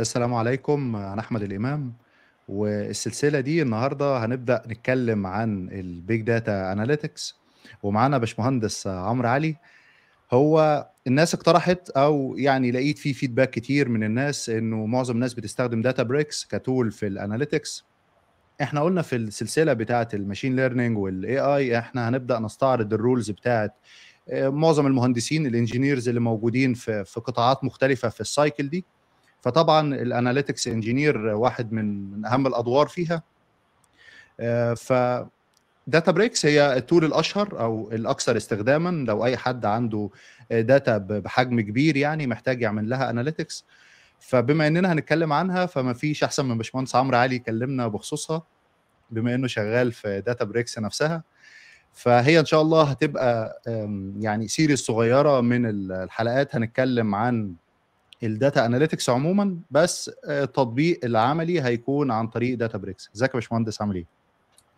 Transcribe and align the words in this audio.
السلام 0.00 0.34
عليكم 0.34 0.96
أنا 0.96 1.20
أحمد 1.20 1.42
الإمام 1.42 1.92
والسلسلة 2.48 3.40
دي 3.40 3.62
النهاردة 3.62 4.24
هنبدأ 4.24 4.62
نتكلم 4.66 5.26
عن 5.26 5.68
ال 5.72 5.84
big 5.84 6.20
data 6.22 6.72
analytics 6.72 7.36
ومعانا 7.82 8.18
باشمهندس 8.18 8.86
عمرو 8.86 9.28
علي. 9.28 9.56
هو 10.32 10.86
الناس 11.06 11.34
اقترحت 11.34 11.90
أو 11.90 12.34
يعني 12.38 12.70
لقيت 12.70 12.98
فيه 12.98 13.12
feedback 13.12 13.50
كتير 13.50 13.88
من 13.88 14.04
الناس 14.04 14.48
إنه 14.50 14.86
معظم 14.86 15.14
الناس 15.14 15.34
بتستخدم 15.34 15.82
Databricks 15.82 16.02
ك 16.02 16.44
tool 16.44 16.90
في 16.92 17.06
ال 17.06 17.14
analytics 17.14 17.84
إحنا 18.62 18.80
قلنا 18.80 19.02
في 19.02 19.16
السلسلة 19.16 19.72
بتاعة 19.72 20.08
ال 20.14 20.19
machine 20.19 20.56
learning 20.56 20.98
وال 20.98 21.38
AI 21.38 21.78
إحنا 21.78 22.08
هنبدأ 22.08 22.38
نستعرض 22.38 22.94
ال 22.94 23.00
roles 23.00 23.30
بتاعة 23.30 23.74
آه، 24.28 24.48
معظم 24.48 24.86
المهندسين 24.86 25.46
ال 25.46 25.52
engineers 25.52 26.08
اللي 26.08 26.20
موجودين 26.20 26.74
في 26.74 27.04
في 27.04 27.20
قطاعات 27.20 27.64
مختلفة 27.64 28.08
في 28.08 28.20
ال 28.20 28.28
cycle 28.28 28.68
دي. 28.68 28.84
فطبعا 29.44 29.94
ال 29.94 30.01
analytics 30.01 30.68
engineer 30.68 31.18
واحد 31.18 31.72
من 31.72 32.10
من 32.10 32.26
أهم 32.26 32.46
الأدوار 32.46 32.86
فيها. 32.88 33.22
آه، 34.40 34.74
ف 34.74 34.92
Databricks 35.86 36.46
هي 36.46 36.76
ال 36.76 36.82
tool 36.82 37.04
الأشهر 37.04 37.60
أو 37.60 37.90
الأكثر 37.92 38.36
استخداما. 38.36 38.90
لو 38.90 39.24
أي 39.24 39.36
حد 39.36 39.64
عنده 39.66 40.10
data 40.50 40.98
بحجم 40.98 41.60
كبير 41.60 41.96
يعني 41.96 42.26
محتاج 42.26 42.62
يعمل 42.62 42.88
لها 42.88 43.10
analytics 43.10 43.64
فبما 44.20 44.66
إننا 44.66 44.92
هنتكلم 44.92 45.32
عنها 45.32 45.66
فما 45.66 45.92
فيش 45.92 46.24
أحسن 46.24 46.44
من 46.44 46.58
باشمهندس 46.58 46.96
عمرو 46.96 47.16
علي 47.18 47.34
يكلمنا 47.34 47.88
بخصوصها 47.88 48.42
بما 49.10 49.34
إنه 49.34 49.46
شغال 49.46 49.92
في 49.92 50.20
Databricks 50.20 50.78
نفسها. 50.78 51.22
فهي 51.92 52.40
إن 52.40 52.44
شاء 52.44 52.62
الله 52.62 52.82
هتبقى 52.82 53.62
يعني 54.20 54.48
series 54.48 54.78
صغيرة 54.78 55.40
من 55.40 55.66
الحلقات. 55.66 56.56
هنتكلم 56.56 57.14
عن 57.14 57.54
ال 58.22 58.31
data 58.31 58.66
analytics 58.66 59.10
عموما 59.10 59.56
بس 59.70 60.10
التطبيق 60.24 61.00
العملي 61.04 61.62
هيكون 61.62 62.10
عن 62.10 62.28
طريق 62.28 62.58
Databricks. 62.58 63.10
ازيك 63.16 63.30
يا 63.30 63.34
باشمهندس؟ 63.34 63.80
عامل 63.82 63.96
إيه؟ 63.96 64.06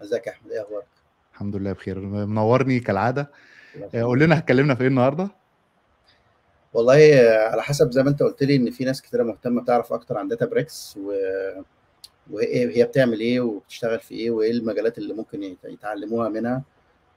ازيك 0.03 0.27
يا 0.27 0.33
أحمد؟ 0.33 0.51
إيه 0.53 0.63
أخبارك؟ 0.63 0.87
الحمد 1.33 1.57
لله 1.57 1.73
بخير. 1.73 2.01
منورني 2.01 2.81
كالعادة. 2.81 3.31
قول 3.95 4.21
لنا 4.21 4.39
اتكلمنا 4.39 4.75
في 4.75 4.81
إيه 4.81 4.89
النهارده؟ 4.89 5.29
والله 6.75 6.95
على 7.51 7.63
حسب 7.63 7.91
زي 7.91 8.03
ما 8.03 8.11
انت 8.11 8.23
قلت 8.23 8.43
لي 8.43 8.57
ان 8.57 8.71
في 8.71 8.85
ناس 8.85 9.03
كتيرة 9.03 9.23
مهتمة 9.23 9.65
تعرف 9.65 9.93
أكتر 9.93 10.19
عن 10.19 10.29
Databricks 10.29 10.97
و... 10.97 11.13
وهي 12.31 12.85
بتعمل 12.85 13.21
إيه 13.21 13.41
وبتشتغل 13.41 14.01
في 14.01 14.15
إيه 14.15 14.31
وايه 14.31 14.51
المجالات 14.51 14.99
اللي 14.99 15.15
ممكن 15.15 15.57
يتعلموها 15.65 16.29
منها. 16.29 16.63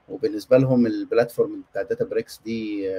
وبالنسبة 0.09 0.57
لهم 0.57 0.85
ال 0.85 0.94
platform 0.94 1.63
بتاع 1.72 1.81
Databricks 1.81 2.41
دي 2.45 2.89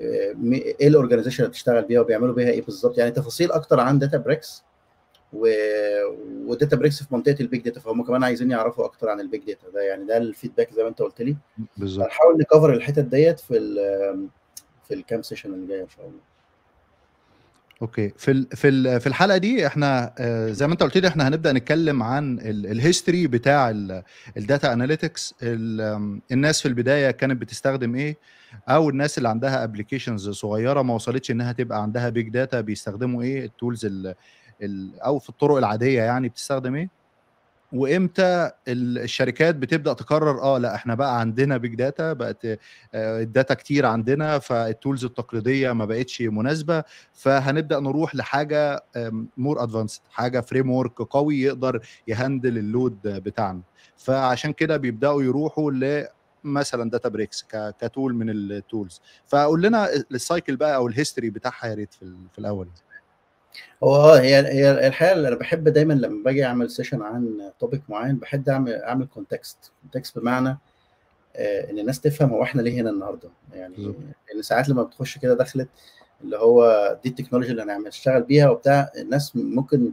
إيه 0.00 0.88
ال 0.88 0.92
organization 0.92 1.42
اللي 1.42 1.50
بتشتغل 1.50 1.82
بيها 1.84 2.00
وبيعملوا 2.00 2.34
بيها 2.34 2.50
إيه 2.50 2.62
بالظبط؟ 2.62 2.98
يعني 2.98 3.10
تفاصيل 3.10 3.52
أكتر 3.52 3.80
عن 3.80 3.98
Databricks 3.98 4.64
و... 5.32 5.48
و 6.46 6.76
Databricks 6.76 7.02
في 7.02 7.14
منطقة 7.14 7.36
ال 7.40 7.45
big 7.45 7.60
data 7.60 7.80
فهم 7.80 8.02
كمان 8.02 8.24
عايزين 8.24 8.50
يعرفوا 8.50 8.84
أكتر 8.84 9.08
عن 9.08 9.20
ال 9.20 9.26
big 9.26 9.44
data 9.46 9.70
ده. 9.70 9.82
يعني 9.82 10.04
ده 10.04 10.16
ال 10.16 10.22
feedback 10.22 10.72
زي 10.72 10.82
ما 10.82 10.88
انت 10.88 11.02
قلت 11.02 11.22
لي. 11.22 11.36
بالظبط. 11.76 12.04
هنحاول 12.04 12.38
ن 12.38 12.44
cover 12.44 12.72
الحتت 12.72 13.04
ديت 13.04 13.40
في 13.40 13.56
ال 13.56 14.28
في 14.88 14.94
الكام 14.94 15.22
session 15.22 15.54
اللي 15.54 15.66
جاية 15.66 15.82
إن 15.82 15.88
شاء 15.88 16.06
الله. 16.06 16.29
okay. 17.82 18.12
في 18.16 18.46
في 18.54 19.00
في 19.00 19.06
الحلقة 19.06 19.36
دي 19.38 19.66
إحنا 19.66 20.14
زي 20.50 20.66
ما 20.66 20.72
أنت 20.72 20.82
قلت 20.82 20.98
لي 20.98 21.08
إحنا 21.08 21.28
هنبدأ 21.28 21.52
نتكلم 21.52 22.02
عن 22.02 22.38
ال 22.44 22.54
history 22.54 23.26
بتاع 23.26 23.70
ال 24.36 24.43
data 24.43 24.72
analytics 24.72 25.34
الناس 26.32 26.60
في 26.60 26.68
البداية 26.68 27.10
كانت 27.10 27.40
بتستخدم 27.40 27.94
إيه؟ 27.94 28.16
أو 28.68 28.90
الناس 28.90 29.18
اللي 29.18 29.28
عندها 29.28 29.64
applications 29.64 30.28
صغيرة 30.30 30.82
ما 30.82 30.94
وصلتش 30.94 31.30
إنها 31.30 31.52
تبقى 31.52 31.82
عندها 31.82 32.08
big 32.08 32.28
data 32.28 32.60
بيستخدموا 32.60 33.22
إيه؟ 33.22 33.44
ال 33.44 33.51
tools 33.51 33.86
أو 35.04 35.18
في 35.18 35.28
الطرق 35.28 35.56
العادية 35.56 36.02
يعني 36.02 36.28
بتستخدم 36.28 36.74
إيه؟ 36.74 36.88
وامتى 37.72 38.50
الشركات 38.68 39.54
بتبدأ 39.56 39.92
تقرر 39.92 40.42
آه 40.42 40.58
لا 40.58 40.74
إحنا 40.74 40.94
بقى 40.94 41.20
عندنا 41.20 41.56
big 41.56 41.74
data 41.74 42.12
بقت 42.12 42.46
ال 42.94 43.06
data 43.06 43.54
كتير 43.54 43.86
عندنا 43.86 44.38
فال 44.38 44.57
tools 44.57 45.04
التقليدية 45.04 45.72
ما 45.72 45.84
بقتش 45.84 46.22
مناسبة 46.22 46.84
فهنبدأ 47.12 47.80
نروح 47.80 48.14
لحاجة 48.14 48.84
more 49.36 49.62
advanced 49.62 50.00
حاجة 50.10 50.40
framework 50.40 50.98
قوي 51.02 51.40
يقدر 51.40 51.80
ي 52.08 52.15
handle 52.15 52.58
ال 52.58 52.66
load 52.66 52.98
بتاعنا. 53.04 53.60
فعشان 53.96 54.52
كده 54.52 54.76
بيبدأوا 54.76 55.22
يروحوا 55.22 55.70
ل 55.72 56.06
مثلا 56.44 56.90
Databricks 56.90 57.08
ك 57.08 57.46
tool 57.52 58.14
من 58.14 58.30
ال 58.30 58.42
tools 58.42 59.00
فقول 59.26 59.62
لنا 59.62 59.88
ال 59.94 60.04
cycle 60.04 60.56
بقى 60.56 60.76
أو 60.76 60.88
ال 60.88 60.93
history 60.93 61.30
بتاعها 61.30 61.66
يا 61.66 61.74
ريت 61.74 61.94
في 62.32 62.38
الأول. 62.38 62.68
هو 63.84 63.94
آه 63.96 64.20
هي 64.20 64.36
هي 64.36 64.86
الحقيقة 64.86 65.28
أنا 65.28 65.36
بحب 65.36 65.68
دايما 65.68 65.92
لما 65.92 66.22
باجي 66.24 66.44
أعمل 66.44 66.70
session 66.70 67.02
عن 67.02 67.50
topic 67.60 67.82
معين 67.88 68.16
بحب 68.16 68.48
أعمل 68.48 68.72
أعمل 68.74 69.06
context 69.06 69.58
context 69.82 70.18
بمعنى 70.18 70.58
آه 71.36 71.70
إن 71.70 71.78
الناس 71.78 72.00
تفهم 72.00 72.30
هو 72.30 72.42
إحنا 72.42 72.62
ليه 72.62 72.80
هنا 72.80 72.90
النهارده. 72.90 73.28
يعني 73.54 73.94
إن 74.34 74.42
ساعات 74.42 74.68
لما 74.68 74.82
بتخش 74.82 75.18
كده 75.18 75.34
دخلت 75.34 75.68
اللي 76.24 76.36
هو 76.38 76.98
دي 77.04 77.08
التكنولوجيا 77.08 77.52
اللي 77.52 77.62
أنا 77.62 77.88
هشتغل 77.88 78.22
بيها 78.22 78.50
وبتاع 78.50 78.90
الناس 78.96 79.36
ممكن 79.36 79.92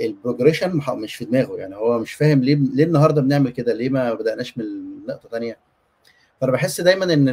ال 0.00 0.07
progression 0.07 0.80
مش 0.88 1.14
في 1.14 1.24
دماغه. 1.24 1.56
يعني 1.56 1.76
هو 1.76 1.98
مش 1.98 2.12
فاهم 2.12 2.40
ليه 2.40 2.54
ليه 2.74 2.84
النهارده 2.84 3.22
بنعمل 3.22 3.50
كده؟ 3.50 3.72
ليه 3.72 3.88
ما 3.88 4.14
بدأناش 4.14 4.58
من 4.58 4.64
نقطة 5.08 5.28
ثانية 5.28 5.58
فأنا 6.40 6.52
بحس 6.52 6.80
دايما 6.80 7.12
إن 7.14 7.28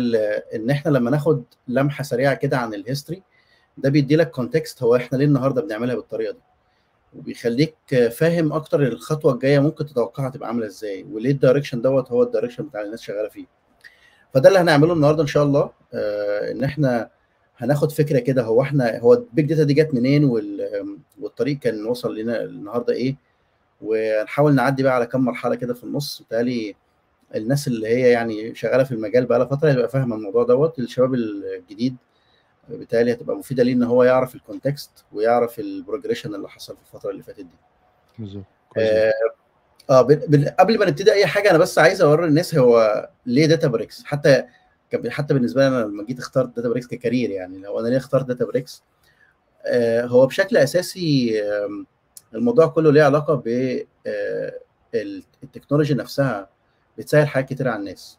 إن 0.56 0.70
إحنا 0.70 0.92
لما 0.92 1.12
ناخد 1.12 1.44
لمحة 1.68 2.04
سريعة 2.04 2.34
كده 2.34 2.58
عن 2.58 2.74
ال 2.74 2.80
history 2.80 3.24
ده 3.82 3.90
بيدي 3.90 4.16
لك 4.16 4.32
context 4.32 4.84
هو 4.84 4.96
إحنا 4.96 5.18
ليه 5.18 5.26
النهارده 5.26 5.62
بنعملها 5.62 5.96
بالطريقة 5.96 6.32
دي. 6.34 6.40
وبيخليك 7.18 7.76
فاهم 8.12 8.54
أكتر 8.54 8.84
الخطوة 8.84 9.34
الجاية 9.34 9.60
ممكن 9.60 9.86
تتوقعها 9.86 10.30
تبقى 10.30 10.48
عاملة 10.48 10.66
إزاي 10.66 11.06
وليه 11.12 11.32
ال 11.32 11.37
direction 11.37 11.82
دوت 11.82 12.12
هو 12.12 12.24
ال 12.24 12.28
direction 12.28 12.64
بتاع 12.64 12.82
الناس 12.82 13.02
شغالة 13.02 13.30
فيه. 13.30 13.46
فده 14.34 14.50
اللي 14.50 14.60
هنعمله 14.60 14.94
النهارده 14.94 15.22
إن 15.22 15.28
شاء 15.28 15.44
الله 15.44 15.72
آه 15.94 16.52
إن 16.52 16.64
إحنا 16.64 17.10
هناخد 17.58 17.92
فكرة 17.92 18.20
كده 18.20 18.44
هو 18.44 18.62
إحنا 18.62 19.00
هو 19.00 19.14
ال 19.14 19.22
big 19.22 19.46
data 19.46 19.64
دي 19.64 19.74
جت 19.74 19.94
منين 19.94 20.24
والطريق 21.20 21.60
كان 21.60 21.86
وصل 21.86 22.16
لنا 22.16 22.44
النهارده 22.44 22.94
إيه 22.94 23.16
ونحاول 23.82 24.56
نعدي 24.56 24.84
بقى 24.84 24.96
على 24.96 25.06
كم 25.06 25.22
مرحلة 25.26 25.56
كده 25.56 25.74
في 25.74 25.84
النص. 25.84 26.20
بالتالي 26.20 26.76
الناس 27.36 27.68
اللي 27.68 27.88
هي 27.88 28.10
يعني 28.10 28.56
شغالة 28.56 28.84
في 28.84 28.92
المجال 28.92 29.26
بقى 29.26 29.40
لها 29.40 29.48
فترة 29.48 29.70
يبقى 29.72 29.90
فاهمة 29.90 30.16
الموضوع 30.16 30.44
دوت. 30.44 30.80
الشباب 30.80 31.14
الجديد 31.14 31.96
بالتالي 32.78 33.14
هتبقى 33.14 33.36
مفيدة 33.36 33.64
ليه 33.64 33.74
إن 33.74 33.84
هو 33.84 34.04
يعرف 34.04 34.36
ال 34.36 34.43
context 34.43 34.92
ويعرف 35.14 35.60
ال 35.60 35.66
progression 35.66 36.36
اللي 36.36 36.50
حصل 36.50 36.76
في 36.76 36.82
الفترة 36.82 37.12
اللي 37.12 37.24
فاتت 37.24 37.40
دي. 37.40 37.56
بالظبط. 38.20 38.44
آه, 38.78 39.14
آه 39.90 40.02
قبل 40.60 40.80
ما 40.80 40.86
نبتدي 40.86 41.14
أي 41.14 41.26
حاجة 41.26 41.50
أنا 41.50 41.58
بس 41.58 41.80
عايز 41.80 42.02
أوري 42.02 42.26
الناس 42.26 42.56
هو 42.56 43.10
ليه 43.26 43.46
Databricks 43.46 44.04
حتى 44.04 44.44
حتى 45.10 45.34
بالنسبة 45.34 45.62
لي 45.62 45.68
أنا 45.68 45.84
لما 45.86 46.04
جيت 46.04 46.20
اخترت 46.20 46.56
Databricks 46.56 46.70
ك 46.70 46.88
career 46.88 47.30
يعني 47.30 47.58
لو 47.58 47.80
أنا 47.80 47.88
ليه 47.88 47.98
اخترت 47.98 48.26
Databricks 48.26 48.84
آه 49.66 50.06
هو 50.06 50.26
بشكل 50.28 50.58
أساسي 50.58 51.42
آه 51.44 51.70
الموضوع 52.34 52.68
كله 52.68 52.92
ليه 52.92 53.04
علاقة 53.04 53.36
ب 53.36 53.48
آه 54.08 54.54
ال 55.44 55.48
technology 55.48 55.94
نفسها 55.94 56.50
بتسهل 56.98 57.28
حاجات 57.28 57.50
كتير 57.50 57.68
على 57.68 57.80
الناس. 57.80 58.19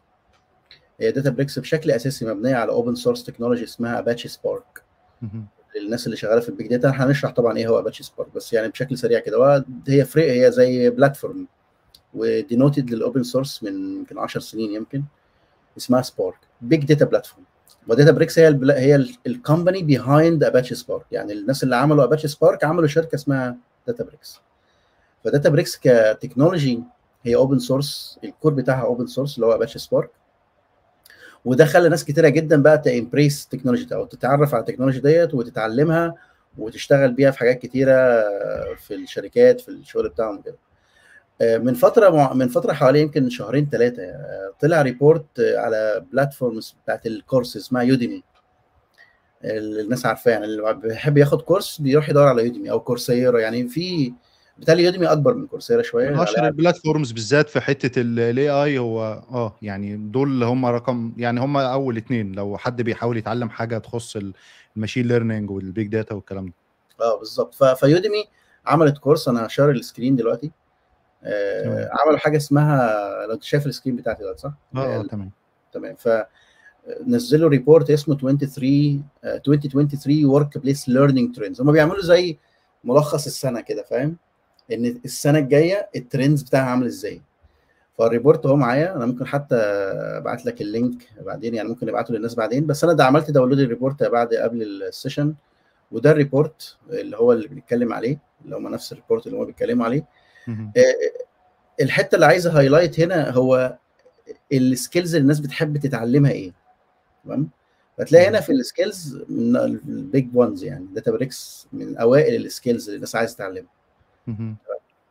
Databricks 1.09 1.59
بشكل 1.59 1.91
أساسي 1.91 2.25
مبنية 2.25 2.55
على 2.55 2.71
open 2.71 2.95
source 2.95 3.23
technology 3.23 3.63
اسمها 3.63 3.99
Apache 3.99 4.27
Spark 4.27 4.83
للناس 5.75 6.05
اللي 6.05 6.17
شغالة 6.17 6.39
في 6.41 6.49
ال 6.49 6.53
big 6.53 6.67
data 6.67 6.89
إحنا 6.89 7.05
هنشرح 7.05 7.31
طبعا 7.31 7.57
إيه 7.57 7.67
هو 7.67 7.79
Apache 7.79 8.03
Spark 8.03 8.33
بس 8.35 8.53
يعني 8.53 8.67
بشكل 8.69 8.97
سريع 8.97 9.19
كده. 9.19 9.65
هي 9.87 10.05
free 10.05 10.45
هي 10.45 10.51
زي 10.51 10.89
platform 10.89 11.47
و 12.13 12.22
donated 12.22 12.89
لل 12.91 13.02
open 13.02 13.23
source 13.23 13.63
من 13.63 13.95
يمكن 13.97 14.17
10 14.19 14.41
سنين 14.41 14.71
يمكن 14.73 15.03
اسمها 15.77 16.01
Spark 16.01 16.37
big 16.61 16.85
data 16.85 17.05
platform 17.05 17.43
و 17.87 18.11
Databricks 18.11 18.39
هي 18.39 18.47
البلا... 18.47 18.79
هي 18.79 18.95
ال 19.27 19.34
company 19.34 19.83
behind 19.83 20.43
Apache 20.43 20.75
Spark 20.75 21.05
يعني 21.11 21.33
الناس 21.33 21.63
اللي 21.63 21.75
عملوا 21.75 22.03
Apache 22.03 22.27
Spark 22.27 22.63
عملوا 22.63 22.87
شركة 22.87 23.15
اسمها 23.15 23.57
Databricks 23.87 24.39
ف 25.23 25.49
Databricks 25.49 25.77
ك 25.83 25.92
technology 25.92 26.83
هي 27.23 27.35
open 27.35 27.59
source 27.59 28.19
ال 28.23 28.29
core 28.29 28.53
بتاعها 28.53 28.81
open 28.85 29.07
source 29.07 29.35
اللي 29.35 29.45
هو 29.45 29.53
Apache 29.53 29.79
Spark 29.79 30.09
وده 31.45 31.65
خلى 31.65 31.89
ناس 31.89 32.05
كتيرة 32.05 32.29
جدا 32.29 32.61
بقى 32.61 32.77
ت 32.77 32.85
embrace 32.85 33.43
ال 33.43 33.48
technology 33.48 33.95
أو 33.95 34.05
تتعرف 34.05 34.53
على 34.53 34.61
ال 34.61 34.65
technology 34.65 34.99
ديت 34.99 35.33
وتتعلمها 35.33 36.15
وتشتغل 36.57 37.11
بيها 37.13 37.31
في 37.31 37.39
حاجات 37.39 37.59
كتيرة 37.59 38.21
في 38.75 38.95
الشركات 38.95 39.61
في 39.61 39.69
الشغل 39.69 40.09
بتاعهم 40.09 40.41
كده 40.41 40.57
من 41.57 41.73
فترة 41.73 42.33
من 42.33 42.47
فترة 42.47 42.73
حوالي 42.73 43.01
يمكن 43.01 43.29
شهرين 43.29 43.69
ثلاثة 43.71 44.03
طلع 44.61 44.81
report 44.81 45.25
على 45.39 46.05
platforms 46.11 46.75
بتاعت 46.83 47.05
الكورس 47.05 47.57
اسمها 47.57 47.81
Udemy 47.83 48.23
الناس 49.43 50.05
عارفاه 50.05 50.31
يعني 50.31 50.45
اللي 50.45 50.73
بيحب 50.73 51.17
ياخد 51.17 51.41
كورس 51.41 51.81
بيروح 51.81 52.09
يدور 52.09 52.27
على 52.27 52.45
Udemy 52.45 52.71
أو 52.71 52.79
Coursera 52.79 53.39
يعني 53.39 53.67
في 53.67 54.13
بالتالي 54.57 54.83
Udemy 54.83 55.05
أكبر 55.07 55.33
من 55.33 55.47
Coursera 55.47 55.81
شوية. 55.81 56.09
من 56.09 56.19
اشهر 56.19 56.47
ال 56.47 56.53
platforms 56.53 57.11
بالذات 57.11 57.49
في 57.49 57.59
حتة 57.61 58.01
ال 58.01 58.49
AI 58.49 58.77
هو 58.77 59.03
آه 59.31 59.55
يعني 59.61 59.95
دول 59.97 60.43
هم 60.43 60.65
رقم 60.65 61.13
يعني 61.17 61.39
هم 61.39 61.57
أول 61.57 61.97
اثنين 61.97 62.31
لو 62.31 62.57
حد 62.57 62.81
بيحاول 62.81 63.17
يتعلم 63.17 63.49
حاجة 63.49 63.77
تخص 63.77 64.17
ال 64.75 64.79
machine 64.79 65.07
learning 65.07 65.51
وال 65.51 65.65
big 65.65 65.87
data 65.87 66.15
والكلام 66.15 66.45
ده. 66.45 66.53
آه 67.05 67.17
بالظبط. 67.19 67.53
ف- 67.53 67.63
ف 67.63 67.73
Udemy 67.73 68.23
عملت 68.65 68.97
كورس 68.97 69.27
أنا 69.27 69.47
share 69.47 69.69
ال 69.71 69.77
screen 69.77 70.15
دلوقتي. 70.15 70.51
آه. 71.23 71.89
عملوا 72.01 72.17
حاجة 72.19 72.37
اسمها 72.37 72.89
لو 73.27 73.33
أنت 73.33 73.43
شايف 73.43 73.65
ال 73.67 73.71
screen 73.71 73.95
بتاعتي 73.95 74.19
دلوقتي 74.19 74.41
صح؟ 74.41 74.53
آه 74.75 74.99
آه 74.99 75.03
تمام. 75.03 75.31
تمام. 75.73 75.95
فنزلوا 75.95 77.49
report 77.49 77.89
اسمه 77.89 78.15
23 78.17 79.03
آه، 79.23 79.35
2023 79.35 80.25
workplace 80.25 80.89
learning 80.89 81.35
trends 81.35 81.61
هم 81.61 81.71
بيعملوا 81.71 82.01
زي 82.01 82.37
ملخص 82.83 83.25
السنة 83.25 83.61
كده 83.61 83.83
فاهم؟ 83.83 84.17
إن 84.71 84.85
السنة 85.05 85.39
الجاية 85.39 85.89
ال 85.95 86.02
trends 86.02 86.43
بتاعها 86.43 86.69
عامل 86.69 86.85
إزاي. 86.85 87.21
فال 87.97 88.09
report 88.09 88.45
أهو 88.45 88.55
معايا 88.55 88.95
أنا 88.95 89.05
ممكن 89.05 89.27
حتى 89.27 89.55
أبعت 89.55 90.45
لك 90.45 90.61
ال 90.61 90.69
link 90.69 91.03
بعدين 91.25 91.55
يعني 91.55 91.69
ممكن 91.69 91.87
نبعته 91.87 92.13
للناس 92.13 92.35
بعدين. 92.35 92.65
بس 92.65 92.83
أنا 92.83 92.93
ده 92.93 93.05
عملت 93.05 93.31
download 93.31 93.59
ال 93.59 93.65
report 93.65 94.03
بعد 94.03 94.33
قبل 94.33 94.63
ال 94.63 94.72
session 94.72 95.33
وده 95.91 96.11
ال 96.11 96.20
report 96.20 96.77
اللي 96.89 97.17
هو 97.17 97.33
اللي 97.33 97.47
بنتكلم 97.47 97.93
عليه 97.93 98.19
اللي 98.45 98.55
هم 98.55 98.67
نفس 98.67 98.91
ال 98.91 98.96
report 98.96 99.27
اللي 99.27 99.37
هم 99.37 99.45
بيتكلموا 99.45 99.85
عليه. 99.85 100.05
مهم. 100.47 100.71
آه، 100.77 100.81
الحتة 101.83 102.15
اللي 102.15 102.25
عايز 102.25 102.47
highlight 102.47 102.99
هنا 102.99 103.29
هو 103.29 103.77
ال 104.53 104.62
skills 104.62 105.15
اللي 105.15 105.23
الناس 105.23 105.39
بتحب 105.39 105.77
تتعلمها 105.77 106.31
إيه. 106.31 106.51
تمام؟ 107.25 107.49
فتلاقي 107.97 108.27
هنا 108.27 108.41
في 108.41 108.51
ال 108.51 108.60
skills 108.60 109.17
من 109.29 109.55
ال 109.55 109.73
big 109.73 110.27
ones 110.33 110.63
يعني 110.63 110.85
Databricks 110.93 111.67
من 111.73 111.97
أوائل 111.97 112.45
ال 112.45 112.51
skills 112.51 112.85
اللي 112.85 112.95
الناس 112.95 113.15
عايزه 113.15 113.35
تتعلمها. 113.35 113.71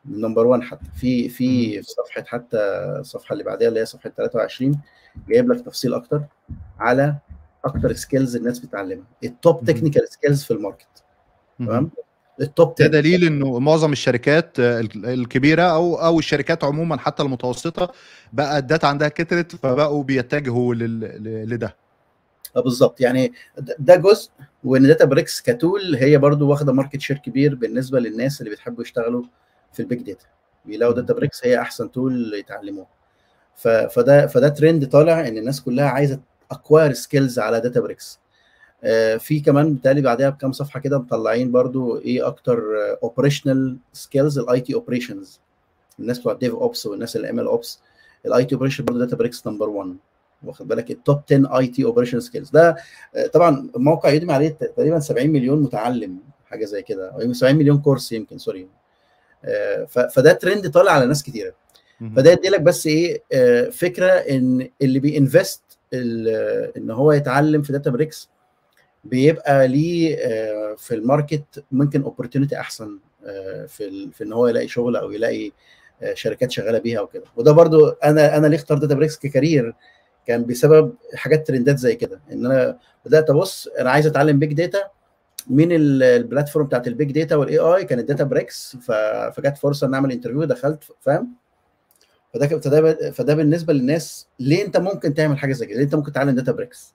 number 0.05 0.47
1 0.47 0.61
حتى. 0.63 0.85
في 0.95 1.29
في 1.29 1.81
صفحة 1.83 2.23
حتى 2.27 2.57
الصفحة 2.99 3.33
اللي 3.33 3.43
بعدها 3.43 3.67
اللي 3.67 3.79
هي 3.79 3.85
صفحة 3.85 4.09
23 4.09 4.79
جايب 5.29 5.51
لك 5.51 5.65
تفصيل 5.65 5.93
أكتر 5.93 6.21
على 6.79 7.15
أكتر 7.65 7.93
skills 7.93 8.35
الناس 8.35 8.59
بتتعلمها 8.59 9.05
ال 9.23 9.31
top. 9.31 9.65
technical 9.65 10.07
skills 10.09 10.43
في 10.43 10.51
ال 10.51 10.57
market. 10.57 11.03
تمام؟ 11.59 11.91
ال 12.41 12.48
top 12.48 12.67
ده 12.79 12.85
10 12.85 12.87
دليل 12.87 13.23
إنه 13.25 13.59
معظم 13.59 13.91
الشركات 13.91 14.59
آه، 14.59 14.79
ال- 14.79 15.05
الكبيرة 15.05 15.61
أو 15.63 15.95
أو 15.95 16.19
الشركات 16.19 16.63
عموما 16.63 16.97
حتى 16.97 17.23
المتوسطة 17.23 17.91
بقى 18.33 18.57
ال 18.57 18.63
data 18.63 18.85
عندها 18.87 19.07
كترت 19.07 19.55
فبقوا 19.55 20.03
بيتجهوا 20.03 20.75
لده. 20.75 21.75
بالظبط. 22.55 23.01
يعني 23.01 23.33
ده- 23.79 23.95
جزء 23.95 24.29
وإن 24.63 24.87
Databricks 24.87 25.05
ك 25.05 25.41
tool 25.41 25.95
هي 25.95 26.17
برضو 26.17 26.49
واخدة 26.49 26.73
market 26.73 27.01
share 27.01 27.17
كبير 27.17 27.55
بالنسبة 27.55 27.99
للناس 27.99 28.41
اللي 28.41 28.49
بيحبوا 28.49 28.83
يشتغلوا 28.83 29.23
في 29.73 29.79
ال 29.79 29.85
big 29.85 30.01
data 30.01 30.25
بيلاقوا 30.65 30.93
Databricks 30.95 31.45
هي 31.45 31.59
أحسن 31.59 31.91
tool 31.91 32.33
يتعلموها 32.33 32.87
فده 33.89 34.27
فده 34.27 34.49
ترند 34.49 34.87
طالع 34.89 35.27
إن 35.27 35.37
الناس 35.37 35.61
كلها 35.61 35.85
عايزة 35.89 36.19
acquire 36.51 36.93
skills 36.93 37.39
على 37.39 37.59
Databricks 37.59 38.19
في 39.19 39.39
كمان 39.45 39.73
بالتالي 39.73 40.01
بعدها 40.01 40.29
بكام 40.29 40.51
صفحة 40.51 40.79
كده 40.79 40.99
مطلعين 40.99 41.51
برضو 41.51 41.97
إيه 41.97 42.27
أكتر 42.27 42.63
operational 43.03 43.77
skills 43.93 44.39
ال 44.39 44.61
IT 44.61 44.73
operations 44.73 45.39
الناس 45.99 46.19
بتوع 46.19 46.33
ال 46.33 46.53
DevOps 46.53 46.85
والناس 46.85 47.15
اللي 47.15 47.29
MLOps 47.29 47.79
ال 48.25 48.45
IT 48.45 48.55
operation 48.55 48.85
برضه 48.85 48.99
Databricks 48.99 49.47
number 49.47 49.69
1 49.69 49.95
واخد 50.43 50.67
بالك؟ 50.67 50.91
ال 50.91 50.99
top 50.99 51.21
10 51.31 51.57
IT 51.57 51.83
operation 51.83 52.19
skills 52.19 52.49
ده 52.49 52.75
آه، 53.15 53.27
طبعا 53.27 53.69
موقع 53.75 54.09
Udemy 54.09 54.33
عليه 54.33 54.49
تقريبا 54.49 54.99
70 54.99 55.29
مليون 55.29 55.61
متعلم 55.61 56.17
حاجة 56.45 56.65
زي 56.65 56.81
كده 56.81 57.09
أو 57.11 57.33
70 57.33 57.55
مليون 57.55 57.77
كورس 57.81 58.11
يمكن 58.11 58.37
sorry 58.37 58.67
آه، 59.45 59.85
فده 59.85 60.33
ترند 60.33 60.69
طالع 60.71 60.91
على 60.91 61.05
ناس 61.05 61.23
كتيرة. 61.23 61.53
فده 62.15 62.31
يدي 62.31 62.49
لك 62.49 62.61
بس 62.61 62.87
إيه 62.87 63.23
آه، 63.33 63.69
فكرة 63.69 64.07
إن 64.11 64.69
اللي 64.81 64.99
ب 64.99 65.08
invest 65.08 65.61
إن 65.93 66.91
هو 66.91 67.11
يتعلم 67.11 67.61
في 67.61 67.71
Databricks 67.73 68.29
بيبقى 69.03 69.67
ليه 69.67 70.15
في 70.75 70.95
ال 70.95 71.05
market 71.05 71.63
ممكن 71.71 72.01
opportunity 72.03 72.59
أحسن 72.59 72.99
في 73.67 74.09
في 74.13 74.23
إن 74.23 74.33
هو 74.33 74.47
يلاقي 74.47 74.67
شغل 74.67 74.95
أو 74.95 75.11
يلاقي 75.11 75.51
شركات 76.13 76.51
شغالة 76.51 76.79
بيها 76.79 77.01
وكده. 77.01 77.23
وده 77.35 77.51
برضو 77.51 77.87
أنا 77.87 78.37
أنا 78.37 78.47
ليه 78.47 78.57
اخترت 78.57 78.81
Databricks 78.81 78.95
ك 78.95 79.17
career 79.17 79.75
كان 80.27 80.45
بسبب 80.45 80.93
حاجات 81.15 81.47
ترندات 81.47 81.77
زي 81.77 81.95
كده. 81.95 82.19
إن 82.31 82.45
أنا 82.45 82.77
بدأت 83.05 83.29
أبص 83.29 83.67
أنا 83.67 83.91
عايز 83.91 84.07
أتعلم 84.07 84.39
big 84.39 84.53
data 84.53 84.81
ال- 85.71 86.03
ال 86.03 86.10
platform 86.10 86.65
بتاعت 86.65 86.87
ال 86.87 86.93
big 86.93 87.11
data 87.11 87.35
وال 87.35 87.57
AI 87.59 87.85
كانت 87.85 88.07
Databricks 88.07 88.75
فجت 89.35 89.57
فرصة 89.57 89.87
إن 89.87 89.93
أعمل 89.93 90.11
interview 90.11 90.43
دخلت 90.43 90.83
فاهم؟ 90.99 91.33
فده 92.33 92.47
فده 92.47 93.11
فده 93.11 93.35
بالنسبة 93.35 93.73
للناس. 93.73 94.27
ليه 94.39 94.65
أنت 94.65 94.77
ممكن 94.77 95.13
تعمل 95.13 95.37
حاجة 95.37 95.53
زي 95.53 95.65
كده؟ 95.65 95.77
ليه 95.77 95.83
أنت 95.85 95.95
ممكن 95.95 96.11
تتعلم 96.11 96.35
Databricks 96.35 96.93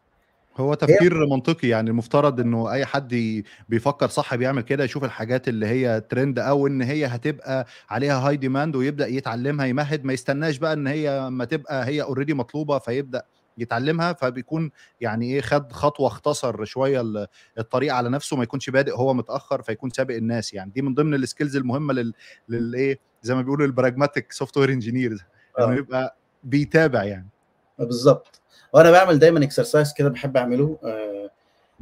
هو 0.57 0.75
تفكير 0.75 1.27
منطقي 1.27 1.69
يعني 1.69 1.91
المفترض 1.91 2.41
إنه 2.41 2.73
أي 2.73 2.85
حد 2.87 3.43
بيفكر 3.69 4.09
صح 4.09 4.35
بيعمل 4.35 4.63
كده 4.63 4.85
يشوف 4.85 5.05
الحاجات 5.05 5.49
اللي 5.49 5.67
هي 5.67 6.01
ترند 6.01 6.39
أو 6.39 6.67
إن 6.67 6.83
هي 6.83 7.07
هتبقى 7.07 7.67
عليها 7.91 8.19
high 8.29 8.37
demand 8.37 8.77
ويبدأ 8.77 9.07
يتعلمها 9.07 9.67
يمهد 9.67 10.05
ما 10.05 10.13
يستناش 10.13 10.57
بقى 10.59 10.73
إن 10.73 10.87
هي 10.87 11.31
ما 11.31 11.45
تبقى 11.45 11.87
هي 11.87 12.03
already 12.03 12.35
مطلوبة 12.35 12.79
فيبدأ 12.79 13.23
يتعلمها 13.59 14.13
فبيكون 14.13 14.71
يعني 15.01 15.35
إيه 15.35 15.41
خد 15.41 15.73
خطوة 15.73 16.07
اختصر 16.07 16.65
شوية 16.65 17.01
ال- 17.01 17.27
الطريق 17.59 17.95
على 17.95 18.09
نفسه 18.09 18.37
ما 18.37 18.43
يكونش 18.43 18.71
بادئ 18.71 18.93
هو 18.95 19.15
متأخر 19.15 19.63
فيكون 19.63 19.91
سابق 19.91 20.15
الناس 20.15 20.55
يعني 20.55 20.71
دي 20.75 20.83
من 20.83 20.95
ضمن 20.95 21.15
ال 21.15 21.21
skills 21.21 21.57
المهمة 21.57 21.93
لل 21.95 22.13
للإيه 22.49 22.99
زي 23.23 23.35
ما 23.35 23.43
بيقولوا 23.43 23.67
ال 23.67 24.33
pragmatic 24.33 24.57
software 24.57 24.71
engineers 24.73 25.21
إنه 25.59 25.69
آه. 25.69 25.75
يبقى 25.75 26.17
بيتابع 26.45 27.05
يعني 27.05 27.29
بالظبط. 27.79 28.41
وأنا 28.73 28.91
بعمل 28.91 29.19
دايما 29.19 29.45
exercise 29.45 29.93
كده 29.93 30.09
بحب 30.09 30.37
أعمله 30.37 30.79
آه 30.85 31.31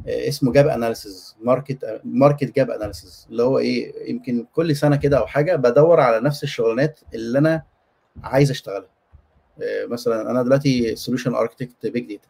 آه 0.07 0.27
اسمه 0.27 0.51
gap 0.53 0.67
analysis 0.67 1.35
market 1.41 2.01
market 2.03 2.55
gap 2.55 2.69
analysis 2.71 3.27
اللي 3.31 3.43
هو 3.43 3.59
إيه 3.59 4.09
يمكن 4.11 4.45
كل 4.53 4.75
سنة 4.75 4.95
كده 4.95 5.17
أو 5.17 5.27
حاجة 5.27 5.55
بدور 5.55 5.99
على 5.99 6.19
نفس 6.19 6.43
الشغلانات 6.43 6.99
اللي 7.13 7.39
أنا 7.39 7.63
عايز 8.23 8.51
أشتغلها. 8.51 8.89
آه 9.63 9.85
مثلا 9.85 10.31
أنا 10.31 10.43
دلوقتي 10.43 10.95
solution 10.95 11.35
architect 11.35 11.85
big 11.87 12.09
data 12.09 12.27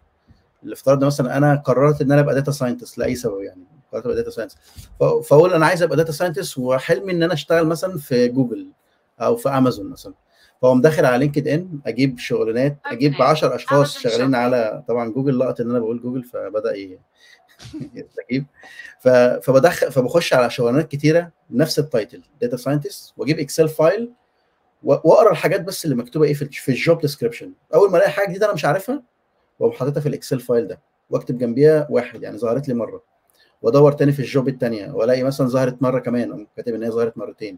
اللي 0.63 0.73
افترضنا 0.73 1.06
مثلا 1.07 1.38
أنا 1.38 1.56
قررت 1.56 2.01
إن 2.01 2.12
أنا 2.12 2.21
أبقى 2.21 2.35
data 2.36 2.51
scientist 2.51 2.98
لأي 2.97 3.15
سبب 3.15 3.41
يعني 3.41 3.63
قررت 3.91 4.06
أبقى 4.06 4.15
data 4.18 4.30
scientist 4.30 4.57
فأقول 5.00 5.53
أنا 5.53 5.65
عايز 5.65 5.83
أبقى 5.83 5.97
data 5.98 6.12
scientist 6.12 6.57
وحلمي 6.57 7.12
إن 7.12 7.23
أنا 7.23 7.33
أشتغل 7.33 7.67
مثلا 7.67 7.97
في 7.97 8.27
جوجل 8.27 8.67
أو 9.21 9.35
في 9.35 9.50
امازون 9.50 9.89
مثلا. 9.89 10.13
فاقوم 10.62 10.81
داخل 10.81 11.06
على 11.06 11.18
LinkedIn 11.18 11.80
أجيب 11.86 12.18
شغلانات 12.19 12.78
أجيب 12.86 13.13
10 13.22 13.56
أشخاص 13.56 13.98
شغالين 13.98 14.36
على 14.36 14.84
طبعا 14.88 15.10
جوجل 15.10 15.40
لقط 15.40 15.62
إن 15.62 15.69
أنا 15.69 15.80
بقول 15.80 16.02
جوجل 16.02 16.24
فبدأ 16.24 16.74
ف- 19.00 19.07
فبدخل 19.44 19.92
فبخش 19.92 20.34
على 20.34 20.50
شغلانات 20.50 20.91
كتيرة 20.91 21.32
نفس 21.51 21.79
ال 21.79 21.87
title 21.87 22.22
data 22.41 22.58
scientist 22.58 23.13
وأجيب 23.18 23.39
Excel 23.39 23.70
file 23.70 24.12
وأقرأ 24.84 25.32
الحاجات 25.32 25.62
بس 25.62 25.86
اللي 25.86 25.96
مكتوبة 25.96 26.25
إيه 26.25 26.34
في 26.34 26.46
في 26.46 26.70
ال 26.70 26.77
job 26.77 27.01
description 27.01 27.53
أول 27.74 27.91
ما 27.91 27.98
ألاقي 27.98 28.12
حاجة 28.12 28.29
جديدة 28.29 28.46
أنا 28.46 28.53
مش 28.53 28.65
عارفها 28.65 29.03
واقوم 29.60 29.77
حاططها 29.77 30.01
في 30.01 30.10
ال 30.10 30.14
Excel 30.14 30.39
file 30.39 30.67
ده 30.68 30.79
وأكتب 31.10 31.38
جنبيها 31.38 31.88
واحد 31.89 32.24
يعني 32.24 32.38
ظهرت 32.38 32.68
لي 32.68 32.74
مرة. 32.74 33.03
وأدور 33.62 33.91
تاني 33.91 34.12
في 34.12 34.20
ال 34.20 34.26
job 34.26 34.48
الثانية 34.48 34.91
وألاقي 34.91 35.24
مثلا 35.24 35.48
ظهرت 35.48 35.82
مرة 35.82 36.00
كمان 36.00 36.29
أقوم 36.32 36.48
كاتب 36.58 36.74
إن 36.74 36.84
هي 36.84 36.89
ظهرت 36.91 37.18
مرتين. 37.18 37.58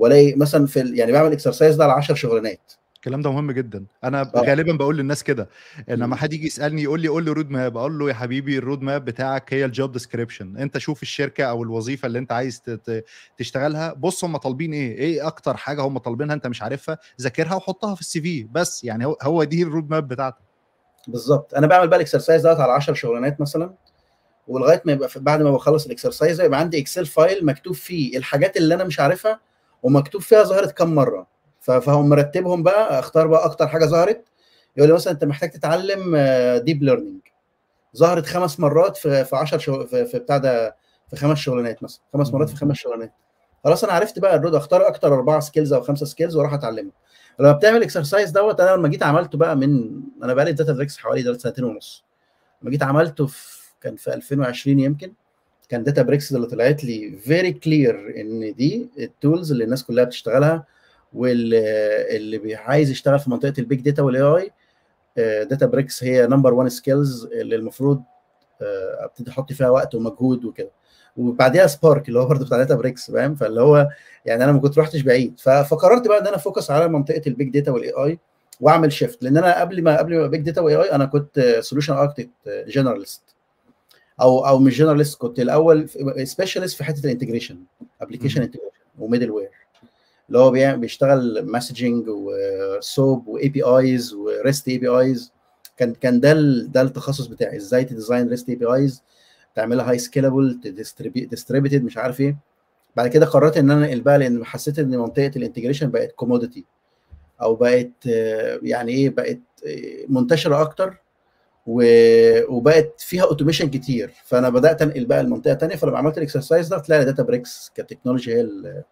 والاقي 0.00 0.34
مثلا 0.34 0.66
في 0.66 0.80
يعني 0.94 1.12
بعمل 1.12 1.32
exercise 1.32 1.76
ده 1.76 1.84
على 1.84 1.92
10 1.92 2.14
شغلانات. 2.14 2.72
الكلام 2.96 3.22
ده 3.22 3.32
مهم 3.32 3.52
جدا. 3.52 3.84
أنا 4.04 4.20
آه. 4.20 4.40
غالبا 4.40 4.72
بقول 4.72 4.96
للناس 4.96 5.24
كده. 5.24 5.48
لما. 5.88 6.16
حد 6.16 6.32
يجي 6.32 6.46
يسألني 6.46 6.82
يقول 6.82 7.00
لي 7.00 7.08
قول 7.08 7.24
لي 7.24 7.30
road 7.30 7.50
map 7.50 7.76
أقول 7.76 7.98
له 7.98 8.08
يا 8.08 8.14
حبيبي 8.14 8.58
ال 8.58 8.63
road 8.63 8.82
map 8.82 9.04
بتاعك 9.04 9.54
هي 9.54 9.64
ال 9.64 9.71
job 9.71 9.92
description 9.92 10.56
أنت 10.56 10.78
شوف 10.78 11.02
الشركة 11.02 11.44
أو 11.44 11.62
الوظيفة 11.62 12.06
اللي 12.06 12.18
أنت 12.18 12.32
عايز 12.32 12.62
تشتغلها. 13.38 13.92
بص 13.92 14.24
هم 14.24 14.36
طالبين 14.36 14.72
إيه؟ 14.72 14.98
إيه 14.98 15.26
أكتر 15.26 15.56
حاجة 15.56 15.82
هم 15.82 15.98
طالبينها 15.98 16.34
أنت 16.34 16.46
مش 16.46 16.62
عارفها؟ 16.62 16.98
ذاكرها 17.20 17.54
وحطها 17.54 17.94
في 17.94 18.00
ال 18.00 18.20
CV. 18.20 18.48
بس 18.52 18.84
يعني 18.84 19.06
هو 19.06 19.16
هو 19.22 19.44
دي 19.44 19.62
ال 19.62 19.68
road 19.68 19.90
map 19.90 20.08
بتاعتك. 20.08 20.42
بالظبط. 21.08 21.54
أنا 21.54 21.66
بعمل 21.66 21.88
بقى 21.88 21.96
ال 21.96 22.02
exercise 22.02 22.46
دوت 22.46 22.60
على 22.60 22.72
10 22.72 22.94
شغلانات 22.94 23.40
مثلا. 23.40 23.74
ولغاية 24.48 24.82
ما 24.84 24.92
يبقى 24.92 25.08
بعد 25.16 25.42
ما 25.42 25.50
بخلص 25.50 25.84
ال 25.86 25.92
exercise 25.92 26.36
ده 26.38 26.44
يبقى 26.44 26.60
عندي 26.60 26.78
Excel 26.80 27.06
file 27.06 27.44
مكتوب 27.46 27.74
فيه 27.74 28.18
الحاجات 28.18 28.56
اللي 28.56 28.74
أنا 28.74 28.84
مش 28.84 29.00
عارفها. 29.00 29.40
ومكتوب 29.82 30.22
فيها 30.22 30.42
ظهرت 30.42 30.70
كام 30.72 30.94
مرة. 30.94 31.26
ف- 31.60 31.70
فهم 31.70 32.08
مرتبهم 32.08 32.62
بقى 32.62 32.98
اختار 32.98 33.26
بقى 33.26 33.44
أكتر 33.44 33.68
حاجة 33.68 33.84
ظهرت. 33.84 34.24
يقول 34.76 34.88
لي 34.88 34.94
مثلا 34.94 35.12
أنت 35.12 35.24
محتاج 35.24 35.50
تتعلم 35.50 36.16
deep 36.64 36.82
learning 36.82 37.20
ظهرت 37.96 38.26
خمس 38.26 38.60
مرات 38.60 38.96
في 38.96 39.24
في 39.24 39.36
10 39.36 39.58
شغل 39.58 39.86
في, 39.88 40.04
في 40.06 40.18
بتاع 40.18 40.36
ده 40.36 40.76
في 41.10 41.16
خمس 41.16 41.38
شغلانات 41.38 41.82
مثلا. 41.82 42.00
خمس 42.12 42.32
مرات 42.32 42.48
في 42.50 42.56
خمس 42.56 42.76
شغلانات. 42.76 43.12
خلاص 43.64 43.84
أنا 43.84 43.92
عرفت 43.92 44.18
بقى 44.18 44.36
ال 44.36 44.40
road 44.40 44.54
اختار 44.54 44.88
أكتر 44.88 45.14
أربعة 45.14 45.40
skills 45.40 45.72
أو 45.72 45.80
خمسة 45.82 46.06
skills 46.06 46.36
وأروح 46.36 46.52
أتعلمهم. 46.54 46.92
لما 47.38 47.52
بتعمل 47.52 47.82
exercise 47.82 48.30
دوت 48.30 48.60
أنا 48.60 48.76
لما 48.76 48.88
جيت 48.88 49.02
عملته 49.02 49.38
بقى 49.38 49.56
من 49.56 49.90
أنا 50.22 50.34
بقى 50.34 50.44
لي 50.44 50.52
Databricks 50.52 50.98
حوالي 50.98 51.22
دلوقتي 51.22 51.40
سنتين 51.42 51.64
ونص. 51.64 52.04
لما 52.62 52.70
جيت 52.70 52.82
عملته 52.82 53.26
في 53.26 53.60
كان 53.80 53.96
في 53.96 54.14
2020 54.14 54.80
يمكن. 54.80 55.12
كان 55.70 55.82
Databricks 55.84 56.32
اللي 56.32 56.46
طلعت 56.46 56.84
لي 56.84 57.16
very 57.16 57.52
clear 57.52 58.14
إن 58.20 58.54
دي 58.54 58.88
ال 58.98 59.07
tools 59.07 59.52
اللي 59.52 59.64
الناس 59.64 59.84
كلها 59.84 60.04
بتشتغلها 60.04 60.64
واللي 61.12 62.54
عايز 62.56 62.90
يشتغل 62.90 63.18
في 63.18 63.30
منطقة 63.30 63.54
ال 63.58 63.80
big 63.80 64.02
data 64.02 64.22
وال 64.22 64.50
AI 65.44 65.66
Databricks 65.66 66.04
هي 66.04 66.26
number 66.26 66.54
1 66.54 66.68
skills 66.68 67.24
اللي 67.24 67.56
المفروض 67.56 68.02
آه، 68.62 69.04
ابتدي 69.04 69.30
أحط 69.30 69.52
فيها 69.52 69.70
وقت 69.70 69.94
ومجهود 69.94 70.44
وكده. 70.44 70.70
وبعديها 71.16 71.66
Spark 71.66 72.08
اللي 72.08 72.18
هو 72.20 72.26
برضه 72.26 72.44
بتاع 72.46 72.58
Databricks 72.58 73.10
فاهم؟ 73.10 73.34
فاللي 73.34 73.60
هو 73.60 73.88
يعني 74.26 74.44
أنا 74.44 74.52
ما 74.52 74.58
كنت 74.60 74.78
رحتش 74.78 75.00
بعيد. 75.00 75.40
فقررت 75.40 76.08
بقى 76.08 76.20
إن 76.20 76.26
أنا 76.26 76.36
focus 76.36 76.70
على 76.70 76.88
منطقة 76.88 77.22
ال 77.26 77.32
big 77.32 77.50
data 77.50 77.70
وال 77.72 77.90
AI 77.92 78.18
وأعمل 78.60 78.92
shift 78.92 79.22
لأن 79.22 79.36
أنا 79.36 79.60
قبل 79.60 79.82
ما 79.82 79.98
قبل 79.98 80.18
ما 80.18 80.26
big 80.26 80.40
data 80.40 80.60
و 80.60 80.76
AI 80.76 80.92
أنا 80.92 81.04
كنت 81.04 81.58
solution 81.60 81.94
architect 81.94 82.30
generalist 82.68 83.22
أو 84.20 84.46
أو 84.46 84.58
مش 84.58 84.78
generalist 84.78 85.18
كنت 85.18 85.40
الأول 85.40 85.88
specialist 86.24 86.76
في 86.76 86.84
حتة 86.84 87.04
ال 87.04 87.09
integration 87.09 87.58
application 88.00 88.42
integration 88.42 88.68
و 88.68 88.70
middleware 88.98 89.50
اللي 90.28 90.38
هو 90.38 90.50
بيشتغل 90.76 91.52
messaging 91.52 92.04
و 92.08 92.32
SOAP 92.32 93.26
APIs 93.26 94.14
و 94.14 94.25
REST 94.25 94.68
APIs 94.68 95.32
كان 95.76 95.94
كان 95.94 96.20
ده 96.20 96.32
ده 96.66 96.82
التخصص 96.82 97.26
بتاعي 97.26 97.56
إزاي 97.56 97.84
ت 97.84 97.90
design 97.90 98.28
REST 98.28 98.48
APIs 98.48 99.02
تعملها 99.54 99.90
high 99.90 99.98
scalable 99.98 100.60
distributed 101.14 101.84
مش 101.84 101.96
عارف 101.98 102.20
إيه. 102.20 102.36
بعد 102.96 103.08
كده 103.08 103.26
قررت 103.26 103.56
إن 103.56 103.70
أنا 103.70 103.86
انقل 103.86 104.00
بقى 104.00 104.18
لأن 104.18 104.44
حسيت 104.44 104.78
إن 104.78 104.90
منطقة 104.98 105.30
ال 105.36 105.40
integration 105.40 105.90
بقت 105.90 106.12
commodity 106.12 106.64
أو 107.42 107.54
بقت 107.54 108.06
يعني 108.62 108.92
إيه 108.92 109.10
بقت 109.10 109.40
منتشرة 110.08 110.60
أكتر. 110.62 110.96
وبقت 111.66 113.00
فيها 113.00 113.22
automation 113.22 113.70
كتير. 113.70 114.12
فأنا 114.24 114.48
بدأت 114.48 114.82
أنقل 114.82 115.04
بقى 115.06 115.22
لمنطقه 115.22 115.54
ثانية 115.54 115.76
فلما 115.76 115.98
عملت 115.98 116.18
ال 116.18 116.24
exercise 116.24 116.68
ده 116.68 116.78
طلع 116.78 116.98
لي 116.98 117.04
Databricks 117.04 117.22
ك 117.22 117.72
technology 117.74 118.34
هي 118.34 118.40
اللي 118.40 118.84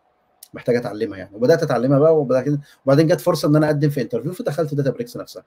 محتاج 0.55 0.77
أتعلمها 0.77 1.19
يعني. 1.19 1.37
وبدأت 1.37 1.63
أتعلمها 1.63 1.99
بقى 1.99 2.17
وبعدين 2.17 3.07
جت 3.07 3.21
فرصة 3.21 3.49
إن 3.49 3.57
أنا 3.57 3.67
أقدم 3.67 3.91
في 3.91 4.03
interview 4.03 4.33
فدخلت 4.33 4.75
Databricks 4.75 5.17
نفسها. 5.17 5.45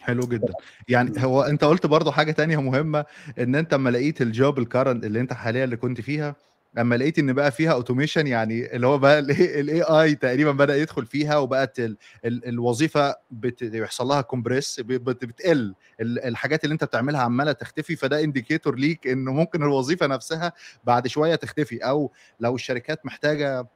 حلو 0.00 0.22
جدا. 0.22 0.52
يعني 0.88 1.24
هو 1.24 1.42
أنت 1.42 1.64
قلت 1.64 1.86
برضو 1.86 2.10
حاجة 2.10 2.32
تانية 2.32 2.60
مهمة 2.60 3.04
إن 3.38 3.54
أنت 3.54 3.74
اما 3.74 3.90
لقيت 3.90 4.22
ال 4.22 4.31
job 4.31 4.58
ال 4.58 4.64
current 4.64 5.04
اللي 5.04 5.20
أنت 5.20 5.32
حاليا 5.32 5.64
اللي 5.64 5.76
كنت 5.76 6.00
فيها 6.00 6.36
اما 6.78 6.94
لقيت 6.94 7.18
إن 7.18 7.32
بقى 7.32 7.52
فيها 7.52 7.72
automation 7.72 8.26
يعني 8.26 8.76
اللي 8.76 8.86
هو 8.86 8.98
بقى 8.98 9.18
ال 9.18 9.82
AI 10.02 10.14
تقريبا 10.14 10.52
بدأ 10.52 10.76
يدخل 10.76 11.06
فيها 11.06 11.36
وبقت 11.36 11.80
ال 11.80 11.96
ال 12.24 12.48
الوظيفة 12.48 13.14
بيحصل 13.30 14.06
لها 14.06 14.20
compress 14.20 14.80
بتقل 14.80 15.74
الحاجات 16.00 16.64
اللي 16.64 16.72
أنت 16.72 16.84
بتعملها 16.84 17.20
عمالة 17.20 17.52
تختفي 17.52 17.96
فده 17.96 18.24
indicator 18.24 18.74
ليك 18.76 19.06
انه 19.06 19.32
ممكن 19.32 19.62
الوظيفة 19.62 20.06
نفسها 20.06 20.52
بعد 20.84 21.06
شوية 21.06 21.34
تختفي 21.34 21.78
أو 21.78 22.12
لو 22.40 22.54
الشركات 22.54 23.06
محتاجة 23.06 23.68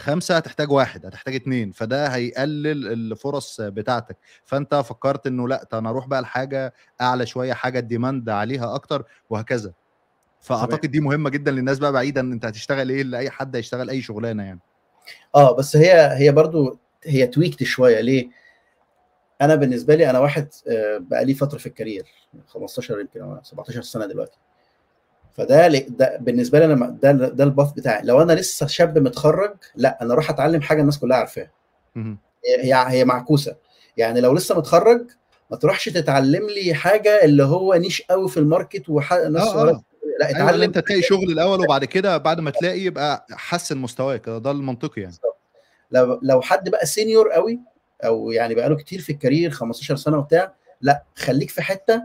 خمسة 0.00 0.36
هتحتاج 0.36 0.70
واحد 0.72 1.06
هتحتاج 1.06 1.34
اتنين 1.34 1.72
فده 1.72 2.06
هيقلل 2.08 2.88
الفرص 2.92 3.60
بتاعتك. 3.60 4.18
فأنت 4.44 4.74
فكرت 4.74 5.26
إنه 5.26 5.48
لأ 5.48 5.68
أنا 5.72 5.90
أروح 5.90 6.06
بقى 6.08 6.22
لحاجة 6.22 6.74
أعلى 7.00 7.26
شوية 7.26 7.52
حاجة 7.52 7.78
ال 7.78 7.85
demand 7.85 8.28
عليها 8.30 8.74
أكتر 8.74 9.04
وهكذا. 9.30 9.72
فأعتقد 10.40 10.86
دي 10.90 11.00
مهمة 11.00 11.30
جدا 11.30 11.50
للناس 11.50 11.78
بقى 11.78 11.92
بعيدا 11.92 12.20
أنت 12.20 12.44
هتشتغل 12.44 12.90
إيه 12.90 13.02
لأي 13.02 13.30
حد 13.30 13.56
هيشتغل 13.56 13.90
أي 13.90 14.02
شغلانة 14.02 14.42
يعني. 14.42 14.60
آه 15.34 15.56
بس 15.56 15.76
هي 15.76 16.16
هي 16.16 16.32
برضو 16.32 16.78
هي 17.04 17.26
tweaked 17.26 17.62
شوية. 17.64 18.00
ليه؟ 18.00 18.28
أنا 19.42 19.54
بالنسبة 19.54 19.94
لي 19.94 20.10
أنا 20.10 20.18
واحد 20.18 20.48
بقى 20.98 21.24
لي 21.24 21.34
فترة 21.34 21.58
في 21.58 21.66
ال 21.66 21.72
career 21.72 22.06
15 22.46 23.00
يمكن 23.00 23.38
17 23.42 23.82
سنة 23.82 24.06
دلوقتي. 24.06 24.38
فده 25.36 25.68
ده 25.68 26.16
بالنسبة 26.20 26.58
لي 26.58 26.64
أنا 26.64 26.98
ده 27.02 27.12
ده 27.12 27.44
ال 27.44 27.50
path 27.50 27.72
بتاعي. 27.72 28.02
لو 28.04 28.22
أنا 28.22 28.32
لسه 28.32 28.66
شاب 28.66 28.98
متخرج 28.98 29.54
لأ 29.76 29.98
أنا 30.02 30.12
أروح 30.12 30.30
أتعلم 30.30 30.60
حاجة 30.60 30.80
الناس 30.80 30.98
كلها 30.98 31.16
عارفاها. 31.16 31.50
هي 32.62 32.84
هي 32.88 33.04
معكوسة. 33.04 33.56
يعني 33.96 34.20
لو 34.20 34.34
لسه 34.34 34.58
متخرج 34.58 35.06
ما 35.50 35.56
تروحش 35.56 35.84
تتعلم 35.88 36.46
لي 36.46 36.74
حاجة 36.74 37.24
اللي 37.24 37.42
هو 37.44 37.74
niche 37.74 38.02
قوي 38.02 38.28
في 38.28 38.36
ال 38.36 38.43
market 38.43 38.88
وناس 38.88 39.42
آه 39.48 39.70
آه. 39.70 39.82
لا 40.20 40.30
اتعلم 40.30 40.48
أيوة 40.48 40.64
أنت 40.64 40.78
تلاقي 40.78 41.02
شغل 41.02 41.30
الأول 41.32 41.60
وبعد 41.60 41.84
كده 41.84 42.16
بعد 42.16 42.40
ما 42.40 42.50
تلاقي 42.50 42.80
يبقى 42.80 43.26
حسن 43.30 43.78
مستواك. 43.78 44.28
ده 44.28 44.50
المنطقي 44.50 45.00
يعني. 45.02 45.14
لو 45.90 46.20
لو 46.22 46.40
حد 46.40 46.68
بقى 46.68 46.86
senior 46.86 47.28
قوي 47.32 47.60
أو 48.04 48.30
يعني 48.30 48.54
بقى 48.54 48.68
له 48.68 48.76
كتير 48.76 49.00
في 49.00 49.12
ال 49.12 49.17
career 49.17 49.50
15 49.50 49.96
سنة 49.96 50.18
وبتاع 50.18 50.54
لا 50.80 51.04
خليك 51.16 51.50
في 51.50 51.62
حتة 51.62 52.02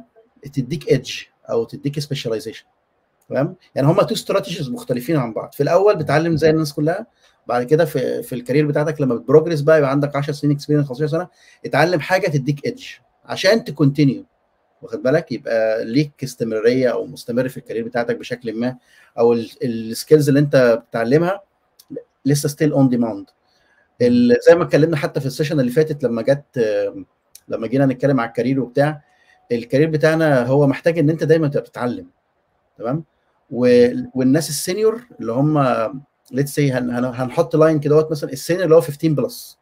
تديك 0.53 0.89
edge 0.89 1.11
أو 1.49 1.63
تديك 1.63 1.99
specialization 1.99 2.65
تمام؟ 3.29 3.55
يعني 3.75 3.87
هما 3.87 4.03
two 4.03 4.13
strategies 4.15 4.69
مختلفين 4.69 5.17
عن 5.17 5.33
بعض. 5.33 5.51
في 5.53 5.63
الأول 5.63 5.95
بتعلم 5.95 6.37
زي 6.37 6.49
الناس 6.49 6.73
كلها 6.73 7.07
بعد 7.47 7.63
كده 7.63 7.85
في 7.85 8.23
في 8.23 8.35
ال 8.35 8.40
career 8.40 8.67
بتاعتك 8.67 9.01
لما 9.01 9.15
بت 9.15 9.24
progress 9.24 9.61
بقى 9.61 9.77
يبقى 9.77 9.91
عندك 9.91 10.15
10 10.15 10.33
سنين 10.33 10.53
experience 10.53 10.87
15 10.87 11.07
سنة 11.11 11.27
اتعلم 11.65 11.99
حاجة 11.99 12.27
تديك 12.27 12.65
edge 12.65 12.83
عشان 13.25 13.63
ت 13.63 13.70
continue 13.70 14.25
واخد 14.83 15.03
بالك؟ 15.03 15.31
يبقى 15.31 15.85
ليك 15.85 16.11
استمرارية 16.23 16.89
أو 16.89 17.05
مستمر 17.05 17.49
في 17.49 17.57
ال 17.57 17.61
career 17.61 17.83
بتاعتك 17.85 18.15
بشكل 18.17 18.53
ما 18.53 18.75
أو 19.19 19.33
ال 19.63 19.72
skills 19.72 20.27
اللي 20.27 20.39
أنت 20.39 20.79
بتتعلمها 20.87 21.41
لسه 22.25 22.49
still 22.49 22.71
on 22.71 22.89
demand 22.89 23.25
زي 24.47 24.55
ما 24.55 24.63
اتكلمنا 24.63 24.97
حتى 24.97 25.19
في 25.19 25.25
ال 25.25 25.29
session 25.29 25.59
اللي 25.59 25.71
فاتت 25.71 26.03
لما 26.03 26.21
جت 26.21 26.59
لما 27.47 27.67
جينا 27.67 27.85
نتكلم 27.85 28.19
على 28.19 28.27
ال 28.29 28.33
career 28.33 28.59
وبتاع 28.59 29.01
ال 29.51 29.57
career 29.57 29.89
بتاعنا 29.89 30.45
هو 30.45 30.67
محتاج 30.67 30.99
إن 30.99 31.09
أنت 31.09 31.23
دايما 31.23 31.47
تبقى 31.47 31.61
بتتعلم 31.61 32.07
تمام؟ 32.77 33.03
والناس 34.15 34.49
ال 34.49 34.57
senior 34.57 35.01
اللي 35.19 35.31
هم 35.31 35.63
let's 36.31 36.55
say 36.55 36.71
هنحط 36.71 37.55
line 37.55 37.79
كده 37.79 38.07
مثلا 38.11 38.31
ال 38.31 38.36
senior 38.36 38.63
اللي 38.65 38.75
هو 38.75 38.81
15 38.81 39.13
plus 39.13 39.59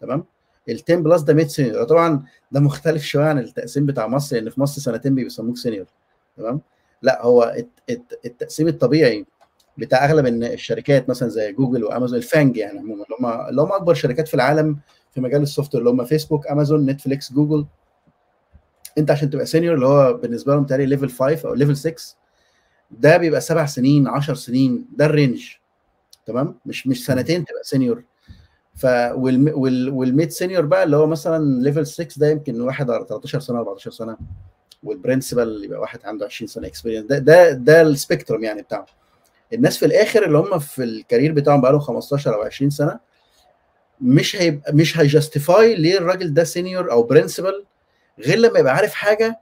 تمام؟ 0.00 0.24
ال 0.68 0.80
10 0.88 0.96
plus 0.96 1.22
ده 1.22 1.34
mid 1.34 1.46
senior 1.48 1.84
طبعا 1.84 2.24
ده 2.52 2.60
مختلف 2.60 3.02
شوية 3.04 3.24
عن 3.24 3.38
التقسيم 3.38 3.86
بتاع 3.86 4.06
مصر 4.06 4.36
لأن 4.36 4.50
في 4.50 4.60
مصر 4.60 4.80
سنتين 4.80 5.14
بيسموك 5.14 5.56
senior 5.56 5.86
تمام؟ 6.36 6.60
لا 7.02 7.22
هو 7.22 7.56
التقسيم 8.24 8.68
الطبيعي 8.68 9.26
بتاع 9.78 10.04
أغلب 10.04 10.26
الشركات 10.26 11.08
مثلا 11.08 11.28
زي 11.28 11.52
Google 11.52 11.84
و 11.84 11.89
Amazon 11.89 12.18
ال 12.18 12.24
FAANG 12.24 12.56
يعني 12.56 12.78
عموما 12.78 13.04
اللي 13.04 13.16
هم 13.20 13.48
اللي 13.48 13.62
هم 13.62 13.72
أكبر 13.72 13.94
شركات 13.94 14.28
في 14.28 14.34
العالم 14.34 14.78
في 15.14 15.20
مجال 15.20 15.42
ال 15.42 15.74
software 15.74 15.88
اللي 15.88 16.02
هم 16.02 16.04
Facebook 16.04 16.46
Amazon 16.46 16.86
Netflix 16.86 17.32
Google 17.32 17.66
أنت 18.98 19.10
عشان 19.10 19.30
تبقى 19.30 19.46
senior 19.46 19.74
اللي 19.74 19.86
هو 19.86 20.12
بالنسبة 20.12 20.54
لهم 20.54 20.64
تقريبا 20.66 20.90
level 20.90 21.10
5 21.10 21.48
أو 21.48 21.54
level 21.54 21.76
6 21.76 21.94
ده 22.90 23.16
بيبقى 23.16 23.40
سبع 23.40 23.66
سنين 23.66 24.08
10 24.08 24.34
سنين 24.34 24.86
ده 24.96 25.06
ال 25.06 25.13
range 25.13 25.50
تمام؟ 26.26 26.58
مش 26.66 26.86
مش 26.86 27.04
سنتين 27.06 27.44
تبقى 27.44 27.62
senior 27.62 28.04
ف 28.76 28.84
وال... 29.14 29.54
وال... 29.54 29.90
وال 29.90 30.06
mid 30.06 30.30
senior 30.30 30.64
بقى 30.64 30.82
اللي 30.84 30.96
هو 30.96 31.06
مثلا 31.06 31.62
level 31.62 31.86
6 31.86 32.06
ده 32.16 32.30
يمكن 32.30 32.60
واحد 32.60 32.90
على 32.90 33.06
13 33.08 33.40
سنة 33.40 33.58
14 33.58 33.90
سنة 33.90 34.16
وال 34.82 34.97
principal 34.97 35.64
يبقى 35.64 35.80
واحد 35.80 36.00
عنده 36.04 36.26
20 36.26 36.48
سنة 36.48 36.66
experience 36.66 37.04
ده 37.06 37.18
ده 37.18 37.50
ده 37.52 37.82
ال 37.82 37.89
spectrum 37.89 38.44
يعني 38.44 38.62
بتاعه 38.62 38.86
الناس 39.52 39.76
في 39.78 39.86
الآخر 39.86 40.26
اللي 40.26 40.38
هم 40.38 40.58
في 40.58 40.84
ال 40.84 40.91
career 40.91 41.32
بتاعهم 41.32 41.60
بقى 41.60 41.72
لهم 41.72 41.80
15 41.80 42.34
أو 42.34 42.42
20 42.42 42.70
سنة 42.70 43.00
مش 44.00 44.36
هيبقى 44.36 44.72
مش 44.72 44.98
هي 44.98 45.15
justify 45.15 45.74
ليه 45.74 45.98
الراجل 45.98 46.34
ده 46.34 46.44
senior 46.44 46.92
أو 46.92 47.02
principal 47.02 47.64
غير 48.20 48.38
لما 48.38 48.58
يبقى 48.58 48.74
عارف 48.74 48.94
حاجة 48.94 49.40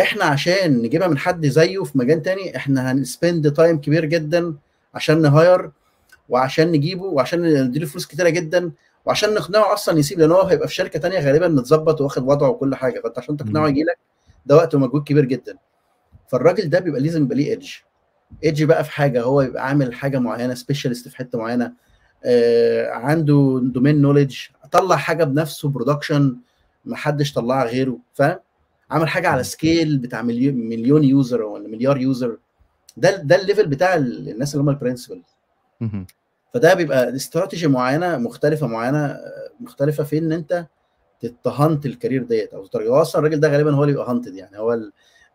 إحنا 0.00 0.24
عشان 0.24 0.78
نجيبها 0.82 1.08
من 1.08 1.18
حد 1.18 1.46
زيه 1.46 1.82
في 1.84 1.98
مجال 1.98 2.22
تاني 2.22 2.56
إحنا 2.56 2.92
هن 2.92 3.09
spend 3.09 3.52
time 3.52 3.80
كبير 3.80 4.04
جدا 4.04 4.54
عشان 4.94 5.22
ن 5.22 5.32
hire 5.32 5.70
وعشان 6.28 6.72
نجيبه 6.72 7.04
وعشان 7.04 7.62
نديله 7.64 7.86
فلوس 7.86 8.06
كتيرة 8.06 8.28
جدا 8.28 8.70
وعشان 9.06 9.34
نقنعه 9.34 9.72
أصلا 9.72 9.98
يسيب 9.98 10.18
لأن 10.18 10.30
هو 10.32 10.42
هيبقى 10.42 10.68
في 10.68 10.74
شركة 10.74 10.98
تانية 10.98 11.18
غالبا 11.20 11.48
متظبط 11.48 12.00
واخد 12.00 12.22
وضعه 12.22 12.48
وكل 12.48 12.74
حاجة. 12.74 13.00
فأنت 13.00 13.18
عشان 13.18 13.36
تقنعه 13.36 13.68
يجي 13.68 13.82
لك 13.82 13.98
ده 14.46 14.56
وقت 14.56 14.74
ومجهود 14.74 15.02
كبير 15.04 15.24
جدا. 15.24 15.56
فالراجل 16.28 16.70
ده 16.70 16.78
بيبقى 16.78 17.00
لازم 17.00 17.22
يبقى 17.24 17.36
ليه 17.36 17.50
edge 17.50 17.70
edge 18.44 18.64
بقى 18.64 18.84
في 18.84 18.90
حاجة 18.90 19.22
هو 19.22 19.40
يبقى 19.42 19.68
عامل 19.68 19.94
حاجة 19.94 20.18
معينة 20.18 20.54
specialist 20.54 21.08
في 21.08 21.16
حتة 21.16 21.38
معينة 21.38 21.72
آه 22.24 22.90
عنده 22.90 23.60
domain 23.62 24.02
knowledge 24.02 24.36
طلع 24.72 24.96
حاجة 24.96 25.24
بنفسه 25.24 25.68
production 25.68 26.36
ما 26.84 26.96
حدش 26.96 27.32
طلعها 27.32 27.64
غيره 27.64 27.98
فاهم؟ 28.14 28.38
عمل 28.90 29.08
حاجة 29.08 29.28
على 29.28 29.42
scale 29.44 29.98
بتاع 29.98 30.22
مليون 30.22 30.54
مليون 30.54 31.04
user 31.04 31.42
ولا 31.42 31.68
مليار 31.68 31.98
user 31.98 32.38
ده 32.96 33.16
ده 33.16 33.36
ال 33.40 33.44
level 33.44 33.66
بتاع 33.66 33.94
الناس 33.94 34.54
اللي 34.54 34.62
هم 34.64 34.68
ال 34.68 34.73
principal 34.73 35.22
فده 36.54 36.74
بيبقى 36.74 37.16
استراتيجي 37.16 37.68
معينة 37.68 38.16
مختلفة 38.16 38.66
معينة 38.66 39.16
مختلفة 39.60 40.04
في 40.04 40.18
إن 40.18 40.32
أنت 40.32 40.66
ت 41.44 41.52
hunt 41.52 41.86
ال 41.86 41.91
career 41.91 42.22
ديت 42.22 42.54
أو 42.54 42.68
هو 42.76 43.02
أصلا 43.02 43.18
الراجل 43.18 43.40
ده 43.40 43.48
غالبا 43.48 43.74
هو 43.74 43.82
اللي 43.84 43.92
بيبقى 43.92 44.10
hunted 44.10 44.34
يعني. 44.34 44.58
هو 44.58 44.80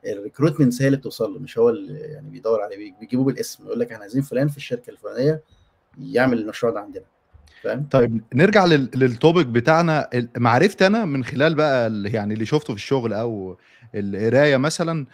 ال 0.05 0.12
recruitment 0.12 0.81
هي 0.81 0.87
اللي 0.87 0.97
بتوصل 0.97 1.33
له 1.33 1.39
مش 1.39 1.57
هو 1.57 1.69
اللي 1.69 1.99
يعني 1.99 2.29
بيدور 2.29 2.61
عليه 2.61 2.93
بيجيبوه 2.99 3.25
بالاسم 3.25 3.65
يقول 3.65 3.79
لك 3.79 3.91
إحنا 3.91 4.01
عايزين 4.01 4.21
فلان 4.21 4.47
في 4.47 4.57
الشركة 4.57 4.89
الفلانية 4.89 5.41
يعمل 5.99 6.39
المشروع 6.39 6.73
ده 6.73 6.79
عندنا. 6.79 7.03
فاهم؟ 7.63 7.87
طيب 7.91 8.21
نرجع 8.33 8.65
لل 8.65 8.89
topic 8.89 9.47
بتاعنا. 9.47 10.09
معرفت 10.37 10.81
أنا 10.81 11.05
من 11.05 11.23
خلال 11.23 11.55
بقى 11.55 11.91
يعني 12.05 12.33
اللي 12.33 12.45
شفته 12.45 12.73
في 12.73 12.79
الشغل 12.79 13.13
أو 13.13 13.57
القراية 13.95 14.57
مثلا 14.57 15.05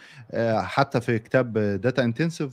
حتى 0.62 1.00
في 1.00 1.18
كتاب 1.18 1.58
data 1.58 2.04
intensive 2.04 2.52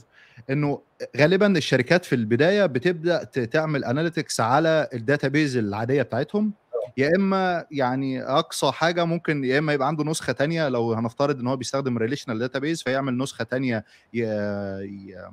إنه 0.50 0.80
غالبا 1.16 1.58
الشركات 1.58 2.04
في 2.04 2.14
البداية 2.14 2.66
بتبدأ 2.66 3.24
تعمل 3.24 3.84
analytics 3.84 4.40
على 4.40 4.88
ال 4.94 5.01
database 5.01 5.56
العادية 5.56 6.02
بتاعتهم. 6.02 6.52
يا 6.96 7.16
إما 7.16 7.66
يعني 7.70 8.22
أقصى 8.22 8.72
حاجة 8.72 9.04
ممكن 9.04 9.44
يا 9.44 9.58
إما 9.58 9.72
يبقى 9.72 9.88
عنده 9.88 10.04
نسخة 10.04 10.32
تانية 10.32 10.68
لو 10.68 10.92
هنفترض 10.92 11.40
إن 11.40 11.46
هو 11.46 11.56
بيستخدم 11.56 11.98
relational 11.98 12.38
database 12.38 12.82
فيعمل 12.82 13.18
نسخة 13.18 13.44
تانية 13.44 13.84
ي... 14.14 14.22
ي... 14.82 15.28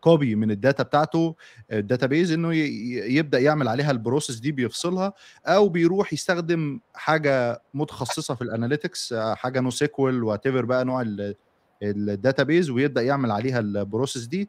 copy 0.00 0.34
من 0.34 0.50
ال 0.50 0.56
data 0.56 0.82
بتاعته 0.82 1.34
ال 1.72 1.79
database 1.79 2.32
إنه 2.32 2.54
ي... 2.54 2.58
يبدأ 3.16 3.38
يعمل 3.38 3.68
عليها 3.68 3.90
ال 3.90 3.96
process 3.96 4.36
دي 4.36 4.52
بيفصلها 4.52 5.12
أو 5.46 5.68
بيروح 5.68 6.12
يستخدم 6.12 6.80
حاجة 6.94 7.62
متخصصة 7.74 8.34
في 8.34 8.42
ال 8.42 8.49
analytics 8.49 9.14
حاجة 9.14 9.60
NoSQL 9.60 10.24
what 10.24 10.48
بقى 10.48 10.84
نوع 10.84 11.02
ال 11.82 11.92
database 11.92 12.70
ويبدأ 12.70 13.02
يعمل 13.02 13.30
عليها 13.30 13.58
ال 13.60 13.68
process 13.68 14.26
دي. 14.26 14.48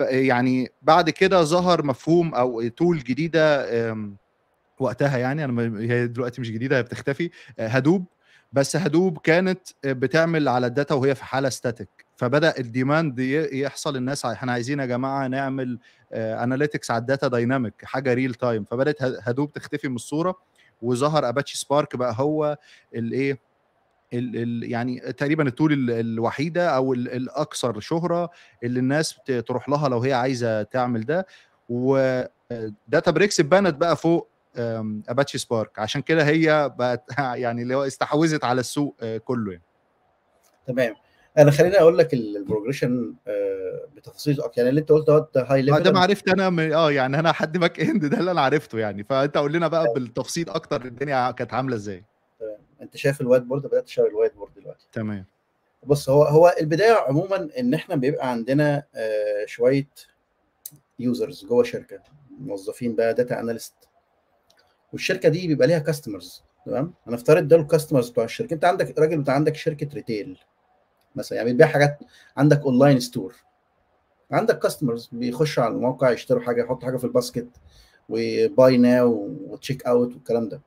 يعني 0.00 0.68
بعد 0.82 1.10
كده 1.10 1.42
ظهر 1.42 1.82
مفهوم 1.84 2.34
أو 2.34 2.68
tool 2.68 2.98
جديدة 2.98 3.66
وقتها 4.78 5.18
يعني 5.18 5.44
أنا 5.44 5.80
هي 5.80 6.06
دلوقتي 6.06 6.40
مش 6.40 6.50
جديدة 6.50 6.78
هي 6.78 6.82
بتختفي 6.82 7.30
Hadoop. 7.58 8.04
بس 8.52 8.76
Hadoop 8.76 9.18
كانت 9.18 9.60
بتعمل 9.84 10.48
على 10.48 10.66
ال 10.66 10.72
data 10.72 10.94
وهي 10.94 11.14
في 11.14 11.24
حالة 11.24 11.48
static 11.48 11.88
فبدأ 12.16 12.58
ال 12.58 12.67
demand 12.67 13.18
يحصل 13.52 13.96
الناس 13.96 14.24
إحنا 14.24 14.52
عايزين 14.52 14.80
يا 14.80 14.86
جماعة 14.86 15.26
نعمل 15.26 15.78
analytics 16.12 16.90
على 16.90 17.00
ال 17.00 17.06
data 17.06 17.28
dynamic 17.28 17.74
حاجة 17.84 18.14
real 18.14 18.34
time 18.34 18.64
فبدأت 18.64 19.02
Hadoop 19.02 19.52
تختفي 19.52 19.88
من 19.88 19.94
الصورة 19.94 20.36
وظهر 20.82 21.28
Apache 21.28 21.58
Spark 21.58 21.96
بقى 21.96 22.14
هو 22.18 22.58
الايه 22.94 23.38
ال 24.12 24.36
ال 24.36 24.70
يعني 24.70 25.00
تقريبا 25.00 25.48
ال 25.48 25.56
tool 25.56 25.90
الوحيدة 25.90 26.68
أو 26.68 26.92
الأكثر 26.94 27.80
شهرة 27.80 28.30
اللي 28.62 28.80
الناس 28.80 29.14
تروح 29.46 29.68
لها 29.68 29.88
لو 29.88 29.98
هي 30.00 30.12
عايزة 30.12 30.62
تعمل 30.62 31.04
ده. 31.04 31.26
و 31.68 33.10
Databricks 33.10 33.40
اتبنت 33.40 33.74
بقى 33.74 33.96
فوق 33.96 34.28
Apache 35.08 35.38
Spark 35.38 35.78
عشان 35.78 36.02
كده 36.02 36.24
هي 36.24 36.72
بقت 36.78 37.04
يعني 37.18 37.62
اللي 37.62 37.74
هو 37.74 37.86
استحوذت 37.86 38.44
على 38.44 38.60
السوق 38.60 38.96
كله 39.24 39.52
يعني. 39.52 39.64
تمام. 40.66 40.94
أنا 41.38 41.50
خليني 41.50 41.80
أقول 41.80 41.98
لك 41.98 42.14
ال 42.14 42.22
progression 42.22 43.14
بتفاصيل 43.96 44.40
أكتر 44.40 44.58
يعني 44.58 44.70
اللي 44.70 44.80
أنت 44.80 44.92
قلته 44.92 45.26
ده 45.34 45.42
high 45.42 45.62
level 45.62 45.82
ده 45.82 45.92
ما 45.92 46.00
عرفت 46.00 46.28
أنا 46.28 46.74
آه 46.76 46.92
يعني 46.92 47.18
أنا 47.18 47.32
حد 47.32 47.58
back 47.58 47.80
end 47.80 48.04
ده 48.06 48.18
اللي 48.20 48.30
أنا 48.30 48.40
عرفته 48.40 48.78
يعني. 48.78 49.04
فأنت 49.04 49.36
قول 49.38 49.52
لنا 49.52 49.68
بقى 49.68 49.92
بالتفصيل 49.94 50.50
أكتر 50.50 50.84
الدنيا 50.84 51.30
كانت 51.30 51.54
عاملة 51.54 51.76
إزاي. 51.76 52.04
انت 52.82 52.96
شايف 52.96 53.20
ال 53.20 53.42
whiteboard 53.42 53.62
بدأت 53.62 53.84
تشتغل 53.84 54.06
ال 54.06 54.34
whiteboard 54.34 54.54
دلوقتي. 54.54 54.86
تمام. 54.92 55.24
بص 55.86 56.08
هو 56.08 56.22
هو 56.22 56.54
البداية 56.60 56.92
عموما 56.92 57.48
إن 57.58 57.74
إحنا 57.74 57.96
بيبقى 57.96 58.30
عندنا 58.30 58.82
شوية 59.46 59.88
users 60.98 61.44
جوه 61.44 61.64
شركة 61.64 62.02
موظفين 62.40 62.96
بقى 62.96 63.14
data 63.14 63.40
analyst 63.40 63.74
والشركة 64.92 65.28
دي 65.28 65.46
بيبقى 65.48 65.66
ليها 65.68 65.78
customers 65.78 66.42
تمام؟ 66.66 66.94
هنفترض 67.06 67.48
ده 67.48 67.56
ال 67.56 67.61
customers 67.61 68.08
بتوع 68.10 68.24
الشركة. 68.24 68.54
أنت 68.54 68.64
عندك 68.64 68.98
راجل 68.98 69.18
بتاع 69.18 69.34
عندك 69.34 69.54
شركة 69.56 69.88
retail 69.94 70.38
مثلا 71.16 71.38
يعني 71.38 71.50
بتبيع 71.50 71.66
حاجات 71.66 71.98
عندك 72.36 72.60
online 72.60 73.00
store 73.00 73.34
عندك 74.30 74.58
customers 74.58 75.08
بيخشوا 75.12 75.62
على 75.64 75.74
الموقع 75.74 76.10
يشتروا 76.10 76.42
حاجة 76.42 76.62
يحطوا 76.64 76.86
حاجة 76.86 76.96
في 76.96 77.04
ال 77.04 77.10
basket 77.10 77.48
و 78.08 78.25
buy 78.25 78.76
now 78.76 79.21
و 79.21 79.36
checkout 79.46 80.14
والكلام 80.14 80.48
ده. 80.48 80.60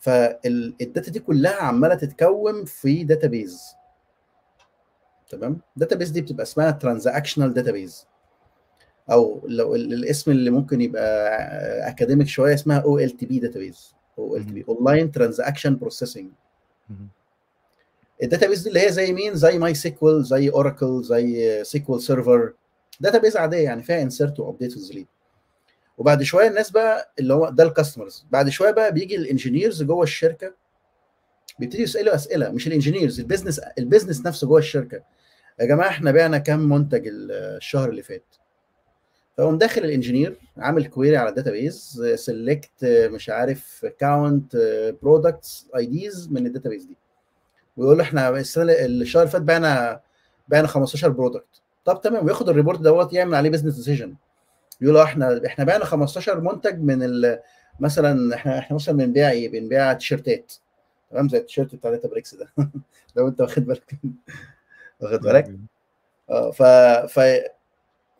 فال 0.00 0.37
data 0.37 1.10
دي 1.10 1.20
كلها 1.20 1.62
عمالة 1.62 1.94
تتكون 1.94 2.64
في 2.64 3.04
database 3.04 3.62
تمام؟ 5.28 5.60
ال 5.76 5.80
database 5.80 6.10
دي 6.10 6.20
بتبقى 6.20 6.42
اسمها 6.42 6.70
transactional 6.70 7.54
database 7.54 8.06
أو 9.10 9.40
لو 9.48 9.74
الاسم 9.74 10.30
اللي 10.30 10.50
ممكن 10.50 10.80
يبقى 10.80 11.38
academic 11.88 12.28
شوية 12.28 12.54
اسمها 12.54 12.78
أو 12.78 12.98
ال 12.98 13.10
تي 13.16 13.26
بي 13.26 13.38
داتابيز 13.38 13.94
أو 14.18 14.36
ال 14.36 14.46
تي 14.46 14.52
بي 14.52 14.64
اونلاين 14.68 15.12
ترانزاكشن 15.12 15.76
بروسيسنج 15.76 16.30
الداتابيز 18.22 18.62
دي 18.62 18.68
اللي 18.68 18.86
هي 18.86 18.92
زي 18.92 19.12
مين؟ 19.12 19.34
زي 19.34 19.58
MySQL 19.58 20.24
زي 20.24 20.50
Oracle 20.50 21.02
زي 21.04 21.64
SQL 21.64 22.02
Server. 22.02 22.52
database 23.00 23.36
عادية 23.36 23.58
يعني 23.58 23.82
فيها 23.82 24.02
insert 24.02 24.40
و 24.40 24.45
update 24.45 24.76
و 24.76 24.80
delete 24.80 25.06
وبعد 26.00 26.22
شوية 26.22 26.48
الناس 26.48 26.70
بقى 26.70 27.12
اللي 27.18 27.34
هو 27.34 27.48
ده 27.48 27.64
ال 27.64 27.70
customers 27.70 28.26
بعد 28.30 28.48
شوية 28.48 28.70
بقى 28.70 28.92
بيجي 28.94 29.16
ال 29.16 29.23
engineers 29.23 29.82
جوه 29.82 30.02
الشركة 30.02 30.54
بيبتدي 31.58 31.82
يسألوا 31.82 32.14
أسئلة 32.14 32.50
مش 32.50 32.66
ال 32.66 32.71
engineers 32.71 33.20
ال 33.20 33.24
business 33.24 33.58
ال 33.58 33.66
business 33.66 34.26
نفسه 34.26 34.46
جوه 34.46 34.58
الشركة. 34.58 35.02
يا 35.60 35.64
جماعة 35.66 35.88
إحنا 35.88 36.12
بعنا 36.12 36.38
كام 36.38 36.68
منتج 36.68 37.02
الشهر 37.10 37.88
اللي 37.88 38.02
فات؟ 38.02 38.24
فقوم 39.38 39.58
داخل 39.58 39.84
ال 39.84 39.90
engineer 39.90 40.36
عامل 40.58 40.86
query 40.86 41.16
على 41.16 41.28
ال 41.28 41.36
database 41.36 42.02
select 42.14 42.84
مش 42.84 43.30
عارف 43.30 43.86
count 43.98 44.56
products 45.02 45.66
IDs 45.76 46.28
من 46.32 46.46
ال 46.46 46.50
database 46.50 46.84
دي. 46.84 46.96
ويقول 47.76 47.98
له 47.98 48.02
إحنا 48.04 48.28
السنة 48.30 48.72
الشهر 48.72 49.22
اللي 49.22 49.32
فات 49.32 49.42
بعنا 49.42 50.00
بعنا 50.48 50.66
15 50.66 51.08
product 51.08 51.62
طب 51.84 52.00
تمام 52.00 52.26
وياخد 52.26 52.48
ال 52.48 52.53
report 52.53 52.80
دوت 52.80 53.12
يعمل 53.12 53.34
عليه 53.34 53.50
business 53.50 53.74
decision 53.74 54.14
يقول 54.80 54.94
له 54.94 55.02
إحنا 55.02 55.40
إحنا 55.46 55.64
بعنا 55.64 55.84
15 55.84 56.40
منتج 56.40 56.78
من 56.80 57.20
مثلا 57.80 58.34
إحنا 58.34 58.58
إحنا 58.58 58.74
مثلا 58.76 58.96
بنبيع 58.96 59.30
إيه؟ 59.30 59.48
بنبيع 59.48 59.92
تيشرتات 59.92 60.52
تمام؟ 61.10 61.28
زي 61.28 61.38
التيشيرت 61.38 61.74
بتاع 61.74 61.90
Databricks 61.90 62.34
ده. 62.34 62.52
لو 63.16 63.28
أنت 63.28 63.40
واخد 63.40 63.66
بالك. 63.66 63.94
واخد 65.00 65.20
بالك؟ 65.20 65.58
آه 66.30 66.50
ف 66.50 66.62
ف 67.12 67.20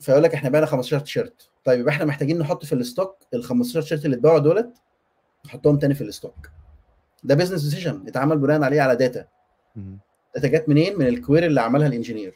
فيقول 0.00 0.22
لك 0.22 0.34
إحنا 0.34 0.48
بعنا 0.50 0.66
15 0.66 1.00
تيشيرت. 1.00 1.50
طيب 1.64 1.80
يبقى 1.80 1.94
إحنا 1.94 2.04
محتاجين 2.04 2.38
نحط 2.38 2.64
في 2.64 2.72
ال 2.74 2.81
stock 2.81 3.16
ال 3.34 3.44
15 3.44 3.82
تيشيرت 3.82 4.04
اللي 4.04 4.16
اتباعوا 4.16 4.38
دولت 4.38 4.76
نحطهم 5.46 5.78
تاني 5.78 5.94
في 5.94 6.04
ال 6.04 6.11
stock. 6.11 6.50
ده 7.24 7.34
business 7.34 7.62
decision 7.62 8.04
اتعمل 8.08 8.38
بناء 8.38 8.62
عليه 8.62 8.80
على 8.80 8.96
data 8.96 9.26
data 10.34 10.48
جت 10.48 10.68
منين؟ 10.68 10.98
من 10.98 11.06
ال 11.06 11.13
query 11.13 11.46
اللي 11.46 11.60
عملها 11.60 11.86
ال 11.86 11.91
engineer 11.91 12.34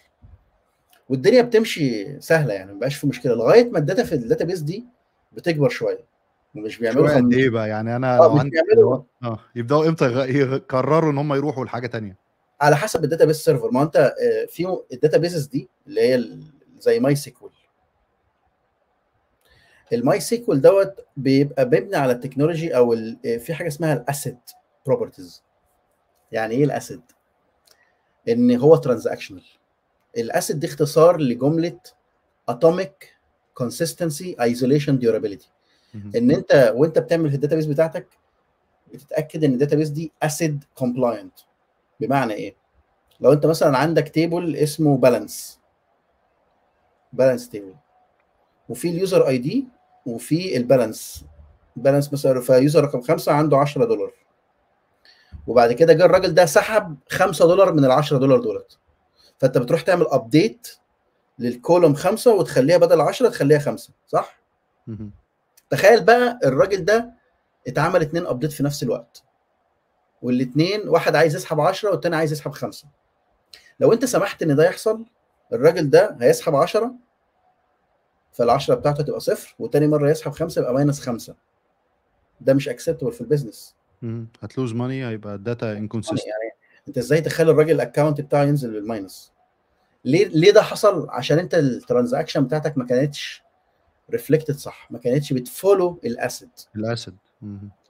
والدنيا 1.08 1.42
بتمشي 1.42 2.20
سهلة 2.20 2.54
يعني 2.54 2.72
ما 2.72 2.78
بقاش 2.78 2.96
في 2.96 3.06
مشكلة 3.06 3.34
لغاية 3.34 3.70
ما 3.70 3.78
ال 3.78 3.84
data 3.84 4.04
في 4.04 4.14
ال 4.14 4.44
database 4.44 4.60
دي 4.60 4.84
بتكبر 5.32 5.68
شوية 5.68 6.04
ومش 6.54 6.78
بيعملوا 6.78 7.16
قد 7.16 7.32
إيه 7.32 7.50
بقى؟ 7.50 7.68
يعني 7.68 7.96
أنا 7.96 8.16
لو 8.16 8.38
عندي 8.38 8.56
آه 9.24 9.38
يبدأوا 9.56 9.88
إمتى 9.88 10.04
يقرروا 10.28 11.12
إن 11.12 11.18
هم 11.18 11.34
يروحوا 11.34 11.64
لحاجة 11.64 11.86
ثانية 11.86 12.16
على 12.60 12.76
حسب 12.76 13.04
ال 13.04 13.24
database 13.24 13.36
server 13.36 13.70
ما 13.70 13.82
أنت 13.82 14.14
في 14.48 14.78
ال 14.92 15.18
databases 15.18 15.46
دي 15.46 15.68
اللي 15.86 16.00
هي 16.00 16.38
زي 16.78 17.00
MySQL 17.00 17.50
ال 19.92 20.20
MySQL 20.20 20.60
دوت 20.60 21.06
بيبقى 21.16 21.64
مبني 21.64 21.96
على 21.96 22.12
ال 22.12 22.18
technology 22.18 22.76
أو 22.76 22.96
في 23.38 23.54
حاجة 23.54 23.68
اسمها 23.68 23.92
ال 23.92 24.02
ACID 24.02 24.38
properties 24.86 25.42
يعني 26.32 26.54
إيه 26.54 26.64
ال 26.64 26.70
ACID؟ 26.70 27.00
إن 28.28 28.56
هو 28.56 28.76
transactional 28.76 29.44
ال 30.16 30.25
ACID 30.25 30.60
دي 30.60 30.66
اختصار 30.66 31.20
لجملة 31.20 31.78
atomic 32.50 33.06
consistency 33.62 34.36
isolation 34.40 34.98
durability. 35.00 35.46
إن 36.16 36.30
أنت 36.30 36.72
وأنت 36.76 36.98
بتعمل 36.98 37.34
ال 37.34 37.38
database 37.38 37.66
بتاعتك 37.66 38.06
بتتأكد 38.94 39.44
إن 39.44 39.52
ال 39.52 39.56
database 39.56 39.88
دي 39.88 40.12
ACID 40.22 40.64
compliant 40.74 41.32
بمعنى 42.00 42.32
إيه؟ 42.32 42.56
لو 43.20 43.32
أنت 43.32 43.46
مثلا 43.46 43.78
عندك 43.78 44.08
table 44.08 44.56
اسمه 44.56 44.96
balance 44.96 45.60
balance 47.12 47.48
table 47.48 47.74
وفي 48.68 48.88
ال 48.88 49.28
user 49.28 49.38
ID 49.38 49.64
وفي 50.06 50.56
ال 50.56 50.65
balance 50.65 51.24
balance 51.76 52.12
مثلا 52.12 52.40
ف 52.40 52.49
user 52.49 52.84
رقم 52.84 53.00
خمسة 53.00 53.32
عنده 53.32 53.56
10 53.56 53.84
دولار. 53.84 54.12
وبعد 55.46 55.72
كده 55.72 55.92
جه 55.92 56.04
الراجل 56.04 56.34
ده 56.34 56.46
سحب 56.46 56.96
5 57.08 57.46
دولار 57.46 57.72
من 57.72 57.84
ال 57.84 57.90
10 57.90 58.18
دولار 58.18 58.40
دولت. 58.40 58.78
فأنت 59.44 59.58
بتروح 59.58 59.80
تعمل 59.80 60.06
update 60.08 60.68
لل 61.38 61.52
column 61.52 61.94
خمسة 61.94 62.34
وتخليها 62.34 62.76
بدل 62.76 63.00
10 63.00 63.28
تخليها 63.28 63.58
خمسة 63.58 63.92
صح؟ 64.06 64.40
تخيل 65.70 66.04
بقى 66.04 66.38
الراجل 66.44 66.84
ده 66.84 67.12
اتعمل 67.68 68.02
اتنين 68.02 68.26
update 68.26 68.52
في 68.52 68.62
نفس 68.62 68.82
الوقت 68.82 69.22
والاثنين 70.22 70.88
واحد 70.88 71.16
عايز 71.16 71.36
يسحب 71.36 71.60
10 71.60 71.90
والتاني 71.90 72.16
عايز 72.16 72.32
يسحب 72.32 72.52
خمسة. 72.52 72.86
لو 73.80 73.92
أنت 73.92 74.04
سمحت 74.04 74.42
إن 74.42 74.56
ده 74.56 74.64
يحصل 74.66 75.04
الراجل 75.52 75.90
ده 75.90 76.16
هيسحب 76.20 76.54
10 76.54 76.94
فال10 78.32 78.70
بتاعته 78.72 79.02
تبقى 79.02 79.20
صفر 79.20 79.54
وتاني 79.58 79.86
مرة 79.86 80.10
يسحب 80.10 80.32
خمسة 80.32 80.60
يبقى 80.60 80.74
minus 80.74 81.00
خمسة. 81.00 81.34
ده 82.40 82.54
مش 82.54 82.68
acceptable 82.68 83.12
في 83.12 83.20
ال 83.20 83.27
business 83.27 83.76
هت 84.42 84.52
lose 84.52 84.72
money 84.72 85.06
هيبقى 85.08 85.34
ال 85.34 85.42
data 85.42 85.72
inconsistent 85.72 86.26
يعني 86.26 86.54
أنت 86.88 86.98
إزاي 86.98 87.20
تخلي 87.20 87.50
الراجل 87.50 87.74
ال 87.74 87.80
account 87.80 88.20
بتاعه 88.20 88.42
ينزل 88.42 88.70
بال 88.72 88.90
minus 88.90 89.33
ليه 90.04 90.28
ليه 90.28 90.50
ده 90.52 90.62
حصل؟ 90.62 91.06
عشان 91.10 91.38
انت 91.38 91.54
ال 91.54 91.62
transaction 91.62 92.44
بتاعتك 92.44 92.78
ما 92.78 92.84
كانتش 92.86 93.42
reflected 94.10 94.56
صح 94.56 94.88
ما 94.90 94.98
كانتش 94.98 95.32
بت 95.32 95.49
follow 95.49 96.00
ال 96.04 96.13
ACID 96.13 96.48
ال 96.76 96.84
ACID 96.84 97.14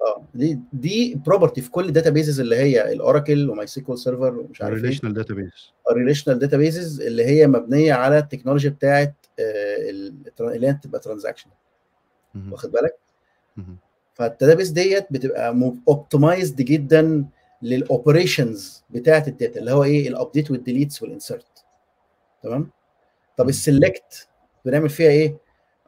آه 0.00 0.24
دي 0.34 0.58
دي 0.72 1.14
property 1.26 1.60
في 1.60 1.70
كل 1.70 1.88
ال 1.88 2.10
databases 2.10 2.40
اللي 2.40 2.56
هي 2.56 2.92
ال 2.92 3.01
Oracle 3.01 3.50
و 3.50 3.66
MySQL 3.66 3.98
Server 3.98 4.38
ومش 4.38 4.62
عارف 4.62 4.76
إيه. 4.76 4.82
relational 4.82 5.14
database 5.14 5.72
ال 5.90 5.95
relational 5.95 6.38
databases 6.38 7.00
اللي 7.00 7.24
هي 7.24 7.46
مبنية 7.46 7.92
على 7.94 8.18
التكنولوجيا 8.18 8.70
بتاعت 8.70 9.14
اللي 9.38 10.66
هي 10.68 10.72
تبقى 10.82 11.00
transaction 11.00 11.50
واخد 12.50 12.70
بالك؟ 12.70 12.96
فال 14.14 14.25
database 14.25 14.68
ديت 14.70 15.06
بتبقى 15.10 15.72
optimized 15.88 16.62
جدا 16.62 17.24
لل 17.62 17.83
operations 17.83 18.84
بتاعه 18.90 19.24
ال 19.28 19.35
data 19.35 19.60
اللي 19.60 19.70
هو 19.72 19.84
إيه؟ 19.84 20.08
ال 20.08 20.14
update 20.14 20.50
وال 20.50 20.62
deletes 20.62 21.02
وال 21.02 21.13
insert 21.13 21.46
تمام؟ 22.44 22.70
طب 23.36 23.48
ال 23.48 23.60
select 23.60 24.28
بنعمل 24.64 24.88
فيها 24.88 25.10
إيه؟ 25.10 25.36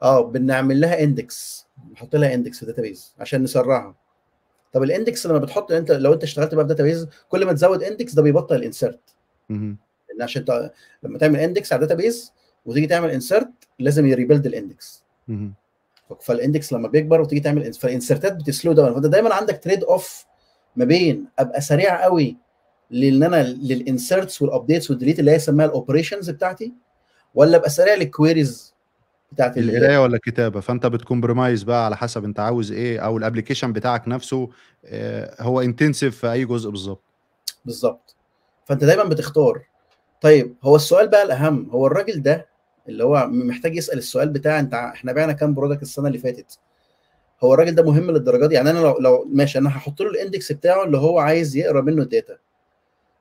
آه 0.02 0.20
بنعمل 0.22 0.80
لها 0.80 1.02
index 1.02 1.66
نحط 1.92 2.16
لها 2.16 2.34
index 2.34 2.56
في 2.56 2.62
ال 2.62 2.68
database 2.68 3.14
عشان 3.18 3.42
نسرعها. 3.42 3.94
طب 4.72 4.82
ال 4.82 4.90
index 4.90 5.26
لما 5.26 5.38
بتحط 5.38 5.72
أنت 5.72 5.92
لو 5.92 6.12
أنت 6.12 6.22
اشتغلت 6.22 6.54
بقى 6.54 6.64
في 6.64 6.68
database 6.68 7.08
كل 7.28 7.44
ما 7.46 7.52
تزود 7.52 7.82
index 7.82 8.14
ده 8.14 8.22
بيبطل 8.22 8.56
ال 8.56 8.62
insert. 8.62 9.00
لأن 10.08 10.22
عشان 10.22 10.40
انت 10.40 10.72
لما 11.02 11.18
تعمل 11.18 11.40
index 11.40 11.72
على 11.72 11.80
database 11.80 12.32
وتيجي 12.66 12.86
تعمل 12.86 13.10
insert 13.10 13.50
لازم 13.78 14.06
ي 14.06 14.11
rebuild 14.11 14.46
ال 14.46 14.55
index. 14.55 15.04
فال 16.20 16.35
index 16.35 16.72
لما 16.72 16.88
بيكبر 16.88 17.20
وتيجي 17.20 17.40
تعمل 17.40 17.72
فال 17.72 17.86
insertات 17.86 18.32
بت 18.36 18.48
slow 18.48 18.72
down. 18.72 18.94
فأنت 18.94 19.06
دايما 19.06 19.34
عندك 19.34 19.60
trade 19.62 19.84
off 19.84 20.24
ما 20.76 20.84
بين 20.84 21.26
أبقى 21.38 21.60
سريع 21.60 22.02
قوي 22.02 22.36
لأن 22.90 23.22
أنا 23.22 23.42
لل 23.42 23.65
inserts 23.65 24.42
وال 24.42 24.53
updates 24.53 24.90
وال 24.90 24.97
delete 24.97 25.18
اللي 25.18 25.30
هي 25.30 25.34
يسميها 25.34 25.66
ال 25.66 25.72
operations 25.72 26.30
بتاعتي 26.30 26.72
ولا 27.34 27.56
ابقى 27.56 27.70
سريع 27.70 27.94
لل 27.94 28.12
queries 28.12 28.74
بتاعت 29.32 29.58
ال- 29.58 29.76
القراية 29.76 29.98
ولا 30.02 30.16
الكتابة؟ 30.16 30.60
فانت 30.60 30.86
بت 30.86 30.99
compromise 30.99 31.62
بقى 31.62 31.84
على 31.86 31.96
حسب 31.96 32.24
انت 32.24 32.40
عاوز 32.40 32.72
إيه 32.72 32.98
أو 32.98 33.18
ال 33.18 33.23
application 33.23 33.72
بتاعك 33.72 34.08
نفسه 34.08 34.48
آه، 34.84 35.36
هو 35.42 35.60
intensive 35.60 36.18
في 36.18 36.32
أي 36.32 36.44
جزء 36.44 36.70
بالظبط. 36.70 37.02
بالظبط. 37.64 38.16
فانت 38.64 38.84
دايما 38.84 39.04
بتختار. 39.04 39.62
طيب 40.20 40.56
هو 40.64 40.76
السؤال 40.76 41.08
بقى 41.08 41.22
الأهم 41.22 41.70
هو 41.70 41.86
الراجل 41.86 42.22
ده 42.22 42.46
اللي 42.88 43.04
هو 43.04 43.26
محتاج 43.30 43.76
يسأل 43.76 43.98
السؤال 43.98 44.28
بتاع 44.28 44.60
انت 44.60 44.74
إحنا 44.74 45.12
بعنا 45.12 45.32
كام 45.32 45.54
product 45.54 45.82
السنة 45.82 46.06
اللي 46.06 46.18
فاتت؟ 46.18 46.58
هو 47.44 47.54
الراجل 47.54 47.74
ده 47.74 47.82
مهم 47.82 48.10
للدرجة 48.10 48.46
دي؟ 48.46 48.54
يعني 48.54 48.70
أنا 48.70 48.78
لو 48.78 48.98
لو 49.00 49.24
ماشي 49.32 49.58
أنا 49.58 49.68
هحط 49.68 50.02
له 50.02 50.10
ال 50.10 50.17
index 50.17 50.52
بتاعه 50.52 50.84
اللي 50.84 50.98
هو 50.98 51.18
عايز 51.18 51.56
يقرأ 51.56 51.80
منه 51.80 52.02
ال 52.02 52.08
data. 52.08 52.36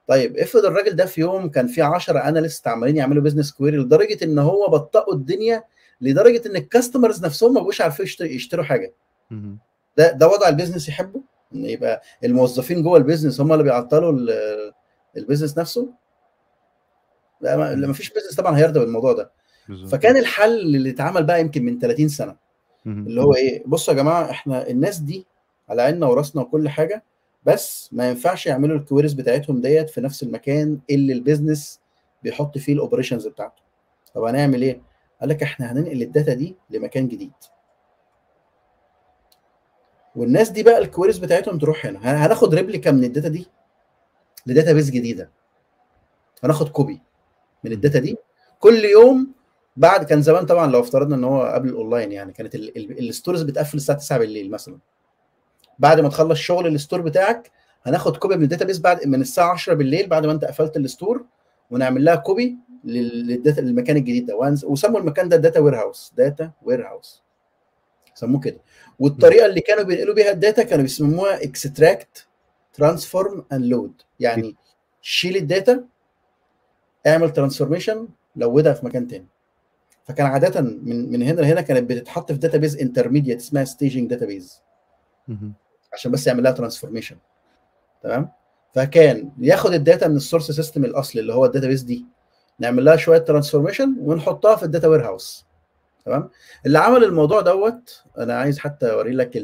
طيب 0.07 0.37
افرض 0.37 0.65
الراجل 0.65 0.95
ده 0.95 1.05
في 1.05 1.21
يوم 1.21 1.49
كان 1.49 1.67
في 1.67 1.81
10 1.81 2.19
analyst 2.19 2.67
عمالين 2.67 2.97
يعملوا 2.97 3.23
business 3.23 3.51
query 3.51 3.77
لدرجة 3.77 4.23
إن 4.25 4.39
هو 4.39 4.67
بطئوا 4.67 5.13
الدنيا 5.13 5.63
لدرجة 6.01 6.41
إن 6.49 6.55
ال 6.55 6.62
customers 6.62 7.25
نفسهم 7.25 7.53
ما 7.53 7.61
بقوش 7.61 7.81
عارفين 7.81 8.05
يشتروا, 8.05 8.63
حاجة. 8.65 8.93
ده 9.97 10.11
ده 10.11 10.27
وضع 10.27 10.47
ال 10.49 10.54
business 10.54 10.89
يحبه 10.89 11.21
إن 11.55 11.65
يبقى 11.65 12.01
الموظفين 12.23 12.83
جوه 12.83 12.97
ال 12.97 13.02
business 13.02 13.41
هم 13.41 13.51
اللي 13.53 13.63
بيعطلوا 13.63 14.11
ال- 14.11 14.71
ال 15.17 15.22
business 15.22 15.57
نفسه 15.57 15.89
لا 17.41 17.75
ما 17.75 17.93
فيش 17.93 18.09
business 18.13 18.35
طبعا 18.35 18.57
هيرضى 18.57 18.79
بالموضوع 18.79 19.13
ده. 19.13 19.31
فكان 19.87 20.17
الحل 20.17 20.59
اللي 20.75 20.89
اتعمل 20.89 21.23
بقى 21.23 21.41
يمكن 21.41 21.65
من 21.65 21.79
30 21.79 22.07
سنة. 22.07 22.35
اللي 23.07 23.21
هو 23.21 23.35
إيه 23.35 23.63
بصوا 23.65 23.93
يا 23.93 23.99
جماعة 23.99 24.29
إحنا 24.29 24.69
الناس 24.69 24.97
دي 24.97 25.25
على 25.69 25.81
عيننا 25.81 26.07
وراسنا 26.07 26.41
وكل 26.41 26.69
حاجة 26.69 27.03
بس 27.45 27.89
ما 27.93 28.09
ينفعش 28.09 28.47
يعملوا 28.47 28.77
ال 28.77 28.82
queries 28.82 29.13
بتاعتهم 29.13 29.61
ديت 29.61 29.89
في 29.89 30.01
نفس 30.01 30.23
المكان 30.23 30.79
اللي 30.89 31.13
ال 31.13 31.20
business 31.20 31.79
بيحط 32.23 32.57
فيه 32.57 32.73
ال 32.73 32.78
operations 32.78 33.27
بتاعته. 33.27 33.61
طب 34.15 34.23
هنعمل 34.23 34.61
إيه؟ 34.61 34.81
قال 35.21 35.29
لك 35.29 35.43
إحنا 35.43 35.71
هننقل 35.71 36.01
ال 36.01 36.08
data 36.08 36.33
دي 36.33 36.55
لمكان 36.69 37.07
جديد. 37.07 37.31
والناس 40.15 40.49
دي 40.49 40.63
بقى 40.63 40.77
ال 40.77 40.82
queries 40.82 41.17
بتاعتهم 41.17 41.57
تروح 41.59 41.85
هنا. 41.85 41.99
هن- 41.99 42.15
هناخد 42.17 42.55
replica 42.55 42.91
من 42.91 43.03
ال 43.03 43.08
data 43.08 43.27
دي 43.27 43.47
ل 44.47 44.73
database 44.73 44.89
جديدة. 44.89 45.29
هناخد 46.43 46.69
copy 46.69 47.01
من 47.63 47.71
ال 47.71 47.77
data 47.77 47.99
دي. 47.99 48.17
كل 48.59 48.85
يوم 48.85 49.31
بعد 49.77 50.05
كان 50.05 50.21
زمان 50.21 50.45
طبعا 50.45 50.67
لو 50.71 50.79
افترضنا 50.79 51.15
إن 51.15 51.23
هو 51.23 51.41
قبل 51.43 51.69
الأونلاين 51.69 52.11
يعني 52.11 52.33
كانت 52.33 52.55
ال- 52.55 52.77
ال- 52.77 53.09
stores 53.09 53.41
بتقفل 53.41 53.77
الساعة 53.77 53.97
9 53.97 54.17
بالليل 54.19 54.51
مثلا. 54.51 54.77
بعد 55.79 55.99
ما 55.99 56.09
تخلص 56.09 56.39
شغل 56.39 56.67
ال 56.67 56.73
store 56.73 57.01
بتاعك 57.01 57.51
هناخد 57.85 58.17
copy 58.17 58.35
من 58.37 58.43
ال 58.43 58.65
database 58.65 58.79
بعد 58.79 59.07
من 59.07 59.21
الساعة 59.21 59.51
10 59.51 59.73
بالليل 59.73 60.07
بعد 60.07 60.25
ما 60.25 60.31
انت 60.31 60.45
قفلت 60.45 60.77
ال 60.77 60.85
store 60.85 61.25
ونعمل 61.71 62.05
لها 62.05 62.15
copy 62.15 62.57
لل- 62.83 63.27
لل 63.27 63.38
data 63.38 63.61
للمكان 63.61 63.97
الجديد 63.97 64.25
ده. 64.25 64.35
وسموا 64.63 64.99
المكان 64.99 65.29
ده 65.29 65.37
data 65.37 65.59
warehouse 65.59 66.13
data 66.17 66.51
warehouse 66.63 67.23
سموه 68.13 68.39
كده. 68.41 68.57
والطريقة 68.99 69.45
اللي 69.45 69.61
كانوا 69.61 69.83
بينقلوا 69.83 70.15
بيها 70.15 70.31
ال 70.31 70.38
data 70.38 70.63
كانوا 70.63 70.83
بيسموها 70.83 71.43
extract 71.43 72.27
transform 72.73 73.45
and 73.53 73.65
load 73.65 74.01
يعني 74.19 74.55
شيل 75.01 75.35
ال 75.37 75.46
data 75.46 75.83
اعمل 77.07 77.33
transformation 77.33 78.07
load 78.35 78.66
ها 78.66 78.73
في 78.73 78.85
مكان 78.85 79.07
تاني. 79.07 79.27
فكان 80.05 80.25
عادة 80.25 80.61
من 80.61 81.11
من 81.11 81.21
هنا 81.21 81.41
لهنا 81.41 81.61
كانت 81.61 81.89
بتتحط 81.89 82.31
في 82.31 82.37
database 82.37 82.77
intermediate 82.77 83.39
اسمها 83.39 83.63
staging 83.65 84.09
database 84.09 84.61
مهم. 85.27 85.53
عشان 85.95 86.11
بس 86.11 86.27
يعمل 86.27 86.43
لها 86.43 86.51
transformation 86.51 87.17
تمام؟ 88.03 88.29
فكان 88.73 89.31
ياخد 89.39 89.73
ال 89.73 89.80
data 89.80 90.07
من 90.07 90.15
ال 90.15 90.20
source 90.20 90.51
system 90.51 90.85
الأصلي 90.85 91.21
اللي 91.21 91.33
هو 91.33 91.45
ال 91.45 91.67
database 91.67 91.81
دي 91.81 92.05
نعمل 92.59 92.85
لها 92.85 92.95
شوية 92.95 93.17
transformation 93.17 93.95
ونحطها 93.99 94.55
في 94.55 94.63
ال 94.63 94.87
data 94.87 95.05
warehouse 95.05 95.45
تمام؟ 96.05 96.29
اللي 96.65 96.79
عمل 96.79 97.03
الموضوع 97.03 97.41
دوت 97.41 98.03
أنا 98.17 98.39
عايز 98.39 98.59
حتى 98.59 98.91
أوري 98.91 99.11
لك 99.11 99.37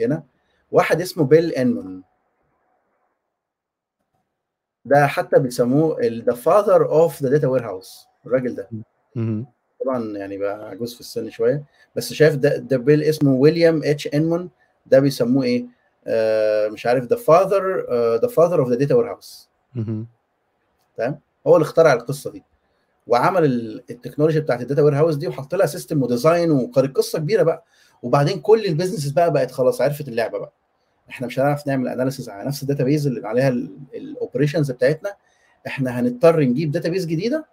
هنا 0.00 0.22
واحد 0.70 1.00
اسمه 1.00 1.24
بيل 1.24 1.52
إنمون. 1.52 2.02
ده 4.84 5.06
حتى 5.06 5.38
بيسموه 5.38 5.98
the 6.02 6.34
father 6.34 6.88
of 6.88 7.22
the 7.22 7.28
data 7.30 7.46
warehouse 7.46 8.06
الراجل 8.26 8.54
ده. 8.54 8.68
طبعا 9.84 10.16
يعني 10.16 10.38
بقى 10.38 10.68
عجوز 10.70 10.94
في 10.94 11.00
السن 11.00 11.30
شوية 11.30 11.64
بس 11.96 12.12
شايف 12.12 12.36
ده 12.36 12.56
ده 12.56 12.76
بيل 12.76 13.02
اسمه 13.02 13.34
ويليام 13.34 13.80
إتش 13.84 14.06
إنمون. 14.14 14.50
ده 14.86 14.98
بيسموه 14.98 15.44
إيه؟ 15.44 15.66
آه 16.06 16.68
مش 16.68 16.86
عارف 16.86 17.04
the 17.04 17.16
father 17.16 17.86
the 18.22 18.28
father 18.28 18.60
of 18.60 18.68
the 18.68 18.74
data 18.74 18.94
warehouse 18.94 19.48
مهم. 19.74 20.06
هو 21.46 21.56
اللي 21.56 21.64
اخترع 21.64 21.92
القصة 21.92 22.30
دي. 22.30 22.42
وعمل 23.06 23.44
ال- 23.44 23.84
التكنولوجيا 23.90 24.40
بتاعت 24.40 24.60
ال 24.60 24.82
data 24.82 24.94
warehouse 24.94 25.14
دي 25.16 25.28
وحط 25.28 25.54
لها 25.54 25.66
system 25.66 26.02
و 26.02 26.09
design 26.09 26.50
وكانت 26.50 26.96
قصة 26.96 27.18
كبيرة 27.18 27.42
بقى. 27.42 27.64
وبعدين 28.02 28.40
كل 28.40 28.64
ال 28.66 28.71
business 28.71 29.10
بقى 29.10 29.32
بقت 29.32 29.50
خلاص 29.50 29.80
عرفت 29.80 30.08
اللعبة 30.08 30.38
بقى. 30.38 30.52
إحنا 31.10 31.26
مش 31.26 31.38
هنعرف 31.38 31.66
نعمل 31.66 31.88
analysis 31.88 32.28
على 32.28 32.48
نفس 32.48 32.62
ال 32.62 32.84
database 32.84 33.06
اللي 33.06 33.28
عليها 33.28 33.48
ال 33.94 34.01
operations 34.01 34.70
بتاعتنا. 34.70 35.14
إحنا 35.66 36.00
هنضطر 36.00 36.40
نجيب 36.40 36.70
database 36.70 37.06
جديده 37.06 37.46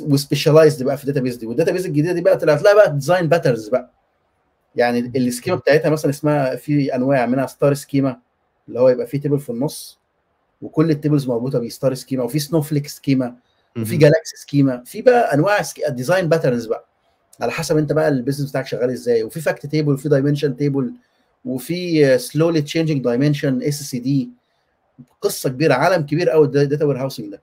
و 0.00 0.07
specialized 0.07 0.82
بقى 0.82 0.96
في 0.96 1.04
ال 1.04 1.20
database 1.20 1.36
دي. 1.36 1.46
وال 1.46 1.72
database 1.72 1.86
الجديدة 1.86 2.12
دي 2.12 2.20
بقى 2.20 2.36
طلعت 2.36 2.62
لها 2.62 2.74
بقى 2.74 2.92
design 2.94 3.28
patterns 3.28 3.68
بقى. 3.68 3.90
يعني 4.78 5.12
ال 5.16 5.22
schema 5.22 5.56
بتاعتها 5.56 5.90
مثلا 5.90 6.10
اسمها 6.10 6.56
في 6.56 6.94
أنواع 6.94 7.26
منها 7.26 7.46
star 7.46 7.74
schema 7.74 8.18
اللي 8.68 8.80
هو 8.80 8.88
يبقى 8.88 9.06
فيه 9.06 9.20
table 9.20 9.38
في 9.38 9.50
النص 9.50 9.98
وكل 10.62 10.90
ال 10.90 10.95
tables 10.95 11.26
مربوطة 11.28 11.58
ب 11.58 11.65
star 11.65 11.94
schema 11.94 12.24
وفي 12.24 12.38
snowflake 12.38 12.86
schema 12.86 13.36
وفي. 13.76 13.96
galaxy 13.96 14.36
schema 14.36 14.82
في 14.86 15.02
بقى 15.02 15.34
أنواع 15.34 15.58
design 15.88 16.28
patterns 16.28 16.66
بقى 16.66 16.88
على 17.40 17.52
حسب 17.52 17.76
أنت 17.76 17.92
بقى 17.92 18.08
ال 18.08 18.13
business 18.13 18.50
بتاعك 18.50 18.66
شغال 18.66 18.90
إزاي. 18.90 19.22
وفي 19.22 19.40
fact 19.40 19.66
table 19.66 19.92
وفي 19.92 20.08
dimension 20.08 20.56
table 20.56 20.92
وفي 21.44 22.18
slowly 22.18 22.62
changing 22.62 23.04
dimension 23.04 23.62
SCD 23.62 24.30
قصة 25.20 25.50
كبيرة 25.50 25.74
عالم 25.74 26.06
كبير 26.06 26.30
قوي 26.30 26.46
ال 26.46 26.84
data 26.84 26.98
warehousing 27.00 27.30
ده. 27.30 27.42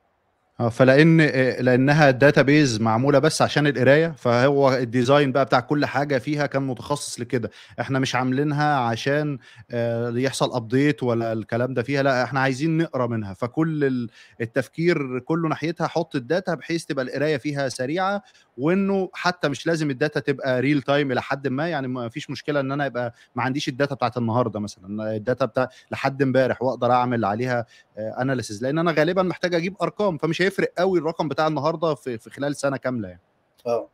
آه 0.59 0.69
فلأن 0.69 1.21
آه، 1.21 1.61
لأنها 1.61 2.11
database 2.11 2.81
معمولة 2.81 3.19
بس 3.19 3.41
عشان 3.41 3.67
القراية 3.67 4.13
فهو 4.17 4.73
ال 4.73 4.81
design 4.81 5.31
بقى 5.31 5.45
بتاع 5.45 5.59
كل 5.59 5.85
حاجة 5.85 6.17
فيها 6.17 6.45
كان 6.45 6.61
متخصص 6.67 7.19
لكده. 7.19 7.51
إحنا 7.79 7.99
مش 7.99 8.15
عاملينها 8.15 8.75
عشان 8.79 9.37
آه، 9.71 10.09
يحصل 10.15 10.55
update 10.55 11.03
ولا 11.03 11.33
الكلام 11.33 11.73
ده 11.73 11.83
فيها 11.83 12.03
لا 12.03 12.23
إحنا 12.23 12.39
عايزين 12.39 12.77
نقرأ 12.77 13.07
منها. 13.07 13.33
فكل 13.33 13.83
ال- 13.83 14.09
التفكير 14.41 15.19
كله 15.19 15.49
ناحيتها 15.49 15.87
حط 15.87 16.15
ال 16.15 16.23
data 16.23 16.53
بحيث 16.53 16.85
تبقى 16.85 17.05
القراية 17.05 17.37
فيها 17.37 17.69
سريعة 17.69 18.23
وإنه 18.57 19.09
حتى 19.13 19.49
مش 19.49 19.67
لازم 19.67 19.89
ال 19.89 19.95
data 19.95 20.19
تبقى 20.19 20.61
real 20.61 20.81
time 20.81 21.11
إلى 21.11 21.21
حد 21.21 21.47
ما 21.47 21.67
يعني 21.69 21.87
ما 21.87 22.09
فيش 22.09 22.29
مشكلة 22.29 22.59
إن 22.59 22.71
أنا 22.71 22.85
يبقى 22.85 23.13
ما 23.35 23.43
عنديش 23.43 23.67
ال 23.69 23.74
data 23.74 23.95
بتاعت 23.95 24.17
النهارده 24.17 24.59
مثلا. 24.59 25.15
ال 25.15 25.21
data 25.21 25.45
بتاع 25.45 25.69
لحد 25.91 26.21
إمبارح 26.21 26.61
وأقدر 26.61 26.91
أعمل 26.91 27.25
عليها 27.25 27.65
analysis 27.97 28.63
لأن 28.63 28.79
أنا 28.79 28.91
غالبا 28.91 29.23
محتاج 29.23 29.55
أجيب 29.55 29.75
أرقام 29.81 30.17
فمش 30.17 30.41
هيفرق 30.45 30.73
قوي 30.77 30.99
الرقم 30.99 31.27
بتاع 31.27 31.47
النهارده 31.47 31.95
في, 31.95 32.17
في 32.17 32.29
خلال 32.29 32.55
سنة 32.55 32.77
كاملة 32.77 33.07
يعني. 33.07 33.21
آه 33.67 33.89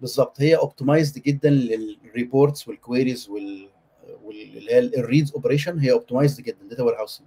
بالظبط. 0.00 0.40
هي 0.40 0.56
optimized 0.56 1.22
جدا 1.22 1.50
لل 1.50 1.76
reports 1.76 2.68
وال 2.68 2.81
queries 2.81 3.28
وال 3.28 3.68
واللي 4.24 4.72
هي 4.74 4.78
ال 4.78 4.87
reads 4.87 5.32
operation 5.32 5.78
هي 5.78 5.92
optimized 5.92 6.40
جدا. 6.44 6.58
data 6.70 6.82
warehousing 6.82 7.26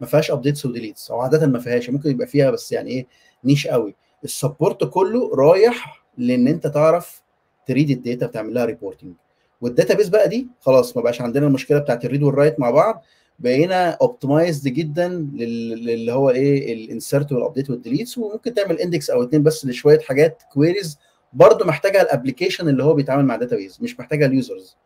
ما 0.00 0.06
فيهاش 0.06 0.30
updates 0.30 0.66
و 0.66 0.72
deletes 0.72 1.10
أو 1.10 1.20
عادة 1.20 1.46
ما 1.46 1.58
فيهاش. 1.58 1.90
ممكن 1.90 2.10
يبقى 2.10 2.26
فيها 2.26 2.50
بس 2.50 2.72
يعني 2.72 2.90
إيه 2.90 3.06
niche 3.44 3.66
قوي. 3.66 3.94
ال 4.24 4.32
support 4.32 4.84
كله 4.84 5.34
رايح 5.34 6.04
لإن 6.18 6.48
أنت 6.48 6.66
تعرف 6.66 7.22
ت 7.66 7.71
read 7.71 7.90
ال 7.90 7.97
data 7.97 8.26
وتعمل 8.26 8.54
لها 8.54 8.64
reporting 8.64 9.14
وال 9.60 9.94
database 9.94 10.08
بقى 10.08 10.28
دي 10.28 10.48
خلاص 10.60 10.96
ما 10.96 11.02
بقاش 11.02 11.20
عندنا 11.20 11.46
المشكلة 11.46 11.78
بتاعت 11.78 12.04
ال 12.04 12.08
read 12.08 12.22
وال 12.22 12.33
write 12.33 12.60
مع 12.60 12.70
بعض. 12.70 13.04
بقينا 13.42 13.90
optimized 13.90 14.68
جدا 14.68 15.08
لل- 15.08 15.84
للي 15.86 16.12
هو 16.12 16.30
إيه 16.30 16.72
ال 16.74 16.82
insert 16.82 17.32
وال 17.32 17.42
update 17.42 17.70
وال 17.70 17.81
deletes 17.81 18.18
وممكن 18.18 18.54
تعمل 18.54 18.78
index 18.80 19.10
أو 19.10 19.22
اتنين 19.22 19.42
بس 19.42 19.66
لشوية 19.66 19.98
حاجات 20.00 20.42
queries 20.52 20.98
برضه 21.32 21.64
محتاجها 21.64 22.02
ال 22.02 22.08
application 22.08 22.68
اللي 22.68 22.84
هو 22.84 22.94
بيتعامل 22.94 23.24
مع 23.24 23.36
database 23.36 23.78
مش 23.82 24.00
محتاجها 24.00 24.26
ال 24.26 24.34
users 24.34 24.76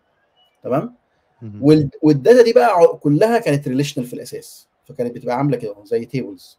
تمام؟ 0.63 0.95
وال 2.03 2.16
data 2.16 2.43
دي 2.43 2.53
بقى 2.53 2.99
كلها 3.01 3.39
كانت 3.39 3.69
relational 3.69 4.07
في 4.07 4.15
الأساس 4.15 4.69
فكانت 4.85 5.15
بتبقى 5.15 5.37
عاملة 5.37 5.57
كده 5.57 5.75
زي 5.85 6.05
tables. 6.05 6.59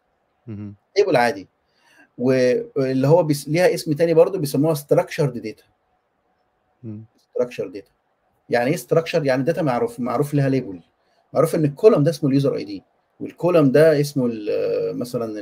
table 0.94 1.16
عادي. 1.16 1.48
واللي 2.18 3.08
هو 3.08 3.22
بيس... 3.22 3.48
ليها 3.48 3.74
اسم 3.74 3.92
تاني 3.92 4.14
برضو 4.14 4.38
بيسموها 4.38 4.74
data. 5.44 5.62
مم. 6.82 7.04
structured 7.18 7.72
data. 7.76 7.90
يعني 8.50 8.70
إيه 8.70 8.76
structure 8.76 9.14
يعني 9.24 9.42
data 9.42 9.62
معروف 9.62 10.00
معروف 10.00 10.34
لها 10.34 10.48
label 10.48 10.80
معروف 11.32 11.54
إن 11.54 11.64
ال 11.64 11.69
column 11.69 12.02
ده 12.02 12.10
اسمه 12.10 12.28
ال 12.30 12.35
user 12.35 12.56
ID 12.56 12.82
وال 13.20 13.33
column 13.33 13.72
ده 13.72 14.00
اسمه 14.00 14.26
ال- 14.32 14.98
مثلا 14.98 15.40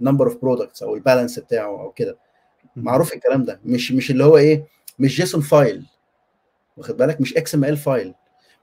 ال 0.00 0.04
number 0.04 0.26
of 0.26 0.36
products 0.42 0.82
أو 0.82 0.94
ال 0.94 1.00
balance 1.00 1.38
بتاعه 1.38 1.80
أو 1.80 1.90
كده. 1.92 2.16
معروف 2.76 3.12
الكلام 3.14 3.44
ده. 3.44 3.60
مش 3.64 3.92
مش 3.92 4.10
اللي 4.10 4.24
هو 4.24 4.36
إيه 4.36 4.64
مش 4.98 5.16
JSON 5.16 5.40
file 5.40 5.86
واخد 6.76 6.96
بالك؟ 6.96 7.20
مش 7.20 7.36
XML 7.36 7.76
file 7.76 8.14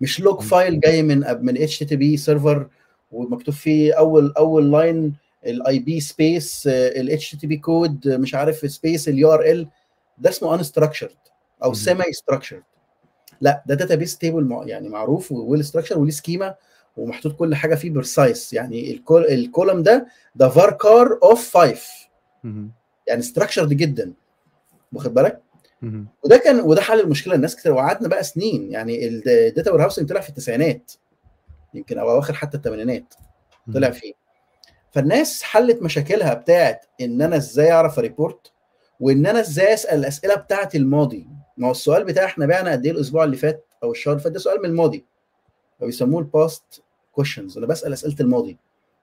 مش 0.02 0.20
log 0.20 0.36
مم. 0.36 0.42
file 0.42 0.80
جاي 0.80 1.04
من 1.04 1.20
من 1.46 1.62
HTTP 1.62 2.18
server 2.18 2.68
ومكتوب 3.12 3.54
فيه 3.56 3.94
أول 3.94 4.34
أول 4.38 4.72
line 4.72 5.16
ال 5.46 5.80
IP 5.80 6.00
space 6.00 6.68
ال 6.68 7.32
HTTP 7.36 7.58
code 7.58 8.08
مش 8.08 8.36
عارف 8.36 8.72
space 8.72 9.42
ال 9.52 9.56
URL 9.56 9.68
ده 10.18 10.30
اسمه 10.30 10.56
unstructured 10.56 11.16
أو. 11.64 11.74
semi-structured 11.74 12.64
لا 13.42 13.64
ده 13.66 13.76
database 13.76 14.18
table 14.18 14.64
يعني 14.66 14.90
معروف 14.90 15.32
و 15.32 15.39
well 15.39 15.66
structured 15.66 16.00
وليه 16.00 16.12
schema 16.12 16.56
ومحطوط 16.98 17.36
كل 17.36 17.56
حاجة 17.56 17.76
فيه 17.76 17.90
precise 17.90 18.54
يعني 18.54 18.92
ال 18.92 19.00
col 19.00 19.26
ال 19.26 19.34
column 19.34 19.84
ده 19.84 20.08
ده 20.36 20.50
varchar 20.50 21.20
of 21.24 21.58
5 21.58 21.82
مهم. 22.44 22.72
يعني 23.08 23.22
structured 23.22 23.74
جدا. 23.74 24.14
واخد 24.94 25.14
بالك. 25.14 25.42
وده 26.24 26.38
كان 26.38 26.60
وده 26.60 26.82
حل 26.82 27.00
المشكلة 27.00 27.36
الناس 27.36 27.56
كتير. 27.56 27.74
وقعدنا 27.74 28.08
بقى 28.08 28.24
سنين. 28.24 28.72
يعني 28.72 29.08
ال 29.08 29.72
data 29.72 29.84
warehousing 29.84 30.10
طلع 30.10 30.20
في 30.22 30.30
التسعينات. 30.30 30.92
يمكن 31.74 31.98
أو 32.00 32.12
أواخر 32.12 32.34
حتى 32.34 32.58
الثمانينات 32.58 33.14
طلع. 33.74 33.90
فيه. 33.90 34.14
فالناس 34.92 35.44
حلت 35.44 35.82
مشاكلها 35.82 36.34
بتاعت 36.34 36.86
إن 37.02 37.22
أنا 37.22 37.36
إزاي 37.36 37.72
أعرف 37.72 38.00
report 38.00 38.52
وإن 39.00 39.26
أنا 39.26 39.40
إزاي 39.40 39.74
أسأل 39.74 40.00
الأسئلة 40.00 40.36
بتاعت 40.36 40.76
الماضي. 40.76 41.28
ما 41.60 41.68
هو 41.68 41.72
السؤال 41.72 42.04
بتاع 42.04 42.26
إحنا 42.26 42.46
بعنا 42.46 42.72
قد 42.72 42.86
إيه 42.86 42.92
الأسبوع 42.92 43.24
اللي 43.24 43.38
فات 43.38 43.66
أو 43.84 43.92
الشهر 43.92 44.14
اللي 44.14 44.24
فات؟ 44.24 44.32
ده 44.34 44.40
سؤال 44.40 44.60
من 44.60 44.66
الماضي. 44.66 45.06
فبيسموه 45.80 46.20
ال 46.20 46.33
past 46.33 46.84
questions 47.12 47.58
أنا 47.58 47.68
بسأل 47.68 47.94
أسئلة 47.94 48.16
الماضي. 48.20 48.58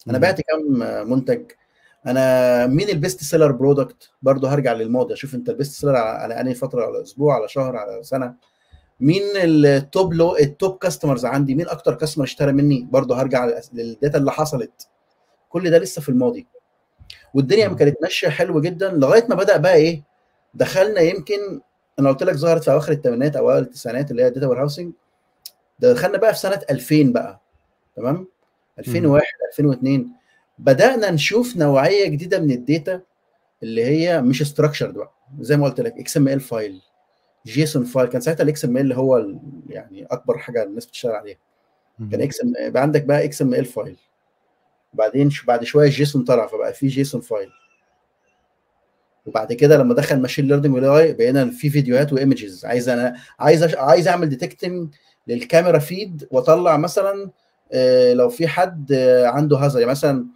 أنا. 0.08 0.18
بعت 0.18 0.40
كام 0.40 0.78
منتج؟ 1.10 1.42
أنا 2.06 2.66
مين 2.66 2.88
ال 2.88 2.95
best 2.95 3.24
seller 3.24 3.52
product 3.52 4.10
برضه 4.22 4.48
هرجع 4.48 4.72
للماضي 4.72 5.14
أشوف 5.14 5.34
أنت 5.34 5.48
ال 5.48 5.55
best 5.55 5.80
seller 5.80 5.96
على 5.96 6.40
أنهي 6.40 6.54
فترة؟ 6.54 6.84
على 6.86 7.02
أسبوع؟ 7.02 7.34
على 7.34 7.48
شهر؟ 7.48 7.76
على 7.76 8.02
سنة؟ 8.02 8.34
مين 9.00 9.22
ال 9.36 9.56
top 9.56 10.14
لو 10.14 10.36
ال 10.36 10.47
top 10.47 10.78
customers 10.78 11.24
عندي؟ 11.24 11.54
مين 11.54 11.68
أكتر 11.68 11.94
customer 11.94 12.24
اشترى 12.24 12.52
مني؟ 12.52 12.88
برضه 12.90 13.20
هرجع 13.20 13.50
لل 13.72 13.88
data 13.88 14.18
اللي 14.18 14.32
حصلت. 14.32 14.88
كل 15.48 15.70
ده 15.70 15.78
لسه 15.78 16.02
في 16.02 16.08
الماضي. 16.08 16.46
والدنيا. 17.34 17.68
كانت 17.68 17.96
ماشية 18.02 18.28
حلو 18.28 18.60
جدا 18.60 18.92
لغاية 18.92 19.26
ما 19.28 19.34
بدأ 19.34 19.56
بقى 19.56 19.74
إيه؟ 19.74 20.02
دخلنا 20.54 21.00
يمكن 21.00 21.60
أنا 21.98 22.08
قلت 22.10 22.22
لك 22.22 22.34
ظهرت 22.34 22.64
في 22.64 22.70
أواخر 22.72 22.92
الثمانينات 22.92 23.36
أو 23.36 23.50
أوائل 23.50 23.62
التسعينات 23.62 24.10
اللي 24.10 24.22
هي 24.22 24.26
ال 24.26 24.46
data 24.46 24.60
warehousing 24.60 24.92
دخلنا 25.78 26.18
بقى 26.18 26.32
في 26.34 26.38
سنة 26.40 26.60
2000 26.70 27.12
بقى 27.12 27.40
تمام؟ 27.96 28.28
2001 28.78 29.24
2002 29.52 30.10
بدأنا 30.58 31.10
نشوف 31.10 31.56
نوعية 31.56 32.08
جديدة 32.08 32.38
من 32.40 32.50
ال 32.50 32.60
data 32.60 33.00
اللي 33.62 33.84
هي 33.84 34.22
مش 34.22 34.42
structured 34.42 34.94
بقى. 34.94 35.12
زي 35.40 35.56
ما 35.56 35.64
قلت 35.64 35.80
لك 35.80 35.98
XML 35.98 36.40
file 36.40 36.82
JSON 37.46 37.84
file 37.84 38.08
كان 38.08 38.20
ساعتها 38.20 38.42
ال 38.44 38.64
XML 38.64 38.92
هو 38.92 39.26
يعني 39.68 40.06
أكبر 40.06 40.38
حاجة 40.38 40.62
الناس 40.62 40.86
بتشتغل 40.86 41.12
عليها. 41.12 41.36
كان. 42.10 42.20
XM 42.22 42.76
عندك 42.76 43.04
بقى 43.04 43.24
XML 43.24 43.64
file 43.64 43.96
بعدين 44.94 45.30
بعد 45.46 45.64
شوية 45.64 45.88
JSON 45.90 46.24
طلع 46.24 46.46
فبقى 46.46 46.72
في 46.72 46.86
JSON 46.86 47.20
file 47.20 47.48
وبعد 49.26 49.52
كده 49.52 49.76
لما 49.76 49.94
دخل 49.94 50.20
machine 50.20 50.46
learning 50.46 50.74
وال 50.74 50.93
AI 50.93 51.12
بقينا 51.12 51.50
في 51.50 51.70
فيديوهات 51.70 52.12
و 52.12 52.20
images 52.20 52.64
عايز 52.64 52.88
أنا 52.88 53.16
عايز 53.38 53.62
أش... 53.62 53.74
عايز 53.74 54.08
أعمل 54.08 54.28
detecting 54.28 54.94
للكاميرا 55.26 55.78
feed 55.78 56.28
وأطلع 56.30 56.76
مثلا 56.76 57.30
آه، 57.72 58.12
لو 58.12 58.28
في 58.28 58.48
حد 58.48 58.92
آه، 58.92 59.26
عنده 59.26 59.56
hazard 59.56 59.78
يعني 59.80 59.90
مثلا 59.90 60.26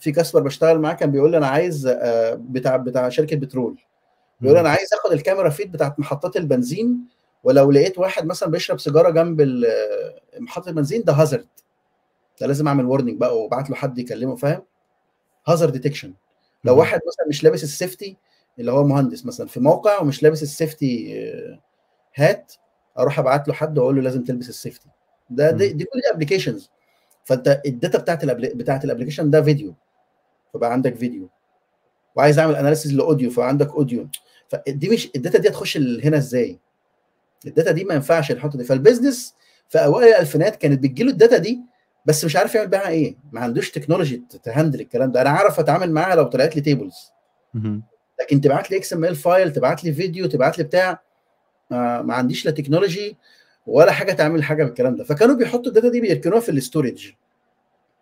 في 0.00 0.12
customer 0.12 0.42
بشتغل 0.42 0.78
معاه 0.78 0.94
كان 0.94 1.10
بيقول 1.10 1.30
لي 1.30 1.36
أنا 1.36 1.46
عايز 1.46 1.86
آه، 1.86 2.34
بتاع 2.34 2.76
بتاع 2.76 3.08
شركة 3.08 3.36
بترول. 3.36 3.78
بيقول 4.40 4.56
أنا 4.58 4.68
عايز 4.68 4.88
آخد 4.92 5.12
الكاميرا 5.12 5.50
feed 5.50 5.72
بتاعت 5.72 6.00
محطات 6.00 6.36
البنزين 6.36 6.98
ولو 7.44 7.70
لقيت 7.70 7.98
واحد 7.98 8.26
مثلا 8.26 8.50
بيشرب 8.50 8.80
سيجارة 8.80 9.10
جنب 9.10 9.66
محطة 10.40 10.68
البنزين 10.68 11.02
ده 11.04 11.12
hazard 11.12 11.46
ده 12.40 12.46
لازم 12.46 12.68
أعمل 12.68 12.84
warning 12.84 13.20
بقى 13.20 13.38
وأبعت 13.38 13.70
له 13.70 13.76
حد 13.76 13.98
يكلمه 13.98 14.36
فاهم؟ 14.36 14.62
hazard 15.46 15.72
detection 15.72 16.14
لو. 16.64 16.78
واحد 16.78 17.00
مثلا 17.06 17.28
مش 17.28 17.44
لابس 17.44 17.62
ال 17.62 17.70
safety 17.70 18.16
اللي 18.58 18.72
هو 18.72 18.84
مهندس 18.84 19.26
مثلا 19.26 19.46
في 19.46 19.60
موقع 19.60 20.00
ومش 20.00 20.22
لابس 20.22 20.42
ال 20.42 20.53
safety 20.53 21.18
آه، 21.18 21.60
هات 22.14 22.52
أروح 22.98 23.18
أبعت 23.18 23.48
له 23.48 23.54
حد 23.54 23.78
وأقول 23.78 23.96
له 23.96 24.02
لازم 24.02 24.24
تلبس 24.24 24.48
ال 24.48 24.54
safety 24.54 24.88
ده 25.30 25.50
دي. 25.50 25.72
دي 25.72 25.84
كل 25.84 26.00
applications 26.14 26.70
فأنت 27.24 27.60
ال 27.66 27.72
data 27.72 27.98
بتاعت. 27.98 28.24
بتاعت 28.24 28.84
ال 28.84 28.88
application 28.88 29.30
ده 29.30 29.42
فيديو 29.42 29.74
فبقى 30.54 30.72
عندك 30.72 30.94
فيديو 30.96 31.28
وعايز 32.16 32.38
أعمل 32.38 32.56
analysis 32.56 32.94
ل 32.94 33.00
audio 33.00 33.30
فعندك 33.30 33.68
audio 33.68 34.08
فدي 34.48 34.88
مش 34.88 35.10
ال 35.16 35.20
data 35.20 35.38
دي 35.38 35.48
هتخش 35.48 35.76
هنا 35.76 36.16
إزاي؟ 36.16 36.60
ال 37.46 37.51
data 37.51 37.70
دي 37.70 37.84
ما 37.84 37.94
ينفعش 37.94 38.32
نحط 38.32 38.56
دي 38.56 38.64
فال 38.64 38.78
business 38.78 39.34
في 39.68 39.78
أوائل 39.78 40.08
الألفينات 40.08 40.56
كانت 40.56 40.82
بتجيله 40.82 41.10
ال 41.10 41.15
data 41.15 41.36
دي 41.36 41.60
بس 42.06 42.24
مش 42.24 42.36
عارف 42.36 42.54
يعمل 42.54 42.68
بيها 42.68 42.88
إيه 42.88 43.16
ما 43.32 43.40
عندوش 43.40 43.70
technology 43.70 44.22
ت 44.42 44.47
handle 44.47 44.80
الكلام 44.80 45.12
ده 45.12 45.20
أنا 45.22 45.30
عارف 45.30 45.60
أتعامل 45.60 45.92
معاها 45.92 46.14
لو 46.16 46.24
طلعت 46.24 46.56
لي 46.56 46.62
tables. 46.62 47.12
لكن 48.20 48.40
تبعت 48.40 48.70
لي 48.70 48.76
XML 48.76 49.16
file 49.16 49.52
تبعت 49.52 49.84
لي 49.84 49.92
فيديو 49.92 50.26
تبعت 50.26 50.58
لي 50.58 50.64
بتاع 50.64 51.02
ما, 51.70 52.02
ما 52.02 52.14
عنديش 52.14 52.46
لا 52.46 52.50
technology 52.50 53.16
ولا 53.66 53.92
حاجة 53.92 54.12
تعمل 54.12 54.44
حاجة 54.44 54.64
بالكلام 54.64 54.96
ده. 54.96 55.04
فكانوا 55.04 55.34
بيحطوا 55.34 55.66
ال 55.66 55.70
data 55.70 55.88
دي 55.88 56.00
بيركنوها 56.00 56.40
في 56.40 56.48
ال 56.48 56.56
storage 56.56 57.12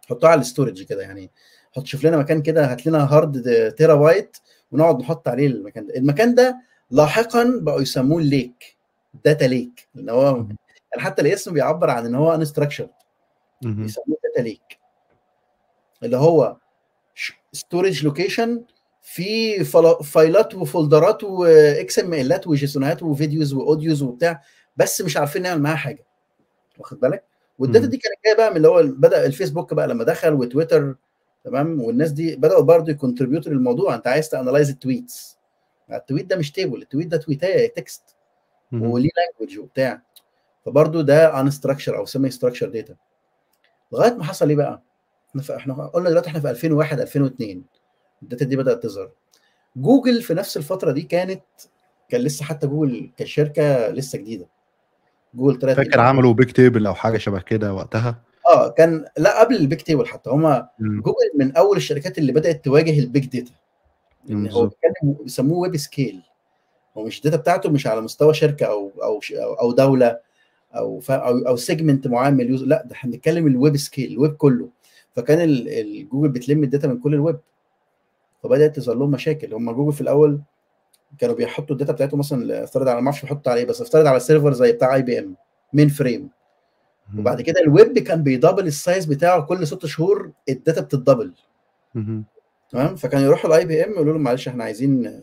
حطوها 0.09 0.31
على 0.31 0.39
ال 0.39 0.44
storage 0.44 0.83
كده 0.83 1.03
يعني. 1.03 1.31
حط 1.77 1.87
شوف 1.87 2.05
لنا 2.05 2.17
مكان 2.17 2.43
كده 2.43 2.73
هات 2.73 2.87
لنا 2.87 3.15
hard 3.15 3.73
terabyte 3.77 4.37
ونقعد 4.73 5.01
نحط 5.01 5.29
عليه 5.29 5.47
المكان 5.47 5.87
ده. 5.87 5.95
المكان 5.97 6.35
ده 6.35 6.57
لاحقا 6.91 7.59
بقوا 7.63 7.81
يسموه 7.81 8.19
ال 8.19 8.30
lake 8.30 8.77
data 9.25 9.45
lake 9.45 9.89
لأن 9.95 10.09
هو. 10.09 10.37
يعني 10.37 11.05
حتى 11.05 11.23
الاسم 11.23 11.53
بيعبر 11.53 11.91
عن 11.91 12.07
إن 12.07 12.15
هو 12.15 12.35
unstructured. 12.35 12.89
بيسموه 13.63 14.19
data 14.25 14.49
lake 14.49 14.79
اللي 16.03 16.17
هو 16.17 16.57
storage 17.53 18.05
location 18.05 18.65
في 19.07 19.65
فايلات 20.05 20.55
وفولدرات 20.55 21.25
واكس 21.25 21.99
ام 21.99 22.15
الات 22.15 22.47
وجيسونات 22.47 23.03
وفيديوز 23.03 23.53
وأوديوز 23.55 24.03
وبتاع 24.03 24.43
بس 24.77 25.01
مش 25.01 25.17
عارفين 25.17 25.43
نعمل 25.43 25.63
معاها 25.63 25.77
حاجة. 25.77 26.07
واخد 26.79 27.01
بالك؟ 27.01 27.25
وال 27.59 27.67
data. 27.67 27.87
دي 27.87 27.97
كانت 27.97 28.15
جاية 28.25 28.37
بقى 28.37 28.51
من 28.51 28.57
اللي 28.57 28.69
هو 28.69 28.83
بدأ 28.83 29.27
الفيسبوك 29.27 29.75
بقى 29.75 29.89
لما 29.89 30.05
دخل 30.05 30.33
وتويتر 30.33 30.97
تمام؟ 31.45 31.81
والناس 31.81 32.11
دي 32.11 32.37
بدأوا 32.37 32.63
برضه 32.63 32.93
ي 32.93 32.98
contribute 32.98 33.48
وا 33.48 33.53
للموضوع. 33.53 33.95
انت 33.95 34.07
عايز 34.07 34.29
ت 34.29 34.34
analyze 34.34 34.71
ال 34.71 34.80
tweets 34.80 35.39
ال 35.93 35.98
tweet 35.98 36.27
ده 36.27 36.37
مش 36.37 36.53
table 36.53 36.83
ال 36.83 36.87
tweet 36.87 37.07
ده 37.07 37.17
tweetاية 37.17 37.75
text. 37.75 38.03
وليه 38.73 39.11
language 39.17 39.59
وبتاع. 39.59 40.03
فبرضه 40.67 41.03
ده 41.03 41.41
unstructured 41.41 41.97
أو 41.99 42.07
semi-structured 42.07 42.69
data 42.69 42.95
لغاية 43.93 44.15
ما 44.15 44.25
حصل 44.25 44.49
إيه 44.49 44.57
بقى؟ 44.57 44.83
إحنا 45.57 45.87
قلنا 45.87 46.11
دلوقتي 46.11 46.29
إحنا 46.29 46.41
في 46.41 46.51
2001 46.51 47.01
2002 47.01 47.65
ال 48.25 48.29
data 48.29 48.45
دي 48.45 48.57
بدأت 48.57 48.83
تظهر. 48.83 49.11
جوجل 49.77 50.23
في 50.23 50.35
نفس 50.35 50.57
الفترة 50.57 50.93
دي 50.93 51.03
كانت 51.03 51.43
كان 52.09 52.21
لسه 52.21 52.45
حتى 52.45 52.67
جوجل 52.67 53.11
كشركة 53.17 53.89
لسه 53.89 54.19
جديدة. 54.19 54.47
جوجل 55.35 55.59
طلعت 55.59 55.77
فاكر 55.77 56.01
عملوا 56.01 56.33
Bigtable 56.33 56.87
أو 56.87 56.95
حاجة 56.95 57.19
شبه 57.19 57.41
كده 57.41 57.75
وقتها؟ 57.75 58.23
آه 58.55 58.69
كان 58.69 59.05
لا 59.19 59.41
قبل 59.41 59.57
ال 59.57 59.81
Bigtable 59.81 60.07
حتى. 60.07 60.31
هما. 60.31 60.69
جوجل 60.81 61.31
من 61.39 61.57
أول 61.57 61.77
الشركات 61.77 62.19
اللي 62.19 62.33
بدأت 62.33 62.65
تواجه 62.65 62.99
ال 62.99 63.06
big 63.06 63.27
data 63.27 63.53
إن 64.31 64.51
هو. 64.51 64.67
بيتكلم 64.67 65.17
بيسموه 65.23 65.59
web 65.59 65.77
scale 65.77 66.23
هو 66.97 67.05
مش 67.05 67.19
ال 67.19 67.22
data 67.22 67.37
بتاعته 67.37 67.71
مش 67.71 67.87
على 67.87 68.01
مستوى 68.01 68.35
شركة 68.35 68.67
أو 68.67 68.93
أو 69.03 69.21
أو, 69.61 69.73
دولة 69.73 70.19
أو 70.75 71.03
أو 71.11 71.39
أو 71.39 71.57
segment 71.57 72.07
معين 72.07 72.35
من 72.35 72.41
ال 72.41 72.45
user. 72.45 72.67
لا 72.67 72.83
ده 72.87 72.93
إحنا 72.93 73.11
بنتكلم 73.11 73.47
ال 73.47 73.54
web 73.54 73.77
scale 73.77 74.13
ال 74.13 74.18
web 74.18 74.33
كله. 74.37 74.69
فكان 75.13 75.41
ال- 75.41 75.69
ال- 75.69 76.09
جوجل 76.09 76.29
بتلم 76.29 76.65
ال 76.65 76.69
data 76.69 76.89
من 76.89 76.99
كل 76.99 77.15
الويب 77.15 77.39
فبدأت 78.45 78.77
تظهر 78.77 78.97
لهم 78.97 79.11
مشاكل. 79.11 79.55
هم 79.55 79.73
جوجل 79.73 79.93
في 79.93 80.01
الأول 80.01 80.41
كانوا 81.19 81.35
بيحطوا 81.35 81.77
ال 81.77 81.80
data 81.80 81.93
بتاعتهم 81.93 82.19
مثلا 82.19 82.65
افترض 82.65 82.89
على 82.89 83.01
ما 83.01 83.07
أعرفش 83.07 83.23
بيحطوا 83.23 83.53
على 83.53 83.61
إيه 83.61 83.67
بس 83.67 83.81
افترض 83.81 84.07
على 84.07 84.21
server 84.21 84.53
زي 84.53 84.73
بتاع 84.73 84.95
IBM 84.95 85.37
mainframe. 85.73 86.31
وبعد 87.19 87.41
كده 87.41 87.61
الويب 87.61 87.99
كان 87.99 88.23
بي 88.23 88.34
double 88.34 88.67
ال 88.67 88.74
size 88.74 89.05
بتاعه 89.05 89.43
كل 89.43 89.67
ست 89.67 89.87
شهور 89.87 90.31
ال 90.49 90.55
data 90.55 90.81
بت 90.81 90.94
double 90.94 91.33
مهم. 91.95 92.25
تمام؟ 92.71 92.97
فكانوا 92.97 93.27
يروحوا 93.27 93.51
ال 93.51 93.65
IBM 93.67 93.91
يقولوا 93.93 94.13
لهم 94.13 94.23
معلش 94.23 94.49
إحنا 94.49 94.65
عايزين 94.65 95.23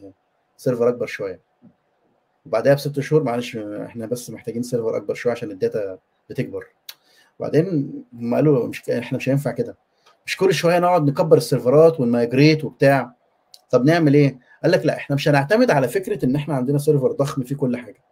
server 0.58 0.90
أكبر 0.90 1.06
شوية. 1.06 1.40
وبعدها 2.46 2.74
بست 2.74 3.00
شهور 3.00 3.24
معلش 3.24 3.58
إحنا 3.58 4.06
بس 4.06 4.30
محتاجين 4.30 4.64
server 4.64 4.98
أكبر 4.98 5.14
شوية 5.14 5.34
عشان 5.34 5.52
ال 5.52 5.61
data 5.61 5.98
بتكبر. 6.30 6.68
وبعدين 7.40 7.94
هم 8.14 8.36
قالوا 8.36 8.68
مش 8.68 8.90
إحنا 8.90 9.18
مش 9.18 9.30
هينفع 9.30 9.52
كده. 9.52 9.78
مش 10.26 10.38
كل 10.38 10.54
شوية 10.54 10.80
نقعد 10.80 11.06
نكبر 11.10 11.38
السيرفرات 11.38 12.00
ون 12.00 12.14
migrate 12.14 12.64
وبتاع. 12.64 13.16
طب 13.70 13.86
نعمل 13.86 14.14
إيه؟ 14.14 14.40
قال 14.64 14.72
لك 14.72 14.86
لا 14.86 14.96
إحنا 14.98 15.16
مش 15.16 15.28
هنعتمد 15.28 15.72
على 15.72 15.88
فكرة 15.88 16.26
إن 16.26 16.36
إحنا 16.36 16.56
عندنا 16.56 16.78
server 16.78 17.12
ضخم 17.12 17.44
فيه 17.44 17.56
كل 17.56 17.78
حاجة. 17.78 18.04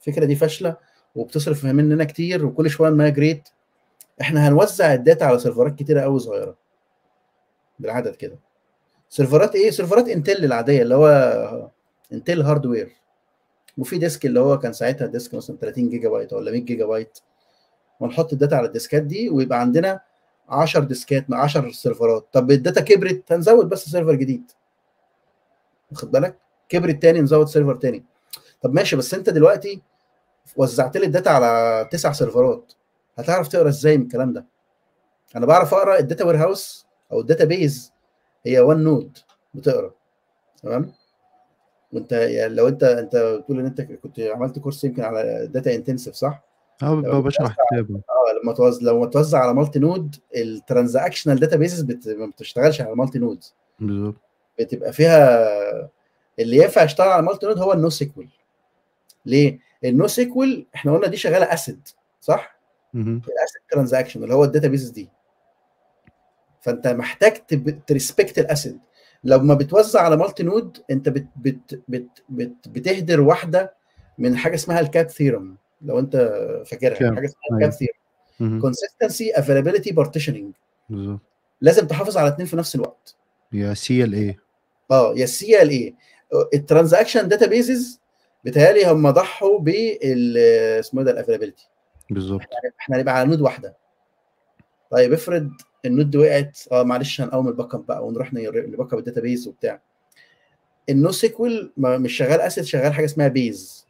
الفكرة 0.00 0.24
دي 0.24 0.36
فاشلة 0.36 0.76
وبتصرف 1.14 1.64
مننا 1.64 2.04
كتير 2.04 2.46
وكل 2.46 2.70
شوية 2.70 2.90
ن 2.90 2.96
migrate. 2.96 3.48
إحنا 4.20 4.48
هنوزع 4.48 4.94
ال 4.94 5.00
data 5.00 5.24
على 5.24 5.38
سيرفرات 5.38 5.74
كتيرة 5.74 6.00
قوي 6.00 6.18
صغيرة. 6.18 6.56
بالعدد 7.78 8.16
كده. 8.16 8.38
سيرفرات 9.08 9.54
إيه؟ 9.54 9.70
سيرفرات 9.70 10.08
Intel 10.08 10.44
العادية 10.44 10.82
اللي 10.82 10.94
هو 10.94 11.08
Intel 12.12 12.42
hardware. 12.42 12.92
وفي 13.78 13.98
disk 13.98 14.26
اللي 14.26 14.40
هو 14.40 14.58
كان 14.58 14.72
ساعتها 14.72 15.06
disk 15.06 15.34
مثلا 15.34 15.56
30 15.56 15.90
جيجا 15.90 16.08
بايت 16.08 16.32
ولا 16.32 16.50
100 16.50 16.60
جيجا 16.64 16.86
بايت. 16.86 17.18
ونحط 18.00 18.32
ال 18.32 18.36
data 18.36 18.54
على 18.54 18.66
الديسكات 18.66 19.02
دي 19.02 19.30
ويبقى 19.30 19.60
عندنا 19.60 20.00
10 20.48 20.80
ديسكات 20.80 21.30
مع 21.30 21.42
10 21.42 21.70
سيرفرات. 21.70 22.26
طب 22.32 22.50
ال 22.50 22.56
data 22.56 22.80
كبرت 22.80 23.32
هنزود 23.32 23.68
بس 23.68 23.88
server 23.88 24.14
جديد. 24.14 24.50
واخد 25.90 26.10
بالك؟ 26.10 26.38
كبرت 26.68 27.02
تاني 27.02 27.20
نزود 27.20 27.46
server 27.48 27.74
تاني. 27.74 28.04
طب 28.62 28.74
ماشي 28.74 28.96
بس 28.96 29.14
انت 29.14 29.30
دلوقتي 29.30 29.82
وزعت 30.56 30.96
لي 30.96 31.06
ال 31.06 31.11
data 31.11 31.30
على 31.30 31.88
تسع 31.92 32.12
سيرفرات. 32.12 32.72
هتعرف 33.18 33.48
تقرا 33.48 33.68
إزاي 33.68 33.98
من 33.98 34.04
الكلام 34.04 34.32
ده؟ 34.32 34.46
أنا 35.36 35.46
بعرف 35.46 35.74
اقرا 35.74 35.98
ال 35.98 36.24
data 36.24 36.36
warehouse 36.36 36.86
أو 37.12 37.20
ال 37.20 37.44
database 37.44 37.92
هي 38.46 38.60
one 38.60 38.84
node 38.84 39.18
بتقرا. 39.54 39.94
تمام؟ 40.62 40.92
وانت 41.92 42.12
يعني 42.12 42.54
لو 42.54 42.68
انت 42.68 42.82
انت 42.82 43.16
بتقول 43.16 43.60
ان 43.60 43.66
انت 43.66 43.80
كنت 43.80 44.20
عملت 44.20 44.58
كورس 44.58 44.84
يمكن 44.84 45.02
على 45.02 45.46
data 45.46 45.74
intensive 45.74 46.14
صح؟ 46.14 46.44
آه 46.82 47.20
بشرح 47.20 47.52
بتوزع 47.52 47.54
كتاب 47.70 47.96
آه 47.96 48.42
لما 48.42 48.52
توزع 48.52 48.92
لما 48.92 49.06
توزع 49.06 49.38
على 49.38 49.54
multi 49.54 49.78
node 49.78 50.16
ال 50.36 51.40
transactional 51.40 51.56
databases 51.56 51.80
بت... 51.82 52.08
ما 52.08 52.26
بتشتغلش 52.26 52.80
على 52.80 52.94
multi 52.94 53.18
node 53.18 53.44
بالظبط. 53.80 54.16
بتبقى 54.58 54.92
فيها 54.92 55.90
اللي 56.38 56.56
ينفع 56.56 56.82
يشتغل 56.82 57.08
على 57.08 57.22
multi 57.22 57.46
node 57.46 57.58
هو 57.58 57.72
ال 57.72 57.90
NoSQL 57.90 58.28
ليه؟ 59.26 59.58
ال 59.84 60.06
NoSQL 60.06 60.66
إحنا 60.74 60.92
قلنا 60.94 61.06
دي 61.06 61.16
شغالة 61.16 61.54
ACID 61.54 61.88
صح؟ 62.20 62.60
ال 62.94 63.08
ACID 63.08 63.62
transaction 63.70 64.22
اللي 64.24 64.34
هو 64.34 64.44
ال 64.44 64.68
databases 64.68 64.90
دي. 64.90 65.08
فانت 66.60 66.86
محتاج 66.88 67.32
ت 67.86 67.92
respect 67.92 68.38
ال 68.38 68.46
ACID 68.46 68.78
لما 69.24 69.54
بتوزع 69.54 70.00
على 70.00 70.16
multi 70.16 70.42
node 70.42 70.78
انت 70.90 71.08
بت 71.08 71.26
بت 71.36 71.82
بت 71.88 72.22
بت 72.28 72.68
بتهدر 72.68 73.20
واحدة 73.20 73.74
من 74.18 74.36
حاجة 74.36 74.54
اسمها 74.54 74.80
ال 74.80 74.87
CAP 74.87 75.08
theorem. 75.08 75.56
لو 75.82 75.98
انت 75.98 76.16
فاكرها 76.66 76.98
CAP. 76.98 77.16
حاجة 77.16 77.26
اسمها 77.26 77.70
theorem 77.70 77.92
مهم. 78.40 78.60
consistency 78.60 79.32
availability 79.32 79.92
partitioning 79.92 80.54
لازم 81.60 81.86
تحافظ 81.86 82.16
على 82.16 82.28
الاثنين 82.28 82.46
في 82.46 82.56
نفس 82.56 82.74
الوقت. 82.74 83.16
يا 83.52 83.74
C 83.74 84.04
ال 84.04 84.14
A 84.14 84.36
آه 84.90 85.14
يا 85.16 85.62
ال 85.62 85.70
C 85.70 85.94
ال 86.54 86.59
A 86.59 86.65
ال 86.65 86.70
transaction 86.70 87.28
databases 87.28 88.00
بيتهيألي 88.44 88.86
هم 88.86 89.10
ضحوا 89.10 89.58
بال 89.58 90.38
اسمه 90.80 91.00
إيه 91.00 91.06
ده 91.06 91.12
ال 91.12 91.16
availability 91.16 91.68
بالظبط. 92.10 92.40
إحنا 92.80 92.96
هنبقى 92.96 93.14
على 93.18 93.28
node 93.28 93.40
واحدة. 93.40 93.76
طيب 94.90 95.12
افرض 95.12 95.50
ال 95.84 95.89
node 95.89 96.10
دي 96.10 96.18
وقعت. 96.18 96.58
آه 96.72 96.82
معلش 96.82 97.20
هنقوم 97.20 97.48
ال 97.48 97.74
backup 97.74 97.86
بقى 97.86 98.06
ونروح 98.06 98.32
نر- 98.34 98.66
ن 98.66 98.92
backup 98.92 98.98
ال 98.98 99.20
database 99.20 99.48
وبتاع. 99.48 99.80
ال 100.88 101.10
NoSQL 101.10 101.72
مش 101.76 102.12
شغال 102.16 102.40
ACID 102.40 102.64
شغال 102.64 102.94
حاجة 102.94 103.04
اسمها 103.04 103.28
BASE 103.28 103.85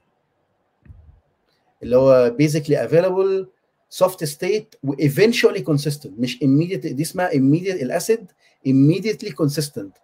اللي 1.83 1.97
هو 1.97 2.31
basically 2.31 2.85
available 2.85 3.49
soft 3.91 4.25
state 4.25 4.75
و 4.83 4.90
eventually 4.90 5.61
consistent 5.61 6.19
مش 6.21 6.37
immediate 6.37 6.87
دي 6.87 7.03
اسمها 7.03 7.31
immediate 7.31 7.83
ال 7.83 7.93
ACID 7.93 8.33
immediately 8.69 9.29
consistent. 9.43 10.01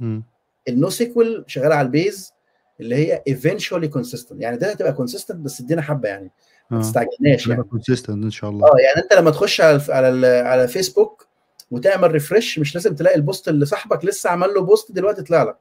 مم. 0.00 0.22
ال 0.68 0.90
NoSQL 0.90 1.44
شغال 1.46 1.72
على 1.72 1.86
ال 1.86 1.95
BASE 1.95 2.32
اللي 2.80 2.94
هي 2.96 3.22
eventually 3.30 3.88
consistent. 3.98 4.32
يعني 4.38 4.56
ده 4.56 4.70
هتبقى 4.70 4.94
consistent 4.96 5.32
بس 5.34 5.60
ادينا 5.60 5.82
حبة 5.82 6.08
يعني. 6.08 6.30
ما 6.70 6.78
آه 6.78 6.80
تستعجلناش 6.80 7.46
يعني. 7.46 7.62
consistent 7.62 8.24
إن 8.24 8.30
شاء 8.30 8.50
الله. 8.50 8.66
آه 8.66 8.76
يعني 8.86 9.02
أنت 9.04 9.12
لما 9.12 9.30
تخش 9.30 9.60
على 9.60 9.80
على 9.88 10.08
ال- 10.08 10.46
على 10.46 10.68
فيسبوك 10.68 11.26
وتعمل 11.70 12.10
refresh 12.12 12.58
مش 12.58 12.74
لازم 12.74 12.94
تلاقي 12.94 13.16
ال 13.16 13.22
post 13.22 13.48
اللي 13.48 13.66
صاحبك 13.66 14.04
لسه 14.04 14.30
عمل 14.30 14.48
له 14.54 14.60
post 14.62 14.92
دلوقتي 14.92 15.22
طلع 15.22 15.42
لك. 15.42 15.56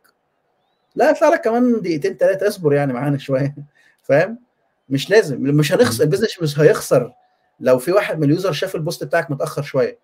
لا 0.96 1.10
يطلع 1.10 1.30
لك 1.30 1.42
كمان 1.42 1.82
دقيقتين 1.82 2.14
ثلاثة 2.18 2.48
أصبر 2.48 2.74
يعني 2.74 2.94
معانا 2.94 3.18
شوية. 3.18 3.56
فاهم؟ 4.08 4.45
مش 4.90 5.10
لازم 5.10 5.42
مش 5.42 5.74
هنخسر 5.74 6.04
ال 6.04 6.08
business 6.08 6.42
مش 6.42 6.60
هيخسر 6.60 7.14
لو 7.60 7.80
في 7.80 7.92
واحد 7.92 8.18
من 8.18 8.24
ال 8.24 8.29
user 8.29 8.52
شاف 8.52 8.76
ال 8.76 8.81
post 8.81 9.04
بتاعك 9.04 9.32
متأخر 9.32 9.62
شوية. 9.62 10.00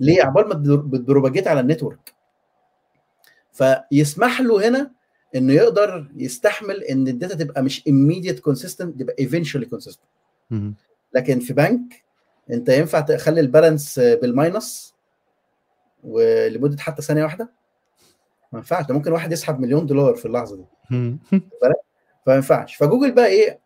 ليه؟ 0.00 0.22
عقبال 0.22 0.48
ما 0.48 0.54
بت 0.86 0.97
propagate 0.97 1.48
على 1.48 1.60
ال 1.60 1.66
network. 1.66 2.14
فيسمح 3.52 4.40
له 4.40 4.68
هنا 4.68 4.90
إنه 5.34 5.52
يقدر 5.52 6.08
يستحمل 6.16 6.82
إن 6.84 7.08
ال 7.08 7.13
data 7.13 7.34
تبقى 7.34 7.62
مش 7.62 7.80
immediate 7.88 8.50
consistent 8.50 8.98
تبقى 8.98 9.26
eventually 9.26 9.66
consistent. 9.76 10.06
لكن 11.14 11.40
في 11.40 11.52
بنك 11.52 12.04
أنت 12.50 12.68
ينفع 12.68 13.00
تخلي 13.00 13.40
ال 13.40 13.47
balance 13.47 13.98
بال 13.98 14.25
minus 14.25 14.94
ولمدة 16.04 16.76
حتى 16.82 17.02
ثانية 17.02 17.22
واحدة؟ 17.24 17.50
ما 18.52 18.58
ينفعش. 18.58 18.86
ده 18.86 18.94
ممكن 18.94 19.12
واحد 19.12 19.32
يسحب 19.32 19.60
مليون 19.60 19.86
دولار 19.86 20.14
في 20.14 20.26
اللحظة 20.26 20.56
دي. 20.56 20.64
فما 22.26 22.34
ينفعش. 22.36 22.76
فجوجل 22.76 23.12
بقى 23.12 23.26
إيه؟ 23.26 23.60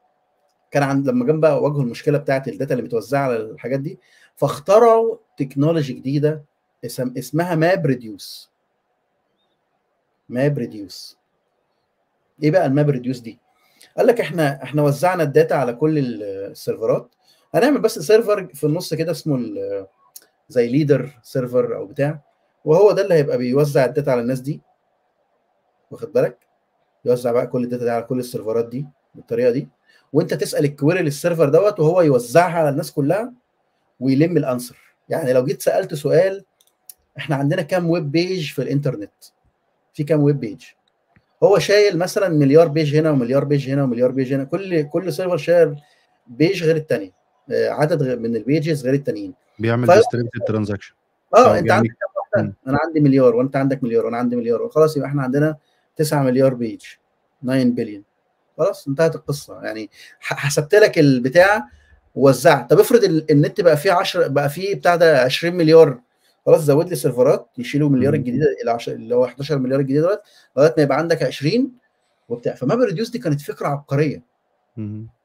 كان 0.72 0.82
عند 0.82 1.08
لما 1.08 1.32
بقى 1.32 1.62
واجهوا 1.62 1.82
المشكلة 1.82 2.18
بتاعت 2.18 2.48
ال 2.48 2.54
data 2.54 2.74
اللي 2.74 2.84
متوزعه 2.84 3.20
على 3.24 3.36
الحاجات 3.36 3.80
دي 3.80 3.98
فاخترعوا 4.36 5.16
technology 5.36 5.92
جديدة 5.92 6.44
اسم 6.84 7.14
اسمها 7.18 7.54
MapReduce 7.54 8.50
MapReduce 10.28 11.18
إيه 12.42 12.50
بقى 12.50 12.66
ال 12.66 12.90
MapReduce 12.90 13.18
دي؟ 13.18 13.38
قال 13.96 14.06
لك 14.06 14.20
إحنا 14.20 14.62
إحنا 14.62 14.82
وزعنا 14.82 15.22
ال 15.22 15.29
data 15.29 15.54
على 15.54 15.72
كل 15.72 15.98
ال- 15.98 16.22
السيرفرات 16.22 17.14
هنعمل 17.54 17.80
بس 17.80 17.98
server 17.98 18.46
في 18.54 18.64
النص 18.64 18.94
كده 18.94 19.10
اسمه 19.12 19.38
زي 20.48 20.68
leader 20.68 21.18
server 21.22 21.76
أو 21.76 21.86
بتاع 21.86 22.20
وهو 22.64 22.92
ده 22.92 23.02
اللي 23.02 23.14
هيبقى 23.14 23.38
بيوزع 23.38 23.84
ال 23.84 23.90
data 23.90 24.10
على 24.10 24.20
الناس 24.20 24.40
دي. 24.40 24.60
واخد 25.90 26.12
بالك؟ 26.12 26.38
يوزع 27.04 27.32
بقى 27.32 27.46
كل 27.46 27.64
ال 27.64 27.68
data 27.68 27.84
دي 27.84 27.90
على 27.90 28.02
كل 28.02 28.18
السيرفرات 28.18 28.68
دي 28.68 28.86
بالطريقة 29.14 29.50
دي. 29.50 29.68
وانت 30.12 30.34
تسأل 30.34 30.64
ال 30.64 30.71
query 30.71 31.02
لل 31.02 31.14
server 31.14 31.48
دوت 31.48 31.80
وهو 31.80 32.02
يوزعها 32.02 32.58
على 32.58 32.68
الناس 32.68 32.92
كلها 32.92 33.32
ويلم 34.00 34.36
ال 34.36 34.41
answer. 34.41 34.76
يعني 35.08 35.32
لو 35.32 35.44
جيت 35.44 35.62
سألت 35.62 35.94
سؤال 35.94 36.44
إحنا 37.18 37.36
عندنا 37.36 37.62
كام 37.62 37.90
web 37.90 38.12
page 38.12 38.50
في 38.52 38.62
الإنترنت؟ 38.62 39.10
في 39.94 40.04
كام 40.04 40.22
web 40.22 40.40
page 40.40 40.64
هو 41.42 41.58
شايل 41.58 41.98
مثلا 41.98 42.28
مليار 42.28 42.68
page 42.68 42.96
هنا 42.96 43.10
ومليار 43.10 43.44
page 43.44 43.70
هنا 43.70 43.82
ومليار 43.82 44.10
page 44.10 44.34
هنا. 44.34 44.44
كل 44.44 44.82
كل 44.82 45.12
server 45.12 45.36
شايل 45.36 45.76
page 46.26 46.64
غير 46.64 46.76
الثاني 46.76 47.12
عدد 47.50 48.02
غير 48.02 48.18
من 48.18 48.36
ال 48.36 48.44
pages 48.44 48.84
غير 48.84 48.94
التانيين. 48.94 49.34
بيعمل 49.58 49.86
distributed 49.94 50.40
transaction 50.48 50.94
آه 51.34 51.38
آه، 51.38 51.58
أنت 51.58 51.68
يعني- 51.68 51.72
عندك 51.72 51.88
كام 51.88 52.08
واحدة؟ 52.16 52.42
مم. 52.48 52.54
أنا 52.68 52.78
عندي 52.86 53.00
مليار 53.00 53.36
وأنت 53.36 53.56
عندك 53.56 53.84
مليار 53.84 54.06
وأنا 54.06 54.16
عندي 54.16 54.36
مليار. 54.36 54.68
خلاص 54.68 54.96
يبقى 54.96 55.08
إحنا 55.08 55.22
عندنا 55.22 55.56
9 55.96 56.22
مليار 56.22 56.54
page 56.54 56.80
9 57.42 57.64
بليون. 57.64 58.02
خلاص 58.58 58.88
انتهت 58.88 59.14
القصة. 59.14 59.62
يعني 59.62 59.90
حسبت 60.20 60.74
لك 60.74 60.98
البتاع 60.98 61.68
ووزعت 62.14 62.70
طب 62.70 62.78
افرض 62.80 63.04
ال- 63.04 63.30
النت 63.30 63.60
بقى 63.60 63.76
فيه 63.76 63.92
10 63.92 64.26
بقى 64.28 64.48
فيه 64.50 64.74
بتاع 64.74 64.96
ده 64.96 65.20
20 65.22 65.54
مليار. 65.54 66.00
خلاص 66.46 66.60
زود 66.60 66.88
لي 66.88 66.96
سيرفرات 66.96 67.48
يشيلوا 67.58 67.88
مليار. 67.88 68.14
الجديدة 68.14 68.46
إلى 68.62 68.70
10 68.70 68.92
اللي 68.92 69.14
هو 69.14 69.24
11 69.24 69.58
مليار 69.58 69.80
الجديد 69.80 70.00
دلوقتي 70.00 70.22
لغاية 70.56 70.74
ما 70.76 70.82
يبقى 70.82 70.98
عندك 70.98 71.22
20 71.22 71.72
وبتاع. 72.28 72.54
ف 72.54 72.80
MapReduce 72.80 73.10
دي 73.10 73.18
كانت 73.18 73.40
فكرة 73.40 73.68
عبقرية. 73.68 74.22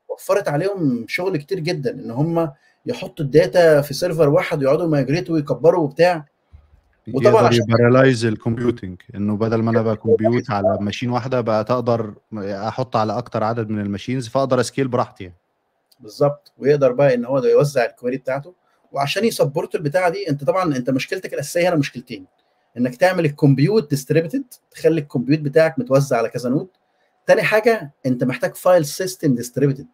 وفرت 0.10 0.48
عليهم 0.50 1.06
شغل 1.08 1.38
كتير 1.38 1.60
جدا 1.60 1.92
إن 1.92 2.12
هم 2.12 2.52
يحطوا 2.86 3.26
ال 3.26 3.37
data 3.37 3.82
في 3.82 3.94
server 3.94 4.30
واحد 4.30 4.60
ويقعدوا 4.64 4.88
migrate 4.88 5.30
وا 5.30 5.36
ويكبروا 5.36 5.84
وبتاع. 5.84 6.26
وطبعاً 7.14 7.48
عشان- 7.48 7.66
ال 8.26 8.33
computing 8.33 9.02
إنه 9.16 9.38
بدل 9.38 9.64
ما 9.64 9.72
أنا 9.72 9.82
بقى 9.82 9.96
compute 9.96 10.52
على 10.52 10.78
machine 10.82 11.10
واحدة 11.10 11.42
بقى 11.42 11.64
تقدر 11.64 12.14
أحط 12.38 12.96
على 12.96 13.18
أكتر 13.18 13.44
عدد 13.44 13.70
من 13.70 13.80
ال 13.82 13.87
machines 13.87 14.28
فأقدر 14.28 14.60
أ 14.60 14.64
scale 14.64 14.88
براحتي 14.88 15.24
يعني. 15.24 15.38
بالظبط. 16.00 16.54
ويقدر 16.58 16.92
بقى 16.92 17.14
إن 17.14 17.26
هو 17.26 17.40
ده 17.40 17.50
يوزع 17.52 17.86
ال 17.86 17.91
query 17.91 18.18
بتاعته. 18.18 18.54
وعشان 18.92 19.26
ي 19.26 19.32
support 19.32 19.76
البتاعة 19.76 20.10
دي 20.10 20.30
أنت 20.30 20.44
طبعا 20.44 20.76
أنت 20.78 20.90
مشكلتك 20.90 21.34
الأساسية 21.34 21.70
هنا 21.70 21.76
مشكلتين. 21.76 22.26
إنك 22.78 22.96
تعمل 22.96 23.26
ال 23.26 23.34
compute 23.34 23.90
distributed 23.90 24.44
تخلي 24.72 25.02
ال 25.02 25.06
compute 25.06 25.40
بتاعك 25.40 25.80
متوزع 25.80 26.18
على 26.18 26.30
كذا 26.30 26.50
node. 26.50 26.68
تاني 27.26 27.44
حاجة 27.44 27.92
أنت 28.06 28.24
محتاج 28.24 28.56
file 28.56 28.86
system 28.86 29.36
distributed. 29.36 29.88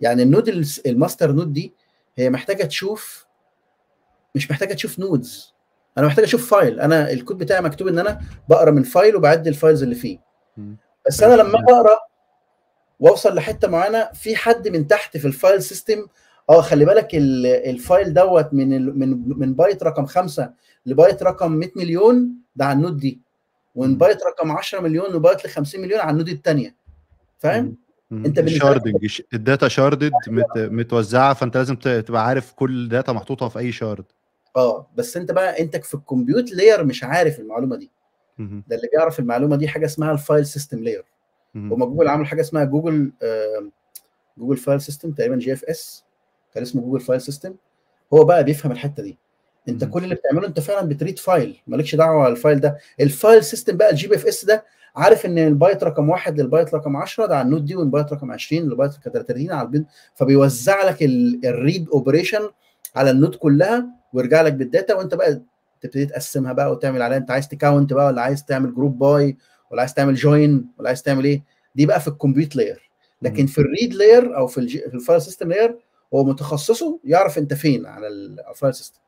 يعني 0.00 0.22
ال 0.22 0.27
node 0.27 0.48
ال 0.86 0.93
master 0.93 1.32
node 1.32 1.52
دي 1.52 1.74
هي 2.16 2.30
محتاجة 2.30 2.64
تشوف 2.64 3.26
مش 4.34 4.50
محتاجة 4.50 4.74
تشوف 4.74 4.98
nodes 4.98 5.51
أنا 5.98 6.06
محتاج 6.06 6.24
أشوف 6.24 6.50
file 6.50 6.80
أنا 6.80 7.10
الكود 7.12 7.38
بتاعي 7.38 7.60
مكتوب 7.60 7.88
إن 7.88 7.98
أنا 7.98 8.20
بقرأ 8.48 8.70
من 8.70 8.82
file 8.82 9.16
وبعد 9.16 9.46
ال 9.46 9.52
files 9.52 9.82
اللي 9.82 9.94
فيه. 9.94 10.18
بس 11.06 11.22
أنا 11.22 11.34
لما 11.42 11.58
بقرا 11.60 11.96
وأوصل 13.00 13.34
لحتة 13.34 13.68
معينة 13.68 14.08
في 14.14 14.36
حد 14.36 14.68
من 14.68 14.86
تحت 14.86 15.16
في 15.16 15.24
ال 15.26 15.33
file 15.33 15.62
system 15.62 16.06
آه 16.50 16.60
خلي 16.60 16.84
بالك 16.84 17.14
ال- 17.14 17.46
ال 17.46 17.60
file 17.60 18.14
دوت 18.14 18.48
من 18.54 18.98
من 18.98 19.38
من 19.38 19.54
بايت 19.54 19.82
رقم 19.82 20.06
خمسة 20.06 20.52
لبايت 20.86 21.22
رقم 21.22 21.52
100 21.52 21.68
مليون 21.76 22.34
ده 22.56 22.64
على 22.64 22.76
ال 22.76 22.80
node 22.80 22.96
دي. 22.96 23.20
ومن. 23.74 23.98
بايت 23.98 24.18
رقم 24.26 24.52
10 24.52 24.80
مليون 24.80 25.12
لبايت 25.12 25.44
ل 25.46 25.48
50 25.48 25.80
مليون 25.80 26.00
على 26.00 26.10
ال 26.10 26.14
node 26.14 26.28
الثانية 26.28 26.74
فاهم؟ 27.38 27.76
أنت 28.12 28.40
sharding 28.58 29.20
ال 29.34 29.41
data 29.41 29.68
sharded 29.68 30.12
مت... 30.28 30.44
متوزعة 30.56 31.34
فأنت 31.34 31.56
لازم 31.56 31.76
تبقى 31.76 32.26
عارف 32.26 32.52
كل 32.52 32.88
data 32.88 33.12
محطوطة 33.12 33.48
في 33.48 33.58
أي 33.58 33.72
shard 33.72 34.04
آه 34.56 34.86
بس 34.96 35.16
انت 35.16 35.32
بقى 35.32 35.60
انت 35.62 35.76
في 35.76 35.94
ال 35.94 36.01
compute 36.01 36.52
layer 36.52 36.84
مش 36.84 37.04
عارف 37.04 37.40
المعلومة 37.40 37.76
دي. 37.76 37.90
ده 38.68 38.76
اللي 38.76 38.88
بيعرف 38.92 39.18
المعلومة 39.18 39.56
دي 39.56 39.68
حاجة 39.68 39.86
اسمها 39.86 40.12
ال 40.12 40.19
file 40.19 40.46
system 40.46 40.78
layer. 40.84 41.04
هما 41.72 41.86
جوجل 41.86 42.08
عملوا 42.08 42.26
حاجة 42.26 42.40
اسمها 42.40 42.64
جوجل 42.64 43.12
آه 43.22 43.68
Google 44.38 44.56
File 44.56 44.80
System 44.80 45.12
تقريبا 45.12 45.36
GFS 45.36 46.04
كان 46.54 46.62
اسمه 46.62 46.82
Google 46.82 47.00
File 47.00 47.20
System 47.20 47.54
هو 48.14 48.24
بقى 48.24 48.44
بيفهم 48.44 48.72
الحتة 48.72 49.02
دي. 49.02 49.18
انت. 49.68 49.84
كل 49.84 50.04
اللي 50.04 50.14
بتعمله 50.14 50.46
انت 50.48 50.60
فعلا 50.60 50.88
بت 50.88 50.98
read 50.98 51.18
file 51.18 51.60
مالكش 51.66 51.94
دعوة 51.94 52.28
ال 52.28 52.34
file 52.34 52.60
ده. 52.60 52.78
ال 53.00 53.09
file 53.09 53.44
system 53.44 53.76
بقى 53.76 53.90
ال 53.90 54.08
GPFS 54.08 54.44
ده 54.44 54.64
عارف 54.96 55.26
إن 55.26 55.38
البايت 55.38 55.84
رقم 55.84 56.08
واحد 56.10 56.40
للبايت 56.40 56.74
رقم 56.74 56.96
10 56.96 57.26
ده 57.26 57.36
على 57.36 57.44
ال 57.46 57.50
node 57.50 57.64
دي 57.64 57.76
والبايت 57.76 58.12
رقم 58.12 58.32
20 58.32 58.62
للبايت 58.62 58.92
رقم 58.92 59.10
30 59.12 59.52
على 59.52 59.66
البين 59.66 59.86
فبيوزع 60.14 60.84
لك 60.84 61.02
ال 61.44 61.53
read 61.53 61.88
operation 61.88 62.50
على 62.96 63.10
ال 63.10 63.15
node 63.15 63.34
كلها. 63.34 63.86
ويرجع 64.12 64.42
لك 64.42 64.52
بال 64.52 64.66
data 64.66 64.94
وانت 64.94 65.14
بقى 65.14 65.42
تبتدي 65.80 66.06
تقسمها 66.06 66.52
بقى 66.52 66.72
وتعمل 66.72 67.02
عليها. 67.02 67.18
انت 67.18 67.30
عايز 67.30 67.48
ت 67.48 67.55
count 67.55 67.92
بقى 67.92 68.06
ولا 68.06 68.22
عايز 68.22 68.44
تعمل 68.44 68.74
group 68.74 68.98
by 68.98 69.36
ولا 69.70 69.80
عايز 69.80 69.94
تعمل 69.94 70.14
join 70.14 70.66
ولا 70.78 70.88
عايز 70.88 71.02
تعمل 71.02 71.24
إيه؟ 71.24 71.42
دي 71.74 71.86
بقى 71.86 72.00
في 72.00 72.08
ال 72.08 72.14
compute 72.14 72.56
layer 72.56 72.90
لكن. 73.22 73.46
في 73.46 73.58
ال 73.58 73.65
read 73.65 73.94
layer 73.94 74.36
أو 74.36 74.46
في, 74.46 74.58
الجي... 74.58 74.78
في 74.78 74.94
ال 74.94 75.00
file 75.00 75.22
system 75.22 75.48
layer 75.48 75.78
هو 76.14 76.24
متخصصه 76.24 76.98
يعرف 77.04 77.38
انت 77.38 77.54
فين 77.54 77.86
على 77.86 78.08
ال 78.08 78.21
file 78.21 78.74
system. 78.74 79.00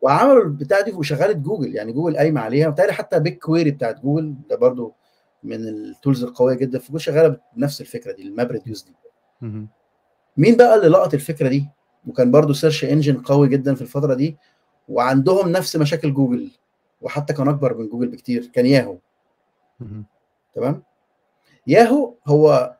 وعملوا 0.00 0.44
البتاع 0.44 0.80
دي 0.80 0.92
وشغاله 0.92 1.32
جوجل. 1.32 1.74
يعني 1.74 1.92
جوجل 1.92 2.16
قايمة 2.16 2.40
عليها. 2.40 2.68
وبالتالي 2.68 2.92
حتى 2.92 3.20
BigQuery 3.20 3.70
بتاعت 3.70 4.00
جوجل 4.00 4.34
ده 4.50 4.56
برضو 4.56 4.94
من 5.42 5.68
ال 5.68 5.77
tools 5.77 6.24
القوية 6.24 6.54
جدا. 6.54 6.78
في 6.78 6.92
جوجل 6.92 7.00
شغالة 7.04 7.40
بنفس 7.56 7.80
الفكرة 7.80 8.12
دي 8.12 8.22
ال 8.22 8.50
MapReduce 8.50 8.84
دي. 8.84 8.92
مين 10.36 10.56
بقى 10.56 10.74
اللي 10.74 10.88
لقط 10.88 11.14
الفكرة 11.14 11.48
دي؟ 11.48 11.68
وكان 12.06 12.30
برضو 12.30 12.52
search 12.52 12.84
engine 12.84 13.16
قوي 13.16 13.48
جدا 13.48 13.74
في 13.74 13.82
الفترة 13.82 14.14
دي 14.14 14.36
وعندهم 14.88 15.48
نفس 15.48 15.76
مشاكل 15.76 16.14
جوجل 16.14 16.50
وحتى 17.00 17.32
كان 17.32 17.48
أكبر 17.48 17.76
من 17.76 17.88
جوجل 17.88 18.08
بكتير 18.08 18.50
كان 18.54 18.66
ياهو. 18.66 18.96
تمام؟ 20.54 20.82
ياهو 21.66 22.14
هو 22.26 22.76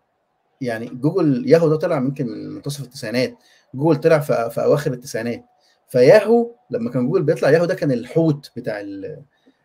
يعني 0.61 0.87
جوجل 0.87 1.49
ياهو 1.49 1.69
ده 1.69 1.77
طلع 1.77 1.97
يمكن 1.97 2.27
من 2.27 2.49
منتصف 2.51 2.85
التسعينات. 2.85 3.37
جوجل 3.75 4.01
طلع 4.01 4.19
في, 4.19 4.51
في 4.51 4.63
أواخر 4.65 4.93
التسعينات. 4.93 5.45
فياهو 5.89 6.51
لما 6.71 6.91
كان 6.91 7.07
جوجل 7.07 7.23
بيطلع 7.23 7.51
ياهو 7.51 7.65
ده 7.65 7.75
كان 7.75 7.93
الحوت 7.93 8.51
بتاع 8.57 8.81
ال- 8.81 9.23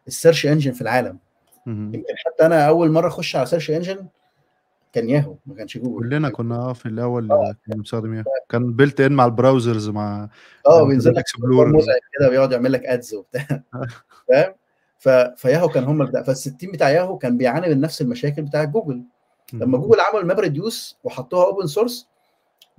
ال 0.08 0.13
search 0.13 0.46
engine 0.46 0.72
في 0.72 0.82
العالم. 0.82 1.18
يمكن 1.68 2.14
حتى 2.26 2.46
أنا 2.46 2.68
أول 2.68 2.92
مرة 2.92 3.08
أخش 3.08 3.36
على 3.36 3.46
search 3.46 3.72
engine 3.72 4.08
كان 4.94 5.10
ياهو 5.10 5.36
ما 5.46 5.56
كانش 5.56 5.78
جوجل. 5.78 6.10
كلنا 6.10 6.30
كنا 6.30 6.56
آه 6.56 6.74
في 6.74 6.86
الأول 6.86 7.32
آه. 7.32 7.56
كنا 7.66 7.76
بنستخدم 7.76 8.14
اياه 8.14 8.24
كان 8.50 8.74
built 8.74 9.02
in 9.02 9.12
مع 9.12 9.26
ال 9.26 9.33
browsers 9.33 9.90
مع 9.90 10.30
آه 10.68 10.84
بينزل 10.84 11.12
لك 11.12 11.18
Explorer 11.18 11.76
مزعج 11.78 12.00
كده 12.20 12.30
بيقعد 12.30 12.52
يعمل 12.52 12.72
لك 12.72 12.86
ads 12.86 13.14
وبتاع. 13.14 13.64
فاهم؟ 14.30 14.54
ف... 15.00 15.10
فياهو 15.10 15.70
كان 15.70 15.84
هم 15.84 16.02
البتاع 16.02 16.24
فال 16.24 16.36
system 16.36 16.72
بتاع 16.72 16.90
ياهو 16.90 17.18
كان 17.18 17.38
بيعاني 17.38 17.76
من 17.76 17.82
نفس 17.82 18.02
المشاكل 18.02 18.42
بتاع 18.42 18.64
جوجل. 18.64 19.04
لما 19.54 19.78
جوجل 19.78 20.00
عمل 20.00 20.26
MapReduce 20.26 20.98
وحطوها 21.04 21.46
open 21.46 21.68
source 21.68 22.08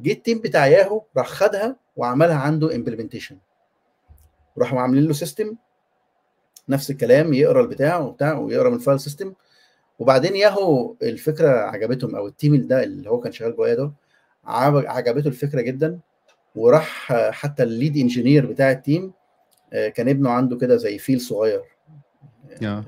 جه 0.01 0.13
ال 0.13 0.18
team 0.18 0.39
بتاع 0.39 0.67
ياهو 0.67 1.03
راح 1.17 1.29
خدها 1.29 1.77
وعملها 1.97 2.37
عنده 2.37 2.75
implementation 2.77 3.39
راحوا 4.59 4.81
عاملين 4.81 5.05
له 5.05 5.13
system 5.13 5.57
نفس 6.69 6.91
الكلام 6.91 7.35
يقرا 7.35 7.63
البتاع 7.63 7.99
وبتاع 7.99 8.39
ويقرا 8.39 8.69
من 8.69 8.77
ال 8.77 8.82
file 8.82 9.01
system 9.01 9.33
وبعدين 10.03 10.37
ياهو 10.37 10.95
الفكرة 11.03 11.49
عجبتهم 11.49 12.15
أو 12.17 12.27
ال 12.27 12.35
team 12.35 12.67
ده 12.67 12.83
اللي 12.85 13.11
هو 13.11 13.21
كان 13.21 13.33
شغال 13.33 13.57
جوا 13.57 13.64
ياهو 13.64 13.75
ده 13.75 13.93
عجب- 14.45 14.87
عجبته 14.87 15.29
الفكرة 15.29 15.61
جدا 15.61 15.99
وراح 16.57 17.13
حتى 17.31 17.63
ال 17.63 17.70
lead 17.70 17.97
engineer 17.97 18.47
بتاع 18.47 18.71
ال 18.71 18.79
team 18.79 19.13
آه، 19.73 19.89
كان 19.89 20.09
ابنه 20.09 20.31
عنده 20.31 20.57
كده 20.57 20.77
زي 20.77 20.99
فيل 20.99 21.21
صغير. 21.21 21.63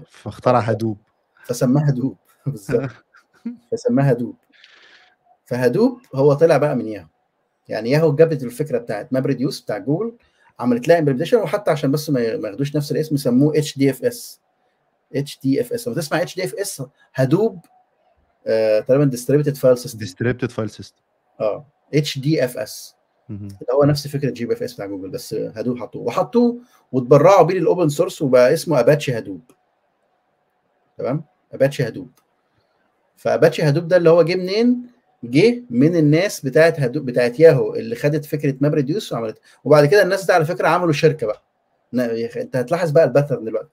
فاخترع 0.08 0.58
Hadoop. 0.59 0.98
فسماها 1.44 1.90
Hadoop 1.90 2.16
بالظبط. 2.46 2.90
فسماها 3.72 4.12
Hadoop 4.12 4.36
ف 5.44 5.52
Hadoop 5.52 6.00
هو 6.14 6.34
طلع 6.34 6.56
بقى 6.56 6.76
من 6.76 6.86
ياهو. 6.88 7.06
يعني 7.68 7.90
ياهو 7.90 8.14
جابت 8.14 8.42
الفكرة 8.42 8.78
بتاعت 8.78 9.12
MapReduce 9.12 9.61
بتاع 9.60 9.78
جوجل 9.78 10.12
عملت 10.60 10.88
لها 10.88 10.98
implementation 10.98 11.36
وحتى 11.36 11.70
عشان 11.70 11.90
بس 11.90 12.10
ما 12.10 12.20
ياخدوش 12.20 12.76
نفس 12.76 12.92
الاسم 12.92 13.16
سموه 13.16 13.58
اتش 13.58 13.78
دي 13.78 13.90
اف 13.90 14.04
اس 14.04 14.40
اتش 15.14 15.38
دي 15.42 15.60
اف 15.60 15.72
اس 15.72 15.88
لما 15.88 15.96
تسمع 15.96 16.22
اتش 16.22 16.36
دي 16.36 16.44
اف 16.44 16.54
اس 16.54 16.82
هدوب 17.14 17.58
آه 18.46 18.80
تقريبا 18.80 19.04
distributed 19.05 19.57
file 19.57 19.78
system 19.78 19.98
distributed 19.98 20.50
file 20.50 20.70
system 20.70 20.96
آه 21.40 21.66
HDFS 21.94 22.94
اللي 23.30 23.72
هو 23.72 23.84
نفس 23.84 24.08
فكرة 24.08 24.30
GFS 24.30 24.74
بتاع 24.74 24.86
جوجل 24.86 25.08
بس 25.08 25.34
Hadoop 25.34 25.78
حطوه. 25.78 26.02
وحطوه 26.02 26.58
واتبرعوا 26.92 27.42
بيه 27.42 27.54
لل 27.55 27.66
open 27.66 27.88
source 27.88 28.22
وبقى 28.22 28.52
اسمه 28.52 28.80
Apache 28.80 29.18
Hadoop 29.18 29.40
تمام؟ 30.98 31.24
Apache 31.52 31.88
Hadoop 31.88 32.11
ف 33.16 33.23
Apache 33.23 33.62
Hadoop 33.62 33.88
ده 33.88 33.96
اللي 33.96 34.10
هو 34.10 34.22
جه 34.22 34.34
منين؟ 34.34 34.86
جه 35.24 35.62
من 35.70 35.96
الناس 35.96 36.40
بتاعت 36.40 36.80
Hadoop 36.80 37.07
بتاعت 37.06 37.40
ياهو 37.40 37.74
اللي 37.74 37.94
خدت 37.96 38.24
فكرة 38.24 38.54
MapReduce 38.61 39.12
وعملت. 39.12 39.38
وبعد 39.64 39.86
كده 39.86 40.02
الناس 40.02 40.24
دي 40.26 40.32
على 40.32 40.44
فكرة 40.44 40.68
عملوا 40.68 40.92
شركة 40.92 41.26
بقى. 41.26 41.42
أنت 42.36 42.56
هتلاحظ 42.56 42.90
بقى 42.90 43.04
ال 43.05 43.09
pattern 43.09 43.44
دلوقتي. 43.44 43.68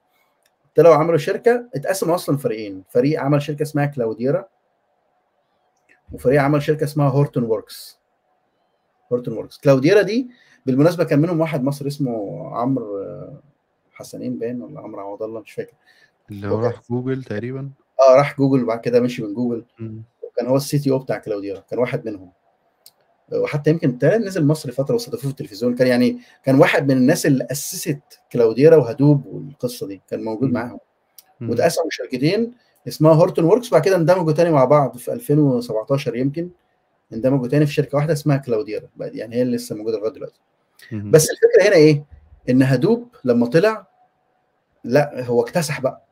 طلعوا 0.75 0.95
عملوا 0.95 1.17
شركة 1.17 1.69
اتقسموا 1.75 2.15
أصلا 2.15 2.37
فريقين. 2.37 2.83
فريق 2.89 3.21
عمل 3.21 3.41
شركة 3.41 3.63
اسمها 3.63 3.85
Cloudera 3.85 4.47
وفريق 6.11 6.41
عمل 6.41 6.61
شركة 6.61 6.83
اسمها 6.83 7.09
Hortonworks 7.09 7.99
Hortonworks 9.11 9.57
Cloudera 9.57 10.01
دي 10.01 10.29
بالمناسبة 10.65 11.03
كان 11.03 11.19
منهم 11.19 11.39
واحد 11.39 11.63
مصري 11.63 11.87
اسمه 11.87 12.41
عمرو 12.55 12.99
آه، 13.03 13.41
حسنين 13.91 14.39
باين 14.39 14.61
ولا 14.61 14.79
عمرو 14.79 15.01
عوض 15.01 15.23
الله 15.23 15.39
مش 15.39 15.51
فاكر. 15.51 15.73
اللي 16.31 16.47
هو 16.47 16.59
راح 16.59 16.81
جوجل 16.89 17.23
تقريبا. 17.23 17.69
آه 17.99 18.15
راح 18.15 18.37
جوجل 18.37 18.63
وبعد 18.63 18.79
كده 18.79 18.99
مشي 18.99 19.23
من 19.23 19.33
جوجل. 19.33 19.65
مم. 19.79 20.03
وكان 20.23 20.47
هو 20.47 20.55
ال 20.55 20.79
CTO 20.79 20.99
بتاع 20.99 21.17
Cloudera 21.17 21.59
كان 21.59 21.79
واحد 21.79 22.05
منهم. 22.05 22.31
وحتى 23.33 23.69
يمكن 23.69 23.97
نزل 24.03 24.45
مصر 24.45 24.71
فترة 24.71 24.93
واستضافوه 24.93 25.21
في 25.21 25.29
التلفزيون 25.41 25.75
كان 25.75 25.87
يعني 25.87 26.19
كان 26.43 26.59
واحد 26.59 26.91
من 26.91 26.97
الناس 26.97 27.25
اللي 27.25 27.47
أسست 27.51 27.99
Cloudera 28.31 28.75
و 28.75 28.82
Hadoop 28.82 29.25
والقصة 29.25 29.87
دي 29.87 30.01
كان 30.09 30.23
موجود. 30.23 30.51
معاهم 30.51 30.79
مم. 31.39 31.49
واتقسموا 31.49 31.87
شركتين 31.89 32.51
اسمها 32.87 33.13
Hortonworks 33.13 33.69
بعد 33.69 33.81
كده 33.81 33.95
اندمجوا 33.95 34.31
تاني 34.31 34.49
مع 34.51 34.65
بعض 34.65 34.97
في 34.97 35.13
2017 35.13 36.15
يمكن 36.15 36.49
اندمجوا 37.13 37.47
تاني 37.47 37.65
في 37.65 37.73
شركة 37.73 37.95
واحدة 37.95 38.13
اسمها 38.13 38.37
Cloudera 38.37 38.87
يعني 38.99 39.35
هي 39.35 39.41
اللي 39.41 39.55
لسه 39.55 39.75
موجودة 39.75 39.97
لغاية 39.97 40.11
دلوقتي. 40.13 40.39
بس 40.91 41.27
الفكرة 41.31 41.67
هنا 41.67 41.75
إيه؟ 41.75 42.03
إن 42.49 42.63
Hadoop 42.63 43.07
لما 43.23 43.47
طلع 43.47 43.87
لا 44.83 45.23
هو 45.25 45.41
اكتسح 45.41 45.81
بقى. 45.81 46.05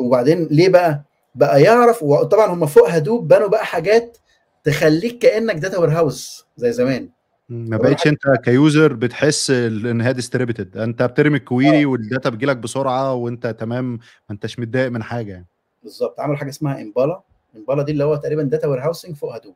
وبعدين 0.00 0.44
ليه 0.50 0.68
بقى؟ 0.68 1.02
بقى 1.34 1.62
يعرف 1.62 2.02
وطبعا 2.02 2.46
هم 2.46 2.66
فوق 2.66 2.88
Hadoop 2.90 3.28
بنوا 3.28 3.48
بقى 3.48 3.66
حاجات 3.66 4.18
تخليك 4.66 5.18
كأنك 5.18 5.54
data 5.54 5.78
warehouse 5.78 6.46
زي 6.56 6.72
زمان. 6.72 7.08
ما 7.48 7.76
بقتش 7.76 8.06
انت 8.06 8.20
ك 8.44 8.54
user 8.54 8.92
بتحس 8.92 9.50
ان 9.50 10.00
هي 10.00 10.12
distributed 10.12 10.76
انت 10.76 11.02
بترمي 11.02 11.36
ال 11.36 11.44
query 11.44 11.86
وال 11.86 12.01
data 12.01 12.30
بتجيلك 12.30 12.56
بسرعة 12.56 13.14
وانت 13.14 13.46
تمام 13.46 13.92
ما 13.92 13.98
انتش 14.30 14.58
متضايق 14.58 14.90
من 14.90 15.02
حاجة 15.02 15.32
يعني. 15.32 15.46
بالظبط. 15.82 16.20
عملوا 16.20 16.36
حاجة 16.36 16.48
اسمها 16.48 16.82
Impala 16.82 17.20
Impala 17.56 17.82
دي 17.82 17.92
اللي 17.92 18.04
هو 18.04 18.16
تقريبا 18.16 18.42
data 18.42 18.68
warehousing 18.68 19.16
فوق 19.16 19.34
Hadoop. 19.34 19.54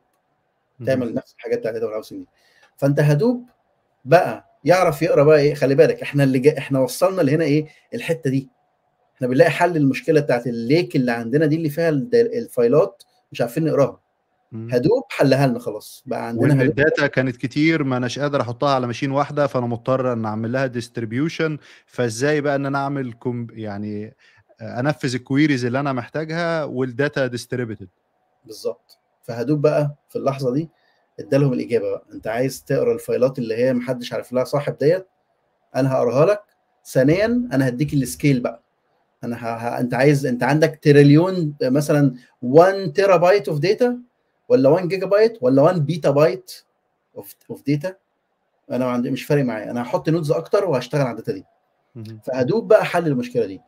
تعمل 0.85 1.13
نفس 1.13 1.35
الحاجات 1.37 1.59
بتاعت 1.59 1.73
data 1.73 1.85
warehousing 1.85 2.19
دي. 2.19 2.27
فانت 2.77 2.99
Hadoop 2.99 3.45
بقى 4.05 4.59
يعرف 4.63 5.01
يقرأ 5.01 5.23
بقى 5.23 5.39
إيه؟ 5.39 5.53
خلي 5.53 5.75
بالك 5.75 6.01
إحنا 6.01 6.23
اللي 6.23 6.39
جا 6.39 6.57
إحنا 6.57 6.79
وصلنا 6.79 7.21
لهنا 7.21 7.43
إيه؟ 7.43 7.67
الحتة 7.93 8.29
دي. 8.29 8.49
إحنا 9.15 9.27
بنلاقي 9.27 9.51
حل 9.51 9.77
المشكلة 9.77 10.21
بتاعت 10.21 10.47
ال 10.47 10.57
lake 10.57 10.95
اللي 10.95 11.11
عندنا 11.11 11.45
دي 11.45 11.55
اللي 11.55 11.69
فيها 11.69 11.89
ال 12.13 12.28
files 12.28 13.03
مش 13.31 13.41
عارفين 13.41 13.65
نقراها. 13.65 14.01
Hadoop 14.53 15.03
حلها 15.09 15.47
لنا 15.47 15.59
خلاص. 15.59 16.03
بقى 16.05 16.27
عندنا 16.27 16.63
ال 16.63 16.72
data 16.72 17.07
كانت 17.07 17.37
كتير 17.37 17.83
ما 17.83 17.97
اناش 17.97 18.19
قادر 18.19 18.41
أحطها 18.41 18.69
على 18.69 18.87
machine 18.87 19.11
واحدة 19.11 19.47
فأنا 19.47 19.65
مضطر 19.65 20.13
إن 20.13 20.25
أعمل 20.25 20.51
لها 20.51 20.65
distribution 20.65 21.57
فإزاي 21.85 22.41
بقى 22.41 22.55
إن 22.55 22.65
أنا 22.65 22.77
أعمل 22.77 23.13
كوم 23.13 23.47
يعني 23.51 24.15
أنفذ 24.61 25.15
ال 25.15 25.21
queries 25.21 25.65
اللي 25.65 25.79
أنا 25.79 25.93
محتاجها 25.93 26.63
وال 26.63 26.84
data 26.84 27.27
distributed 27.27 27.87
بالظبط. 28.45 28.97
ف 29.23 29.28
Hadoop 29.28 29.61
بقى 29.61 29.95
في 30.09 30.15
اللحظة 30.15 30.53
دي 30.53 30.69
ادالهم 31.19 31.53
الإجابة 31.53 31.89
بقى. 31.91 32.05
أنت 32.13 32.27
عايز 32.27 32.63
تقرأ 32.63 32.93
الفايلات 32.93 33.39
اللي 33.39 33.55
هي 33.55 33.73
محدش 33.73 34.13
عارف 34.13 34.33
لها 34.33 34.43
صاحب 34.43 34.77
ديت؟ 34.77 35.07
أنا 35.75 35.93
هقراها 35.93 36.25
لك. 36.25 36.41
ثانيا 36.85 37.25
أنا 37.53 37.67
هديك 37.67 37.93
ال 37.93 38.01
scale 38.01 38.39
بقى. 38.39 38.63
أنا 39.23 39.35
ه... 39.35 39.55
ه... 39.55 39.79
أنت 39.79 39.93
عايز 39.93 40.25
أنت 40.25 40.43
عندك 40.43 40.79
تريليون 40.81 41.53
مثلا 41.63 42.13
1 42.41 42.93
تيرا 42.93 43.17
بايت 43.17 43.49
of 43.49 43.59
data 43.59 43.97
ولا 44.51 44.69
1 44.69 44.87
جيجا 44.87 45.05
بايت 45.05 45.37
ولا 45.41 45.61
1 45.61 45.85
بيتا 45.85 46.09
بايت 46.09 46.51
of 47.17 47.35
of 47.49 47.63
data 47.67 47.95
أنا 48.71 48.85
ما 48.85 48.91
عندي 48.91 49.11
مش 49.11 49.23
فارق 49.23 49.43
معايا. 49.43 49.71
أنا 49.71 49.81
هحط 49.81 50.09
nodes 50.09 50.31
أكتر 50.31 50.65
وهشتغل 50.65 51.01
على 51.01 51.11
ال 51.11 51.15
data 51.15 51.31
دي. 51.31 51.45
مهم. 51.95 52.19
ف 52.25 52.31
Hadoop 52.31 52.67
بقى 52.67 52.85
حل 52.85 53.07
المشكلة 53.07 53.45
دي. 53.45 53.61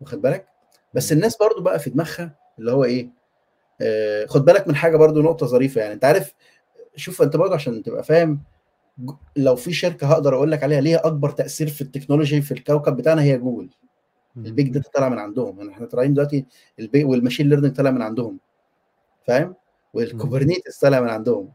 واخد 0.00 0.22
بالك؟ 0.22 0.46
بس. 0.94 1.12
الناس 1.12 1.36
برضو 1.36 1.60
بقى 1.62 1.78
في 1.78 1.90
دماغها 1.90 2.34
اللي 2.58 2.72
هو 2.72 2.84
إيه؟ 2.84 3.10
آه 3.80 4.26
خد 4.26 4.44
بالك 4.44 4.68
من 4.68 4.74
حاجة 4.76 4.96
برضو 4.96 5.22
نقطة 5.22 5.46
ظريفة 5.46 5.80
يعني. 5.80 5.94
أنت 5.94 6.04
عارف 6.04 6.34
شوف 6.96 7.22
أنت 7.22 7.36
برضو 7.36 7.54
عشان 7.54 7.82
تبقى 7.82 8.02
فاهم 8.02 8.42
لو 9.36 9.56
في 9.56 9.72
شركة 9.72 10.06
هقدر 10.06 10.34
أقول 10.34 10.50
لك 10.50 10.62
عليها 10.62 10.80
ليها 10.80 11.06
أكبر 11.06 11.30
تأثير 11.30 11.68
في 11.68 11.80
ال 11.80 11.86
technology 11.86 12.42
في 12.42 12.52
الكوكب 12.52 12.96
بتاعنا 12.96 13.22
هي 13.22 13.38
جوجل. 13.38 13.68
ال 14.36 14.44
big 14.44 14.68
data 14.68 14.90
طالع 14.90 15.08
من 15.08 15.18
عندهم. 15.18 15.58
يعني 15.58 15.70
إحنا 15.70 15.86
طالعين 15.86 16.14
دلوقتي 16.14 16.46
البي 16.78 17.04
وال 17.04 17.14
machine 17.14 17.48
learning 17.48 17.76
طالع 17.76 17.90
من 17.90 18.02
عندهم. 18.02 18.38
فاهم؟ 19.26 19.54
وال 19.94 20.08
Kubernetes 20.08 20.78
طالع 20.78 21.00
من 21.00 21.08
عندهم 21.08 21.52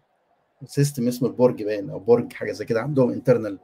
system 0.65 1.07
اسمه 1.07 1.27
ال 1.28 1.35
Borg 1.35 1.63
باين 1.63 1.89
أو 1.89 1.99
Borg 1.99 2.34
حاجة 2.33 2.51
زي 2.51 2.65
كده 2.65 2.81
عندهم 2.81 3.11
internal 3.11 3.59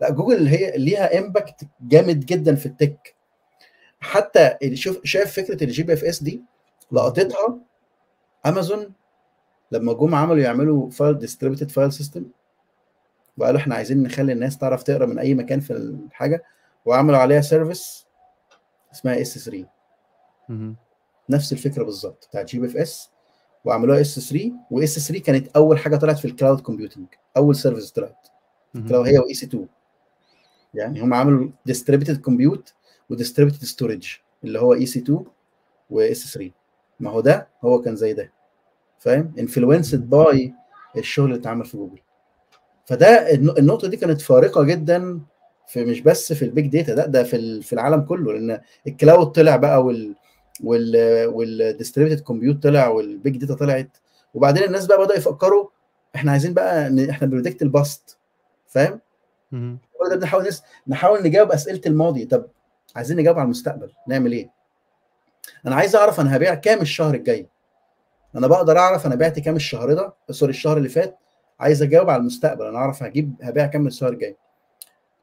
لا 0.00 0.10
جوجل 0.10 0.46
هي 0.46 0.78
ليها 0.78 1.18
impact 1.18 1.66
جامد 1.80 2.20
جدا 2.26 2.54
في 2.54 2.66
ال 2.66 2.74
tech. 2.74 3.14
حتى 4.00 4.56
اللي 4.62 4.76
شوف 4.76 5.00
شايف 5.04 5.32
فكرة 5.32 5.64
ال 5.64 5.82
GFS 5.82 6.22
دي؟ 6.22 6.42
لقطتها 6.92 7.58
امازون 8.46 8.92
لما 9.72 9.92
جم 9.92 10.14
عملوا 10.14 10.42
يعملوا 10.42 10.90
file 10.90 11.18
distributed 11.18 11.70
file 11.70 11.92
system 11.92 12.24
وقالوا 13.38 13.60
إحنا 13.60 13.74
عايزين 13.74 14.02
نخلي 14.02 14.32
الناس 14.32 14.58
تعرف 14.58 14.82
تقرأ 14.82 15.06
من 15.06 15.18
أي 15.18 15.34
مكان 15.34 15.60
في 15.60 15.72
الحاجة 15.72 16.42
وعملوا 16.84 17.18
عليها 17.18 17.40
service 17.40 18.06
اسمها 18.92 19.20
S3 19.20 19.66
مهم. 20.48 20.76
نفس 21.30 21.52
الفكرة 21.52 21.84
بالظبط 21.84 22.28
بتاعت 22.30 22.46
GPFS 22.46 23.10
وعملوها 23.64 24.00
S3 24.00 24.28
و 24.30 24.52
S3 24.70 25.22
كانت 25.24 25.48
أول 25.56 25.78
حاجة 25.78 25.96
طلعت 25.96 26.18
في 26.18 26.24
ال 26.24 26.30
cloud 26.30 26.60
computing 26.60 27.06
أول 27.36 27.56
service 27.56 27.90
طلعت. 27.92 28.28
cloud 28.88 29.06
هي 29.06 29.18
و 29.18 29.34
EC2 29.34 29.66
يعني 30.74 31.00
هم 31.00 31.14
عملوا 31.14 31.48
distributed 31.66 32.20
compute 32.20 32.74
و 33.10 33.15
distributed 33.15 33.64
storage 33.64 34.08
اللي 34.44 34.58
هو 34.60 34.74
EC2 34.74 34.98
و 34.98 35.24
S3 35.90 36.50
ما 37.00 37.10
هو 37.10 37.20
ده 37.20 37.48
هو 37.64 37.80
كان 37.80 37.96
زي 37.96 38.12
ده. 38.12 38.32
فاهم؟ 38.98 39.32
influenced 39.38 40.10
by 40.10 40.54
الشغل 40.96 41.24
اللي 41.26 41.36
اتعمل 41.40 41.64
في 41.64 41.76
جوجل. 41.76 41.98
فده 42.86 43.34
الن- 43.34 43.58
النقطة 43.58 43.88
دي 43.88 43.96
كانت 43.96 44.20
فارقة 44.20 44.62
جدا 44.62 45.20
في 45.66 45.84
مش 45.84 46.00
بس 46.00 46.32
في 46.32 46.44
ال 46.44 46.50
big 46.50 46.66
data 46.66 46.92
لا 46.92 47.06
ده 47.06 47.22
في 47.24 47.62
في 47.62 47.72
العالم 47.72 48.00
كله 48.00 48.32
لأن 48.32 48.60
ال 48.86 48.93
cloud 48.93 49.26
طلع 49.26 49.56
بقى 49.56 49.84
وال 49.84 50.14
وال 50.64 51.26
وال 51.26 51.41
distributed 51.41 52.22
compute 52.22 52.62
طلع 52.62 52.88
وال 52.88 53.07
big 53.07 53.36
data 53.36 53.54
طلعت 53.54 53.96
وبعدين 54.34 54.62
الناس 54.64 54.86
بقى 54.86 54.98
بدأوا 54.98 55.18
يفكروا 55.18 55.68
إحنا 56.16 56.32
عايزين 56.32 56.54
بقى 56.54 57.10
إحنا 57.10 57.28
predict 57.28 57.62
ال 57.62 57.73
past 57.73 58.18
فاهم. 58.66 59.00
كل 59.98 60.08
ده 60.10 60.16
بنحاول 60.16 60.46
نس... 60.48 60.62
نحاول 60.88 61.22
نجاوب 61.22 61.52
أسئلة 61.52 61.80
الماضي. 61.86 62.24
طب 62.24 62.46
عايزين 62.96 63.16
نجاوب 63.16 63.38
على 63.38 63.44
المستقبل 63.44 63.92
نعمل 64.08 64.32
إيه؟ 64.32 64.50
أنا 65.66 65.74
عايز 65.74 65.96
أعرف 65.96 66.20
أنا 66.20 66.36
هبيع 66.36 66.54
كام 66.54 66.80
الشهر 66.80 67.14
الجاي. 67.14 67.48
أنا 68.36 68.46
بقدر 68.46 68.78
أعرف 68.78 69.06
أنا 69.06 69.14
بعت 69.14 69.38
كام 69.38 69.56
الشهر 69.56 69.92
ده 69.94 70.12
sorry 70.30 70.50
الشهر 70.50 70.76
اللي 70.76 70.88
فات. 70.88 71.18
عايز 71.60 71.82
أجاوب 71.82 72.10
على 72.10 72.20
المستقبل 72.20 72.66
أنا 72.66 72.78
أعرف 72.78 73.02
هجيب 73.02 73.34
هبيع 73.42 73.66
كام 73.66 73.86
الشهر 73.86 74.12
الجاي. 74.12 74.36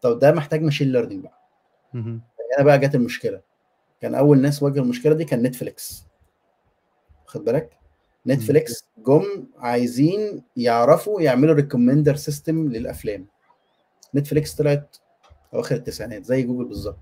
طب 0.01 0.19
ده 0.19 0.32
محتاج 0.32 0.61
machine 0.61 0.91
learning 0.91 1.23
بقى. 1.23 1.39
هنا 2.57 2.63
بقى 2.65 2.80
جت 2.80 2.95
المشكلة. 2.95 3.41
كان 4.01 4.15
أول 4.15 4.41
ناس 4.41 4.63
واجهوا 4.63 4.83
المشكلة 4.83 5.13
دي 5.13 5.25
كان 5.25 5.41
Netflix. 5.43 6.03
خد 7.25 7.43
بالك؟ 7.45 7.77
Netflix 8.27 8.86
جم 8.97 9.23
عايزين 9.57 10.43
يعرفوا 10.57 11.21
يعملوا 11.21 11.53
recommender 11.55 12.15
system 12.15 12.69
للأفلام. 12.69 13.25
Netflix 14.15 14.55
طلعت 14.55 14.97
أواخر 15.53 15.75
التسعينات 15.75 16.25
زي 16.25 16.43
جوجل 16.43 16.65
بالظبط. 16.65 16.97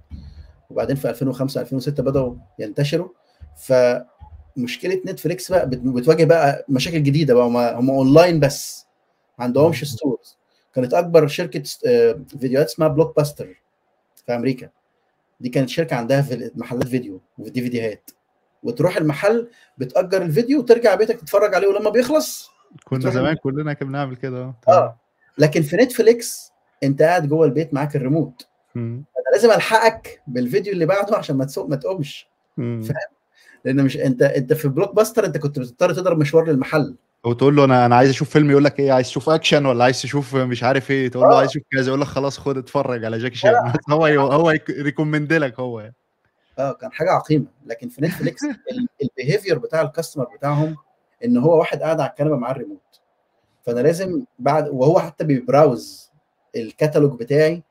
وبعدين 0.69 0.95
في 0.95 1.09
2005 1.09 1.61
2006 1.61 2.03
بدأوا 2.03 2.35
ينتشروا. 2.59 3.09
فمشكلة 3.57 5.01
Netflix 5.07 5.51
بقى 5.51 5.69
بت- 5.69 5.77
بتواجه 5.79 6.25
بقى 6.25 6.65
مشاكل 6.69 7.03
جديدة 7.03 7.33
بقى. 7.33 7.45
هم 7.47 7.57
هم 7.57 7.89
اونلاين 7.89 8.39
بس. 8.39 8.85
ما 9.39 9.43
عندهمش 9.45 9.83
stores 9.85 10.37
كانت 10.75 10.93
أكبر 10.93 11.27
شركة 11.27 11.63
آه، 11.87 12.21
فيديوهات 12.39 12.67
اسمها 12.67 12.87
Blockbuster 12.87 13.61
في 14.25 14.35
أمريكا. 14.35 14.69
دي 15.39 15.49
كانت 15.49 15.69
شركة 15.69 15.95
عندها 15.95 16.21
في 16.21 16.51
محلات 16.55 16.87
فيديو 16.87 17.21
ودي 17.37 17.61
فيديوهات 17.61 18.11
وتروح 18.63 18.97
المحل 18.97 19.49
بتأجر 19.77 20.21
الفيديو 20.21 20.59
وترجع 20.59 20.95
بيتك 20.95 21.19
تتفرج 21.19 21.55
عليه 21.55 21.67
ولما 21.67 21.89
بيخلص 21.89 22.51
كنا 22.83 23.09
زمان 23.09 23.35
كلنا 23.35 23.73
كنا 23.73 23.87
بنعمل 23.89 24.15
كده. 24.15 24.53
آه. 24.67 24.99
لكن 25.37 25.61
في 25.61 25.75
Netflix 25.75 26.51
انت 26.83 27.01
قاعد 27.01 27.27
جوه 27.27 27.45
البيت 27.45 27.73
معاك 27.73 27.95
الريموت. 27.95 28.47
أنا 28.75 29.03
لازم 29.33 29.51
ألحقك 29.51 30.21
بالفيديو 30.27 30.73
اللي 30.73 30.85
بعده 30.85 31.17
عشان 31.17 31.37
ما 31.37 31.45
تسوق 31.45 31.69
ما 31.69 31.75
تقومش. 31.75 32.27
فاهم؟ 32.57 32.81
لأن 33.65 33.83
مش 33.83 33.97
انت 33.97 34.21
أنت 34.21 34.53
في 34.53 34.67
Blockbuster 34.67 35.25
أنت 35.25 35.37
كنت 35.37 35.59
بتضطر 35.59 35.93
تضرب 35.93 36.17
مشوار 36.17 36.47
للمحل. 36.47 36.95
وتقول 37.27 37.55
له 37.55 37.63
أنا 37.63 37.85
أنا 37.85 37.95
عايز 37.95 38.09
أشوف 38.09 38.29
فيلم 38.29 38.51
يقول 38.51 38.63
لك 38.63 38.79
إيه 38.79 38.91
عايز 38.91 39.07
تشوف 39.07 39.29
أكشن 39.29 39.65
ولا 39.65 39.83
عايز 39.83 40.01
تشوف 40.01 40.35
مش 40.35 40.63
عارف 40.63 40.91
إيه؟ 40.91 41.07
تقول 41.07 41.23
له 41.23 41.33
آه. 41.33 41.37
عايز 41.37 41.49
تشوف 41.49 41.63
كذا 41.71 41.87
يقول 41.87 42.01
لك 42.01 42.07
خلاص 42.07 42.37
خد 42.37 42.57
اتفرج 42.57 43.05
على 43.05 43.17
جاكي 43.17 43.35
شان 43.35 43.73
هو 43.89 44.05
هو 44.05 44.53
recommend 44.69 45.33
لك 45.33 45.59
هو. 45.59 45.79
يعني. 45.79 45.95
آه 46.59 46.73
كان 46.73 46.91
حاجة 46.91 47.11
عقيمة. 47.11 47.45
لكن 47.65 47.89
في 47.89 48.01
Netflix 48.01 48.41
ال 49.03 49.09
behavior 49.09 49.57
بتاع 49.57 49.81
ال 49.81 49.86
customer 49.86 50.25
بتاعهم 50.37 50.75
إن 51.25 51.37
هو 51.37 51.59
واحد 51.59 51.81
قاعد 51.81 51.99
على 51.99 52.09
الكنبة 52.09 52.35
معاه 52.37 52.51
الريموت 52.51 52.99
فأنا 53.65 53.79
لازم 53.79 54.23
بعد 54.39 54.67
وهو 54.69 54.99
حتى 54.99 55.23
بي 55.23 55.45
browse 55.45 56.11
الكتالوج 56.55 57.19
بتاعي 57.19 57.63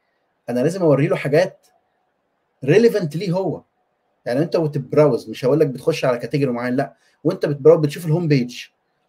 أنا 0.49 0.61
لازم 0.61 0.83
أوري 0.83 1.07
له 1.07 1.17
حاجات 1.17 1.67
relevant 2.65 3.17
ليه 3.17 3.33
هو. 3.33 3.63
يعني 4.27 4.41
أنت 4.41 4.57
وت 4.57 4.75
browse 4.75 5.31
مش 5.31 5.45
هقول 5.45 5.61
لك 5.61 5.67
بتخش 5.67 6.05
على 6.05 6.19
category 6.19 6.53
معين 6.53 6.77
لأ. 6.77 6.97
وأنت 7.25 7.47
بت 7.47 7.55
browse 7.55 7.81
بتشوف 7.81 8.07
ال 8.07 8.11
home 8.11 8.29
page 8.29 8.65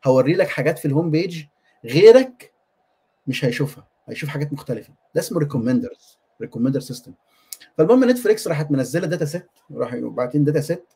هوري 0.08 0.34
لك 0.34 0.48
حاجات 0.48 0.80
في 0.80 0.86
ال 0.88 0.93
home 0.93 1.12
page 1.12 1.44
غيرك 1.86 2.54
مش 3.28 3.46
هيشوفها 3.46 3.88
هيشوف 4.10 4.30
حاجات 4.30 4.54
مختلفة. 4.54 4.94
ده 5.16 5.22
اسمه 5.22 5.40
recommenders 5.40 6.18
recommender 6.42 6.80
system 6.80 7.14
فالمهم 7.78 8.10
Netflix 8.10 8.48
راحت 8.48 8.72
منزلة 8.72 9.08
data 9.08 9.26
set 9.26 9.48
راحوا 9.72 10.10
باعتين 10.10 10.44
data 10.44 10.62
set 10.62 10.94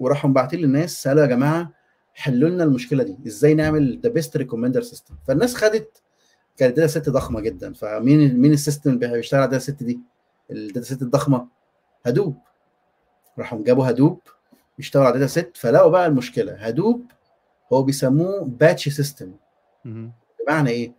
وراحوا 0.00 0.30
باعتين 0.30 0.60
للناس 0.60 1.02
سالوا 1.02 1.22
يا 1.22 1.26
جماعة 1.26 1.72
حلوا 2.14 2.48
لنا 2.48 2.64
المشكلة 2.64 3.02
دي 3.04 3.18
إزاي 3.26 3.54
نعمل 3.54 4.00
the 4.02 4.08
best 4.08 4.36
recommender 4.36 4.82
system 4.82 5.14
فالناس 5.28 5.54
خدت 5.54 6.02
كانت 6.56 6.76
data 6.76 6.86
set 6.86 7.08
ضخمة 7.08 7.40
جدا. 7.40 7.72
فمين 7.72 8.40
مين 8.40 8.52
ال 8.52 8.57
system 8.57 8.90
اللي 8.90 9.08
بيشتغل 9.16 9.40
على 9.40 9.46
ال 9.46 9.50
data 9.50 9.64
set 9.64 9.82
دي؟ 9.82 10.00
ال 10.50 10.57
data 10.57 10.86
set 10.86 11.02
الضخمة 11.02 11.48
Hadoop. 12.06 12.36
راحوا 13.38 13.64
جابوا 13.64 13.90
Hadoop 13.90 14.20
يشتغل 14.78 15.02
على 15.02 15.12
data 15.18 15.26
set 15.26 15.56
فلقوا 15.56 15.90
بقى 15.90 16.06
المشكلة 16.06 16.52
Hadoop 16.54 17.04
هو 17.72 17.82
بيسموه 17.82 18.44
batch 18.44 18.88
system. 18.88 19.32
بمعنى 20.46 20.70
إيه؟ 20.70 20.92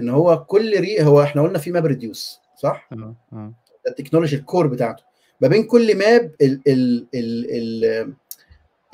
إن 0.00 0.08
هو 0.08 0.44
كل 0.44 0.80
ري 0.80 1.02
هو 1.02 1.22
إحنا 1.22 1.42
قلنا 1.42 1.58
في 1.58 1.70
map 1.70 1.86
reduce 1.86 2.40
صح؟ 2.56 2.88
آه 2.92 3.14
آه. 3.32 3.52
ده 3.86 3.90
ال 3.90 3.94
technology 3.94 4.36
ال 4.36 4.42
core 4.42 4.66
بتاعته. 4.66 5.04
ما 5.40 5.48
بين 5.48 5.64
كل 5.64 5.98
map 5.98 6.34
ال 6.42 6.60
ال 6.66 7.06
ال 7.14 7.84
ال 7.84 8.14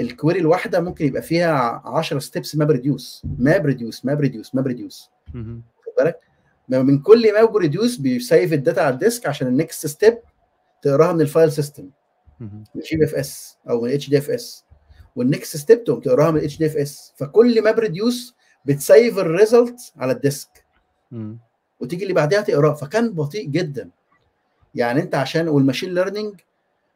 ال 0.01 0.07
query 0.07 0.41
الواحدة 0.41 0.81
ممكن 0.81 1.07
يبقى 1.07 1.23
فيها 1.23 1.83
10 1.85 2.19
steps 2.19 2.57
map 2.57 2.71
reduce 2.71 3.23
map 3.39 3.67
reduce 3.67 4.05
map 4.05 4.21
reduce 4.21 4.55
map 4.55 4.67
reduce. 4.67 5.11
خد 5.87 5.93
بالك؟ 5.99 6.21
ما 6.69 6.83
من 6.83 6.99
كل 6.99 7.33
map 7.35 7.57
reduce 7.57 7.97
بي 7.97 8.16
save 8.16 8.53
ال 8.53 8.58
data 8.58 8.81
على 8.81 8.95
ال 8.95 9.01
disk 9.01 9.27
عشان 9.27 9.49
ال 9.49 9.56
next 9.56 9.87
step 9.87 10.19
تقراها 10.83 11.13
من 11.13 11.21
ال 11.21 11.27
file 11.27 11.53
system. 11.53 11.91
من 12.41 12.81
GPFS 12.91 13.59
أو 13.71 13.81
من 13.81 13.91
HDFS 13.91 14.65
وال 15.17 15.30
next 15.30 15.57
step 15.57 15.85
تقوم 15.85 16.01
تقراها 16.01 16.31
من 16.31 16.41
HDFS 16.41 17.13
فكل 17.17 17.63
map 17.63 17.79
reduce 17.79 18.35
بت 18.65 18.83
save 18.83 19.19
ال 19.19 19.29
result 19.29 19.93
على 19.97 20.13
ال 20.13 20.22
disk. 20.22 20.65
وتيجي 21.81 22.03
اللي 22.03 22.15
بعدها 22.15 22.41
تقراه. 22.41 22.75
فكان 22.75 23.13
بطيء 23.13 23.47
جدا. 23.49 23.91
يعني 24.75 25.03
أنت 25.03 25.15
عشان 25.15 25.49
وال 25.49 25.59
machine 25.59 25.95
learning 25.95 26.35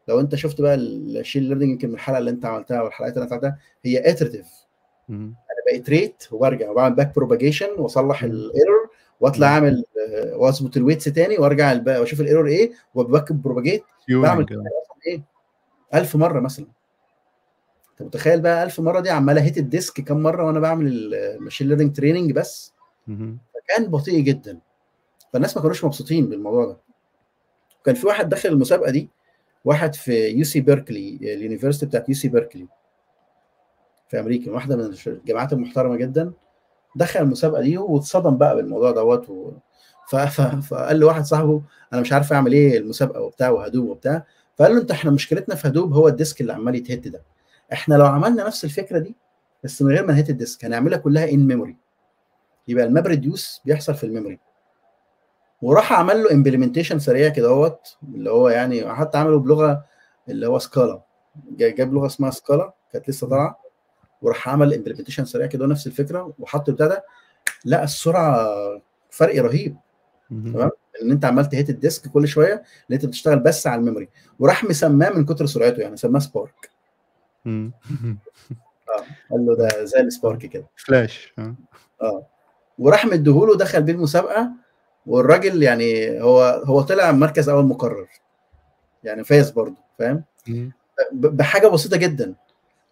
لو 0.08 0.20
أنت 0.20 0.34
شفت 0.34 0.60
بقى 0.60 0.74
ال 0.74 0.83
machine 0.83 1.42
learning 1.42 1.70
يمكن 1.72 1.88
من 1.88 1.94
الحلقة 1.94 2.18
اللي 2.18 2.30
أنت 2.30 2.44
عملتها 2.44 2.82
والحلقات 2.82 3.14
اللي 3.14 3.24
انت 3.24 3.32
عملتها 3.32 3.58
هي 3.84 4.10
iterative 4.11 4.46
مم. 5.08 5.34
أنا 5.50 5.58
بق 5.66 5.79
iterate 5.79 6.24
وبرجع 6.32 6.70
وبعمل 6.70 6.94
back 6.94 7.14
propagation 7.14 7.68
وأصلح. 7.78 8.22
الايرور 8.22 8.88
وأطلع. 9.20 9.46
أعمل 9.46 9.84
آه، 10.08 10.36
وأظبط 10.36 10.76
ال 10.76 10.80
weights 10.80 11.04
تاني 11.04 11.38
وأرجع 11.38 11.80
وأشوف 11.86 12.20
ال 12.20 12.25
error 12.25 12.46
إيه 12.46 12.72
و 12.94 13.02
back 13.02 13.32
propagate 13.32 13.84
بعمل 14.08 14.46
إيه؟ 15.06 15.22
1000 15.94 16.16
مرة 16.16 16.40
مثلا. 16.40 16.66
انت 18.01 18.07
متخيل 18.07 18.40
بقى 18.40 18.62
1000 18.64 18.80
مرة 18.80 19.01
دي 19.01 19.11
عمال 19.11 19.38
أ 19.38 19.43
hit 19.43 19.58
ال 19.58 19.67
disk 19.67 20.00
كام 20.01 20.22
مرة 20.22 20.44
وأنا 20.46 20.61
بعمل 20.61 21.14
ال 21.14 21.21
machine 21.21 21.68
learning 21.68 21.96
training 21.96 22.32
بس. 22.32 22.74
فكان 23.55 23.90
بطيء 23.90 24.20
جدا. 24.20 24.59
فالناس 25.32 25.57
ما 25.57 25.62
كانوش 25.62 25.84
مبسوطين 25.84 26.28
بالموضوع 26.28 26.64
ده. 26.66 26.76
كان 27.84 27.94
في 27.94 28.07
واحد 28.07 28.28
داخل 28.28 28.48
المسابقة 28.48 28.90
دي 28.90 29.11
واحد 29.64 29.94
في 29.94 30.28
UC 30.28 30.44
Berkeley 30.44 30.61
ال 30.61 31.18
university 31.22 31.86
بتاعت 31.86 32.09
UC 32.08 32.28
Berkeley 32.28 32.66
في 34.09 34.20
أمريكا 34.20 34.51
واحدة 34.51 34.76
من 34.76 34.94
الجامعات 35.07 35.53
المحترمة 35.53 35.96
جدا. 35.96 36.32
دخل 36.96 37.20
المسابقة 37.20 37.62
دي 37.62 37.78
واتصدم 37.78 38.36
بقى 38.36 38.57
بالموضوع 38.57 38.90
دوت 38.90 39.28
و... 39.30 39.53
ف... 40.09 40.16
ف... 40.16 40.40
فقال 40.40 40.96
لواحد 40.96 41.24
صاحبه 41.24 41.62
أنا 41.92 42.01
مش 42.01 42.12
عارف 42.12 42.32
أعمل 42.32 42.53
إيه 42.53 42.78
المسابقة 42.78 43.20
وبتاع 43.20 43.51
و 43.50 43.56
Hadoop 43.56 43.88
وبتاع. 43.88 44.26
فقال 44.57 44.72
له 44.74 44.80
أنت 44.80 44.90
إحنا 44.90 45.11
مشكلتنا 45.11 45.55
في 45.55 45.68
Hadoop 45.68 45.92
هو 45.92 46.09
ال 46.08 46.15
disk 46.15 46.40
اللي 46.40 46.53
عمال 46.53 46.74
يت 46.74 46.88
hit 46.88 47.08
ده. 47.09 47.22
إحنا 47.72 47.94
لو 47.94 48.06
عملنا 48.06 48.46
نفس 48.46 48.64
الفكرة 48.64 48.98
دي 48.98 49.16
بس 49.64 49.82
من 49.82 49.92
غير 49.92 50.06
ما 50.06 50.12
ن 50.12 50.17
hit 50.17 50.30
ال 50.30 50.37
disk 50.37 50.64
هنعملها 50.64 50.98
كلها 50.98 51.30
in 51.30 51.46
memory 51.46 51.76
يبقى 52.68 52.84
ال 52.84 52.90
map 52.90 53.06
reduce 53.06 53.61
بيحصل 53.64 53.94
في 53.94 54.04
ال 54.04 54.09
memory. 54.09 54.38
وراح 55.62 55.92
عمل 55.92 56.22
له 56.22 56.32
implementation 56.32 56.98
سريع 56.98 57.28
كده 57.28 57.48
أهوت 57.48 57.96
اللي 58.14 58.30
هو 58.30 58.48
يعني 58.48 58.94
حتى 58.94 59.18
عمله 59.18 59.38
بلغة 59.38 59.84
اللي 60.28 60.46
هو 60.46 60.58
Scala 60.58 61.02
جاب 61.58 61.92
لغة 61.94 62.06
اسمها 62.06 62.30
Scala 62.30 62.74
كانت 62.92 63.08
لسه 63.08 63.28
طالعة. 63.28 63.60
وراح 64.22 64.48
عمل 64.48 64.74
implementation 64.74 65.24
سريع 65.24 65.46
كده 65.46 65.66
نفس 65.66 65.86
الفكرة 65.86 66.34
وحط 66.38 66.70
بتاع 66.70 66.86
ده 66.86 67.04
لقى 67.64 67.84
السرعة 67.84 68.48
فرق 69.10 69.42
رهيب. 69.42 69.76
تمام؟ 70.30 70.70
إن 71.02 71.10
أنت 71.10 71.24
عمال 71.24 71.48
ت 71.48 71.54
hit 71.54 71.70
ال 71.70 71.78
disk 71.78 72.08
كل 72.08 72.28
شوية 72.28 72.54
ان 72.54 72.94
انت 72.94 73.06
بتشتغل 73.06 73.38
بس 73.38 73.66
على 73.66 73.78
ال 73.78 73.82
memory. 73.82 74.08
وراح 74.38 74.64
مسماه 74.64 75.10
من 75.10 75.24
كتر 75.24 75.46
سرعته 75.46 75.80
يعني 75.80 75.96
سماه 75.96 76.18
Spark 76.20 76.70
آه. 77.47 79.05
قال 79.30 79.47
له 79.47 79.57
ده 79.57 79.84
زي 79.84 80.01
ال 80.00 80.07
spark 80.07 80.38
كده. 80.38 80.66
فلاش. 80.76 81.32
آه. 82.03 82.26
وراح 82.78 83.07
مديهوله 83.07 83.57
دخل 83.57 83.82
بيه 83.82 83.93
المسابقة 83.93 84.51
والراجل 85.07 85.62
يعني 85.62 86.20
هو 86.22 86.62
هو 86.64 86.80
طلع 86.80 87.12
مركز 87.12 87.49
أول 87.49 87.64
مكرر. 87.64 88.08
يعني 89.05 89.24
فاز 89.24 89.51
برضه 89.51 89.76
فاهم؟ 89.99 90.24
بحاجة 91.12 91.66
بسيطة 91.68 91.97
جدا. 91.97 92.34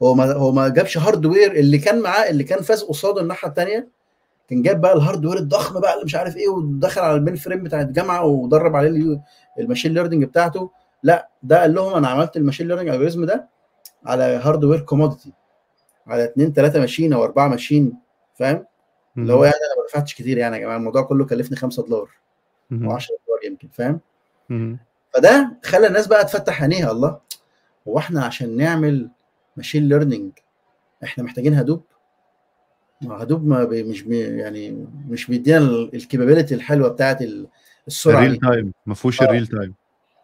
هو 0.03 0.15
ما 0.15 0.33
هو 0.33 0.53
ما 0.53 0.69
جابش 0.69 0.99
hardware 0.99 1.53
اللي 1.53 1.79
كان 1.79 2.01
معاه 2.01 2.31
اللي 2.31 2.45
كان 2.45 2.63
فاز 2.63 2.83
قصاده 2.83 3.21
الناحية 3.21 3.49
الثانية 3.49 3.89
كان 4.51 4.63
جاب 4.63 4.81
بقى 4.81 4.93
ال 4.93 4.97
hardware 4.97 5.37
الضخم 5.39 5.81
بقى 5.81 5.95
اللي 5.95 6.05
مش 6.05 6.15
عارف 6.15 6.37
إيه 6.37 6.49
ودخل 6.49 7.01
على 7.01 7.17
ال 7.16 7.37
mainframe 7.37 7.62
بتاع 7.65 7.81
الجامعة 7.81 8.25
ودرب 8.25 8.77
عليه 8.77 9.21
ال 9.59 9.63
machine 9.63 9.95
learning 9.95 10.25
بتاعته. 10.25 10.71
لأ 11.03 11.29
ده 11.43 11.61
قال 11.61 11.75
لهم 11.75 11.95
أنا 11.95 12.09
عملت 12.09 12.37
ال 12.37 12.41
machine 12.41 12.69
learning 12.69 12.89
algorithm 12.89 13.25
ده 13.25 13.49
على 14.05 14.23
hardware 14.23 14.81
commodity 14.81 15.33
على 16.07 16.25
اثنين 16.25 16.53
ثلاثة 16.53 16.81
machine 16.81 17.12
أو 17.13 17.25
أربعة 17.25 17.49
machine 17.49 17.93
فاهم؟ 18.35 18.65
اللي 19.19 19.33
هو 19.33 19.45
يعني 19.45 19.57
أنا 19.57 19.83
ما 19.83 19.89
دفعتش 19.89 20.15
كتير 20.15 20.39
يعني 20.39 20.57
يا 20.57 20.61
جماعة 20.61 20.77
الموضوع 20.77 21.03
كله 21.03 21.27
كلفني 21.27 21.57
5 21.57 21.83
دولار 21.83 22.11
أو 22.73 22.93
10 22.93 23.15
دولار 23.27 23.45
يمكن 23.45 23.69
فاهم؟ 23.69 24.01
فده 25.15 25.57
خلى 25.65 25.87
الناس 25.87 26.07
بقى 26.07 26.25
تفتح 26.25 26.63
عينيها 26.63 26.91
الله. 26.93 27.21
هو 27.89 27.99
إحنا 27.99 28.25
عشان 28.25 28.57
نعمل 28.57 29.09
machine 29.57 29.89
learning 29.89 30.33
إحنا 31.05 31.25
محتاجين 31.25 31.55
Hadoop. 31.55 31.83
Hadoop 33.11 33.47
ما 33.47 33.65
بي 33.65 33.83
مش 33.83 34.03
بي 34.03 34.21
يعني 34.21 34.87
مش 35.09 35.27
بيدينا 35.27 35.59
ال 35.95 36.00
capability 36.00 36.55
الحلوة 36.55 36.89
بتاعت 36.89 37.19
السرعة 37.89 38.23
الريل 38.23 38.37
تايم 38.37 38.73
ما 38.87 38.95
فيهوش 38.95 39.23
الريل 39.23 39.47
تايم 39.47 39.75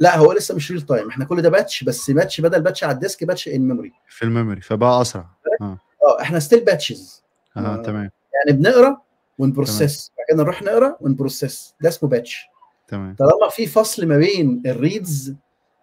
لا 0.05 0.17
هو 0.19 0.33
لسه 0.33 0.55
مش 0.55 0.71
real 0.73 0.81
time 0.83 1.09
إحنا 1.09 1.25
كل 1.25 1.43
ده 1.43 1.49
batch 1.49 1.85
بس 1.85 2.11
batch 2.11 2.41
بدل 2.41 2.63
batch 2.63 2.85
على 2.85 2.93
ال 2.95 3.01
disk 3.01 3.25
batch 3.25 3.49
in 3.49 3.69
memory 3.69 3.93
في 4.09 4.23
ال 4.25 4.30
memory 4.30 4.61
فبقى 4.61 5.01
أسرع. 5.01 5.27
آه. 5.61 5.79
آه. 6.03 6.21
إحنا 6.21 6.39
still 6.41 6.65
batches 6.65 7.23
آه, 7.57 7.61
آه 7.61 7.83
تمام. 7.83 8.11
يعني 8.35 8.59
بنقرأ 8.59 9.01
ون 9.39 9.55
process 9.55 10.13
بعد 10.31 10.41
نروح 10.41 10.63
نقرأ 10.63 10.97
ون 11.01 11.17
process 11.17 11.75
ده 11.81 11.89
اسمه 11.89 12.09
batch 12.09 12.47
تمام. 12.89 13.17
طالما 13.19 13.49
في 13.49 13.67
فصل 13.67 14.07
ما 14.07 14.19
بين 14.19 14.63
ال 14.67 14.78
reads 14.78 15.35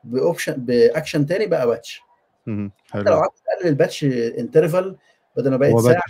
ب 0.03 0.08
operation 0.08 0.53
ب 0.53 0.63
action 0.63 1.25
تاني 1.25 1.45
بقى 1.45 1.67
batch 1.67 2.01
حتى 2.91 3.03
لو 3.09 3.15
قعدت 3.15 3.33
تقلل 3.45 3.69
ال 3.69 3.75
batch 3.75 4.03
interval 4.03 4.95
بدل 5.37 5.49
ما 5.51 5.57
بقت 5.57 5.79
ساعة 5.79 6.01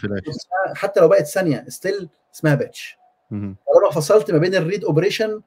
حتى 0.75 0.99
لو 0.99 1.07
بقت 1.07 1.25
ثانية 1.25 1.65
still 1.67 2.09
اسمها 2.35 2.55
batch 2.55 2.97
طالما 3.31 3.91
فصلت 3.93 4.31
ما 4.31 4.37
بين 4.37 4.55
ال 4.55 4.61
read 4.61 4.83
operation 4.83 5.41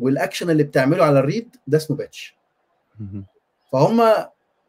وال 0.00 0.12
action 0.12 0.50
اللي 0.50 0.62
بتعمله 0.62 1.04
على 1.04 1.18
ال 1.18 1.26
read 1.26 1.56
ده 1.66 1.76
اسمه 1.78 1.96
batch. 1.96 2.36
فهم 3.72 4.00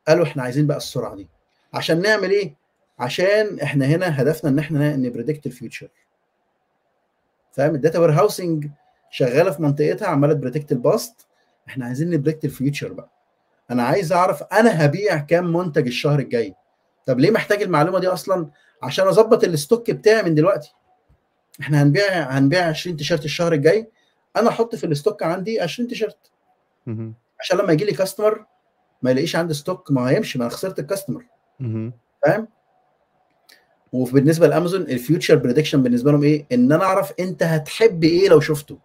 قالوا 0.07 0.25
إحنا 0.25 0.43
عايزين 0.43 0.67
بقى 0.67 0.77
السرعة 0.77 1.15
دي. 1.15 1.27
عشان 1.73 2.01
نعمل 2.01 2.31
إيه؟ 2.31 2.55
عشان 2.99 3.59
إحنا 3.59 3.85
هنا 3.85 4.21
هدفنا 4.21 4.49
إن 4.49 4.59
إحنا 4.59 4.95
ن 4.95 5.01
predict 5.01 5.45
ال 5.45 5.51
future 5.51 5.87
فاهم؟ 7.51 7.75
ال 7.75 7.99
data 7.99 8.11
warehousing 8.11 8.67
شغالة 9.11 9.51
في 9.51 9.61
منطقتها 9.61 10.07
عمالة 10.07 10.33
ت 10.33 10.38
predict 10.38 10.71
ال 10.71 10.82
past 10.82 11.25
إحنا 11.67 11.85
عايزين 11.85 12.09
ن 12.09 12.14
predict 12.14 12.45
ال 12.45 12.52
future 12.52 12.93
بقى. 12.93 13.09
أنا 13.71 13.83
عايز 13.83 14.13
أعرف 14.13 14.43
أنا 14.43 14.85
هبيع 14.85 15.17
كام 15.17 15.53
منتج 15.53 15.87
الشهر 15.87 16.19
الجاي؟ 16.19 16.55
طب 17.05 17.19
ليه 17.19 17.31
محتاج 17.31 17.61
المعلومة 17.61 17.99
دي 17.99 18.07
أصلا؟ 18.07 18.49
عشان 18.83 19.07
أظبط 19.07 19.43
ال 19.43 19.51
stock 19.51 19.91
بتاعي 19.91 20.23
من 20.23 20.35
دلوقتي. 20.35 20.73
إحنا 21.61 21.83
هنبيع 21.83 22.29
هنبيع 22.29 22.67
20 22.67 22.97
تيشيرت 22.97 23.25
الشهر 23.25 23.53
الجاي. 23.53 23.89
أنا 24.37 24.49
أحط 24.49 24.75
في 24.75 24.85
ال 24.85 24.91
stock 24.91 25.23
عندي 25.23 25.61
20 25.61 25.89
تيشيرت. 25.89 26.31
عشان 27.39 27.57
لما 27.57 27.73
يجي 27.73 27.85
لي 27.85 27.91
customer 27.91 28.45
ما 29.01 29.11
يلاقيش 29.11 29.35
عندي 29.35 29.53
stock 29.53 29.91
ما 29.91 30.09
هيمشي 30.09 30.39
ما 30.39 30.45
أنا 30.45 30.53
خسرت 30.53 30.79
ال 30.79 30.84
customer 30.84 31.25
فاهم؟ 32.25 32.47
وبالنسبه 33.93 34.47
لأمازون 34.47 34.81
ال 34.81 34.89
future 34.89 35.35
prediction 35.35 35.83
بالنسبة 35.83 36.11
لهم 36.11 36.23
إيه؟ 36.23 36.45
إن 36.51 36.71
أنا 36.71 36.83
أعرف 36.83 37.13
أنت 37.19 37.43
هتحب 37.43 38.03
إيه 38.03 38.29
لو 38.29 38.39
شفته. 38.39 38.79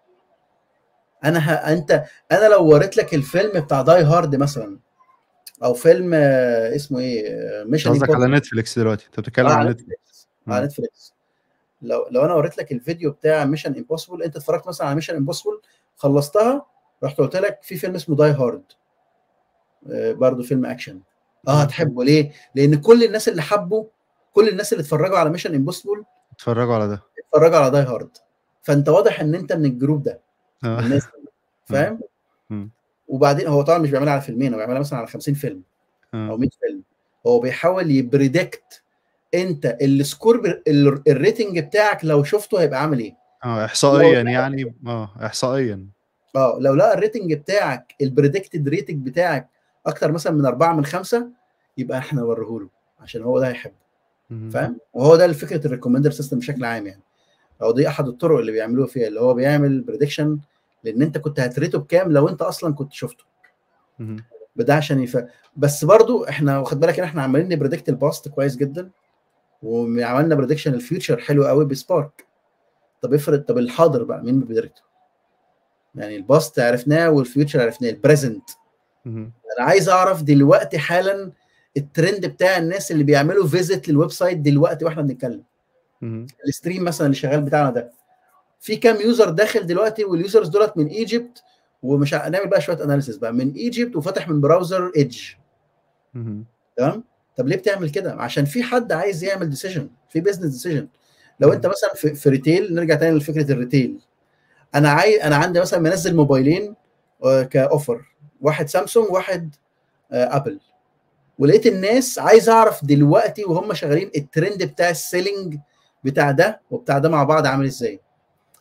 أنا 1.25 1.39
ه... 1.39 1.53
أنت 1.53 2.05
أنا 2.33 2.49
لو 2.49 2.67
وريت 2.67 2.97
لك 2.97 3.15
الفيلم 3.15 3.61
بتاع 3.61 3.83
Die 3.83 4.03
Hard 4.03 4.37
مثلا 4.37 4.79
أو 5.65 5.75
فيلم 5.75 6.15
اسمه 6.15 6.99
إيه؟ 6.99 7.65
Mission 7.65 7.91
قصدك 7.91 8.11
على 8.11 8.27
نتفليكس 8.27 8.79
دلوقتي. 8.79 9.07
أنت 9.07 9.21
بتتكلم 9.21 9.47
آه 9.47 9.53
على 9.53 9.71
نتفليكس 9.71 10.29
على 10.49 10.65
نتفليكس 10.65 11.14
لو 11.85 12.07
لو 12.11 12.25
أنا 12.25 12.35
وريت 12.35 12.59
لك 12.59 12.73
الفيديو 12.73 13.11
بتاع 13.11 13.45
Mission 13.45 13.77
Impossible 13.77 14.23
أنت 14.23 14.37
اتفرجت 14.37 14.69
مثلا 14.69 14.87
على 14.87 14.95
Mission 14.95 15.17
Impossible 15.17 15.61
خلصتها 15.97 16.67
رحت 17.05 17.19
قلت 17.19 17.37
لك 17.37 17.59
في 17.63 17.77
فيلم 17.77 17.95
اسمه 17.95 18.17
Die 18.17 18.31
Hard 18.31 18.63
برضه 19.93 20.43
فيلم 20.43 20.67
أكشن. 20.67 21.01
آه 21.49 21.63
هتحبه. 21.63 22.05
ليه؟ 22.05 22.33
لأن 22.55 22.75
كل 22.75 23.05
الناس 23.05 23.29
اللي 23.29 23.43
حبوا 23.43 23.85
كل 24.33 24.49
الناس 24.49 24.73
اللي 24.73 24.83
اتفرجوا 24.83 25.19
على 25.19 25.31
Mission 25.31 25.55
Impossible 25.55 26.05
اتفرجوا 26.33 26.75
على 26.75 26.89
ده. 26.89 27.03
اتفرجوا 27.19 27.57
على 27.57 27.71
Die 27.71 27.83
Hard 27.83 28.11
فأنت 28.63 28.89
واضح 28.89 29.21
إن 29.21 29.35
أنت 29.35 29.53
من 29.53 29.65
ال 29.65 29.71
group 29.71 30.03
ده. 30.03 30.21
الناس. 30.65 31.03
فاهم؟ 31.69 32.01
وبعدين 33.09 33.47
هو 33.47 33.63
طبعا 33.63 33.79
مش 33.79 33.91
بيعملها 33.91 34.13
على 34.13 34.23
فيلمين 34.23 34.53
هو 34.53 34.59
بيعملها 34.59 34.81
مثلا 34.81 34.99
على 34.99 35.09
50 35.09 35.35
فيلم 35.35 35.63
أو 36.15 36.37
100 36.37 36.49
فيلم. 36.61 36.83
هو 37.27 37.41
بيحاول 37.41 37.91
ي 37.91 38.02
predict 38.02 38.83
انت 39.35 39.77
ال 39.83 39.96
score 39.96 40.61
ال 41.09 41.16
rating 41.16 41.59
بتاعك 41.59 42.05
لو 42.05 42.25
شفته 42.25 42.61
هيبقى 42.61 42.81
عامل 42.83 42.99
إيه؟ 42.99 43.17
آه 43.45 43.65
احصائيا 43.65 44.23
يعني 44.23 44.75
آه 44.87 45.11
احصائيا. 45.23 45.87
آه 46.37 46.59
لو 46.61 46.75
لقى 46.75 46.95
ال 46.95 47.00
rating 47.00 47.35
بتاعك 47.35 47.95
ال 48.03 48.09
predicted 48.09 48.69
rating 48.69 49.07
بتاعك 49.07 49.49
أكتر 49.87 50.13
مثلا 50.13 50.33
من 50.33 50.47
أربعة 50.47 50.73
من 50.75 50.85
خمسة 50.85 51.29
يبقى 51.79 51.99
إحنا 51.99 52.21
نوريه 52.21 52.59
له 52.61 52.69
عشان 53.01 53.23
هو 53.23 53.41
ده 53.41 53.49
هيحبه. 53.49 53.85
فاهم؟ 54.51 54.79
وهو 54.93 55.17
ده 55.17 55.33
فكره 55.33 55.67
ال 55.67 55.70
recommender 55.70 56.11
system 56.11 56.39
بشكل 56.39 56.65
عام 56.65 56.87
يعني. 56.87 57.03
أو 57.63 57.73
دي 57.73 57.89
أحد 57.89 58.09
الطرق 58.09 58.39
اللي 58.39 58.53
بيعملوها 58.53 58.87
فيها 58.87 59.09
اللي 59.09 59.21
هو 59.21 59.35
بيعمل 59.35 59.81
prediction 59.81 60.39
لأن 60.85 61.03
أنت 61.03 61.19
كنت 61.19 61.41
هت 61.41 61.52
rate 61.52 61.73
ه 61.73 61.79
بكام 61.79 62.13
لو 62.13 62.29
أنت 62.29 62.43
أصلا 62.43 62.75
كنت 62.75 62.93
شفته. 62.93 63.25
ده 64.57 64.75
عشان 64.75 65.03
يف... 65.03 65.19
بس 65.57 65.85
برضو 65.85 66.25
إحنا 66.25 66.59
واخد 66.59 66.81
بالك 66.81 66.99
إن 66.99 67.05
إحنا 67.05 67.23
عمالين 67.23 67.49
ن 67.49 67.54
predict 67.54 67.89
ال 67.89 67.97
past 67.97 68.29
كويس 68.29 68.57
جدا. 68.57 68.91
وعملنا 69.65 70.35
prediction 70.35 70.75
ال 70.75 70.81
future 70.81 71.17
حلو 71.19 71.45
قوي 71.47 71.65
ب 71.65 71.74
Spark. 71.74 72.27
طب 73.03 73.15
افرض 73.15 73.41
طب 73.43 73.59
الحاضر 73.59 74.03
بقى 74.03 74.23
مين 74.23 74.41
بي 74.41 74.49
predict 74.49 74.78
ه 74.78 74.83
يعني 75.95 76.17
ال 76.17 76.25
past 76.25 76.59
عرفناه 76.59 77.11
وال 77.11 77.23
future 77.23 77.61
عرفناه 77.61 77.91
ال 77.91 77.98
present 77.98 78.51
أنا 79.59 79.67
عايز 79.67 79.89
أعرف 79.89 80.23
دلوقتي 80.23 80.79
حالا 80.79 81.33
الترند 81.77 82.27
بتاع 82.27 82.59
الناس 82.59 82.93
اللي 82.93 83.05
بيعملوا 83.05 83.47
visit 83.47 83.89
لل 83.89 84.11
website 84.11 84.39
دلوقتي 84.39 84.85
وإحنا 84.85 85.03
بنتكلم. 85.03 85.43
ال 86.49 86.54
stream 86.54 86.85
مثلا 86.85 87.07
اللي 87.07 87.17
شغال 87.17 87.43
بتاعنا 87.43 87.71
ده. 87.71 87.93
في 88.61 88.77
كام 88.77 89.01
user 89.01 89.31
داخل 89.31 89.67
دلوقتي 89.67 90.05
وال 90.05 90.17
users 90.17 90.49
دولت 90.49 90.77
من 90.77 90.87
Egypt 90.87 91.43
ومش 91.83 92.15
هنعمل 92.15 92.49
بقى 92.49 92.61
شوية 92.61 92.85
analysis 92.85 93.17
بقى. 93.17 93.33
من 93.33 93.53
Egypt 93.53 93.97
وفتح 93.97 94.29
من 94.29 94.41
browser 94.41 94.93
Edge 94.97 95.21
تمام؟ 96.77 97.05
طب 97.37 97.49
ليه 97.49 97.57
بتعمل 97.57 97.91
كده؟ 97.91 98.15
عشان 98.15 98.45
في 98.45 98.63
حد 98.63 98.93
عايز 98.93 99.25
يعمل 99.25 99.51
decision 99.51 99.91
في 100.09 100.21
business 100.21 100.53
decision 100.53 100.89
لو 101.41 101.53
انت 101.53 101.67
مثلا 101.67 101.95
في, 101.95 102.15
في 102.15 102.29
retail 102.29 102.75
نرجع 102.75 102.95
تاني 102.95 103.17
لفكرة 103.19 103.53
ال 103.53 103.60
retail 103.60 104.01
أنا 104.75 104.91
عايز 104.91 105.21
أنا 105.21 105.37
عندي 105.37 105.61
مثلا 105.61 105.81
منزل 105.81 106.17
موبايلين 106.17 106.75
ك 107.51 107.58
offer. 107.58 108.05
واحد 108.41 108.69
سامسونج 108.69 109.11
واحد 109.11 109.55
أبل. 110.13 110.61
ولقيت 111.39 111.67
الناس 111.67 112.19
عايز 112.19 112.49
أعرف 112.49 112.85
دلوقتي 112.85 113.45
وهم 113.45 113.75
شغالين 113.75 114.11
الترند 114.17 114.63
بتاع 114.63 114.91
ال 114.91 114.99
selling 114.99 115.57
بتاع 116.05 116.31
ده 116.31 116.61
وبتاع 116.71 116.99
ده 116.99 117.09
مع 117.09 117.25
بعض 117.25 117.47
عامل 117.47 117.67
إزاي. 117.67 118.01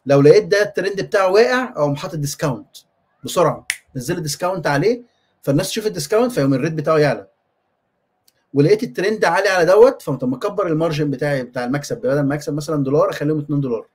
لو 0.06 0.22
لقيت 0.22 0.44
ده 0.44 0.62
الترند 0.62 1.02
بتاعه 1.02 1.32
واقع 1.32 1.74
أو 1.78 1.96
حاطط 1.96 2.16
discount 2.16 2.68
بسرعة. 3.24 3.68
نزل 3.96 4.22
discount 4.22 4.68
عليه 4.68 5.02
فالناس 5.42 5.70
تشوف 5.70 5.88
ال 5.88 5.92
discount 5.92 6.32
فيقوم 6.32 6.54
ال 6.54 6.58
rate 6.58 6.74
بتاعه 6.74 6.98
يعلى. 6.98 7.28
ولقيت 8.54 8.84
الترند 8.84 9.26
عالي 9.26 9.49
على 9.49 9.66
دوت 9.66 10.01
فقمت 10.01 10.24
مكبر 10.24 10.68
ال 10.68 10.74
margin 10.74 11.10
بتاعي 11.12 11.43
بتاع 11.43 11.66
المكسب 11.66 11.97
بدل 11.97 12.20
ما 12.24 12.36
اكسب 12.36 12.54
مثلا 12.54 12.84
دولار 12.84 13.10
اخليهم 13.10 13.39
2 13.39 13.62
دولار 13.62 13.88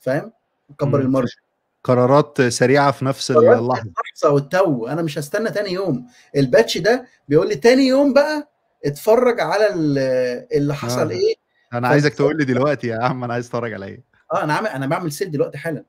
فاهم؟ 0.00 0.32
مكبر 0.70 0.98
مم. 0.98 1.04
ال 1.06 1.10
margin 1.10 1.36
قرارات 1.84 2.42
سريعة 2.42 2.90
في 2.90 3.04
نفس 3.04 3.30
اللحظة 3.30 3.84
والتو 4.24 4.86
أنا 4.86 5.02
مش 5.02 5.18
هستنى 5.18 5.50
تاني 5.50 5.72
يوم 5.72 6.06
ال 6.36 6.43
batch 6.43 6.78
ده 6.78 7.06
بيقول 7.28 7.48
لي 7.48 7.54
تاني 7.54 7.86
يوم 7.86 8.12
بقى 8.12 8.48
اتفرج 8.84 9.40
على 9.40 9.74
ال- 9.74 10.46
اللي 10.56 10.74
حصل 10.74 11.06
آه. 11.10 11.10
إيه 11.10 11.34
أنا 11.72 11.88
عايزك 11.88 12.14
تقول 12.14 12.36
لي 12.38 12.44
دلوقتي 12.44 12.86
يا 12.86 12.98
عم 13.02 13.24
أنا 13.24 13.34
عايز 13.34 13.46
اتفرج 13.46 13.72
على 13.72 13.86
إيه 13.86 14.02
آه 14.32 14.44
أنا 14.44 14.54
عامل 14.54 14.66
أنا 14.68 14.86
بعمل 14.86 15.12
sale 15.12 15.30
دلوقتي 15.30 15.58
حالا. 15.58 15.84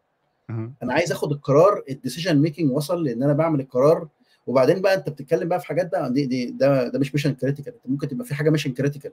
أنا 0.84 0.94
عايز 0.94 1.12
آخد 1.12 1.32
القرار 1.32 1.84
ال 1.90 1.95
decision 1.95 2.36
making 2.38 2.72
وصل 2.72 3.04
لإن 3.04 3.24
أنا 3.24 3.34
بعمل 3.34 3.60
القرار 3.60 4.08
وبعدين 4.48 4.82
بقى 4.82 4.94
انت 4.94 5.10
بتتكلم 5.10 5.50
بقى 5.50 5.60
في 5.60 5.68
حاجات 5.68 5.92
بقى 5.92 6.14
دي, 6.14 6.26
دي 6.26 6.46
ده 6.46 6.88
ده 6.88 7.00
مش 7.00 7.14
mission 7.16 7.34
critical 7.34 7.74
ممكن 7.86 8.08
تبقى 8.08 8.26
في 8.26 8.36
حاجة 8.36 8.50
mission 8.50 8.74
critical 8.74 9.12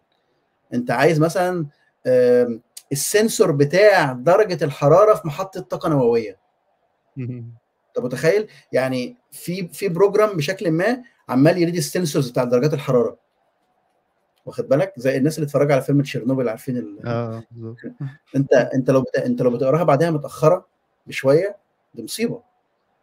انت 0.75 0.91
عايز 0.91 1.21
مثلا 1.21 1.67
ال 2.93 3.01
sensor 3.01 3.51
بتاع 3.53 4.13
درجة 4.13 4.65
الحرارة 4.65 5.15
في 5.15 5.27
محطة 5.27 5.61
طاقة 5.61 5.89
نووية. 5.89 6.39
انت 7.19 8.05
متخيل؟ 8.05 8.49
يعني 8.73 9.17
في 9.31 9.69
في 9.69 9.89
program 9.89 10.37
بشكل 10.37 10.71
ما 10.71 11.03
عمال 11.29 11.59
ي 11.59 11.62
read 11.62 11.77
ال 11.77 11.83
sensors 11.83 12.31
بتاع 12.31 12.45
درجات 12.45 12.75
الحرارة. 12.75 13.19
واخد 14.47 14.69
بالك؟ 14.69 14.93
زي 14.97 15.17
الناس 15.17 15.39
اللي 15.39 15.47
اتفرجوا 15.47 15.73
على 15.73 15.83
فيلم 15.83 16.03
تشيرنوبل 16.03 16.49
عارفين 16.49 16.77
ال... 16.77 16.99
بالظبط. 17.51 17.77
انت 18.37 18.53
انت 18.53 18.91
لو 18.91 19.03
بت... 19.03 19.17
انت 19.17 19.43
لو 19.43 19.51
بتقراها 19.51 19.85
بعدها 19.85 20.11
متأخرة 20.11 20.67
بشوية 21.07 21.57
دي 21.95 22.03
مصيبة. 22.03 22.43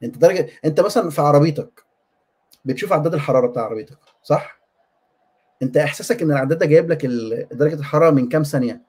انت 0.04 0.18
درجة 0.18 0.50
انت 0.66 0.80
مثلا 0.80 1.10
في 1.10 1.22
عربيتك 1.22 1.84
بتشوف 2.66 2.94
عداد 2.94 3.14
الحرارة 3.14 3.48
بتاع 3.48 3.64
عربيتك 3.64 3.98
صح؟ 4.24 4.62
أنت 5.62 5.78
إحساسك 5.78 6.22
إن 6.22 6.32
العداد 6.32 6.58
ده 6.58 6.66
جايب 6.66 6.92
لك 6.92 7.06
درجة 7.52 7.76
الحرارة 7.76 8.12
من 8.12 8.30
كام 8.30 8.44
ثانية. 8.44 8.82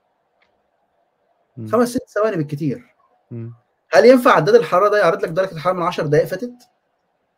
خمس 1.72 1.88
ست 1.88 2.08
ثواني 2.08 2.36
بالكتير. 2.36 2.94
هل 3.92 4.04
ينفع 4.06 4.30
عداد 4.30 4.54
الحرارة 4.54 4.88
ده 4.88 4.98
يعرض 4.98 5.22
لك 5.22 5.28
درجة 5.28 5.52
الحرارة 5.52 5.76
من 5.76 5.82
10 5.82 6.06
دقائق 6.06 6.26
فاتت؟ 6.26 6.52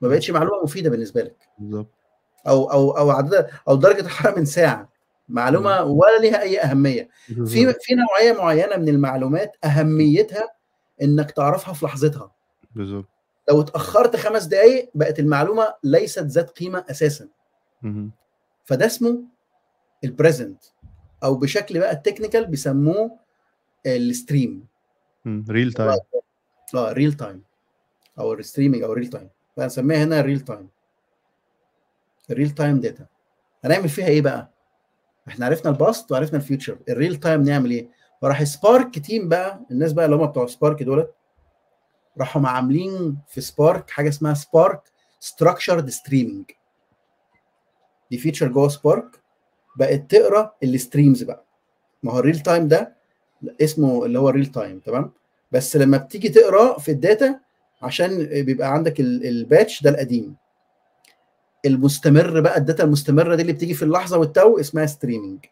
ما 0.00 0.08
بقتش 0.08 0.30
معلومة 0.30 0.62
مفيدة 0.62 0.90
بالنسبة 0.90 1.22
لك. 1.22 1.36
بالظبط. 1.58 1.90
أو 2.48 2.70
أو 2.70 2.90
أو 2.90 3.10
عدد 3.10 3.50
أو 3.68 3.74
درجة 3.74 4.00
الحرارة 4.00 4.38
من 4.38 4.44
ساعة. 4.44 4.88
معلومة 5.28 5.82
ولا 5.82 6.18
ليها 6.20 6.40
أي 6.40 6.60
أهمية. 6.60 7.08
في. 7.26 7.72
في 7.80 7.94
نوعية 7.94 8.32
معينة 8.38 8.76
من 8.76 8.88
المعلومات 8.88 9.56
أهميتها 9.64 10.48
إنك 11.02 11.30
تعرفها 11.30 11.74
في 11.74 11.86
لحظتها. 11.86 12.32
بالظبط. 12.74 13.08
لو 13.48 13.60
اتأخرت 13.60 14.16
خمس 14.16 14.44
دقائق 14.44 14.90
بقت 14.94 15.18
المعلومة 15.18 15.74
ليست 15.84 16.18
ذات 16.22 16.50
قيمة 16.50 16.84
أساسا. 16.90 17.28
فده 18.64 18.86
اسمه 18.86 19.22
ال 20.04 20.12
present 20.12 20.64
أو 21.24 21.34
بشكل 21.34 21.78
بقى 21.78 21.92
ال 21.92 21.97
technical 21.97 22.46
بيسموه 22.46 23.18
ال 23.86 23.96
stream. 23.96 24.66
real 25.50 25.72
time 25.72 25.98
آه 26.74 26.92
real 26.92 27.12
time 27.12 27.42
أو 28.18 28.32
ال 28.32 28.37
streaming 28.37 28.82
أو 28.82 28.92
real 28.92 29.06
time 29.06 29.28
فهنسميها 29.56 30.04
هنا 30.04 30.20
real 30.20 30.40
time 30.40 30.68
ال 32.30 32.34
real 32.34 32.50
time 32.50 32.80
data 32.80 33.06
هنعمل 33.64 33.88
فيها 33.88 34.06
إيه 34.06 34.22
بقى؟ 34.22 34.50
إحنا 35.28 35.46
عرفنا 35.46 35.70
ال 35.70 35.78
past 35.78 36.12
وعرفنا 36.12 36.36
ال 36.38 36.44
future 36.44 36.78
ال 36.88 36.94
real 36.94 37.16
time 37.16 37.42
نعمل 37.42 37.70
إيه؟ 37.70 37.88
فراح 38.22 38.44
Spark 38.44 38.98
team 38.98 39.28
بقى 39.28 39.60
الناس 39.70 39.92
بقى 39.92 40.04
اللي 40.04 40.16
هم 40.16 40.26
بتوع 40.26 40.46
Spark 40.46 40.82
دولت 40.82 41.14
راحوا 42.18 42.48
عاملين 42.48 43.18
في 43.28 43.40
Spark 43.40 43.90
حاجة 43.90 44.08
اسمها 44.08 44.34
Spark 44.34 44.80
structured 45.20 45.90
streaming 45.90 46.44
دي 48.10 48.18
feature 48.18 48.48
جوه 48.48 48.68
Spark 48.68 49.20
بقت 49.76 50.10
تقرأ 50.10 50.52
ال 50.62 50.70
streams 50.70 51.22
بقى. 51.22 51.44
ما 52.02 52.12
هو 52.12 52.18
ال 52.18 52.22
real 52.22 52.40
time 52.40 52.68
ده 52.68 52.96
اسمه 53.62 54.04
اللي 54.04 54.18
هو 54.18 54.28
ال 54.28 54.32
real 54.32 54.46
time 54.46 54.78
تمام؟ 54.78 55.12
بس 55.52 55.76
لما 55.76 55.96
بتيجي 55.98 56.28
تقرأ 56.28 56.78
في 56.78 56.90
ال 56.90 57.00
data 57.00 57.40
عشان 57.82 58.24
بيبقى 58.44 58.72
عندك 58.72 59.00
ال- 59.00 59.26
ال 59.26 59.35
batch 59.35 59.82
ده 59.82 59.90
القديم. 59.90 60.36
المستمر 61.66 62.40
بقى 62.40 62.58
ال 62.58 62.63
data 62.63 62.84
المستمرة 62.84 63.34
دي 63.34 63.42
اللي 63.42 63.52
بتيجي 63.52 63.74
في 63.74 63.82
اللحظة 63.82 64.18
والتو 64.18 64.60
اسمها 64.60 64.86
streaming 64.86 65.44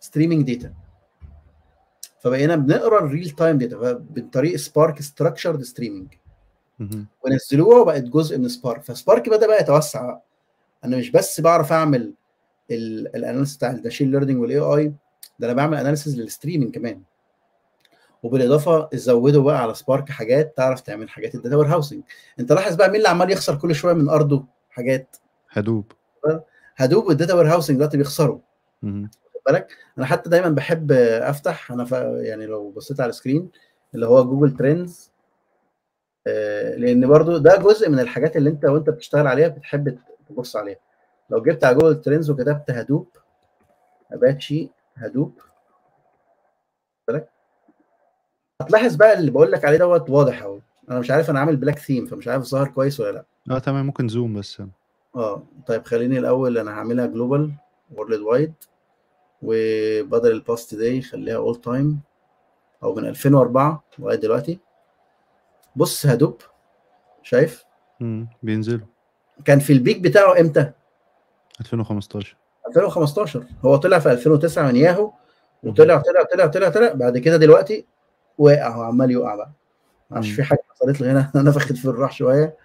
streaming 0.00 0.54
data 0.54 0.74
فبقينا 2.22 2.56
بنقرأ 2.56 3.04
ال 3.04 3.09
real 3.09 3.30
time 3.30 3.58
data 3.58 4.04
من 4.16 4.30
طريق 4.30 4.56
Spark 4.56 5.02
structured 5.02 5.62
streaming. 5.62 6.14
ونزلوها 7.24 7.78
وبقت 7.80 8.02
جزء 8.02 8.38
من 8.38 8.48
Spark 8.48 8.82
ف 8.82 8.90
Spark 8.90 9.28
بدأ 9.28 9.46
بقى 9.46 9.60
يتوسع. 9.60 10.18
أنا 10.84 10.96
مش 10.96 11.10
بس 11.10 11.40
بعرف 11.40 11.72
أعمل 11.72 12.14
ال 12.70 12.80
analysis 12.80 13.56
بتاع 13.56 13.70
ال 13.70 13.75
machine 13.75 14.10
learning 14.10 14.40
وال 14.40 14.58
AI 14.58 14.92
ده 15.38 15.46
أنا 15.46 15.52
بعمل 15.54 15.78
analysis 15.78 16.16
لل 16.16 16.26
streaming 16.26 16.74
كمان. 16.74 17.02
وبالإضافة 18.22 18.88
زودوا 18.94 19.42
بقى 19.42 19.62
على 19.62 19.74
Spark 19.74 20.10
حاجات 20.10 20.56
تعرف 20.56 20.80
تعمل 20.80 21.10
حاجات 21.10 21.34
ال 21.34 21.56
data 21.56 21.66
warehousing 21.66 22.02
أنت 22.40 22.52
لاحظ 22.52 22.74
بقى 22.74 22.88
مين 22.88 22.96
اللي 22.96 23.08
عمال 23.08 23.30
يخسر 23.30 23.56
كل 23.56 23.74
شوية 23.74 23.94
من 23.94 24.08
أرضه؟ 24.08 24.44
حاجات. 24.70 25.16
Hadoop. 25.50 25.92
Hadoop 26.76 27.06
وال 27.06 27.34
data 27.34 27.46
warehousing 27.52 27.76
دلوقتي 27.76 27.96
بيخسروا. 27.96 28.38
بالك. 29.46 29.76
أنا 29.98 30.06
حتى 30.06 30.30
دايما 30.30 30.48
بحب 30.48 30.92
أفتح 30.92 31.72
أنا 31.72 31.84
ف... 31.84 31.92
يعني 32.16 32.46
لو 32.46 32.70
بصيت 32.70 33.00
على 33.00 33.10
ال 33.10 33.16
screen 33.16 33.50
اللي 33.94 34.06
هو 34.06 34.24
Google 34.24 34.56
Trends 34.56 35.12
لأن 36.76 37.06
برضو 37.08 37.38
ده 37.38 37.56
جزء 37.56 37.90
من 37.90 38.00
الحاجات 38.00 38.36
اللي 38.36 38.50
أنت 38.50 38.64
وأنت 38.64 38.90
بتشتغل 38.90 39.26
عليها 39.26 39.48
بتحب 39.48 39.98
تبص 40.28 40.56
عليها. 40.56 40.76
لو 41.30 41.42
جبت 41.42 41.64
على 41.64 41.74
Google 41.74 42.00
Trends 42.00 42.30
وكتبت 42.30 42.70
Hadoop 42.70 43.08
Apache 44.12 44.70
Hadoop 44.96 45.40
بالك؟ 47.08 47.28
هتلاحظ 48.60 48.94
بقى 48.96 49.18
اللي 49.18 49.30
بقول 49.30 49.52
لك 49.52 49.64
عليه 49.64 49.78
دوت 49.78 50.10
واضح 50.10 50.42
أهو. 50.42 50.58
أنا 50.90 50.98
مش 50.98 51.10
عارف 51.10 51.30
أنا 51.30 51.40
عامل 51.40 51.56
black 51.56 51.78
theme 51.78 52.06
فمش 52.06 52.28
عارف 52.28 52.42
ظاهر 52.42 52.68
كويس 52.68 53.00
ولا 53.00 53.12
لأ. 53.12 53.24
آه 53.56 53.58
تمام 53.58 53.86
ممكن 53.86 54.08
zoom 54.08 54.34
بس. 54.34 54.62
آه 55.16 55.42
طيب 55.66 55.84
خليني 55.84 56.18
الأول 56.18 56.58
أنا 56.58 56.70
هعملها 56.70 57.06
global 57.06 57.52
worldwide 57.94 58.52
وبدل 59.42 60.30
ال 60.32 60.40
past 60.40 60.74
day 60.74 61.02
خليها 61.02 61.36
all 61.36 61.56
time 61.60 62.00
أو 62.82 62.94
من 62.94 63.04
2004 63.06 63.84
لغاية 63.98 64.16
دلوقتي. 64.16 64.58
بص 65.76 66.06
Hadoop. 66.06 66.42
شايف؟ 67.22 67.64
مم. 68.00 68.28
بينزلوا. 68.42 68.86
كان 69.44 69.58
في 69.58 69.72
ال 69.72 69.78
peak 69.78 70.00
بتاعه 70.00 70.40
إمتى؟ 70.40 70.72
2015 71.60 72.36
2015 72.68 73.44
هو 73.64 73.76
طلع 73.76 73.98
في 73.98 74.12
2009 74.12 74.66
من 74.68 74.76
ياهو 74.76 75.12
وطلع 75.62 75.96
طلع 76.02 76.22
طلع 76.22 76.46
طلع 76.46 76.68
طلع. 76.68 76.92
بعد 76.92 77.18
كده 77.18 77.36
دلوقتي 77.36 77.86
واقع 78.38 78.68
هو 78.76 78.82
عمال 78.82 79.10
يقع 79.10 79.34
بقى. 79.34 79.50
معرفش. 80.10 80.30
في 80.30 80.42
حاجة 80.42 80.58
حصلت 80.70 81.00
له 81.00 81.12
هنا. 81.12 81.30
نفخت 81.48 81.72
في 81.72 81.84
الروح 81.84 82.12
شوية. 82.12 82.56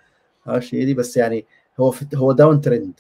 معرفش 0.46 0.74
إيه 0.74 0.86
دي 0.86 0.94
بس 0.94 1.18
يعني 1.18 1.46
هو 1.80 1.92
في 1.92 2.06
هو 2.16 2.32
down 2.32 2.62
trend 2.62 3.00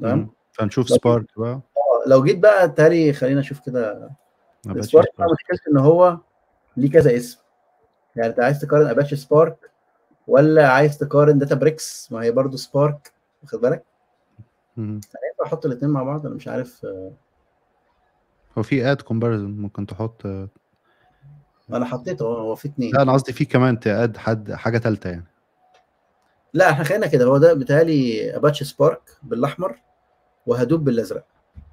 تمام؟ 0.00 0.30
لو- 0.60 0.70
Spark 0.96 1.26
بقى. 1.36 1.60
لو 2.06 2.24
جيت 2.24 2.38
بقى 2.38 2.68
تالي 2.68 3.12
خلينا 3.12 3.40
نشوف 3.40 3.60
كده. 3.60 4.10
Spark 4.80 5.08
بقى. 5.18 5.28
مشكلته 5.32 5.70
إن 5.72 5.78
هو 5.78 6.18
ليه 6.76 6.90
كذا 6.90 7.16
اسم. 7.16 7.38
يعني 8.16 8.28
أنت 8.28 8.40
عايز 8.40 8.60
تقارن 8.60 8.86
Apache 8.86 9.16
Spark 9.16 9.70
ولا 10.26 10.68
عايز 10.68 10.98
تقارن 10.98 11.38
Databricks 11.38 12.12
ما 12.12 12.22
هي 12.22 12.30
برضو 12.30 12.56
Spark 12.56 13.12
واخد 13.42 13.60
بالك؟ 13.60 13.84
مم. 14.76 15.00
أنا 15.14 15.22
ينفع 15.30 15.46
أحط 15.46 15.66
الاثنين 15.66 15.90
مع 15.90 16.02
بعض؟ 16.02 16.26
أنا 16.26 16.34
مش 16.34 16.48
عارف. 16.48 16.86
هو 18.58 18.62
في 18.62 18.92
add 18.92 19.02
comparison 19.02 19.50
ممكن 19.50 19.86
تحط. 19.86 20.24
لا 20.24 20.48
أنا 21.76 21.84
حطيته 21.84 22.24
هو 22.24 22.36
هو 22.36 22.54
في 22.54 22.68
اثنين 22.68 22.96
أنا 22.96 23.12
قصدي 23.12 23.32
في 23.32 23.44
كمان 23.44 23.80
add 23.80 24.16
حد 24.16 24.52
حاجة 24.52 24.78
ثالثه 24.78 25.10
يعني. 25.10 25.24
لا 26.54 26.70
إحنا 26.70 26.84
خلينا 26.84 27.06
كده. 27.06 27.24
هو 27.24 27.38
ده 27.38 27.52
بيتهيألي 27.52 28.36
Apache 28.36 28.64
Spark 28.64 29.02
بالأحمر 29.22 29.76
و 30.46 30.51
Hadoop 30.51 30.84
بالأزرق. 30.84 31.24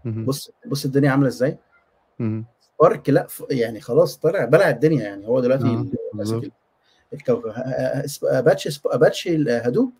بص 0.06 0.52
بص 0.66 0.86
الدنيا 0.86 1.12
عاملة 1.12 1.28
إزاي. 1.28 1.58
Spark 2.78 3.10
لا 3.10 3.28
ف- 3.28 3.44
يعني 3.50 3.82
خلاص 3.82 4.18
طلع 4.18 4.46
بلع 4.46 4.70
الدنيا 4.70 5.04
يعني. 5.04 5.28
هو 5.28 5.40
دلوقتي 5.40 5.64
بالظبط. 6.14 6.44
ماسك 6.44 6.52
الكوكب. 7.14 7.54
Apache 8.24 8.82
Apache 8.86 9.36
ال 9.36 9.44
Hadoop 9.44 9.94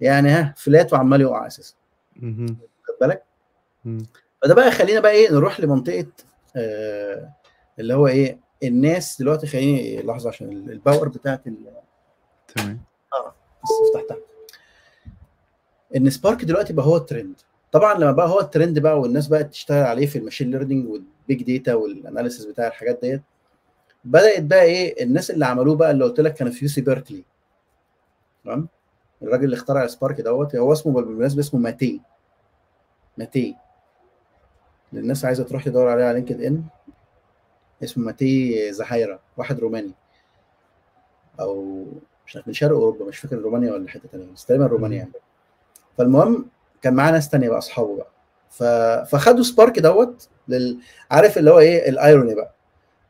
يعني 0.00 0.28
ها 0.28 0.54
flat 0.56 0.92
وعمال 0.92 1.20
يقع 1.20 1.46
أساسا. 1.46 1.74
مهم. 2.16 2.46
خد 2.82 2.94
بالك. 3.00 3.22
فده 4.42 4.54
بقى 4.54 4.70
خلينا 4.70 5.00
بقى 5.00 5.12
إيه 5.12 5.32
نروح 5.32 5.60
لمنطقة 5.60 6.06
آه 6.56 7.32
اللي 7.78 7.94
هو 7.94 8.06
إيه 8.06 8.38
الناس 8.62 9.18
دلوقتي 9.22 9.46
خليني 9.46 10.02
لحظة 10.02 10.28
عشان 10.28 10.52
ال- 10.52 10.70
ال 10.72 10.78
power 10.78 11.08
بتاعت 11.08 11.46
ال- 11.46 11.70
تمام. 12.56 12.80
بس 13.64 13.70
فتحتها 13.94 14.16
إن 15.96 16.10
Spark 16.10 16.44
دلوقتي 16.44 16.72
بقى 16.72 16.86
هو 16.86 16.96
الترند 16.96 17.34
طبعا 17.72 17.94
لما 17.94 18.12
بقى 18.12 18.28
هو 18.28 18.40
الترند 18.40 18.78
بقى 18.78 19.00
والناس 19.00 19.28
بقت 19.28 19.50
تشتغل 19.50 19.84
عليه 19.84 20.06
في 20.06 20.18
ال 20.18 20.22
machine 20.22 20.50
learning 20.50 20.88
وال 20.88 21.10
big 21.10 21.42
data 21.42 21.74
وال 21.74 21.88
analysis 21.88 22.44
بتاع 22.44 22.66
الحاجات 22.66 23.00
ديت 23.02 23.22
بدأت 24.04 24.42
بقى 24.42 24.62
إيه 24.62 25.02
الناس 25.04 25.30
اللي 25.30 25.46
عملوه 25.46 25.76
بقى 25.76 25.90
اللي 25.90 26.04
قلت 26.04 26.20
لك 26.20 26.34
كانوا 26.34 26.52
في 26.52 26.64
UC 26.64 26.80
Berkeley. 26.80 27.24
تمام؟ 28.44 28.68
الراجل 29.22 29.44
اللي 29.44 29.56
اخترع 29.56 29.86
Spark 29.86 30.20
دوت 30.20 30.56
هو 30.56 30.72
اسمه 30.72 30.92
بالمناسبة 30.92 31.40
اسمه 31.40 31.60
ماتي. 31.60 32.00
ماتي. 33.18 33.56
للناس 34.92 35.24
عايزة 35.24 35.44
تروح 35.44 35.64
تدور 35.64 35.88
عليه 35.88 36.04
على 36.04 36.14
LinkedIn. 36.14 36.64
اسمه 37.84 38.04
ماتي 38.04 38.72
زهايرا 38.72 39.18
واحد 39.36 39.60
روماني. 39.60 39.92
أو 41.40 41.84
مش 42.26 42.36
عارف 42.36 42.48
من 42.48 42.54
شرق 42.54 42.76
أوروبا 42.76 43.04
مش 43.04 43.18
فاكر 43.18 43.36
رومانيا 43.38 43.72
ولا 43.72 43.88
حتة 43.88 44.08
ثانية 44.08 44.32
بس 44.34 44.46
تقريبا 44.46 44.66
رومانيا. 44.66 44.98
يعني 44.98 45.12
فالمهم 45.98 46.46
كان 46.82 46.94
معاه 46.94 47.10
ناس 47.12 47.28
تانية 47.28 47.48
بقى 47.48 47.58
أصحابه 47.58 47.96
بقى. 47.96 48.10
ف... 48.50 48.62
فخدوا 49.10 49.42
سبارك 49.42 49.78
دوت 49.78 50.28
لل... 50.48 50.78
عارف 51.10 51.38
اللي 51.38 51.50
هو 51.50 51.58
إيه؟ 51.58 51.88
الإيروني 51.88 52.34
بقى. 52.34 52.54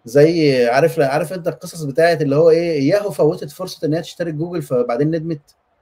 زي 0.05 0.67
عارف 0.69 1.01
عارف 1.01 1.33
أنت 1.33 1.49
القصص 1.49 1.83
بتاعت 1.83 2.23
اللي 2.23 2.37
هو 2.37 2.51
إيه؟ 2.51 2.89
ياهو 2.89 3.11
فوتت 3.11 3.51
فرصة 3.51 3.87
إن 3.87 3.95
هي 3.95 4.01
تشترك 4.03 4.35
جوجل 4.35 4.63
فبعدين 4.63 5.09
ندمت. 5.11 5.41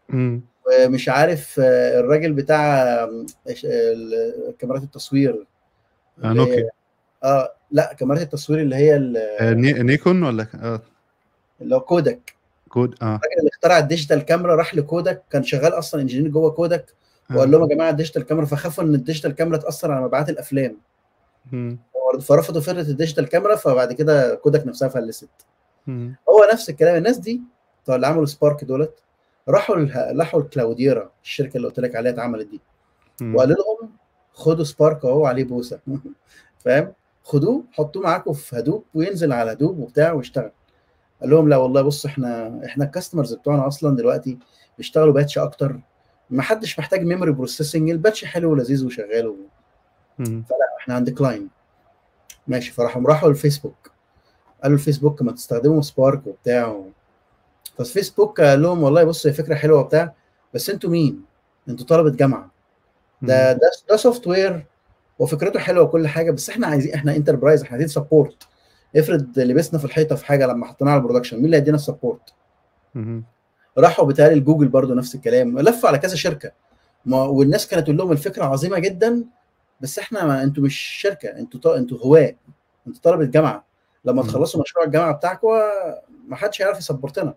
مم. 0.08 0.40
ومش 0.84 1.08
عارف 1.08 1.54
الراجل 1.60 2.32
بتاع 2.32 2.84
كاميرات 4.58 4.82
التصوير. 4.82 5.46
آه، 6.24 6.32
نوكيا. 6.32 6.68
آه 7.24 7.52
لا 7.70 7.92
كاميرات 7.98 8.22
التصوير 8.22 8.60
اللي 8.60 8.76
هي 8.76 8.96
ال- 8.96 9.16
آه، 9.16 9.52
ني- 9.52 9.72
نيكون 9.72 10.22
ولا 10.22 10.46
آه، 10.54 10.80
اللي 11.60 11.74
هو 11.76 11.80
Kodak. 11.80 12.34
Kodak 12.68 12.94
آه. 13.02 13.04
الراجل 13.04 13.38
اللي 13.38 13.50
اخترع 13.52 13.78
ال 13.78 13.84
digital 13.84 14.22
camera 14.22 14.54
راح 14.54 14.74
ل 14.74 14.82
Kodak 14.82 15.22
كان 15.30 15.42
شغال 15.44 15.72
أصلا 15.72 16.00
engineer 16.00 16.30
جوه 16.30 16.50
Kodak. 16.50 16.94
وقال 17.34 17.48
آه. 17.48 17.58
لهم 17.58 17.62
يا 17.70 17.74
جماعة 17.74 17.90
ال 17.90 17.94
digital 17.94 18.22
camera 18.22 18.46
فخافوا 18.46 18.84
إن 18.84 18.94
ال 18.94 18.99
digital 18.99 19.34
camera 19.34 19.56
تأثر 19.56 19.92
على 19.92 20.04
مبيعات 20.04 20.28
الأفلام. 20.28 20.76
فرفضوا 22.20 22.60
فكرة 22.60 22.80
ال 22.80 22.86
digital 22.86 23.28
camera 23.28 23.56
فبعد 23.56 23.92
كده 23.92 24.34
Kodak 24.34 24.66
نفسها 24.66 24.88
فلست. 24.88 25.28
هو 26.28 26.48
نفس 26.52 26.70
الكلام 26.70 26.96
الناس 26.96 27.18
دي 27.18 27.42
بتوع 27.82 27.94
اللي 27.96 28.06
عملوا 28.06 28.26
Spark 28.26 28.64
دولت 28.64 28.94
راحوا 29.48 29.76
راحوا 30.12 30.40
ال 30.40 30.48
Cloudera 30.48 31.10
الشركة 31.24 31.56
اللي 31.56 31.68
قلت 31.68 31.80
لك 31.80 31.96
عليها 31.96 32.12
اتعملت 32.12 32.48
دي. 32.48 32.60
وقالوا 33.34 33.56
لهم 33.56 33.90
خدوا 34.32 34.64
Spark 34.64 35.04
اهو 35.04 35.26
عليه 35.26 35.44
بوسة 35.44 35.80
فاهم 36.64 36.92
خدوه 37.22 37.64
حطوه 37.72 38.02
معاكم 38.02 38.32
في 38.32 38.58
Hadoop 38.58 38.84
وينزل 38.94 39.32
على 39.32 39.52
Hadoop 39.52 39.78
وبتاع 39.78 40.12
ويشتغل 40.12 40.50
قال 41.20 41.30
لهم 41.30 41.48
لا 41.48 41.56
والله 41.56 41.82
بص 41.82 42.06
إحنا 42.06 42.60
إحنا 42.64 42.84
ال 42.84 42.89
customers 42.89 43.34
بتوعنا 43.34 43.66
أصلا 43.66 43.96
دلوقتي 43.96 44.38
بيشتغلوا 44.78 45.12
batch 45.12 45.38
أكتر 45.38 45.80
ما 46.30 46.42
حدش 46.42 46.78
محتاج 46.78 47.02
memory 47.04 47.32
processing 47.32 47.90
ال 47.90 47.96
batch 47.96 48.24
حلو 48.24 48.52
ولذيذ 48.52 48.86
وشغال 48.86 49.26
و... 49.28 49.36
مم. 50.18 50.44
إحنا 50.80 50.94
عند 50.94 51.10
كلاين 51.10 51.48
ماشي 52.48 52.72
فراحوا 52.72 53.02
راحوا 53.02 53.28
الفيسبوك 53.30 53.90
قالوا 54.62 54.76
الفيسبوك 54.76 55.22
ما 55.22 55.32
تستخدموا 55.32 55.82
Spark 55.82 56.26
وبتاع 56.26 56.66
و... 56.66 56.90
فالفيسبوك 57.78 58.40
قال 58.40 58.62
لهم 58.62 58.82
والله 58.82 59.04
بص 59.04 59.26
هي 59.26 59.32
فكرة 59.32 59.54
حلوة 59.54 59.80
وبتاع 59.80 60.14
بس 60.54 60.70
أنتوا 60.70 60.90
مين؟ 60.90 61.22
أنتوا 61.68 61.86
طلبة 61.86 62.10
جامعة 62.10 62.50
ده 63.22 63.52
ده 63.52 63.70
ده 63.90 63.96
software 63.96 64.66
وفكرته 65.18 65.58
حلوة 65.58 65.84
وكل 65.84 66.08
حاجة 66.08 66.30
بس 66.30 66.50
إحنا 66.50 66.66
عايزين 66.66 66.94
إحنا 66.94 67.16
enterprise 67.16 67.62
إحنا 67.62 67.70
عايزين 67.72 67.88
support 67.88 68.48
افرض 68.96 69.38
لبسنا 69.38 69.78
في 69.78 69.84
الحيطة 69.84 70.16
في 70.16 70.26
حاجة 70.26 70.46
لما 70.46 70.66
حطيناها 70.66 70.92
على 70.94 71.00
ال 71.02 71.05
production 71.05 71.36
مين 71.36 71.44
اللي 71.46 71.56
هيدينا 71.56 71.76
ال 71.76 71.83
support؟ 71.83 72.34
راحوا 73.78 74.06
بتهيألي 74.06 74.34
لجوجل 74.34 74.68
برضو 74.68 74.94
نفس 74.94 75.14
الكلام 75.14 75.58
لفوا 75.58 75.88
على 75.88 75.98
كذا 75.98 76.16
شركة. 76.16 76.52
ما 77.06 77.22
والناس 77.22 77.66
كانت 77.68 77.84
تقول 77.84 77.96
لهم 77.96 78.12
الفكرة 78.12 78.44
عظيمة 78.44 78.78
جدا 78.78 79.24
بس 79.80 79.98
إحنا 79.98 80.24
ما 80.26 80.42
أنتوا 80.42 80.62
مش 80.62 80.76
شركة 80.76 81.28
أنتوا 81.28 81.76
أنتوا 81.76 81.98
هواة 81.98 82.34
أنتوا 82.86 83.02
طلبة 83.02 83.24
جامعة. 83.24 83.64
لما. 84.04 84.22
تخلصوا 84.22 84.60
مشروع 84.60 84.84
الجامعة 84.84 85.12
بتاعكم 85.12 85.48
ما 86.28 86.36
حدش 86.36 86.62
هيعرف 86.62 86.78
ي 86.78 86.84
support 86.84 87.23
نا. 87.23 87.34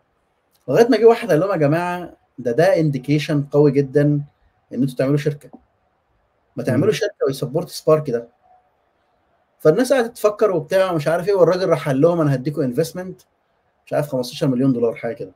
لغاية 0.68 0.88
ما 0.88 0.98
جه 0.98 1.06
واحد 1.06 1.30
قال 1.30 1.40
لهم 1.40 1.52
يا 1.52 1.56
جماعة 1.58 2.14
ده 2.38 2.52
ده 2.52 2.80
indication 2.80 3.44
قوي 3.44 3.72
جدا 3.72 4.02
إن 4.74 4.82
أنتوا 4.82 4.96
تعملوا 4.96 5.18
شركة. 5.18 5.50
ما 6.56 6.64
تعملوا. 6.64 6.94
شركة 6.94 7.16
وي 7.28 7.37
support 7.37 7.70
Spark 7.70 8.10
ده. 8.10 8.28
فالناس 9.60 9.94
قعدت 9.94 10.16
تفكر 10.16 10.52
وبتاع 10.52 10.94
مش 10.94 11.08
عارف 11.08 11.28
إيه 11.28 11.34
والراجل 11.34 11.70
راح 11.70 11.88
قال 11.88 12.02
لهم 12.02 12.22
أنا 12.22 12.36
هديكم 12.36 12.62
investment 12.62 13.22
مش 13.86 13.94
عارف 13.94 14.10
15 14.10 14.48
مليون 14.48 14.74
دولار 14.74 14.96
حاجة 14.96 15.14
كده. 15.14 15.32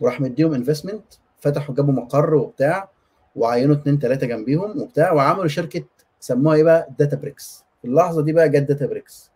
وراح 0.00 0.20
مديهم 0.20 0.54
investment 0.54 1.04
فتحوا 1.38 1.74
جابوا 1.74 1.92
مقر 1.94 2.34
وبتاع 2.34 2.88
وعينوا 3.36 3.74
اتنين 3.74 3.98
تلاتة 3.98 4.26
جنبيهم 4.26 4.80
وبتاع 4.82 5.12
وعملوا 5.12 5.48
شركة 5.48 5.84
سموها 6.20 6.56
إيه 6.56 6.62
بقى؟ 6.64 6.88
Databricks 6.98 7.64
في 7.82 7.88
اللحظة 7.88 8.22
دي 8.22 8.32
بقى 8.32 8.48
جت 8.48 8.62
Databricks 8.62 9.30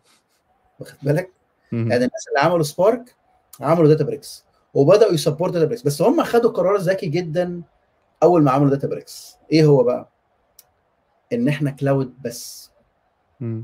واخد 0.80 0.96
بالك. 1.02 1.30
يعني 1.72 1.94
الناس 2.04 2.28
اللي 2.28 2.40
عملوا 2.40 2.62
Spark 2.62 3.14
عملوا 3.60 3.88
Databricks 3.88 4.44
وبدأوا 4.74 5.12
ي 5.12 5.52
support 5.52 5.64
Databricks 5.66 5.82
بس 5.82 6.02
هم 6.02 6.22
خدوا 6.24 6.50
قرار 6.50 6.76
ذكي 6.76 7.06
جدا 7.06 7.62
أول 8.22 8.42
ما 8.42 8.50
عملوا 8.50 8.70
Databricks 8.70 9.36
إيه 9.52 9.64
هو 9.64 9.82
بقى؟ 9.82 10.08
إن 11.32 11.48
إحنا 11.48 11.70
cloud 11.70 12.14
بس. 12.24 12.70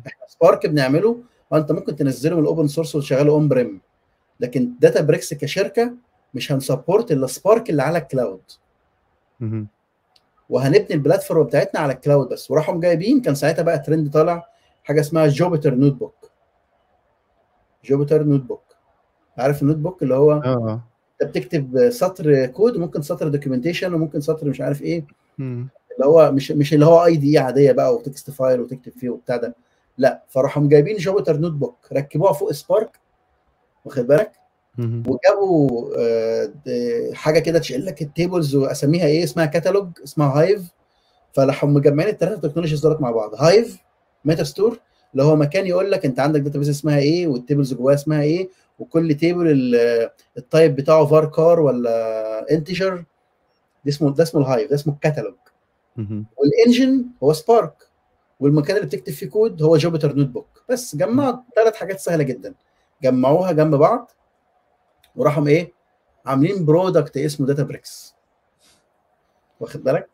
إحنا 0.07 0.27
Spark 0.27 0.67
بنعمله 0.67 1.23
وأنت 1.51 1.73
ممكن 1.73 1.97
تنزله 1.97 2.37
من 2.37 2.43
ال 2.43 2.48
open 2.48 2.69
source 2.69 2.95
وتشغله 2.97 3.33
on-prem 3.33 3.81
لكن 4.41 4.73
Databricks 4.81 5.35
كشركة 5.35 5.95
مش 6.35 6.53
هن 6.53 6.66
support 6.66 7.13
إلا 7.13 7.27
Spark 7.27 7.71
اللي 7.71 7.83
على 7.83 7.99
ال 7.99 8.05
cloud. 8.05 8.41
وهنبني 10.49 10.95
ال 10.95 11.00
platform 11.00 11.43
بتاعتنا 11.45 11.81
على 11.81 11.93
ال 11.93 11.99
cloud 11.99 12.29
بس. 12.29 12.51
وراحوا 12.51 12.81
جايبين 12.81 13.21
كان 13.21 13.35
ساعتها 13.35 13.63
بقى 13.63 13.79
ترند 13.79 14.11
طالع 14.11 14.49
حاجة 14.85 15.01
اسمها 15.01 15.27
Jupyter 15.27 15.75
Notebook 15.75 16.15
Jupyter 17.85 18.23
Notebook 18.23 18.63
عارف 19.39 19.63
ال 19.63 19.77
notebook 19.77 20.03
اللي 20.03 20.15
هو 20.15 20.33
آه. 20.33 20.81
أنت 21.23 21.31
بتكتب 21.31 21.91
سطر 21.91 22.47
كود 22.47 22.77
وممكن 22.77 23.03
سطر 23.03 23.29
documentation 23.29 23.95
وممكن 23.95 24.21
سطر 24.21 24.49
مش 24.49 24.61
عارف 24.61 24.83
إيه. 24.83 25.07
مم. 25.39 25.69
اللي 25.95 26.07
هو 26.07 26.33
مش 26.33 26.51
مش 26.51 26.75
اللي 26.75 26.87
هو 26.87 27.05
IDE 27.05 27.39
عادية 27.39 27.73
بقى 27.73 27.95
و 27.95 28.02
text 28.02 28.31
file 28.31 28.61
وتكتب 28.61 28.93
فيه 28.93 29.11
وبتاع 29.11 29.37
ده. 29.37 29.55
لا 29.99 30.23
فراحوا 30.29 30.69
جايبين 30.69 30.97
Jupyter 30.97 31.37
Notebook 31.37 31.77
ركبوها 31.93 32.33
فوق 32.33 32.53
Spark 32.53 32.99
واخد 33.85 34.07
بالك. 34.07 34.33
وجابوا 34.79 35.91
آه، 35.99 37.13
حاجة 37.13 37.39
كده 37.39 37.59
تشيل 37.59 37.87
لك 37.87 38.03
ال 38.03 38.10
tables 38.10 38.55
وأسميها 38.57 39.07
إيه 39.07 39.25
اسمها 39.25 39.47
كاتالوج 39.47 39.89
اسمها 40.05 40.41
Hive. 40.41 40.63
فراحوا 41.33 41.69
مجمعين 41.69 42.09
الثلاثه 42.09 42.49
technologies 42.49 42.81
دولت 42.81 43.01
مع 43.01 43.11
بعض. 43.11 43.35
Hive 43.35 43.79
Metastore 44.25 44.79
اللي 45.13 45.23
هو 45.23 45.37
مكان 45.37 45.67
يقول 45.67 45.91
لك 45.91 46.05
أنت 46.05 46.21
عندك 46.21 46.41
database 46.41 46.69
اسمها 46.69 46.99
إيه 46.99 47.27
وال 47.27 47.39
tables 47.39 47.75
جواها 47.75 47.95
اسمها 47.95 48.23
إيه 48.23 48.49
وكل 48.79 49.15
table 49.15 49.47
ال- 49.51 50.11
ال 50.39 50.46
type 50.46 50.77
بتاعه 50.77 51.07
varchar 51.07 51.61
ولا 51.61 52.51
integer 52.53 52.97
ده 53.85 53.89
اسمه 53.89 54.15
ده 54.15 54.23
اسمه 54.23 54.41
ال 54.41 54.47
Hive 54.47 54.71
ده 54.71 54.75
اسمه 54.75 54.95
الكاتالوج. 54.95 55.35
وال 56.37 56.54
engine 56.54 57.05
هو 57.23 57.33
Spark 57.33 57.73
والمكان 58.41 58.77
اللي 58.77 58.87
بتكتب 58.87 59.13
فيه 59.13 59.27
كود 59.27 59.63
هو 59.63 59.77
Jupyter 59.77 60.15
Notebook 60.15 60.63
بس 60.69 60.97
جمعوا 60.97 61.37
ثلاث 61.57 61.75
حاجات 61.77 62.01
سهلة 62.01 62.23
جدا. 62.25 62.55
جمعوها 63.03 63.53
جنب 63.53 63.75
بعض. 63.75 64.11
وراحوا 65.19 65.47
إيه 65.47 65.73
عاملين 66.27 66.65
product 66.65 67.17
اسمه 67.17 67.47
Databricks 67.47 68.15
واخد 69.61 69.85
بالك. 69.85 70.09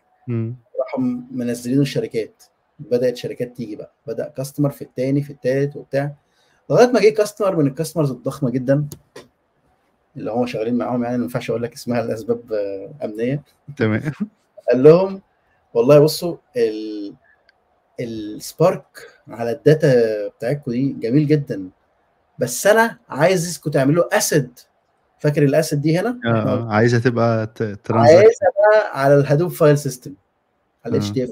راحوا 0.80 1.00
منزلينه 1.30 1.82
الشركات 1.82 2.42
بدأت 2.78 3.16
شركات 3.16 3.56
تيجي 3.56 3.76
بقى. 3.76 3.92
بدأ 4.06 4.28
customer 4.28 4.70
في 4.70 4.82
الثاني 4.82 5.22
في 5.22 5.30
الثالث 5.32 5.76
وبتاع. 5.76 6.14
لغاية 6.70 6.86
ما 6.86 7.00
جه 7.00 7.08
customer 7.08 7.56
من 7.56 7.66
ال 7.66 7.71
customers 7.71 8.10
الضخمة 8.10 8.50
جدا 8.50 8.88
اللي 10.16 10.30
هم 10.30 10.46
شغالين 10.46 10.74
معاهم 10.78 11.04
يعني 11.04 11.16
ما 11.18 11.22
ينفعش 11.24 11.50
أقول 11.50 11.62
لك 11.62 11.72
اسمها 11.74 12.02
لأسباب 12.02 12.52
آه، 12.52 13.04
أمنية. 13.04 13.42
تمام. 13.76 14.02
قال 14.70 14.82
لهم 14.82 15.22
والله 15.74 15.98
بصوا 15.98 16.36
ال 16.56 17.14
Spark 18.00 19.08
على 19.28 19.50
ال 19.50 19.66
data 19.66 20.28
بتاعتكم 20.28 20.70
دي 20.70 20.92
جميل 20.92 21.26
جدا 21.26 21.68
بس 22.38 22.66
أنا 22.66 22.98
عايزكم 23.08 23.70
تعملوا 23.70 24.16
ACID 24.16 24.58
فاكر 25.18 25.42
ال 25.42 25.50
ACID 25.50 25.80
دي 25.80 25.98
هنا؟ 25.98 26.20
آه 26.26 26.28
آه 26.28 26.72
عايزة 26.72 26.98
تبقى 26.98 27.46
transaction 27.84 28.16
عايزها 28.16 28.48
بقى 28.58 29.00
على 29.02 29.14
ال 29.14 29.19
Hadoop 29.19 29.50
file 29.50 29.78
system 29.78 30.14
على 30.84 30.94
آه. 30.94 30.98
ال 30.98 31.10
HDF 31.10 31.30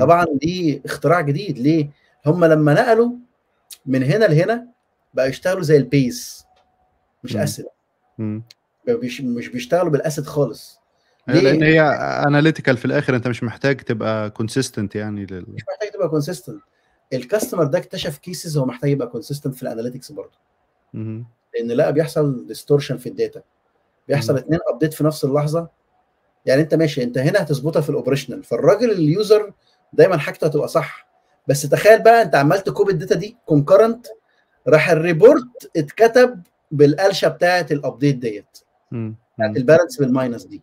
طبعا 0.00 0.26
دي 0.34 0.82
اختراع 0.84 1.20
جديد 1.20 1.58
ليه؟ 1.58 1.90
هم 2.26 2.44
لما 2.44 2.74
نقلوا 2.74 3.10
من 3.86 4.02
هنا 4.02 4.24
لهنا 4.24 4.66
بقى 5.14 5.28
يشتغلوا 5.28 5.62
زي 5.62 5.76
ال 5.76 5.90
BASE 5.90 6.44
مش 7.24 7.36
مم. 7.36 7.42
ACID 7.42 7.66
مش 9.20 9.48
بيشتغلوا 9.48 9.90
بال 9.90 10.01
ACID 10.01 10.24
خالص 10.24 10.80
ليه؟ 11.28 11.40
لأن 11.40 11.62
هي 11.62 11.80
analytical 12.26 12.76
في 12.76 12.84
الآخر 12.84 13.16
أنت 13.16 13.28
مش 13.28 13.42
محتاج 13.42 13.76
تبقى 13.76 14.30
consistent 14.30 14.94
يعني 14.94 15.26
لل... 15.26 15.44
مش 15.48 15.62
محتاج 15.68 15.90
تبقى 15.90 16.08
consistent 16.08 16.60
ال 17.12 17.18
customer 17.18 17.64
ده 17.64 17.78
اكتشف 17.78 18.18
cases 18.18 18.58
هو 18.58 18.66
محتاج 18.66 18.90
يبقى 18.90 19.08
consistent 19.08 19.54
في 19.54 19.62
ال 19.62 19.67
analytics 19.67 20.12
برضه. 20.12 20.38
لأن 21.54 21.68
لا 21.72 21.90
بيحصل 21.90 22.46
distortion 22.46 22.96
في 22.96 23.08
ال 23.08 23.15
data 23.15 23.42
بيحصل 24.08 24.32
مم. 24.32 24.38
اتنين 24.38 24.60
update 24.68 24.94
في 24.94 25.04
نفس 25.04 25.24
اللحظة 25.24 25.68
يعني 26.46 26.62
انت 26.62 26.74
ماشي 26.74 27.02
انت 27.02 27.18
هنا 27.18 27.42
هتظبطها 27.42 27.80
في 27.82 27.90
ال 27.90 27.94
operational 27.94 28.42
فالراجل 28.44 28.90
ال 28.90 29.02
user 29.02 29.52
دايما 29.92 30.18
حاجته 30.18 30.46
هتبقى 30.46 30.68
صح 30.68 31.08
بس 31.48 31.62
تخيل 31.62 32.02
بقى 32.02 32.22
انت 32.22 32.34
عمال 32.34 32.64
تـ 32.64 32.69
copy 32.69 32.90
ال 32.90 32.95
data 32.95 33.14
دي 33.14 33.36
concurrent 33.46 34.06
راح 34.68 34.90
ال 34.90 35.01
report 35.01 35.70
اتكتب 35.76 36.42
بالقلشة 36.70 37.28
بتاعه 37.28 37.66
ال 37.70 37.77
update 37.77 38.16
ديت. 38.16 38.58
بتاعت 38.92 39.56
ال 39.56 39.61
balance 39.61 39.96
بال 40.00 40.13
minus 40.13 40.44
دي. 40.44 40.62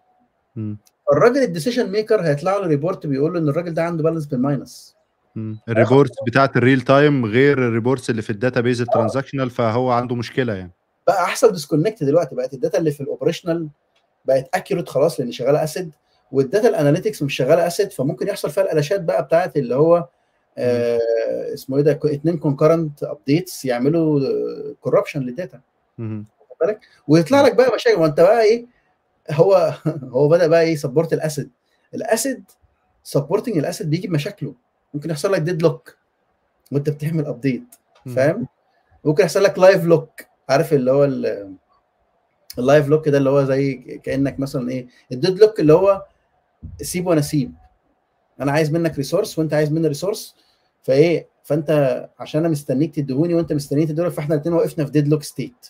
الراجل 1.11 1.43
ال 1.43 1.49
decision 1.49 1.91
maker 1.91 2.21
هيطلع 2.21 2.57
له 2.57 2.67
report 2.67 3.07
بيقول 3.07 3.33
له 3.33 3.39
إن 3.39 3.49
الراجل 3.49 3.73
ده 3.73 3.83
عنده 3.83 4.03
balance 4.03 4.25
بال 4.25 4.42
minus. 4.43 4.94
ال 5.69 5.75
reports 5.75 6.15
بتاعت 6.27 6.57
ال 6.57 6.62
real 6.62 6.81
time 6.81 7.25
غير 7.25 7.57
ال 7.67 7.72
reports 7.73 8.09
اللي 8.09 8.21
في 8.21 8.29
ال 8.29 8.61
database 8.61 8.81
ال 8.81 8.86
transactional 8.86 9.49
فهو 9.49 9.91
عنده 9.91 10.15
مشكلة 10.15 10.53
يعني. 10.53 10.71
بقى 11.07 11.23
احصل 11.23 11.51
disconnect 11.51 12.03
دلوقتي 12.03 12.35
بقت 12.35 12.53
ال 12.53 12.58
data 12.58 12.77
اللي 12.77 12.91
في 12.91 13.01
ال 13.01 13.07
operational 13.07 13.69
بقت 14.25 14.49
accurate 14.53 14.89
خلاص 14.89 15.19
لأن 15.19 15.31
شغالة 15.31 15.63
ACID 15.63 15.91
وال 16.31 16.44
data 16.44 16.69
ال 16.69 16.75
analytics 16.75 17.23
مش 17.23 17.35
شغالة 17.35 17.67
ACID 17.67 17.91
فممكن 17.91 18.27
يحصل 18.27 18.49
فيها 18.49 18.63
القلشات 18.63 19.01
بقى 19.01 19.23
بتاعت 19.23 19.57
اللي 19.57 19.75
هو 19.75 20.07
آه 20.57 20.99
اسمه 21.53 21.77
إيه 21.77 21.83
ده 21.83 21.99
اتنين 22.05 22.37
concurrent 22.37 23.03
updates 23.03 23.65
يعملوا 23.65 24.19
corruption 24.81 25.21
لل 25.21 25.32
data. 25.32 25.59
بالك؟ 26.61 26.79
ويطلع 27.07 27.41
لك 27.41 27.55
بقى 27.55 27.75
مشاكل. 27.75 27.99
وأنت 27.99 28.21
بقى 28.21 28.41
إيه؟ 28.43 28.65
هو 29.31 29.73
هو 30.13 30.27
بدأ 30.27 30.47
بقى 30.47 30.61
إيه 30.61 30.75
support 30.75 31.13
ال 31.13 31.20
ACID 31.20 31.49
ال 31.95 32.05
ACID 32.05 32.43
supporting 33.03 33.57
ال 33.57 33.64
ACID 33.64 33.89
بيجي 33.89 34.07
بمشاكله. 34.07 34.53
ممكن 34.95 35.09
يحصل 35.09 35.31
لك 35.31 35.41
deadlock 35.41 35.97
وانت 36.71 36.89
بتعمل 36.89 37.25
update. 37.25 37.63
فاهم؟ 38.15 38.47
ممكن 39.05 39.23
يحصل 39.23 39.43
لك 39.43 39.59
livelock 39.59 40.21
عارف 40.49 40.73
اللي 40.73 40.91
هو 40.91 41.03
ال- 41.05 41.55
ال 42.59 42.87
livelock 42.87 43.09
ده 43.09 43.17
اللي 43.17 43.29
هو 43.29 43.43
زي 43.43 43.73
كأنك 44.03 44.39
مثلا 44.39 44.69
إيه 44.69 44.87
ال 45.11 45.39
deadlock 45.39 45.59
اللي 45.59 45.73
هو 45.73 46.05
سيب 46.81 47.07
وأنا 47.07 47.19
اسيب 47.19 47.53
أنا 48.41 48.51
عايز 48.51 48.71
منك 48.71 48.97
resource 48.97 49.39
وأنت 49.39 49.53
عايز 49.53 49.71
مني 49.71 49.87
resource 49.87 50.35
فإيه 50.83 51.27
فأنت 51.43 51.69
عشان 52.19 52.39
أنا 52.39 52.49
مستنيك 52.49 52.95
تديهوني 52.95 53.33
وأنت 53.33 53.53
مستنيك 53.53 53.89
تديهوني 53.89 54.11
فإحنا 54.11 54.35
الاثنين 54.35 54.55
وقفنا 54.55 54.85
في 54.85 54.91
deadlock 54.91 55.23
state. 55.23 55.65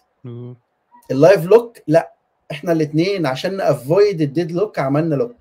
ال 1.12 1.46
livelock 1.46 1.78
لأ 1.88 2.14
إحنا 2.52 2.72
الاثنين 2.72 3.26
عشان 3.26 3.58
ن 3.58 3.68
avoid 3.68 4.22
ال 4.22 4.52
deadlock 4.52 4.80
عملنا 4.80 5.16
lock 5.16 5.36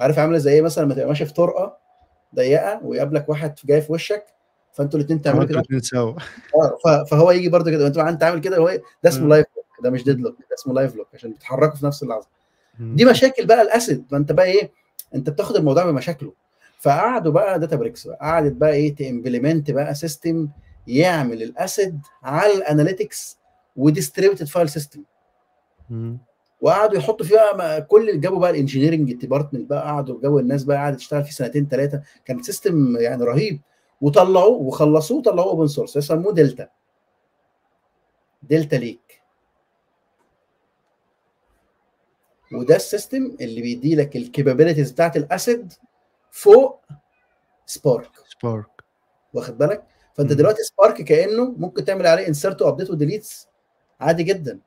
عارف 0.00 0.18
عاملة 0.18 0.38
زي 0.38 0.52
إيه؟ 0.52 0.62
مثلا 0.62 0.84
لما 0.84 0.94
تبقى 0.94 1.06
ماشي 1.06 1.26
في 1.26 1.32
طرقة 1.34 1.75
ضيقة 2.36 2.80
ويقابلك 2.84 3.28
واحد 3.28 3.54
جاي 3.64 3.82
في 3.82 3.92
وشك 3.92 4.24
فأنتوا 4.72 4.98
الاثنين 5.00 5.22
تعملوا 5.22 5.44
كده 5.44 5.62
سوا 5.80 6.12
آه، 6.86 7.04
فهو 7.04 7.30
يجي 7.30 7.48
برضه 7.48 7.70
كده 7.70 7.84
وأنت 7.84 7.98
انت 7.98 8.22
عامل 8.22 8.40
كده 8.40 8.56
هو 8.58 8.68
إيه؟ 8.68 8.82
ده 9.02 9.10
اسمه. 9.10 9.28
livelock 9.28 9.66
ده 9.82 9.90
مش 9.90 10.04
deadlock 10.04 10.36
ده 10.38 10.54
اسمه 10.58 10.74
livelock 10.74 11.08
عشان 11.14 11.30
بيتحركوا 11.30 11.76
في 11.76 11.86
نفس 11.86 12.02
اللحظة. 12.02 12.28
دي 12.96 13.04
مشاكل 13.04 13.46
بقى 13.46 13.62
ال 13.62 13.70
ACID 13.70 14.04
ما 14.12 14.18
أنت 14.18 14.32
بقى 14.32 14.46
إيه 14.46 14.70
أنت 15.14 15.30
بتاخد 15.30 15.56
الموضوع 15.56 15.84
بمشاكله 15.90 16.32
فقعدوا 16.80 17.32
بقى 17.32 17.58
Databricks 17.60 18.06
بقى 18.06 18.18
قعدت 18.20 18.52
بقى 18.52 18.72
إيه 18.72 18.94
ت 18.94 19.02
implement 19.02 19.70
بقى 19.70 19.94
system 19.94 20.48
يعمل 20.86 21.42
ال 21.42 21.54
ACID 21.54 22.00
على 22.22 22.54
ال 22.54 22.62
analytics 22.62 23.38
و 23.76 23.82
distributed 23.82 24.46
file 24.46 24.68
system. 24.68 25.02
وقعدوا 26.66 26.98
يحطوا 26.98 27.26
فيها 27.26 27.78
كل 27.78 28.08
اللي 28.08 28.20
جابوا 28.20 28.38
بقى 28.38 28.50
ال 28.50 28.55
engineering 28.55 29.12
department 29.12 29.70
بقى 29.70 29.82
قعدوا 29.82 30.20
جو 30.20 30.38
الناس 30.38 30.64
بقى 30.64 30.76
قعدت 30.76 30.96
تشتغل 30.96 31.24
فيه 31.24 31.30
سنتين 31.30 31.68
ثلاثة 31.68 32.02
كان 32.24 32.42
system 32.42 32.96
يعني 32.96 33.24
رهيب. 33.24 33.60
وطلعوه 34.00 34.56
وخلصوه 34.56 35.22
طلعوه 35.22 35.50
open 35.50 35.66
source 35.66 35.96
يسموه 35.96 36.32
Delta. 36.32 36.68
Delta 38.42 38.76
Lake. 38.76 39.22
وده 42.52 42.76
ال 42.76 42.85
system 42.85 43.36
اللي 43.40 43.62
بيدي 43.62 43.94
لك 43.94 44.16
ال 44.16 44.22
capabilities 44.22 44.90
بتاعت 44.92 45.16
ال 45.16 45.27
ACID 45.27 45.72
فوق 46.30 46.80
Spark. 47.66 48.10
Spark. 48.40 48.82
واخد 49.34 49.58
بالك؟ 49.58 49.84
فانت. 50.14 50.32
دلوقتي 50.32 50.62
Spark 50.62 51.02
كأنه 51.02 51.54
ممكن 51.58 51.84
تعمل 51.84 52.06
عليه 52.06 52.28
insert 52.28 52.62
و 52.62 52.66
update 52.66 52.90
و 52.90 52.97
deletes 52.97 53.48
عادي 54.00 54.22
جدا. 54.22 54.65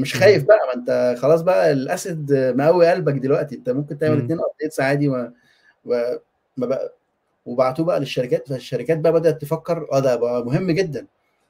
مش. 0.00 0.14
خايف 0.16 0.44
بقى 0.44 0.58
ما 0.66 0.74
انت 0.74 1.18
خلاص 1.18 1.42
بقى 1.42 1.72
ال 1.72 1.84
ACID 1.84 2.32
مقوي 2.32 2.86
قلبك 2.90 3.12
دلوقتي 3.14 3.54
انت 3.54 3.70
ممكن 3.70 3.98
تعمل. 3.98 4.16
اثنين 4.24 4.38
updates 4.40 4.80
عادي 4.80 5.08
و... 5.08 5.30
و... 5.84 5.94
ما 6.56 6.66
بقى 6.66 6.94
وبعتوه 7.46 7.86
بقى 7.86 8.00
للشركات 8.00 8.48
فالشركات 8.48 8.98
بقى 8.98 9.12
بدأت 9.12 9.42
تفكر 9.42 9.88
آه 9.92 9.98
ده 10.00 10.16
بقى 10.16 10.44
مهم 10.46 10.70
جدا. 10.70 11.06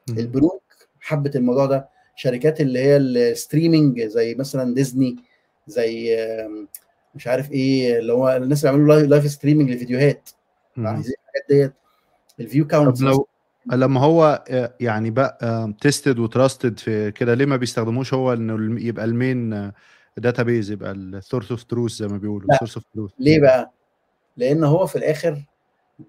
البنوك 0.09 0.63
حبت 1.01 1.37
الموضوع 1.37 1.67
ده 1.67 1.89
شركات 2.17 2.61
اللي 2.61 2.79
هي 2.79 2.97
ال 2.97 3.07
streaming 3.07 4.01
زي 4.03 4.35
مثلا 4.35 4.75
ديزني 4.75 5.17
زي 5.67 6.17
مش 7.15 7.27
عارف 7.27 7.53
إيه 7.53 7.99
اللي 7.99 8.13
هو 8.13 8.37
الناس 8.37 8.65
اللي 8.67 8.77
بيعملوا 8.79 9.07
live 9.07 9.31
streaming 9.31 9.71
لفيديوهات. 9.71 10.31
عايزين 10.79 11.15
الحاجات 11.25 11.45
ديت 11.51 11.73
ال 12.41 12.46
view 12.46 12.67
count 12.67 12.99
طب 12.99 13.05
لو 13.05 13.28
لما 13.73 14.01
هو 14.01 14.45
آه، 14.51 14.75
يعني 14.81 15.11
بقى 15.11 15.73
tested 15.81 16.19
و 16.19 16.26
trusted 16.26 16.79
في 16.79 17.11
كده 17.11 17.35
ليه 17.35 17.47
ما 17.47 17.57
بيستخدموش 17.57 18.15
هو 18.15 18.33
إنه 18.33 18.81
يبقى 18.87 19.05
ال 19.05 19.73
main 20.17 20.43
database 20.43 20.71
يبقى 20.71 20.93
ال 20.93 21.01
source 21.01 21.51
of 21.51 21.63
truth 21.65 21.93
زي 21.93 22.09
ما 22.09 22.17
بيقولوا. 22.17 22.49
ال 22.53 22.56
source 22.56 22.75
of 22.77 22.85
truth 22.95 23.11
ليه 23.19 23.41
بقى؟ 23.41 23.73
لأن 24.37 24.65
هو 24.65 24.87
في 24.87 24.97
الآخر 24.97 25.43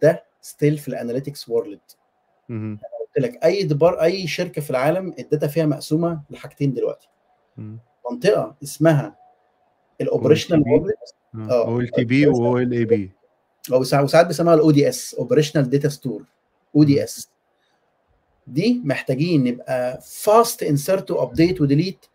ده 0.01 0.23
still 0.41 0.77
في 0.77 0.87
ال 0.87 0.94
analytics 0.94 1.49
world 1.49 1.79
قلت 2.49 3.17
لك 3.17 3.45
أي 3.45 3.63
depar 3.63 4.01
أي 4.03 4.27
شركة 4.27 4.61
في 4.61 4.69
العالم 4.69 5.13
ال 5.19 5.25
data 5.25 5.47
فيها 5.47 5.65
مقسومة 5.65 6.21
لحاجتين 6.29 6.73
دلوقتي. 6.73 7.07
منطقة 8.11 8.55
اسمها 8.63 9.15
ال 10.01 10.06
operational. 10.06 10.63
world 10.67 10.93
آه. 11.35 11.65
أو 11.67 11.79
ال 11.79 11.87
تي 11.87 12.03
بي 12.03 12.27
و 12.27 12.57
ال 12.57 12.73
اي 12.73 12.85
بي 12.85 13.11
أو 13.73 13.83
ساعات 13.83 14.27
بيسموها 14.27 14.55
الاو 14.55 14.71
دي 14.71 14.89
اس 14.89 15.13
اوبريشنال 15.13 15.69
داتا 15.69 15.89
ستور 15.89 16.23
أو 16.75 16.83
دي 16.83 17.03
اس 17.03 17.29
دي 18.53 18.81
محتاجين 18.85 19.43
نبقى 19.43 19.99
فاست 20.01 20.63
انسرت 20.63 21.11
وابديت 21.11 21.61
وديليت 21.61 22.05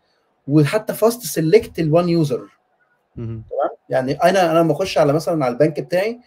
وحتى 0.47 0.93
فاست 0.93 1.21
سيلكت 1.21 1.79
الوان 1.79 2.09
يوزر 2.09 2.47
يعني 3.89 4.11
أنا 4.13 4.51
أنا 4.51 4.59
لما 4.59 4.71
أخش 4.71 4.97
على 4.97 5.13
مثلا 5.13 5.45
على 5.45 5.53
البنك 5.53 5.79
بتاعي 5.79 6.19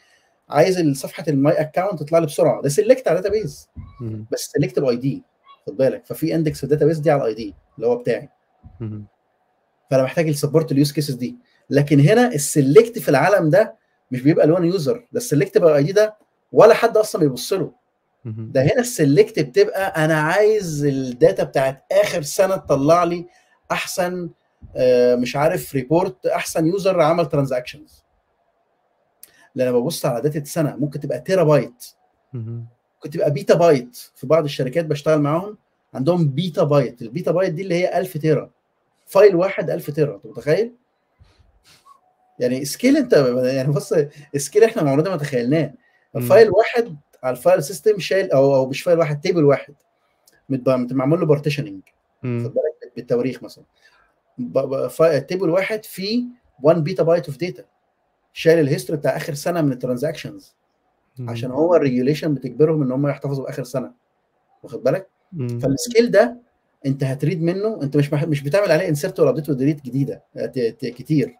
عايز 0.49 0.99
صفحة 0.99 1.25
الماي 1.29 1.55
اكونت 1.55 2.01
تطلع 2.03 2.19
لي 2.19 2.27
بسرعة. 2.27 2.63
ده 2.63 2.69
سيلكت 2.69 3.09
على 3.09 3.21
داتا 3.21 3.31
بيز 3.31 3.69
بس 4.33 4.51
سيلكت 4.53 4.79
باي 4.79 4.97
دي 4.97 5.23
خد 5.67 5.77
بالك. 5.77 6.07
ففي 6.07 6.35
اندكس 6.35 6.59
في 6.59 6.65
الداتا 6.65 6.87
بيز 6.87 6.99
دي 6.99 7.11
على 7.11 7.23
الاي 7.23 7.35
دي 7.35 7.55
اللي 7.77 7.87
هو 7.87 7.97
بتاعي. 7.97 8.29
فأنا 9.91 10.03
محتاج 10.03 10.29
أ 10.29 10.34
support 10.34 10.73
ال 10.73 10.78
use 10.78 10.93
cases 10.93 11.15
دي. 11.15 11.37
لكن 11.71 12.01
هنا 12.01 12.35
ال 12.35 12.44
select 12.44 12.99
في 12.99 13.09
العالم 13.09 13.51
ده 13.51 13.75
مش 14.11 14.23
بيبقى 14.23 14.45
ل 14.45 14.50
one 14.50 14.65
user 14.65 15.07
ده 15.13 15.19
ال 15.19 15.24
select 15.24 15.59
by 15.59 15.83
ID 15.83 15.93
ده 15.93 16.17
ولا 16.53 16.75
حد 16.75 16.97
أصلا 16.97 17.21
بيبص 17.21 17.53
له. 17.53 17.73
ده 18.25 18.63
هنا 18.63 18.81
ال 18.81 18.89
select 18.89 19.39
بتبقى 19.41 20.05
أنا 20.05 20.21
عايز 20.21 20.85
ال 20.85 20.97
data 20.97 21.45
بتاعت 21.45 21.85
آخر 21.93 22.23
سنة 22.23 22.57
تطلع 22.57 23.05
لي 23.05 23.27
أحسن 23.73 24.31
آه، 24.77 25.15
مش 25.15 25.37
عارف 25.37 25.75
report 25.75 26.27
أحسن 26.27 26.67
user 26.67 27.01
عمل 27.01 27.27
transactions 27.27 28.05
لما 29.55 29.79
ببص 29.79 30.07
على 30.07 30.21
data 30.21 30.45
سنة 30.45 30.77
ممكن 30.77 31.01
تبقى 31.01 31.21
تيرا 31.21 31.43
بايت 31.43 31.85
ممكن 32.35 33.11
تبقى 33.11 33.31
petabyte 33.31 33.97
في 34.15 34.27
بعض 34.27 34.45
الشركات 34.45 34.85
بشتغل 34.85 35.21
معاهم 35.21 35.59
عندهم 35.95 36.29
petabyte 36.29 37.03
ال 37.03 37.31
petabyte 37.31 37.53
دي 37.53 37.63
اللي 37.63 37.75
هي 37.75 37.99
1000 37.99 38.19
tera 38.19 38.51
file 39.07 39.37
واحد 39.37 39.71
1000 39.71 39.91
tera 39.91 40.17
أنت 40.17 40.27
متخيل؟ 40.27 40.73
يعني 42.39 42.65
scale 42.65 42.97
أنت 42.97 43.13
يعني 43.45 43.73
بص 43.73 43.95
scale 44.37 44.65
إحنا 44.65 44.83
عمرنا 44.91 45.11
ما 45.11 45.17
تخيلناه. 45.17 45.75
file 46.29 46.51
واحد 46.51 46.97
على 47.23 47.37
ال 47.37 47.42
file 47.42 47.63
system 47.63 47.99
شايل 47.99 48.31
أو 48.31 48.55
أو 48.57 48.69
مش 48.69 48.83
file 48.83 48.99
واحد 48.99 49.21
table 49.21 49.45
واحد. 49.45 49.75
معمول 50.93 51.21
له 51.21 51.27
partitioning 51.27 51.81
بالتواريخ 52.97 53.43
مثلا. 53.43 53.65
table 55.29 55.51
واحد 55.51 55.85
فيه 55.85 56.25
1 56.63 56.85
petabyte 56.85 57.27
of 57.27 57.37
data 57.37 57.65
شايل 58.33 58.59
ال 58.59 58.64
history 58.64 58.99
بتاع 58.99 59.17
آخر 59.17 59.35
سنة 59.35 59.63
من 59.63 59.73
ال 59.73 59.79
transactions 59.79 60.55
عشان 61.29 61.51
هو 61.51 61.75
ال 61.77 61.82
regulation 61.82 62.35
بتجبرهم 62.35 62.83
إن 62.83 62.93
هم 62.93 63.07
يحتفظوا 63.09 63.45
بآخر 63.45 63.65
سنة. 63.65 63.93
واخد 64.63 64.83
بالك؟ 64.83 65.09
فال 65.61 65.75
scale 65.75 66.11
ده 66.11 66.37
أنت 66.87 67.05
هت 67.05 67.17
read 67.17 67.43
منه 67.43 67.83
أنت 67.83 67.97
مش 67.97 68.13
مش 68.13 68.43
بتعمل 68.43 68.73
عليه 68.73 68.89
insert 68.89 69.21
ولا 69.21 69.31
update 69.31 69.49
و 69.49 69.54
delete 69.54 69.83
جديدة. 69.85 70.23
ت- 70.37 70.87
كتير. 70.87 71.37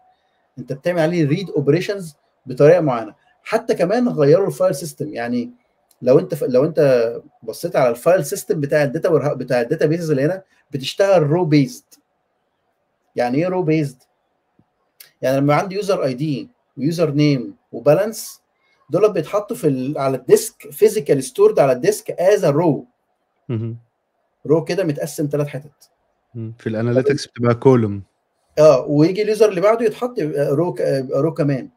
أنت 0.59 0.73
بتعمل 0.73 0.99
عليه 0.99 1.27
read 1.27 1.49
operations 1.49 2.15
بطريقة 2.45 2.81
معينة. 2.81 3.15
حتى 3.43 3.75
كمان 3.75 4.09
غيروا 4.09 4.47
ال 4.47 4.53
file 4.53 4.75
system 4.75 5.13
يعني 5.13 5.51
لو 6.01 6.19
انت 6.19 6.43
لو 6.43 6.65
انت 6.65 7.11
بصيت 7.43 7.75
على 7.75 7.89
ال 7.89 7.96
file 7.96 8.25
system 8.25 8.59
بتاع 8.59 8.83
ال 8.83 8.93
data 8.93 9.33
بتاع 9.33 9.61
ال 9.61 9.85
database 9.85 10.09
اللي 10.11 10.23
هنا 10.25 10.43
بتشتغل 10.71 11.23
row 11.23 11.45
based 11.45 11.83
يعني 13.15 13.37
إيه 13.37 13.47
row 13.47 13.63
based 13.63 13.97
يعني 15.21 15.37
لما 15.37 15.53
عندي 15.55 15.75
user 15.75 16.03
ID 16.03 16.13
و 16.13 16.49
username 16.77 17.11
و 17.11 17.55
balance 17.71 18.41
دول 18.89 19.13
بيتحطوا 19.13 19.55
في 19.55 19.67
ال- 19.67 19.97
على 19.97 20.17
ال 20.17 20.27
disk 20.27 20.69
physical 20.71 21.23
stored 21.23 21.59
على 21.59 21.71
ال 21.71 21.79
disk 21.79 22.11
as 22.11 22.45
row 22.45 22.85
row 24.45 24.63
كده 24.63 24.83
متقسم 24.83 25.27
ثلاث 25.31 25.47
حتت. 25.47 25.89
في 26.57 26.67
ال 26.67 26.73
analytics 26.73 27.27
بتبقى 27.27 27.55
column 27.55 28.03
آه 28.59 28.85
ويجي 28.85 29.21
ال 29.21 29.27
user 29.27 29.49
اللي 29.49 29.61
بعده 29.61 29.85
يتحط 29.85 30.19
row 30.51 30.73
ك- 30.73 30.79
يبقى 30.79 31.21
row 31.21 31.33
كمان. 31.33 31.69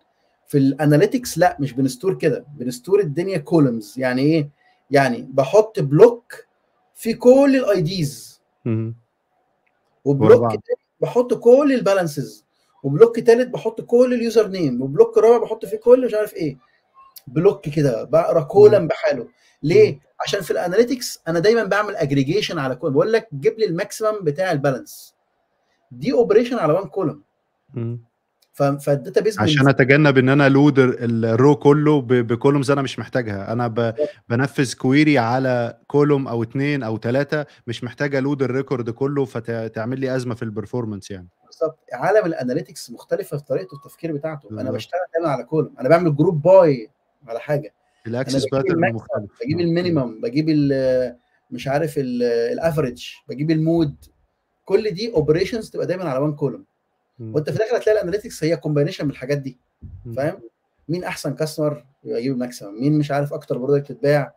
في 0.52 0.58
ال 0.58 0.66
analytics 0.66 1.38
لا 1.38 1.56
مش 1.60 1.72
بن 1.72 1.84
store 1.84 2.14
كده 2.14 2.46
بن 2.56 2.69
store 2.69 3.00
الدنيا 3.00 3.38
columns 3.38 3.94
يعني 3.98 4.22
إيه؟ 4.22 4.50
يعني 4.90 5.28
بحط 5.30 5.80
block 5.80 6.46
في 6.94 7.14
كل 7.14 7.56
ال 7.56 7.80
IDs 7.80 8.40
و 10.04 10.12
block 10.12 10.52
بحط 11.00 11.34
كل 11.34 11.72
ال 11.72 11.80
balances 11.80 12.46
و 12.82 12.88
block 12.88 13.20
ثالث 13.20 13.48
بحط 13.48 13.80
كل 13.80 14.14
ال 14.14 14.48
username 14.48 14.82
و 14.82 14.88
block 14.88 15.18
رابع 15.18 15.44
بحط 15.44 15.64
فيه 15.66 15.76
كل 15.76 16.06
مش 16.06 16.14
عارف 16.14 16.34
إيه. 16.34 16.58
block 17.26 17.68
كده 17.68 18.04
بقرأ 18.04 18.40
column 18.42 18.86
بحاله. 18.86 19.28
ليه؟ 19.62 20.00
عشان 20.20 20.40
في 20.40 20.50
ال 20.50 20.57
analytics 20.57 21.20
أنا 21.28 21.38
دايما 21.38 21.64
بعمل 21.64 21.96
اجريجيشن 21.96 22.58
على 22.58 22.74
column 22.74 22.92
بقول 22.94 23.12
لك 23.12 23.28
جيب 23.34 23.58
لي 23.58 23.66
ال 23.66 23.73
maximum 23.73 24.18
بتاع 24.22 24.52
ال 24.52 24.59
balance. 24.59 25.14
دي 25.90 26.12
operation 26.12 26.58
على 26.58 26.72
one 26.72 26.88
column 26.88 27.22
فال 28.52 28.69
database 28.69 29.38
عشان 29.38 29.68
أتجنب 29.68 30.18
إن 30.18 30.28
أنا 30.28 30.48
load 30.48 30.78
ال 30.78 30.98
row 30.98 31.56
كله 31.56 32.00
ب 32.02 32.11
columns 32.11 32.70
أنا 32.70 32.82
مش 32.82 32.98
محتاجها. 32.98 33.52
أنا 33.52 33.68
ب... 33.68 33.94
بنفذ 34.28 34.74
query 34.74 35.18
على 35.18 35.78
column 35.86 36.28
أو 36.28 36.42
اتنين 36.42 36.82
أو 36.82 36.98
ثلاثة 36.98 37.46
مش 37.66 37.84
محتاجة 37.84 38.20
load 38.20 38.42
ال 38.42 38.49
record 38.49 38.90
كله 38.90 39.24
فتعمل 39.24 40.00
لي 40.00 40.16
أزمة 40.16 40.34
في 40.34 40.42
ال 40.42 40.48
performance 40.48 41.10
يعني. 41.10 41.28
بالظبط. 41.46 41.78
عالم 41.92 42.26
ال 42.26 42.33
analytics 42.33 42.90
مختلفة 42.90 43.36
في 43.36 43.44
طريقه 43.44 43.76
التفكير 43.76 44.12
بتاعته. 44.12 44.48
بالزبط. 44.48 44.60
أنا 44.60 44.70
بشتغل 44.70 45.00
دايما 45.14 45.28
على 45.28 45.44
column 45.44 45.74
أنا 45.80 45.88
بعمل 45.88 46.16
group 46.16 46.42
by 46.42 46.90
على 47.28 47.40
حاجة. 47.40 47.74
ال 48.06 48.12
access 48.12 48.46
pattern 48.48 48.92
مختلف. 48.92 49.30
بجيب 49.44 49.60
ال 49.60 49.68
minimum 49.68 50.20
بجيب 50.20 50.46
مش 51.50 51.68
عارف 51.68 51.94
ال 51.96 52.10
average 52.10 53.08
بجيب 53.28 53.50
ال 53.50 53.59
mode 53.59 53.94
كل 54.64 54.90
دي 54.90 55.12
operations 55.12 55.70
تبقى 55.70 55.86
دايما 55.86 56.04
على 56.04 56.18
one 56.18 56.34
column 56.34 56.64
وانت 57.34 57.50
في 57.50 57.56
الآخر 57.56 57.76
هتلاقي 57.76 57.96
ال 57.98 58.03
analytics 58.03 58.44
هي 58.44 58.56
combination 58.56 59.04
من 59.04 59.10
الحاجات 59.10 59.38
دي. 59.38 59.58
فاهم؟ 60.16 60.40
مين 60.88 61.04
احسن 61.04 61.34
customer 61.34 61.84
يجيب 62.04 62.32
ال 62.32 62.38
maximum 62.38 62.80
مين 62.80 62.98
مش 62.98 63.10
عارف 63.10 63.32
أكتر 63.32 63.58
product 63.58 63.90
اتباع 63.90 64.34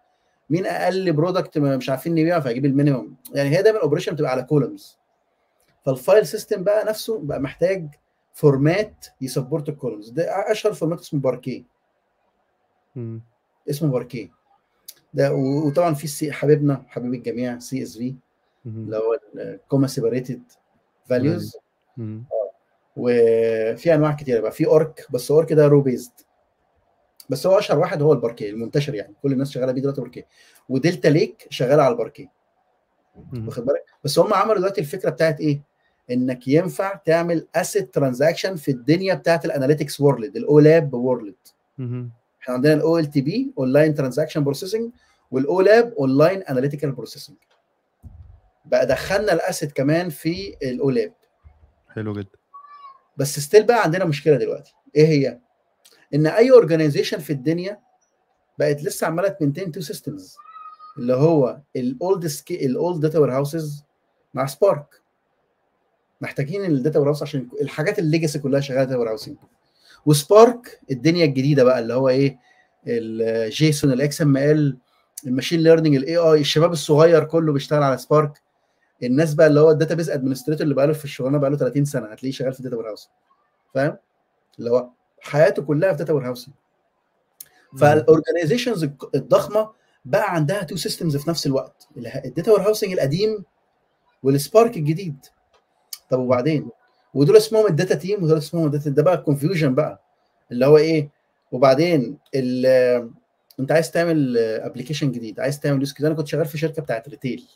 مين 0.50 0.66
أقل 0.66 1.14
product 1.14 1.58
مش 1.58 1.90
عارفين 1.90 2.12
نبيعه 2.16 2.40
فيجيب 2.40 2.66
ال 2.66 2.72
minimum 2.72 3.16
يعني 3.34 3.50
هي 3.58 3.62
دايما 3.64 3.78
ال 3.78 3.81
operation 3.81 4.14
بتبقى 4.14 4.32
على 4.32 4.44
columns 4.44 4.98
فال 5.86 6.00
file 6.00 6.28
system 6.28 6.64
بقى 6.64 6.86
نفسه 6.86 7.20
بقى 7.20 7.40
محتاج 7.40 7.88
format 8.34 9.06
ي 9.22 9.28
support 9.28 9.70
ال 9.70 9.75
columns 9.75 10.10
ده 10.10 10.52
أشهر 10.52 10.74
format 10.74 11.00
اسمه 11.00 11.20
باركيه 11.20 11.64
اسمه 13.70 13.92
باركيه 13.92 14.30
ده 15.14 15.34
وطبعا 15.34 15.94
في 15.94 16.08
C 16.08 16.32
حبيبنا 16.32 16.84
حبيب 16.88 17.14
الجميع 17.14 17.60
CSV 17.60 18.16
اللي 18.66 18.98
هو 18.98 19.20
ال 19.36 19.44
comma 19.44 19.88
separated 19.88 20.44
values 21.06 21.58
وفي 22.96 23.94
أنواع 23.94 24.12
كتيرة 24.12 24.40
بقى. 24.40 24.52
في 24.52 24.68
ORC 24.68 25.08
بس 25.10 25.32
ORC 25.32 25.54
ده 25.54 25.68
row 25.68 25.82
based. 25.82 26.12
بس 27.30 27.48
هو 27.48 27.60
أشهر 27.60 27.80
واحد 27.80 28.02
هو 28.02 28.14
الباركيه 28.14 28.50
المنتشر 28.50 28.96
يعني. 28.96 29.16
كل 29.22 29.32
الناس 29.32 29.52
شغالة 29.52 29.72
بيه 29.72 29.82
دلوقتي 29.82 30.02
Parquet 30.02 30.28
و 30.70 30.76
Delta 30.76 31.08
Lake 31.08 31.48
شغالة 31.50 31.84
على 31.84 31.92
الباركيه. 31.92 32.32
واخد 33.48 33.66
بالك؟ 33.66 33.86
بس 34.04 34.20
هم 34.20 34.34
عملوا 34.34 34.58
دلوقتي 34.58 34.82
الفكرة 34.82 35.10
بتاعت 35.10 35.40
إيه؟ 35.40 35.62
إنك 36.12 36.48
ينفع 36.48 36.96
تعمل 36.96 37.48
ACID 37.56 37.94
transaction 37.94 38.56
في 38.56 38.72
الدنيا 38.72 39.14
بتاعت 39.14 39.46
ال 39.46 39.51
analytics 39.51 40.02
world 40.02 40.38
ال 40.38 40.60
OLAP 40.60 40.94
world 40.94 41.36
إحنا 42.42 42.54
عندنا 42.54 42.74
ال 42.74 43.10
OLTP 43.10 43.54
online 43.58 43.94
transaction 43.94 44.44
processing 44.44 44.92
وال 45.32 45.62
OLAP 45.62 45.94
online 45.94 46.42
analytical 46.44 46.92
processing 46.92 47.38
بقى 48.66 48.86
دخلنا 48.86 49.34
ال 49.34 49.41
ACID 49.41 49.72
كمان 49.72 50.10
في 50.10 50.56
ال 50.64 50.90
OLAP 50.90 51.14
حلو 51.90 52.14
جدا. 52.14 52.30
بس 53.18 53.40
still 53.40 53.64
بقى 53.64 53.84
عندنا 53.84 54.06
مشكلة 54.06 54.36
دلوقتي. 54.38 54.74
إيه 54.96 55.08
هي؟ 55.08 55.40
إن 56.14 56.28
أي 56.28 56.52
organization 56.52 57.20
في 57.20 57.34
الدنيا 57.34 57.80
بقت 58.60 58.84
لسه 58.84 59.08
عمالة 59.08 59.28
ت 59.30 59.34
maintain 59.34 59.72
two 59.72 59.82
systems 59.82 60.36
اللي 60.98 61.14
هو 61.14 61.60
ال 61.76 61.89
old 61.89 62.28
school 62.28 62.66
ال 62.66 62.74
old 62.74 63.00
data 63.02 63.20
warehouses 63.20 63.84
مع 64.34 64.46
Spark 64.46 64.86
محتاجين 66.22 66.66
ال 66.66 67.00
data 67.00 67.08
warehouse 67.08 67.22
عشان 67.24 67.50
الحاجات 67.62 68.00
ال 68.00 68.05
legacy 68.05 68.40
كلها 68.40 68.60
شغالة 68.60 68.84
data 68.84 68.98
warehousing 68.98 69.10
و 69.10 69.38
Spark 70.06 70.80
الدنيا 70.92 71.26
الجديدة 71.26 71.64
بقى 71.64 71.80
اللي 71.80 71.94
هو 71.94 72.10
إيه؟ 72.10 72.38
ال 72.88 74.78
JSON 75.28 75.42
ال 75.42 75.45
XML 75.45 75.56
ال 75.56 75.60
machine 75.60 75.77
learning 75.77 75.96
ال 75.96 76.18
AI 76.18 76.40
الشباب 76.42 76.72
الصغير 76.72 77.24
كله 77.24 77.54
بيشتغل 77.54 77.84
على 77.84 77.98
Spark 77.98 78.42
الناس 79.04 79.34
بقى 79.34 79.48
اللي 79.48 79.60
هو 79.60 79.72
ال 79.72 79.96
database 79.96 80.10
administrator 80.10 80.64
اللي 80.64 80.76
بقى 80.76 80.88
له 80.88 80.94
في 80.94 81.06
الشغلانة 81.06 81.38
بقى 81.38 81.50
له 81.50 81.58
30 81.58 81.86
سنة 81.86 82.06
هتلاقيه 82.06 82.32
شغال 82.32 82.54
في 82.54 82.60
ال 82.60 82.76
data 82.78 82.88
warehouse 82.90 83.10
فاهم؟ 83.74 83.98
اللي 84.60 84.70
هو 84.72 84.90
حياته 85.20 85.62
كلها 85.62 85.92
في 85.92 85.98
data 85.98 86.14
warehouse 86.14 86.28
فال 86.28 86.50
organizations 87.80 88.84
الضخمة 89.16 89.70
بقى 90.06 90.34
عندها 90.36 90.64
two 90.64 90.76
systems 90.76 91.18
في 91.18 91.30
نفس 91.30 91.48
الوقت. 91.48 91.88
ال 91.98 92.52
data 92.52 92.62
warehousing 92.62 92.92
القديم 92.92 93.44
وال 94.24 94.39
Spark 94.39 94.78
الجديد. 94.78 95.26
طب 96.10 96.20
وبعدين؟ 96.20 96.70
ودول 97.14 97.38
اسمهم 97.38 97.68
ال 97.68 97.73
data 97.73 97.96
team 97.96 98.24
ودول 98.24 98.38
اسمهم 98.38 98.66
ال 98.66 98.70
data 98.70 98.90
ده 98.90 99.04
بقى 99.04 99.14
ال 99.14 99.20
confusion 99.20 99.76
بقى. 99.76 100.02
اللي 100.52 100.66
هو 100.66 100.78
إيه؟ 100.78 101.10
وبعدين 101.52 102.18
انت 103.60 103.72
عايز 103.72 103.92
تعمل 103.92 104.38
application 104.38 105.12
جديد 105.12 105.40
عايز 105.40 105.60
تعمل 105.60 105.80
use 105.80 105.94
كده 105.94 106.08
أنا 106.08 106.16
كنت 106.16 106.28
شغال 106.28 106.46
في 106.46 106.58
شركة 106.58 106.82
بتاعت 106.82 107.10
retail 107.10 107.48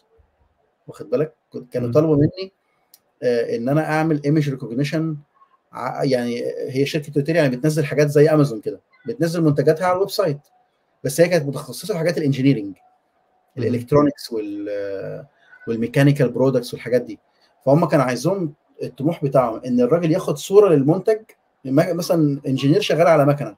واخد 0.89 1.09
بالك؟ 1.09 1.33
كانوا 1.71 1.91
طلبوا 1.91 2.15
مني 2.15 2.51
آه 3.23 3.55
إن 3.55 3.69
أنا 3.69 3.91
أعمل 3.91 4.23
image 4.25 4.49
recognition 4.49 5.17
يعني 6.01 6.43
هي 6.67 6.85
شركة 6.85 7.11
retail 7.17 7.35
يعني 7.35 7.55
بتنزل 7.55 7.85
حاجات 7.85 8.07
زي 8.07 8.29
امازون 8.29 8.61
كده 8.61 8.79
بتنزل 9.07 9.43
منتجاتها 9.43 9.85
على 9.85 9.95
ال 9.95 10.09
website. 10.09 10.39
بس 11.03 11.21
هي 11.21 11.27
كانت 11.27 11.45
متخصصة 11.45 11.93
في 11.93 11.97
حاجات 11.99 12.17
ال 12.17 12.22
engineering 12.22 12.75
ال 13.57 13.63
electronics 13.63 14.31
وال 14.31 15.25
وال 15.67 15.78
mechanical 15.78 16.29
products 16.29 16.73
والحاجات 16.73 17.01
دي. 17.01 17.19
فهم 17.65 17.85
كانوا 17.85 18.05
عايزهم 18.05 18.53
الطموح 18.83 19.23
بتاعهم 19.25 19.61
إن 19.65 19.81
الراجل 19.81 20.11
ياخد 20.11 20.37
صورة 20.37 20.69
للمنتج 20.69 21.21
مثلا 21.65 22.41
engineer 22.47 22.81
شغال 22.81 23.07
على 23.07 23.25
مكنة 23.25 23.55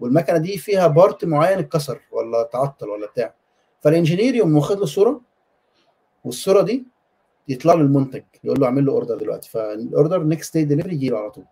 والمكنة 0.00 0.38
دي 0.38 0.58
فيها 0.58 0.86
part 0.86 1.24
معين 1.24 1.58
اتكسر 1.58 2.00
ولا 2.12 2.42
تعطل 2.52 2.88
ولا 2.88 3.06
بتاع. 3.06 3.34
فال 3.80 3.91
engineer 3.91 4.34
يقوم 4.34 4.56
واخد 4.56 4.78
له 4.78 4.86
صورة 4.86 5.20
والصورة 6.28 6.62
دي 6.62 6.86
يطلع 7.48 7.74
له 7.74 7.80
المنتج 7.80 8.22
يقول 8.44 8.60
له 8.60 8.66
اعمل 8.66 8.86
له 8.86 8.92
order 8.92 9.16
دلوقتي 9.16 9.50
فال 9.50 9.71
order 9.71 10.22
next 10.22 10.54
day 10.54 10.64
delivery 10.64 10.94
يجي 10.94 11.08
له 11.08 11.18
على 11.18 11.30
طول. 11.30 11.44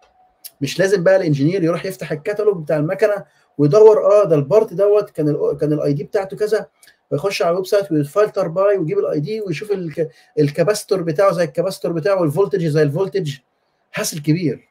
مش 0.60 0.78
لازم 0.78 1.04
بقى 1.04 1.16
ال 1.16 1.21
engineer 1.21 1.64
يروح 1.64 1.86
يفتح 1.86 2.12
الكتالوج 2.12 2.62
بتاع 2.62 2.76
المكنة 2.76 3.24
ويدور 3.58 4.06
آه 4.06 4.24
ده 4.24 4.36
ال 4.36 4.44
part 4.44 4.74
دوت 4.74 5.10
كان 5.10 5.28
ال 5.28 5.58
كان 5.60 5.72
ال 5.72 5.92
ID 5.92 6.04
بتاعته 6.04 6.36
كذا 6.36 6.66
ويخش 7.10 7.42
على 7.42 7.50
ال 7.50 7.66
website 7.66 7.92
وي 7.92 8.06
filter 8.06 8.48
by 8.48 8.78
ويجيب 8.78 8.98
ال 8.98 9.20
ID 9.20 9.40
ويشوف 9.40 9.72
ال 10.38 10.45
capacitor 10.45 11.02
بتاعه 11.02 11.32
زي 11.32 11.44
ال 11.44 11.49
capacitor 11.49 11.92
بتاعه 11.92 12.20
وال 12.20 12.30
voltage 12.30 12.66
زي 12.66 12.82
ال 12.82 12.89
voltage 12.89 13.36
hassle 13.92 14.18
كبير. 14.22 14.68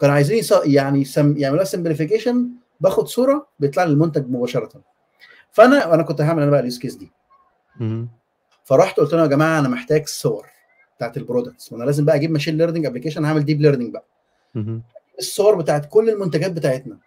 كانوا 0.00 0.14
عايزين 0.14 0.42
يعني 0.64 1.04
سم 1.04 1.36
يعملوها 1.36 1.64
simplification 1.64 2.48
باخد 2.80 3.08
صورة 3.08 3.46
بيطلع 3.58 3.84
لي 3.84 3.92
المنتج 3.92 4.30
مباشرة. 4.30 4.70
فأنا 5.50 5.94
أنا 5.94 6.02
كنت 6.02 6.20
هعمل 6.20 6.42
أنا 6.42 6.50
بقى 6.50 6.60
ال 6.60 6.64
use 6.64 6.78
case 6.78 6.94
دي. 6.94 7.12
فرحت 8.68 8.96
قلت 9.00 9.12
لهم 9.12 9.22
يا 9.22 9.26
جماعة 9.26 9.58
أنا 9.58 9.68
محتاج 9.68 10.06
صور 10.06 10.46
بتاعت 10.96 11.16
ال 11.16 11.22
products 11.22 11.72
وأنا 11.72 11.84
لازم 11.84 12.04
بقى 12.04 12.16
أجيب 12.16 12.30
machine 12.30 12.56
learning 12.58 12.86
application 12.86 13.24
هعمل 13.24 13.44
deep 13.44 13.60
learning 13.60 13.92
بقى. 13.92 14.04
الصور 15.18 15.54
بتاعت 15.54 15.86
كل 15.88 16.10
المنتجات 16.10 16.52
بتاعتنا 16.52 16.98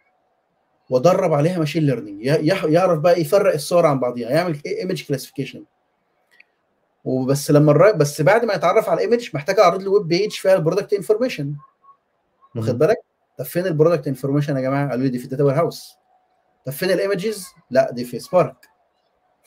وأدرب 0.89 1.33
عليها 1.33 1.59
machine 1.59 1.83
learning 1.83 2.25
يعرف 2.65 2.99
بقى 2.99 3.21
يفرق 3.21 3.53
الصور 3.53 3.85
عن 3.85 3.99
بعضيها 3.99 4.29
يعمل 4.29 4.57
image 4.65 5.03
classification 5.07 5.63
وبس 7.05 7.51
لما 7.51 7.71
الراجل 7.71 7.97
بس 7.97 8.21
بعد 8.21 8.45
ما 8.45 8.53
يتعرف 8.53 8.89
على 8.89 9.03
ال 9.03 9.07
image 9.07 9.29
محتاج 9.33 9.59
أعرض 9.59 9.81
له 9.83 9.91
web 9.91 10.07
page 10.07 10.31
فيها 10.31 10.53
ال 10.55 10.60
product 10.60 10.93
information 10.93 11.55
واخد 12.55 12.77
بالك؟ 12.77 12.97
طب 13.37 13.45
فين 13.45 13.65
ال 13.67 13.72
product 13.72 14.07
information 14.07 14.55
يا 14.55 14.61
جماعة؟ 14.61 14.89
قالوا 14.89 15.03
لي 15.03 15.09
دي 15.09 15.17
في 15.19 15.25
ال 15.25 15.43
data 15.43 15.55
warehouse 15.55 15.93
طب 16.65 16.71
فين 16.71 16.91
ال 16.91 16.99
images 16.99 17.45
لا 17.71 17.91
دي 17.91 18.05
في 18.05 18.19
سبارك 18.19 18.55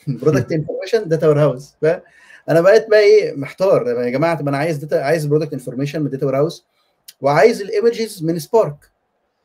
product 0.07 0.51
information 0.51 1.07
data 1.07 1.27
warehouse 1.27 1.75
أنا 2.49 2.61
بقيت 2.61 2.89
بقى 2.89 2.99
إيه 2.99 3.35
محتار. 3.35 3.87
يا 3.87 4.09
جماعة 4.09 4.39
طب 4.39 4.47
أنا 4.47 4.57
عايز 4.57 4.77
data 4.77 4.95
عايز 4.95 5.25
product 5.25 5.53
information 5.53 6.01
من 6.01 6.09
data 6.09 6.25
warehouse 6.25 6.65
وعايز 7.21 7.61
ال 7.61 7.70
images 7.70 8.23
من 8.23 8.39
سبارك 8.39 8.91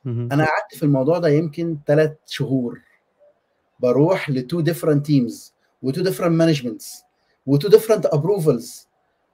أنا 0.05 0.45
قعدت 0.45 0.75
في 0.75 0.83
الموضوع 0.83 1.17
ده 1.17 1.29
يمكن 1.29 1.77
ثلاث 1.87 2.11
شهور. 2.27 2.81
بروح 3.79 4.29
ل 4.29 4.37
two 4.37 4.61
different 4.61 5.05
teams 5.05 5.53
و 5.81 5.86
two 5.86 6.01
different 6.01 6.31
managements 6.31 7.03
و 7.45 7.51
two 7.51 7.67
different 7.67 8.05
approvals 8.05 8.87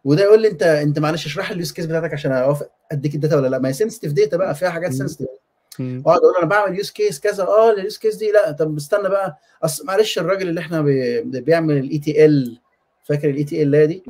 وده 0.04 0.24
يقول 0.24 0.42
لي 0.42 0.48
أنت 0.48 0.64
أنت 0.64 1.00
معلش 1.00 1.26
اشرح 1.26 1.50
لي 1.50 1.54
ال 1.54 1.58
use 1.58 1.72
case 1.72 1.86
بتاعتك 1.86 2.14
عشان 2.14 2.32
أوافق 2.32 2.70
أديك 2.92 3.16
ال 3.16 3.20
data 3.20 3.36
ولا 3.36 3.48
لأ. 3.48 3.60
ما 3.60 3.70
هي 3.70 3.74
sensitive 3.74 4.14
data 4.14 4.38
بقى 4.38 4.56
فيها 4.56 4.70
حاجات 4.70 4.94
sensitive 4.94 5.28
اقعد 5.80 6.20
أقول 6.20 6.34
أنا 6.38 6.46
بعمل 6.46 6.78
use 6.78 6.92
case 6.92 7.20
كذا. 7.20 7.44
آه 7.44 7.72
ال 7.72 7.78
use 7.78 7.98
case 7.98 8.16
دي 8.16 8.32
لا 8.32 8.52
طب 8.52 8.76
استنى 8.78 9.10
بقى. 9.10 9.38
أصل 9.64 9.86
معلش 9.86 10.20
الراجل 10.20 10.50
اللي 10.50 10.60
إحنا 10.60 10.82
بي 10.82 11.22
بيعمل 11.22 11.78
ال 11.78 11.98
ETL 11.98 12.60
فاكر 13.04 13.30
ال 13.30 13.44
ETL 13.44 13.88
دي؟ 13.88 14.04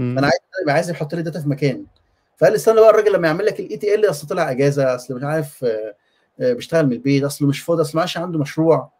أنا 0.00 0.26
عايز 0.26 0.68
عايز 0.68 0.90
يحط 0.90 1.14
لي 1.14 1.22
data 1.22 1.40
في 1.40 1.48
مكان. 1.48 1.84
فقال 2.36 2.52
لي 2.52 2.56
استنى 2.56 2.74
بقى 2.80 2.90
الراجل 2.90 3.12
لما 3.12 3.28
يعمل 3.28 3.46
لك 3.46 3.60
ال 3.60 3.76
ETL 3.76 4.10
أصل 4.10 4.26
طلع 4.26 4.50
إجازة 4.50 4.94
أصل 4.94 5.14
مش 5.14 5.22
عارف 5.22 5.64
بيشتغل 6.38 6.86
من 6.86 6.92
البيت 6.92 7.24
اصله 7.24 7.48
مش 7.48 7.60
فاضي 7.60 7.82
أصل 7.82 7.98
معاش 7.98 8.18
عنده 8.18 8.38
مشروع. 8.38 8.92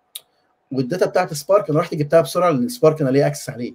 وال 0.72 0.83
data 0.83 1.06
بتاعت 1.06 1.34
سبارك 1.34 1.70
أنا 1.70 1.80
رحت 1.80 1.94
جبتها 1.94 2.20
بسرعة 2.20 2.50
لأن 2.50 2.68
سبارك 2.68 3.00
أنا 3.00 3.10
ليه 3.10 3.26
access 3.26 3.50
عليه. 3.50 3.74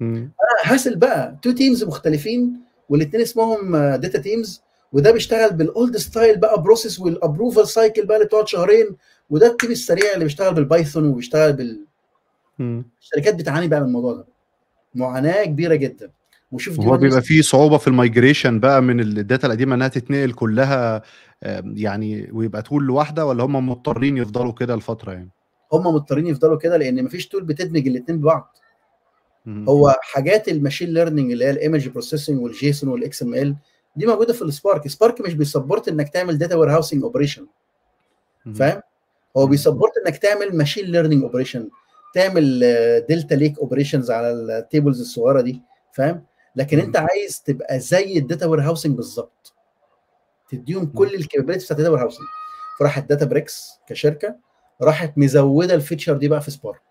أنا 0.00 0.30
hassle 0.64 0.96
بقى. 0.96 1.36
two 1.42 1.50
teams 1.50 1.84
مختلفين 1.84 2.60
والاثنين 2.88 3.22
اسمهم 3.22 3.76
data 3.76 4.18
teams 4.18 4.62
وده 4.96 5.10
بيشتغل 5.12 5.52
بال 5.52 5.70
old 5.70 5.96
style 5.96 6.38
بقى 6.38 6.62
process 6.62 7.00
وال 7.00 7.14
approval 7.14 7.68
cycle 7.68 8.06
بقى 8.06 8.16
اللي 8.16 8.26
بتقعد 8.26 8.48
شهرين 8.48 8.96
وده 9.30 9.46
ال 9.46 9.51
team 9.51 9.70
السريع 9.70 10.12
اللي 10.14 10.24
بيشتغل 10.24 10.54
بال 10.54 10.67
Python 10.67 11.06
وبيشتغل 11.08 11.52
بال. 11.52 11.80
الشركات 13.00 13.34
بتعاني 13.34 13.68
بقى 13.68 13.80
من 13.80 13.86
الموضوع 13.86 14.12
ده 14.14 14.24
معاناة 14.94 15.44
كبيرة 15.44 15.74
جدا 15.74 16.10
وشوف 16.52 16.80
هو 16.80 16.96
بيبقى 16.96 17.22
فيه 17.22 17.42
صعوبة 17.42 17.78
في 17.78 17.88
ال 17.88 17.95
migration 17.95 18.60
بقى 18.60 18.82
من 18.82 19.00
ال 19.00 19.09
data 19.09 19.46
القديمة 19.46 19.74
إنها 19.74 19.88
تتنقل 19.88 20.32
كلها 20.32 21.02
يعني 21.64 22.30
ويبقى 22.32 22.62
tool 22.62 22.84
لوحدة 22.84 23.26
ولا 23.26 23.44
هم 23.44 23.68
مضطرين 23.68 24.16
يفضلوا 24.16 24.52
كده 24.52 24.74
الفترة 24.74 25.12
يعني؟ 25.12 25.30
هم 25.72 25.86
مضطرين 25.86 26.26
يفضلوا 26.26 26.58
كده 26.58 26.76
لأن 26.76 27.04
مفيش 27.04 27.28
tool 27.28 27.44
بتدمج 27.44 27.86
الاثنين 27.88 28.18
ببعض. 28.20 28.56
هو 29.48 29.94
حاجات 30.02 30.48
ال 30.48 30.53
machine 30.53 30.88
learning 30.88 31.32
اللي 31.32 31.44
هي 31.44 31.50
ال 31.50 31.56
image 31.56 31.88
processing 31.88 32.40
وال 32.40 32.56
JSON 32.56 32.88
وال 32.90 33.22
XML 33.22 33.56
دي 33.96 34.06
موجودة 34.06 34.32
في 34.32 34.42
ال 34.42 34.49
Spark. 34.49 34.88
Spark 34.88 35.20
مش 35.20 35.34
بي 35.34 35.46
support 35.46 35.88
إنك 35.88 36.08
تعمل 36.08 36.38
data 36.38 36.54
warehousing 36.56 37.02
operation. 37.02 37.46
فاهم؟ 38.54 38.82
هو. 39.36 39.46
بي 39.46 39.56
support 39.56 39.92
إنك 40.06 40.16
تعمل 40.16 40.56
machine 40.56 40.84
learning 40.84 41.22
operation 41.22 41.68
تعمل 42.14 42.60
Delta 43.08 43.34
Lake 43.34 43.58
operations 43.58 44.10
على 44.10 44.30
ال 44.32 44.42
tables 44.42 45.00
الصغيرة 45.00 45.40
دي. 45.40 45.62
فاهم؟ 45.92 46.24
لكن. 46.56 46.78
أنت 46.78 46.96
عايز 46.96 47.42
تبقى 47.42 47.80
زي 47.80 48.18
ال 48.18 48.46
data 48.46 48.60
warehousing 48.60 48.96
بالظبط. 48.96 49.52
تديهم 50.48 50.86
كل 50.86 51.14
ال 51.14 51.18
capabilities 51.18 51.64
بتاعت 51.64 51.78
ال 51.78 51.94
data 51.94 52.02
warehousing 52.02 52.26
فراحت 52.78 53.08
Databricks 53.08 53.80
كشركة 53.88 54.36
راحت 54.82 55.18
مزودة 55.18 55.74
ال 55.74 55.79
feature 55.79 56.16
دي 56.16 56.28
بقى 56.28 56.40
في 56.40 56.50
Spark. 56.50 56.82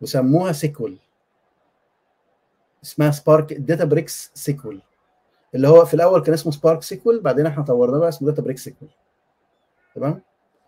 وسموها 0.00 0.52
SQL. 0.52 0.98
اسمها 2.84 3.10
Spark 3.10 3.52
Databricks 3.52 4.30
SQL. 4.34 4.82
اللي 5.54 5.68
هو 5.68 5.84
في 5.84 5.94
الأول 5.94 6.22
كان 6.22 6.34
اسمه 6.34 6.52
Spark 6.52 6.82
SQL 6.82 7.20
بعدين 7.20 7.46
إحنا 7.46 7.64
طورناه 7.64 7.98
بقى 7.98 8.08
اسمه 8.08 8.28
Databricks 8.30 8.64
SQL 8.64 8.88
تمام. 9.94 10.22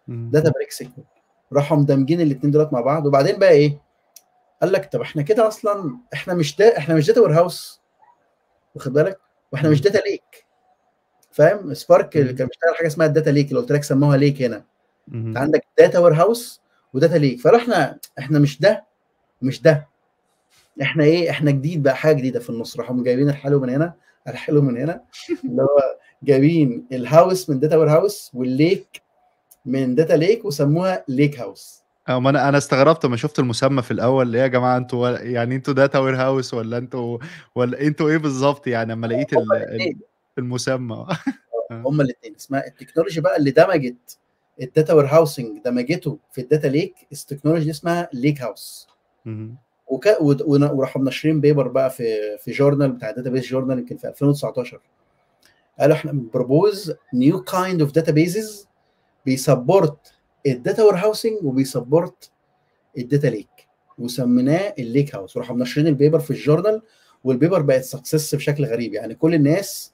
Databricks 0.09 0.79
SQL 0.79 1.05
راحوا 1.53 1.77
مدمجين 1.77 2.21
الاثنين 2.21 2.51
دولت 2.51 2.73
مع 2.73 2.81
بعض 2.81 3.07
وبعدين 3.07 3.39
بقى 3.39 3.51
إيه؟ 3.51 3.79
قال 4.63 4.73
لك 4.73 4.93
طب 4.93 5.01
إحنا 5.01 5.23
كده 5.23 5.49
أصلا 5.49 5.99
إحنا 6.15 6.35
مش 6.35 6.57
دا 6.57 6.79
إحنا 6.79 6.95
مش 6.95 7.07
data 7.07 7.21
warehouse 7.21 7.81
واخد 8.75 8.93
بالك؟ 8.93 9.19
وإحنا 9.53 9.71
مش 9.71 9.81
data 9.81 9.99
lake 9.99 10.47
فاهم؟ 11.33 11.75
Spark 11.75 12.17
مم. 12.17 12.23
كان 12.37 12.47
بيشتغل 12.47 12.77
حاجة 12.77 12.87
اسمها 12.87 13.07
ال 13.07 13.12
data 13.12 13.31
lake 13.31 13.49
اللي 13.49 13.61
قلت 13.61 13.73
لك 13.73 13.83
سموها 13.85 14.17
lake 14.17 14.43
هنا. 14.43 14.65
انت 15.15 15.37
عندك 15.37 15.65
data 15.79 15.99
warehouse 15.99 16.15
و 16.15 16.61
data 16.95 17.15
lake. 17.17 17.41
فرحنا 17.41 17.99
إحنا 18.19 18.39
مش 18.39 18.61
ده 18.61 18.85
مش 19.43 19.63
ده. 19.63 19.89
إحنا 20.83 21.05
إيه؟ 21.05 21.31
إحنا 21.31 21.51
جديد 21.51 21.83
بقى 21.83 21.97
حاجة 21.97 22.17
جديدة 22.17 22.41
في 22.41 22.51
النص. 22.51 22.77
راحوا 22.77 23.05
جايبين 23.05 23.29
الحلو 23.29 23.61
من 23.61 23.71
هنا. 23.71 23.95
الحلو 24.29 24.63
من 24.63 24.77
هنا 24.77 25.05
اللي 25.45 25.63
هو 25.63 25.99
جايبين 26.23 26.87
ال 26.93 27.02
house 27.02 27.51
من 27.51 27.61
data 27.61 27.77
warehouse 27.77 28.31
وال 28.35 28.57
lake 28.57 29.03
من 29.67 29.95
data 29.95 30.13
lake 30.13 30.45
وسموها 30.45 31.05
lakehouse 31.09 31.83
آه 32.09 32.21
ما 32.21 32.31
أنا 32.31 32.49
أنا 32.49 32.59
استغربت 32.59 33.05
لما 33.07 33.17
شفت 33.17 33.39
المسمى 33.39 33.83
في 33.83 33.91
الأول 33.91 34.35
إيه 34.35 34.43
يا 34.43 34.47
جماعة 34.47 34.77
أنتوا 34.77 35.09
يعني 35.11 35.57
أنتوا 35.57 35.75
data 35.75 35.99
warehouse 35.99 36.55
ولا 36.55 36.79
أنتوا 36.79 37.19
ولا 37.55 37.81
أنتوا 37.81 38.09
إيه 38.09 38.17
بالظبط 38.17 38.67
يعني 38.67 38.93
لما 38.93 39.07
لقيت 39.07 39.31
المسمى؟ 40.39 41.07
هما 41.87 42.03
الاثنين 42.03 42.35
اسمها 42.35 42.67
ال 42.67 42.72
technology 42.72 43.21
بقى 43.21 43.37
اللي 43.37 43.51
دمجت 43.51 44.19
ال 44.63 44.95
data 44.95 45.07
warehousing 45.07 45.63
دمجته 45.65 46.19
في 46.33 46.41
ال 46.41 46.46
data 46.46 46.67
lake 46.67 46.95
ال 47.13 47.18
technology 47.18 47.71
اسمها 47.71 48.09
lakehouse. 48.13 48.89
وك... 49.93 50.09
وراحوا 50.21 51.03
منشرين 51.03 51.41
paper 51.41 51.69
بقى 51.69 51.91
في 51.91 52.05
في 52.39 52.51
journal 52.51 52.93
بتاع 52.93 53.11
database 53.11 53.45
journal 53.47 53.79
يمكن 53.79 53.97
في 53.97 54.09
2019 54.09 54.81
قالوا 55.81 55.97
إحنا 55.97 56.13
بن 56.13 56.31
propose 56.31 56.93
new 57.15 57.43
kind 57.43 57.81
of 57.81 57.93
databases 57.93 58.69
بي 59.27 59.46
support 59.46 60.13
ال 60.47 60.54
data 60.54 60.83
warehousing 60.83 61.33
وبي 61.45 61.71
support 61.71 62.31
ال 62.99 63.04
data 63.04 63.27
lake 63.27 63.49
وسميناه 63.99 64.75
ال 64.79 65.15
lakehouse 65.15 65.37
وراحوا 65.37 65.57
منشرين 65.57 65.87
ال 65.87 65.92
paper 65.92 66.19
في 66.21 66.31
ال 66.31 66.37
journal 66.37 66.83
وال 67.25 67.36
paper 67.36 67.63
بقت 67.63 67.83
success 67.85 68.35
بشكل 68.35 68.65
غريب. 68.65 68.95
يعني 68.95 69.15
كل 69.15 69.35
الناس 69.35 69.93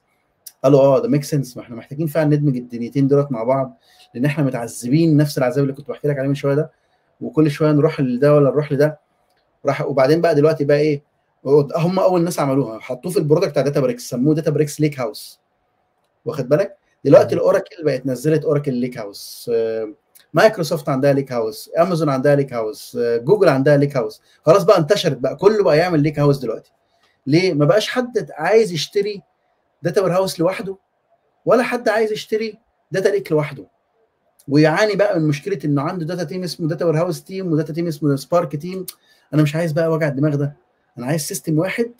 قالوا 0.63 0.79
آه 0.79 0.99
ده 1.01 1.09
make 1.09 1.23
sense 1.23 1.57
ما 1.57 1.63
إحنا 1.63 1.75
محتاجين 1.75 2.07
فعلا 2.07 2.35
ندمج 2.35 2.57
الدنيتين 2.57 3.07
دولت 3.07 3.31
مع 3.31 3.43
بعض 3.43 3.77
لأن 4.13 4.25
إحنا 4.25 4.43
متعذبين 4.43 5.17
نفس 5.17 5.37
العذاب 5.37 5.63
اللي 5.63 5.73
كنت 5.75 5.87
بحكي 5.89 6.07
لك 6.07 6.17
عليه 6.19 6.27
من 6.27 6.35
شوية 6.35 6.55
ده. 6.55 6.71
وكل 7.21 7.51
شوية 7.51 7.71
نروح 7.71 8.01
لده 8.01 8.35
ولا 8.35 8.49
نروح 8.49 8.71
لده. 8.71 8.99
راح 9.65 9.81
وبعدين 9.81 10.21
بقى 10.21 10.35
دلوقتي 10.35 10.65
بقى 10.65 10.77
إيه 10.77 11.03
هم 11.75 11.99
أول 11.99 12.23
ناس 12.23 12.39
عملوها 12.39 12.79
حطوه 12.79 13.11
في 13.11 13.19
ال 13.19 13.23
product 13.23 13.49
بتاع 13.49 13.63
Databricks 13.63 14.09
سموه 14.09 14.35
Databricks 14.35 14.81
Lakehouse 14.81 15.39
واخد 16.25 16.49
بالك؟ 16.49 16.77
دلوقتي. 17.05 17.35
ال 17.35 17.42
Oracle 17.42 17.83
بقت 17.85 18.05
نزلت 18.05 18.43
Oracle 18.45 18.73
lakehouse 18.73 19.51
مايكروسوفت 20.33 20.89
عندها 20.89 21.13
lakehouse 21.13 21.69
Amazon 21.79 22.09
عندها 22.09 22.35
lakehouse 22.35 22.97
Google 23.01 23.49
عندها 23.49 23.77
lakehouse 23.77 24.21
خلاص 24.45 24.63
بقى 24.63 24.77
انتشرت 24.77 25.17
بقى 25.17 25.35
كله 25.35 25.63
بقى 25.63 25.77
يعمل 25.77 25.99
lakehouse 25.99 26.37
دلوقتي. 26.37 26.71
ليه؟ 27.27 27.53
ما 27.53 27.65
بقاش 27.65 27.87
حد 27.89 28.31
عايز 28.31 28.71
يشتري 28.71 29.21
data 29.83 30.01
warehouse 30.01 30.39
لوحده 30.39 30.77
ولا 31.45 31.63
حد 31.63 31.89
عايز 31.89 32.11
يشتري 32.11 32.57
data 32.91 33.09
lake 33.09 33.31
لوحده. 33.31 33.65
ويعاني 34.47 34.95
بقى 34.95 35.19
من 35.19 35.27
مشكلة 35.27 35.59
إنه 35.65 35.81
عنده 35.81 36.05
data 36.05 36.23
team 36.23 36.43
اسمه 36.43 36.67
data 36.67 36.85
warehouse 36.85 37.23
team 37.23 37.51
و 37.51 37.55
data 37.55 37.73
team 37.73 37.87
اسمه 37.87 38.15
Spark 38.15 38.55
team 38.55 38.85
أنا 39.33 39.41
مش 39.41 39.55
عايز 39.55 39.71
بقى 39.71 39.91
وجع 39.91 40.07
الدماغ 40.07 40.35
ده. 40.35 40.55
أنا 40.97 41.05
عايز 41.05 41.21
system 41.21 41.59
واحد 41.59 41.91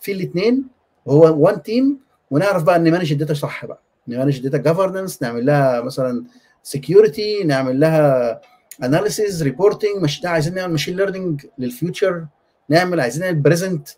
فيه 0.00 0.12
الاثنين 0.12 0.64
وهو 1.06 1.44
one 1.46 1.62
team 1.62 1.98
ونعرف 2.30 2.62
بقى 2.62 2.78
ن 2.78 2.83
manage 2.83 3.12
ال 3.12 3.16
data 3.16 3.34
صح 3.34 3.66
بقى. 3.66 3.80
ن 4.08 4.12
manage 4.12 4.36
ال 4.36 4.43
data 4.43 4.72
governance 4.72 5.22
نعمل 5.22 5.46
لها 5.46 5.80
مثلا 5.80 6.24
security 6.62 7.44
نعمل 7.44 7.80
لها 7.80 8.40
analysis 8.82 9.42
reporting 9.42 9.96
مش 10.02 10.20
ده 10.20 10.30
عايزين 10.30 10.54
نعمل 10.54 10.72
machine 10.72 10.96
learning 10.96 11.46
لل 11.58 11.75
future 11.75 12.26
نعمل 12.68 13.00
عايزين 13.00 13.22
نعمل 13.22 13.38
present 13.38 13.88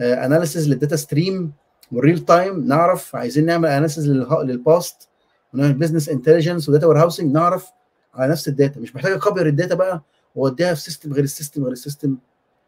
analysis 0.00 0.68
لل 0.68 0.77
data 0.77 0.96
stream 0.96 1.52
وال 1.92 2.01
real 2.01 2.18
time 2.18 2.66
نعرف 2.66 3.16
عايزين 3.16 3.46
نعمل 3.46 3.68
analysis 3.68 4.08
لل 4.44 4.65
past 4.65 5.08
ونعمل 5.54 5.72
business 5.74 6.08
intelligence 6.08 6.68
و 6.68 6.86
data 6.86 6.98
warehousing 6.98 7.32
نعرف 7.32 7.70
على 8.14 8.32
نفس 8.32 8.48
ال 8.48 8.53
data. 8.53 8.80
مش 8.80 8.96
محتاج 8.96 9.12
اكبر 9.12 9.46
ال 9.46 9.52
data 9.52 9.74
بقى 9.74 10.02
واوديها 10.34 10.74
في 10.74 10.80
system 10.80 11.12
غير 11.12 11.24
ال 11.24 11.29
system 11.29 11.62
غير 11.62 11.72
ال 11.72 11.78
system 11.78 12.16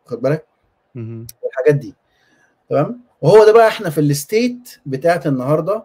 خد 0.07 0.20
بالك؟ 0.23 0.47
مم. 0.95 1.27
والحاجات 1.43 1.74
دي. 1.74 1.95
تمام؟ 2.70 3.01
وهو 3.23 3.45
ده 3.45 3.53
بقى 3.53 3.69
إحنا 3.69 3.91
في 3.91 4.01
ال 4.01 4.14
state 4.14 4.78
بتاعت 4.86 5.27
النهارده. 5.27 5.85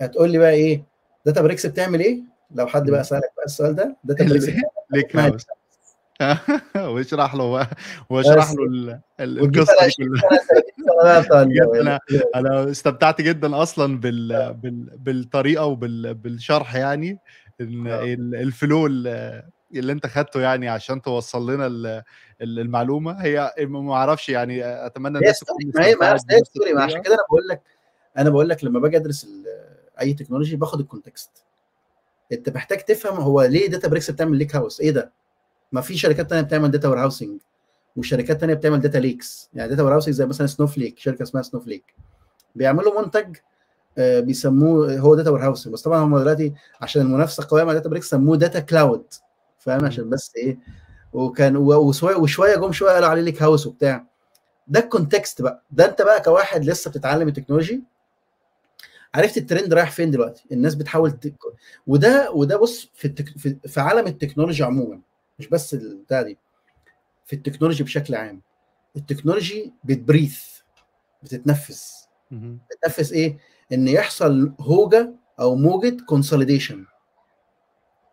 هتقول 0.00 0.30
لي 0.30 0.38
بقى 0.38 0.50
إيه؟ 0.50 0.84
Databricks 1.26 1.66
بتعمل 1.66 2.00
إيه؟ 2.00 2.20
لو 2.54 2.66
حد 2.66 2.90
بقى 2.90 3.04
سألك 3.04 3.30
بقى 3.36 3.44
السؤال 3.46 3.74
ده 3.74 3.96
Databricks 4.04 4.46
lakehouse 4.92 5.46
واشرح 6.76 7.34
له 7.34 7.50
بقى. 7.50 7.68
واشرح 8.10 8.52
له 8.52 9.00
القصة 9.20 9.72
على 9.80 9.90
دي 9.98 10.04
20 10.04 10.08
كلها. 10.08 10.20
سنه 10.20 10.38
30 10.38 10.62
سنه 10.76 10.94
بقى 11.02 11.22
بتاع 11.22 11.42
ال- 11.42 11.48
بجد 11.48 11.80
أنا 11.80 11.98
أنا 12.34 12.70
استمتعت 12.70 13.20
جدا 13.20 13.62
أصلا 13.62 14.00
بال... 14.00 14.54
بال... 14.54 14.96
بالطريقة 14.98 15.64
وبالشرح 15.66 16.74
يعني. 16.74 17.18
إن 17.60 17.86
آه. 17.86 18.04
ال- 18.04 18.34
ال 18.34 18.44
flow 18.44 18.86
ال- 18.86 19.42
اللي 19.74 19.92
أنت 19.92 20.06
خدته 20.06 20.40
يعني 20.40 20.68
عشان 20.68 21.02
توصل 21.02 21.50
لنا 21.50 21.66
ال- 21.66 22.02
ال- 22.42 22.58
المعلومة 22.58 23.12
هي 23.22 23.52
ما 23.58 23.94
أعرفش 23.94 24.28
يعني 24.28 24.64
أتمنى 24.86 25.18
الناس 25.18 25.40
تكون 25.40 25.56
ما 25.74 25.86
هي 25.86 25.94
ما 25.94 26.16
story 26.44 26.72
ما 26.72 26.82
عشان 26.82 27.02
كده 27.02 27.14
أنا 27.14 27.22
بقول 27.28 27.48
لك 27.48 27.62
أنا 28.18 28.30
بقول 28.30 28.48
لك 28.48 28.64
لما 28.64 28.80
باجي 28.80 28.96
أدرس 28.96 29.28
أي 30.00 30.14
technology 30.14 30.56
باخد 30.56 30.80
ال 30.80 30.86
context 30.86 31.30
أنت 32.32 32.48
محتاج 32.48 32.78
تفهم 32.78 33.16
هو 33.16 33.42
ليه 33.42 33.68
Databricks 33.70 34.10
بتعمل 34.10 34.36
lakehouse 34.38 34.80
إيه 34.80 34.90
ده؟ 34.90 35.12
ما 35.72 35.80
في 35.80 35.98
شركات 35.98 36.30
تانية 36.30 36.42
بتعمل 36.42 36.70
data 36.70 36.88
warehousing 36.88 37.40
وشركات 37.96 38.40
تانية 38.40 38.54
بتعمل 38.54 38.80
data 38.80 38.98
lakes 38.98 39.50
يعني 39.54 39.70
data 39.70 39.82
warehousing 39.82 40.14
زي 40.14 40.26
مثلا 40.26 40.46
Snowflake 40.46 40.98
شركة 40.98 41.22
اسمها 41.22 41.42
Snowflake 41.42 41.94
بيعملوا 42.54 43.00
منتج 43.02 43.36
آه، 43.98 44.20
بيسموه 44.20 44.98
هو 44.98 45.14
data 45.14 45.30
warehousing 45.30 45.72
بس 45.72 45.82
طبعا 45.82 46.04
هم 46.04 46.18
دلوقتي 46.18 46.52
عشان 46.80 47.02
المنافسة 47.02 47.46
قويه 47.50 47.64
مع 47.64 47.72
Databricks 47.72 48.10
سموه 48.10 48.36
data 48.36 48.60
cloud 48.60 49.04
فاهم. 49.58 49.84
عشان 49.84 50.10
بس 50.10 50.32
إيه 50.36 50.58
وكان 51.12 51.56
وشوية 51.56 52.56
جم 52.56 52.72
شوية 52.72 52.92
قالوا 52.92 53.08
عليه 53.08 53.22
lakehouse 53.22 53.66
وبتاع. 53.66 54.06
ده 54.68 54.80
ال 54.80 54.88
context 54.88 55.42
بقى. 55.42 55.62
ده 55.70 55.84
أنت 55.84 56.02
بقى 56.02 56.22
كواحد 56.22 56.64
لسه 56.64 56.90
بتتعلم 56.90 57.28
ال 57.28 57.33
technology 57.33 57.82
عرفت 59.14 59.36
الترند 59.36 59.74
رايح 59.74 59.90
فين 59.90 60.10
دلوقتي؟ 60.10 60.44
الناس 60.52 60.74
بتحاول 60.74 61.10
تك... 61.12 61.34
وده 61.86 62.30
وده 62.30 62.56
بص 62.56 62.90
في 62.94 63.04
التك... 63.04 63.38
في, 63.38 63.56
في 63.66 63.80
عالم 63.80 64.06
التكنولوجيا 64.06 64.66
عموما 64.66 65.00
مش 65.38 65.48
بس 65.48 65.74
البتاع 65.74 66.22
دي 66.22 66.38
في 67.26 67.32
ال 67.32 67.37
technology 67.37 67.84
بشكل 67.84 68.14
عام. 68.14 68.42
ال 68.96 69.03
technology 69.03 69.72
بت 69.84 69.97
breathe 69.97 70.44
بتتنفس. 71.22 72.08
مهم. 72.30 72.58
بتنفس 72.70 73.12
إيه؟ 73.12 73.38
إن 73.72 73.88
يحصل 73.88 74.52
هوجة 74.60 75.14
أو 75.40 75.54
موجة 75.56 75.96
consolidation 76.06 76.84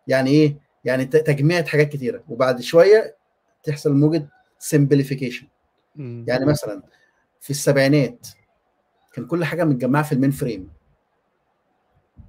يعني 0.08 0.30
إيه؟ 0.30 0.65
يعني 0.86 1.04
تجميع 1.04 1.62
حاجات 1.62 1.88
كتيرة. 1.88 2.24
وبعد 2.28 2.60
شوية 2.60 3.16
تحصل 3.62 3.92
موجة 3.92 4.28
simplification. 4.58 5.46
يعني 5.98 6.46
مثلا 6.46 6.82
في 7.40 7.50
السبعينات 7.50 8.26
كان 9.12 9.26
كل 9.26 9.44
حاجة 9.44 9.64
متجمعة 9.64 10.02
في 10.02 10.12
ال 10.12 10.30
mainframe. 10.30 10.68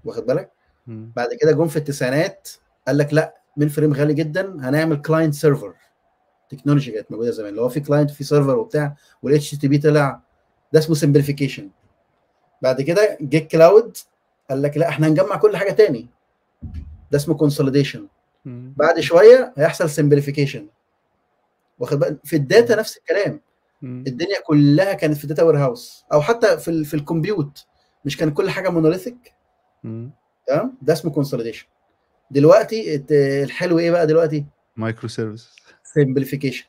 واخد 0.05 0.25
بالك. 0.25 0.51
بعد 0.87 1.29
كده 1.41 1.51
جم 1.51 1.67
في 1.67 1.77
التسعينات 1.77 2.49
قال 2.87 2.97
لك 2.97 3.13
لا 3.13 3.37
mainframe 3.57 3.93
غالي 3.93 4.13
جدا 4.13 4.69
هنعمل 4.69 5.01
client 5.01 5.33
server 5.33 5.73
technology 6.49 6.91
كانت 6.91 7.11
موجودة 7.11 7.31
زمان. 7.31 7.49
اللي 7.49 7.61
هو 7.61 7.69
في 7.69 7.79
client 7.79 8.11
في 8.11 8.23
server 8.23 8.57
وبتاع 8.57 8.95
وال 9.21 9.51
HTTP 9.51 9.77
طلع. 9.77 10.21
ده 10.73 10.79
اسمه 10.79 10.95
simplification 10.95 11.69
بعد 12.61 12.81
كده 12.81 13.17
جه 13.21 13.37
cloud 13.37 13.97
قال 14.49 14.61
لك 14.61 14.77
لا 14.77 14.89
إحنا 14.89 15.07
هنجمع 15.07 15.35
كل 15.35 15.57
حاجة 15.57 15.71
تاني. 15.71 16.07
ده 17.11 17.17
اسمه 17.17 17.35
consolidation. 17.35 18.07
بعد 18.77 18.99
شوية 18.99 19.53
هيحصل 19.57 19.89
simplification 19.89 20.67
واخد 21.79 21.99
بالك 21.99 22.19
في 22.23 22.35
ال 22.35 22.43
data 22.43 22.75
نفس 22.75 22.97
الكلام. 22.97 23.41
الدنيا 23.83 24.41
كلها 24.45 24.93
كانت 24.93 25.17
في 25.17 25.27
data 25.27 25.43
warehouse 25.43 26.05
أو 26.13 26.21
حتى 26.21 26.57
في 26.57 26.67
ال 26.67 26.85
في 26.85 26.93
ال 26.93 27.02
compute 27.02 27.65
مش 28.05 28.17
كان 28.17 28.31
كل 28.31 28.49
حاجة 28.49 28.69
monolithic. 28.69 29.33
تمام؟ 30.47 30.77
ده 30.81 30.93
اسمه 30.93 31.11
consolidation 31.11 31.67
دلوقتي 32.31 33.05
الحلو 33.43 33.79
إيه 33.79 33.91
بقى 33.91 34.07
دلوقتي؟ 34.07 34.45
microservice 34.75 35.55
simplification. 35.83 36.65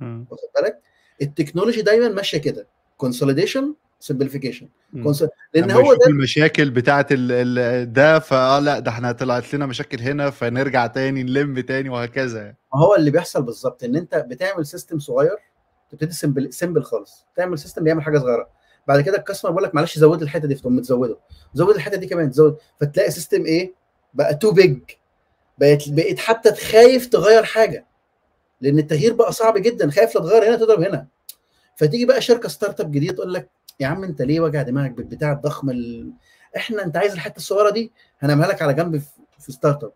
واخد 0.00 0.48
بالك؟ 0.56 0.80
ال 1.22 1.27
technology 1.27 1.82
دايما 1.82 2.08
ماشية 2.08 2.38
كده. 2.38 2.66
consolidation 2.96 3.74
simplification. 4.00 4.68
لأن 5.54 5.70
هو 5.70 5.94
ده 5.94 6.06
المشاكل. 6.06 6.70
ال... 7.12 7.92
ده 7.92 8.18
فآه 8.18 8.58
لا 8.58 8.78
ده 8.78 8.90
إحنا 8.90 9.12
طلعت 9.12 9.54
لنا 9.54 9.66
مشاكل 9.66 10.00
هنا 10.00 10.30
فنرجع 10.30 10.86
تاني 10.86 11.22
نلم 11.22 11.60
تاني 11.60 11.88
وهكذا 11.88 12.42
يعني. 12.42 12.56
ما 12.74 12.80
هو 12.80 12.94
اللي 12.94 13.10
بيحصل 13.10 13.42
بالظبط 13.42 13.84
إن 13.84 13.96
أنت 13.96 14.14
بتعمل 14.14 14.66
system 14.66 14.98
صغير 14.98 15.36
تبتدي 15.90 16.12
simple 16.12 16.52
simple 16.52 16.82
خالص. 16.82 17.26
تعمل 17.36 17.58
system 17.58 17.84
بيعمل 17.84 18.02
حاجة 18.02 18.18
صغيرة. 18.18 18.48
بعد 18.88 19.00
كده 19.00 19.18
ال 19.18 19.22
customer 19.22 19.50
بيقول 19.50 19.64
لك 19.64 19.74
معلش 19.74 19.98
زود 19.98 20.22
الحتة 20.22 20.48
دي 20.48 20.54
فتقوم 20.54 20.76
متزوده. 20.76 21.18
زود 21.54 21.74
الحتة 21.74 21.96
دي 21.96 22.06
كمان 22.06 22.30
تزود 22.30 22.56
فتلاقي 22.80 23.10
system 23.10 23.44
إيه؟ 23.44 23.74
بقى 24.14 24.34
too 24.34 24.52
big 24.52 24.78
بقيت 25.58 25.88
بقيت 25.88 26.18
حتى 26.18 26.54
خايف 26.54 27.06
تغير 27.06 27.44
حاجة. 27.44 27.86
لأن 28.60 28.78
التغيير 28.78 29.12
بقى 29.12 29.32
صعب 29.32 29.58
جدا 29.58 29.90
خايف 29.90 30.14
لا 30.14 30.20
تغير 30.20 30.48
هنا 30.48 30.56
تضرب 30.56 30.82
هنا. 30.82 31.06
فتيجي 31.76 32.04
بقى 32.06 32.20
شركة 32.20 32.48
startup 32.48 32.90
جديدة 32.90 33.14
تقول 33.14 33.34
لك 33.34 33.50
يا 33.80 33.86
عم 33.86 34.04
انت 34.04 34.22
ليه 34.22 34.40
وجع 34.40 34.62
دماغك 34.62 34.90
بالبتاع 34.90 35.32
الضخم 35.32 35.70
ال... 35.70 36.12
إحنا 36.56 36.84
انت 36.84 36.96
عايز 36.96 37.12
الحتة 37.12 37.36
الصغيرة 37.36 37.70
دي؟ 37.70 37.92
هنعملها 38.18 38.48
لك 38.48 38.62
على 38.62 38.74
جنب 38.74 39.02
في, 39.38 39.52
startup 39.52 39.92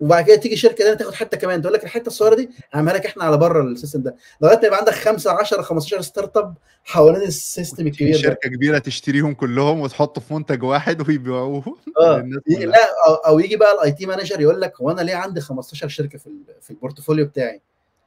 وبعد 0.00 0.24
كده 0.24 0.36
تيجي 0.36 0.56
شركة 0.56 0.84
ثانية 0.84 0.94
تاخد 0.94 1.14
حتة 1.14 1.36
كمان 1.36 1.62
تقول 1.62 1.74
لك 1.74 1.84
الحتة 1.84 2.06
الصغيرة 2.06 2.34
دي 2.34 2.50
هعملها 2.72 2.94
لك 2.94 3.06
إحنا 3.06 3.24
على 3.24 3.36
بره 3.36 3.62
ال 3.62 3.68
system 3.68 4.02
ده. 4.02 4.16
لغاية 4.40 4.58
ما 4.58 4.66
يبقى 4.66 4.78
عندك 4.78 4.92
5 4.92 5.32
10 5.32 5.62
15 5.62 6.00
startup 6.00 6.54
حوالين 6.84 7.22
ال 7.22 7.31
system 7.31 7.86
الكبير 7.86 8.14
ده. 8.16 8.22
شركة 8.22 8.48
كبيرة 8.48 8.78
تشتريهم 8.78 9.34
كلهم 9.34 9.80
وتحطه 9.80 10.20
في 10.20 10.34
منتج 10.34 10.62
واحد 10.62 11.08
ويبيعوه. 11.08 11.64
آه. 12.00 12.18
لا 12.48 12.78
أو, 13.08 13.14
أو 13.14 13.38
يجي 13.38 13.56
بقى 13.56 13.74
ال 13.74 13.92
IT 13.92 14.06
manager 14.06 14.40
يقول 14.40 14.60
لك 14.60 14.80
هو 14.80 14.90
أنا 14.90 15.00
ليه 15.00 15.14
عندي 15.14 15.40
15 15.40 15.88
شركة 15.88 16.18
في 16.18 16.30
في 16.60 16.70
ال 16.70 16.76
portfolio 16.76 17.26
بتاعي؟ 17.26 17.62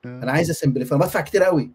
أنا 0.05 0.31
عايز 0.31 0.49
أ 0.49 0.54
simplify. 0.54 0.97
أنا 0.97 1.05
بدفع 1.05 1.21
كتير 1.21 1.43
قوي. 1.43 1.71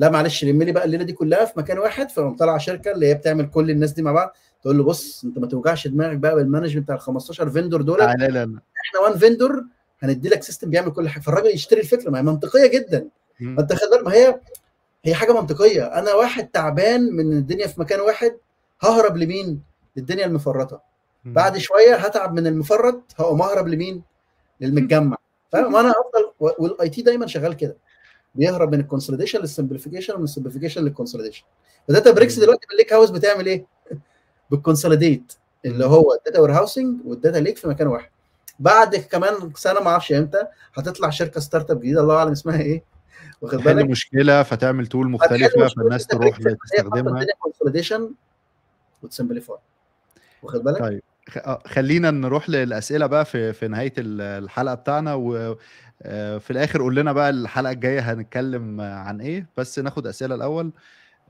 لا 0.00 0.10
معلش 0.10 0.44
لم 0.44 0.62
لي 0.62 0.72
بقى 0.72 0.84
الليلة 0.84 1.04
دي 1.04 1.12
كلها 1.12 1.44
في 1.44 1.58
مكان 1.58 1.78
واحد 1.78 2.10
فقوم 2.10 2.36
طالعه 2.36 2.58
شركة 2.58 2.92
اللي 2.92 3.06
هي 3.06 3.14
بتعمل 3.14 3.50
كل 3.50 3.70
الناس 3.70 3.92
دي 3.92 4.02
مع 4.02 4.12
بعض 4.12 4.32
تقول 4.62 4.78
له 4.78 4.84
بص 4.84 5.24
انت 5.24 5.38
ما 5.38 5.46
توجعش 5.46 5.86
دماغك 5.86 6.16
بقى 6.16 6.34
بال 6.34 6.42
management 6.42 6.84
بتاع 6.84 6.94
ال 6.94 7.00
15 7.00 7.50
vendor 7.50 7.82
دول. 7.82 7.98
تعالى 7.98 8.28
لنا 8.28 8.60
إحنا 8.86 9.00
one 9.00 9.18
vendor 9.18 9.64
هندي 10.02 10.28
لك 10.28 10.42
system 10.42 10.70
بيعمل 10.70 10.90
كل 10.92 11.08
حاجة. 11.08 11.22
فالراجل 11.22 11.46
يشتري 11.46 11.80
الفكرة 11.80 12.10
ما 12.10 12.18
هي 12.18 12.22
منطقية 12.22 12.66
جدا. 12.66 13.08
انت 13.40 13.72
خد 13.72 13.88
بالك 13.90 14.04
ما 14.06 14.14
هي 14.14 14.40
هي 15.04 15.14
حاجة 15.14 15.32
منطقية. 15.32 15.84
أنا 15.84 16.14
واحد 16.14 16.48
تعبان 16.48 17.12
من 17.12 17.32
الدنيا 17.32 17.66
في 17.66 17.80
مكان 17.80 18.00
واحد 18.00 18.36
ههرب 18.82 19.16
لمين؟ 19.16 19.62
للدنيا 19.96 20.26
المفرطة. 20.26 20.82
بعد 21.24 21.58
شوية 21.58 21.94
هتعب 21.96 22.34
من 22.34 22.46
المفرط 22.46 23.02
هقوم 23.18 23.42
أهرب 23.42 23.68
لمين؟ 23.68 24.02
للمتجمع. 24.60 25.16
فاهم؟ 25.52 25.74
وأنا 25.74 25.90
أفضل 25.90 26.54
وال 26.58 26.88
IT 26.88 27.02
دايما 27.02 27.26
شغال 27.26 27.56
كده. 27.56 27.76
بيهرب 28.34 28.74
من 28.74 28.80
ال 28.80 28.84
consolidation 28.84 29.40
لل 29.40 29.49
simplification 29.49 30.14
ومن 30.14 30.24
ال 30.24 30.28
simplification 30.28 30.84
لل 30.84 30.92
consolidation 30.92 31.44
ف 31.88 32.10
Databricks. 32.10 32.38
دلوقتي 32.38 32.66
بال 32.68 32.92
lakehouse 32.92 33.10
بتعمل 33.10 33.46
إيه؟ 33.46 33.64
بال 34.50 34.63
consolidate 34.63 35.32
اللي. 35.64 35.84
هو 35.84 36.14
ال 36.14 36.40
data 36.40 36.52
warehousing 36.52 37.00
وال 37.06 37.17
data 37.17 37.38
lake 37.38 37.56
في 37.56 37.68
مكان 37.68 37.86
واحد 37.86 38.10
بعد 38.58 38.96
كمان 38.96 39.52
سنة 39.56 39.80
ما 39.80 39.88
أعرفش 39.90 40.12
إمتى 40.12 40.42
هتطلع 40.74 41.10
شركة 41.10 41.40
startup 41.40 41.80
جديدة 41.80 42.00
الله 42.00 42.16
أعلم 42.16 42.30
اسمها 42.32 42.60
إيه 42.60 42.82
واخد 43.42 43.58
بالك 43.58 43.84
مشكلة 43.84 44.42
فتعمل 44.42 44.86
tool 44.86 45.10
مختلفة 45.10 45.68
فالناس 45.68 46.06
تروح 46.06 46.38
تستخدمها 46.38 47.26
consolidation 47.38 48.10
وت 49.02 49.13
simplify 49.13 49.56
واخد 50.42 50.62
بالك؟ 50.64 50.78
طيب 50.78 51.02
آه، 51.36 51.62
خلينا 51.66 52.10
نروح 52.10 52.50
للأسئلة 52.50 53.06
بقى 53.06 53.24
في 53.24 53.52
في 53.52 53.68
نهاية 53.68 53.92
ال- 53.98 54.20
الحلقة 54.44 54.74
بتاعنا 54.74 55.14
وفي 56.06 56.50
الآخر 56.50 56.82
قول 56.82 56.96
لنا 56.96 57.12
بقى 57.12 57.30
الحلقة 57.30 57.70
الجاية 57.72 58.00
هنتكلم 58.12 58.80
آه، 58.80 58.94
عن 58.94 59.20
إيه. 59.20 59.46
بس 59.56 59.78
ناخد 59.78 60.06
أسئلة 60.06 60.34
الأول. 60.34 60.72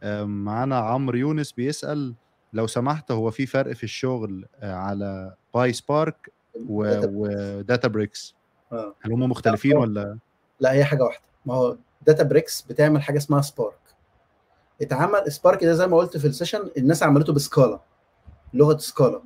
آه، 0.03 0.25
معانا 0.25 0.79
عمرو 0.79 1.19
يونس 1.19 1.53
بيسأل 1.53 2.15
لو 2.53 2.67
سمحت 2.67 3.11
هو 3.13 3.31
في 3.31 3.47
فرق 3.47 3.73
في 3.73 3.85
الشغل 3.85 4.47
آه، 4.61 4.75
على 4.75 5.35
PySpark 5.55 6.33
data 6.57 7.00
و 7.00 7.11
Databricks 7.15 8.35
هل 8.73 9.13
هم 9.13 9.23
مختلفين 9.23 9.77
آه. 9.77 9.81
ولا؟ 9.81 10.19
لا 10.61 10.73
هي 10.73 10.85
حاجة 10.85 11.03
واحدة. 11.03 11.23
ما 11.47 11.55
هو 11.55 11.77
Databricks 12.07 12.63
بتعمل 12.63 13.03
حاجة 13.03 13.17
اسمها 13.17 13.41
Spark 13.41 13.79
اتعمل 14.83 15.33
Spark 15.33 15.65
ده 15.65 15.73
زي 15.73 15.87
ما 15.87 15.97
قلت 15.97 16.17
في 16.17 16.27
ال 16.27 16.32
session 16.32 16.71
الناس 16.77 17.03
عملته 17.03 17.33
ب 17.33 17.41
Scala 17.41 17.81
لغة 18.55 18.77
Scala. 18.79 19.23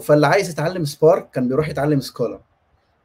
فاللي 0.00 0.26
عايز 0.26 0.50
يتعلم 0.50 0.84
Spark 0.84 1.30
كان 1.30 1.48
بيروح 1.48 1.68
يتعلم 1.68 2.00
Scala. 2.00 2.40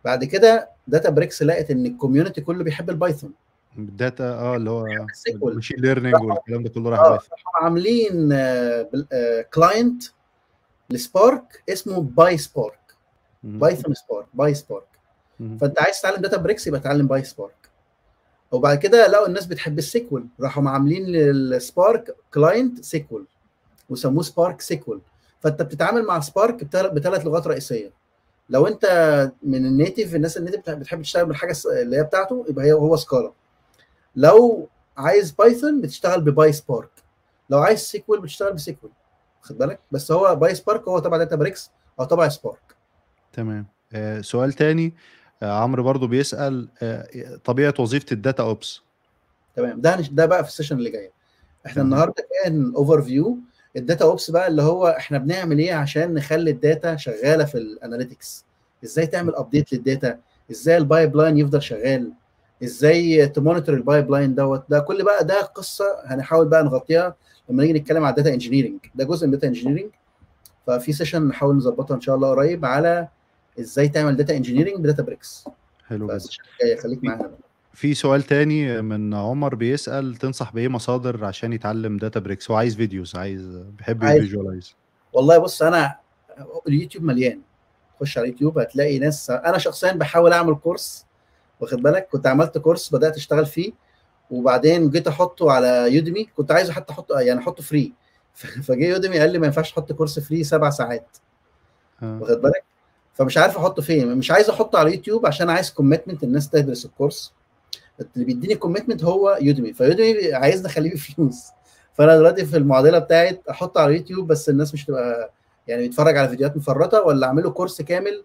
بعد 0.05 0.23
كده 0.23 0.69
Databricks 0.87 1.43
لقت 1.43 1.71
إن 1.71 1.85
ال 1.85 1.91
community 1.91 2.41
كله 2.41 2.63
بيحب 2.63 2.89
ال 2.89 2.95
Python. 2.95 3.33
ال 3.77 3.86
data 3.86 4.23
آه 4.23 4.55
اللي 4.55 4.69
هو. 4.69 4.85
ال 5.43 5.48
machine 5.48 5.79
learning 5.79 6.15
والكلام 6.21 6.63
ده 6.63 6.69
كله 6.69 6.89
راح 6.89 7.01
Python. 7.09 7.27
فهم 7.27 7.63
عاملين 7.63 8.29
client 9.53 10.03
ل 10.89 11.01
Spark 11.01 11.63
اسمه 11.69 12.01
PySpark. 12.01 12.79
Python 13.43 13.93
Spark 13.93 14.27
PySpark. 14.33 14.87
فأنت 15.39 15.81
عايز 15.81 15.99
تتعلم 15.99 16.21
Databricks 16.21 16.67
يبقى 16.67 16.79
تعلم 16.79 17.07
PySpark. 17.07 17.69
وبعد 18.51 18.77
كده 18.77 19.07
لقوا 19.07 19.27
الناس 19.27 19.45
بتحب 19.45 19.77
ال 19.77 19.89
SQL 19.89 20.25
راحوا 20.39 20.69
عاملين 20.69 21.05
لل 21.05 21.36
Spark 21.36 22.15
client 22.33 22.83
SQL 22.83 23.25
وسموه 23.89 24.23
Spark 24.23 24.61
SQL 24.61 24.99
فأنت 25.39 25.61
بتتعامل 25.61 26.05
مع 26.05 26.19
Spark 26.19 26.63
بثلاث 26.93 27.25
لغات 27.25 27.47
رئيسية. 27.47 27.91
لو 28.49 28.67
انت 28.67 28.85
من 29.43 29.65
ال 29.65 29.72
native 29.72 30.15
الناس 30.15 30.37
ال 30.37 30.40
native 30.40 30.59
بتح- 30.61 30.73
بتحب 30.73 31.01
تشتغل 31.01 31.25
بالحاجة 31.25 31.53
اللي 31.81 31.97
هي 31.97 32.03
بتاعته 32.03 32.45
يبقى 32.49 32.65
هي 32.65 32.73
هو 32.73 32.95
Scala. 32.95 33.31
لو 34.15 34.69
عايز 34.97 35.31
Python 35.31 35.81
بتشتغل 35.81 36.21
ب 36.21 36.53
PySpark. 36.53 36.89
لو 37.49 37.59
عايز 37.59 37.79
SQL 37.79 38.21
بتشتغل 38.21 38.53
ب 38.53 38.63
SQL 38.63 38.91
خد 39.41 39.57
بالك؟ 39.57 39.79
بس 39.91 40.11
هو 40.11 40.35
PySpark 40.35 40.87
هو 40.87 40.99
تبع 40.99 41.17
Databricks 41.17 41.71
أو 41.99 42.05
تبع 42.05 42.27
Spark. 42.27 42.75
تمام. 43.33 43.67
آه، 43.93 44.21
سؤال 44.21 44.53
تاني. 44.53 44.93
آه، 45.43 45.59
عمرو 45.63 45.83
برضو 45.83 46.07
بيسأل 46.07 46.69
آه، 46.81 47.35
طبيعة 47.43 47.73
وظيفة 47.79 48.05
ال 48.11 48.43
DataOps. 48.43 48.81
تمام. 49.55 49.81
ده 49.81 49.95
ده 49.95 50.25
بقى 50.25 50.43
في 50.43 50.49
ال 50.49 50.53
session 50.53 50.77
اللي 50.77 50.89
جاية. 50.89 51.11
إحنا. 51.65 51.81
النهارده 51.83 52.27
كان 52.43 52.73
overview 52.75 53.37
ال 53.77 54.05
DataOps 54.05 54.31
بقى 54.31 54.47
اللي 54.47 54.61
هو 54.61 54.87
إحنا 54.87 55.17
بنعمل 55.17 55.59
إيه 55.59 55.73
عشان 55.73 56.13
نخلي 56.13 56.51
ال 56.51 56.60
data 56.60 56.95
شغالة 56.95 57.45
في 57.45 57.57
ال 57.57 57.65
analytics؟ 57.65 58.45
إزاي 58.83 59.07
تعمل 59.07 59.35
update 59.35 59.73
لل 59.73 59.86
data؟ 59.86 60.19
إزاي 60.51 60.77
ال 60.77 61.15
pipeline 61.15 61.37
يفضل 61.37 61.61
شغال؟ 61.61 62.11
إزاي 62.63 63.27
ت 63.27 63.32
monitor 63.32 63.70
ال 63.70 63.75
pipeline 63.75 64.35
دوت؟ 64.35 64.63
ده 64.69 64.79
كل 64.79 65.03
بقى 65.03 65.25
ده 65.25 65.41
قصة 65.41 65.85
هنحاول 66.05 66.47
بقى 66.47 66.63
نغطيها 66.63 67.15
لما 67.49 67.63
نيجي 67.63 67.79
نتكلم 67.79 68.03
على 68.03 68.09
ال 68.11 68.15
data 68.15 68.33
engineering 68.33 68.79
ده 68.95 69.05
جزء 69.05 69.27
من 69.27 69.33
ال 69.33 69.36
data 69.36 69.47
engineering 69.47 69.91
ففي 70.67 70.93
session 70.93 71.27
نحاول 71.27 71.55
نظبطها 71.55 71.95
إن 71.95 72.01
شاء 72.01 72.15
الله 72.15 72.29
قريب 72.29 72.65
على 72.65 73.07
إزاي 73.59 73.89
تعمل 73.89 74.15
data 74.15 74.37
engineering 74.37 74.75
ب 74.83 75.03
Databricks 75.03 75.45
حلو 75.87 76.07
جدا. 76.07 76.81
خليك 76.81 77.03
معانا. 77.03 77.21
بقى. 77.21 77.46
في 77.77 77.93
سؤال 77.93 78.23
تاني 78.23 78.81
من 78.81 79.13
عمر 79.13 79.55
بيسأل 79.55 80.15
تنصح 80.15 80.53
بإيه 80.53 80.67
مصادر 80.67 81.25
عشان 81.25 81.53
يتعلم 81.53 81.97
Databricks 81.97 82.51
هو 82.51 82.57
عايز 82.57 82.75
videos 82.75 83.15
عايز 83.15 83.41
بيحب 83.77 84.03
ي 84.03 84.10
visualize 84.10 84.75
والله 85.13 85.37
بص 85.37 85.61
أنا 85.61 85.95
اليوتيوب 86.67 87.03
مليان. 87.03 87.41
خش 88.01 88.17
على 88.17 88.27
اليوتيوب 88.27 88.59
هتلاقي 88.59 88.99
ناس 88.99 89.29
أنا 89.29 89.57
شخصيا 89.57 89.91
بحاول 89.91 90.33
أعمل 90.33 90.55
course 90.55 91.05
واخد 91.59 91.77
بالك؟ 91.81 92.07
كنت 92.11 92.27
عملت 92.27 92.57
course 92.57 92.93
بدأت 92.95 93.15
أشتغل 93.15 93.45
فيه 93.45 93.71
وبعدين 94.31 94.89
جيت 94.89 95.07
أحطه 95.07 95.51
على 95.51 95.95
يوديمي 95.95 96.25
كنت 96.37 96.51
عايز 96.51 96.71
حتى 96.71 96.93
أحطه 96.93 97.19
يعني 97.19 97.39
أحطه 97.39 97.63
free 97.63 97.93
فجه 98.67 98.85
يوديمي 98.85 99.19
قال 99.19 99.31
لي 99.31 99.39
ما 99.39 99.45
ينفعش 99.45 99.71
تحط 99.71 99.91
course 99.91 100.19
free 100.19 100.43
سبع 100.43 100.69
ساعات. 100.69 101.17
واخد 102.01 102.41
بالك؟ 102.41 102.63
فمش 103.13 103.37
عارف 103.37 103.57
أحطه 103.57 103.81
فين 103.81 104.17
مش 104.17 104.31
عايز 104.31 104.49
أحطه 104.49 104.79
على 104.79 104.93
يوتيوب 104.95 105.25
عشان 105.25 105.49
عايز 105.49 105.71
commitment 105.71 106.23
الناس 106.23 106.49
تدرس 106.49 106.85
ال 106.85 106.92
course 106.92 107.36
اللي 108.15 108.25
بيديني 108.25 108.55
commitment 108.55 109.03
هو 109.03 109.37
يوديمي 109.41 109.73
فيوديمي 109.73 110.33
عايزني 110.33 110.67
أخليه 110.67 110.93
بفلوس. 110.93 111.47
فأنا 111.93 112.17
دلوقتي 112.17 112.45
في 112.45 112.57
المعضله 112.57 112.99
بتاعت 112.99 113.41
أحطه 113.49 113.81
على 113.81 113.95
يوتيوب 113.97 114.27
بس 114.27 114.49
الناس 114.49 114.73
مش 114.73 114.85
تبقى 114.85 115.31
يعني 115.67 115.81
بيتفرج 115.81 116.17
على 116.17 116.29
فيديوهات 116.29 116.57
مفرطة 116.57 117.01
ولا 117.01 117.27
أعمله 117.27 117.49
course 117.49 117.81
كامل 117.81 118.23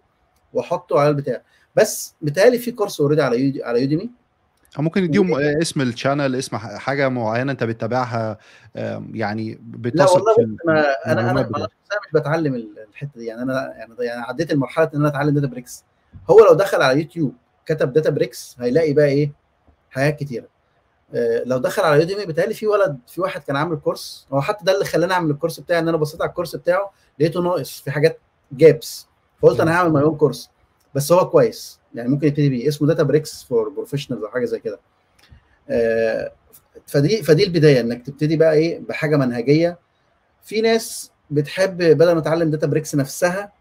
وأحطه 0.52 1.00
على 1.00 1.08
البتاع. 1.08 1.42
بس 1.76 2.14
بيتهيألي 2.22 2.58
في 2.58 2.72
course 2.72 3.00
already 3.00 3.22
على 3.22 3.40
يودي 3.44 3.64
على 3.64 3.80
يوديمي 3.80 4.10
أو 4.78 4.82
ممكن 4.82 5.04
يديهم 5.04 5.34
اسم 5.34 5.80
ال 5.80 5.87
channel 5.87 6.36
اسم 6.36 6.56
حاجة 6.56 7.08
معينة 7.08 7.52
أنت 7.52 7.64
بتتابعها 7.64 8.38
يعني 9.14 9.52
لا 9.52 9.58
بتثق 9.62 10.12
والله 10.12 10.34
في 10.34 10.42
بص 10.44 10.58
أنا 10.68 10.96
أنا 11.06 11.30
أنا 11.30 11.42
مش 11.50 12.12
بتعلم 12.14 12.54
ال- 12.54 12.86
الحتة 12.90 13.10
دي. 13.16 13.26
يعني 13.26 13.42
أنا 13.42 13.74
يعني 13.78 13.94
يعني 13.98 14.22
عديت 14.22 14.52
المرحلة 14.52 14.90
إن 14.94 15.00
أنا 15.00 15.08
أتعلم 15.08 15.34
Databricks 15.34 15.84
هو 16.30 16.44
لو 16.44 16.54
دخل 16.54 16.82
على 16.82 16.98
يوتيوب 17.00 17.34
كتب 17.66 17.92
Databricks 17.92 18.56
هيلاقي 18.60 18.92
بقى 18.92 19.06
إيه؟ 19.06 19.32
حاجات 19.92 20.16
كتيرة. 20.16 20.46
آه، 21.14 21.42
لو 21.46 21.58
دخل 21.58 21.82
على 21.82 22.00
يوديمي 22.00 22.26
بيتهيألي 22.26 22.54
في 22.54 22.66
ولد 22.66 22.98
في 23.06 23.20
واحد 23.20 23.42
كان 23.42 23.56
عامل 23.56 23.76
course 23.76 24.26
هو 24.32 24.40
حتى 24.40 24.64
ده 24.64 24.72
اللي 24.74 24.84
خلاني 24.84 25.12
أعمل 25.12 25.30
ال 25.30 25.34
course 25.34 25.60
بتاعي 25.60 25.78
إن 25.78 25.88
أنا 25.88 25.96
بصيت 25.96 26.20
على 26.22 26.28
ال 26.28 26.32
course 26.32 26.56
بتاعه 26.56 26.92
لقيته 27.20 27.42
ناقص 27.42 27.80
في 27.80 27.90
حاجات 27.90 28.20
gaps 28.52 29.06
فقلت 29.42 29.60
أنا 29.60 29.72
هعمل 29.72 29.92
my 29.92 30.02
own 30.02 30.16
course 30.16 30.50
بس 30.94 31.12
هو 31.12 31.30
كويس. 31.30 31.80
يعني 31.94 32.08
ممكن 32.08 32.26
يبتدي 32.26 32.48
بيه. 32.48 32.68
اسمه 32.68 32.88
Databricks 32.88 33.44
for 33.44 33.68
professionals 33.68 34.22
أو 34.22 34.28
حاجة 34.28 34.44
زي 34.44 34.58
كده. 34.58 34.80
آه، 35.70 36.32
فدي 36.86 37.22
فدي 37.22 37.44
البداية 37.44 37.80
إنك 37.80 38.06
تبتدي 38.06 38.36
بقى 38.36 38.52
إيه 38.52 38.80
بحاجة 38.80 39.16
منهجية. 39.16 39.78
في 40.42 40.60
ناس 40.60 41.12
بتحب 41.30 41.76
بدل 41.76 42.12
ما 42.12 42.20
تتعلم 42.20 42.50
Databricks 42.50 42.94
نفسها 42.94 43.52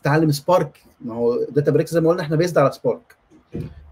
تتعلم 0.00 0.30
Spark 0.32 0.82
ما 1.00 1.14
هو 1.14 1.44
Databricks 1.44 1.90
زي 1.90 2.00
ما 2.00 2.08
قلنا 2.08 2.22
إحنا 2.22 2.36
based 2.36 2.58
على 2.58 2.72
Spark 2.72 3.16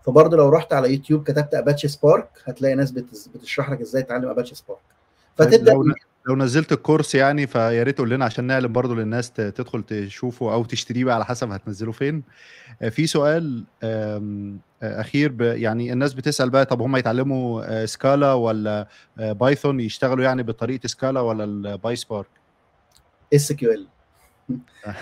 فبرضه 0.07 0.37
لو 0.37 0.49
رحت 0.49 0.73
على 0.73 0.93
يوتيوب 0.93 1.23
كتبت 1.25 1.55
Apache 1.55 1.89
Spark 1.89 2.29
هتلاقي 2.45 2.75
ناس 2.75 2.91
بتشرح 3.35 3.71
لك 3.71 3.81
إزاي 3.81 4.03
تتعلم 4.03 4.29
Apache 4.29 4.55
Spark 4.55 4.81
طيب 5.37 5.49
فتبدأ 5.49 5.73
لو 5.73 5.95
لو 6.29 6.37
نزلت 6.37 6.73
ال 6.73 6.79
course 6.79 7.15
يعني 7.15 7.47
فيا 7.47 7.83
ريت 7.83 7.97
تقول 7.97 8.11
لنا 8.11 8.25
عشان 8.25 8.45
نعلم 8.45 8.73
برضو 8.73 8.95
للناس 8.95 9.33
تدخل 9.33 9.83
تشوفه 9.83 10.53
أو 10.53 10.65
تشتريه 10.65 11.05
بقى 11.05 11.15
على 11.15 11.25
حسب 11.25 11.51
هتنزله 11.51 11.93
فين. 11.93 12.23
آه، 12.83 12.89
في 12.89 13.07
سؤال 13.07 13.65
آه، 13.83 14.53
أخير 14.83 15.43
يعني 15.43 15.93
الناس 15.93 16.15
بتسأل 16.15 16.51
بقى 16.51 16.65
طب 16.65 16.83
هم 16.83 16.97
يتعلموا 16.97 17.87
Scala 17.87 18.33
ولا 18.33 18.89
آه، 19.19 19.33
Python 19.33 19.81
يشتغلوا 19.81 20.25
يعني 20.25 20.43
بطريقة 20.43 20.87
سكالا 20.87 21.21
ولا 21.21 21.45
الباي 21.45 21.97
سبارك 21.97 22.27
اس 23.35 23.53
كيو 23.53 23.73
ال 23.73 23.87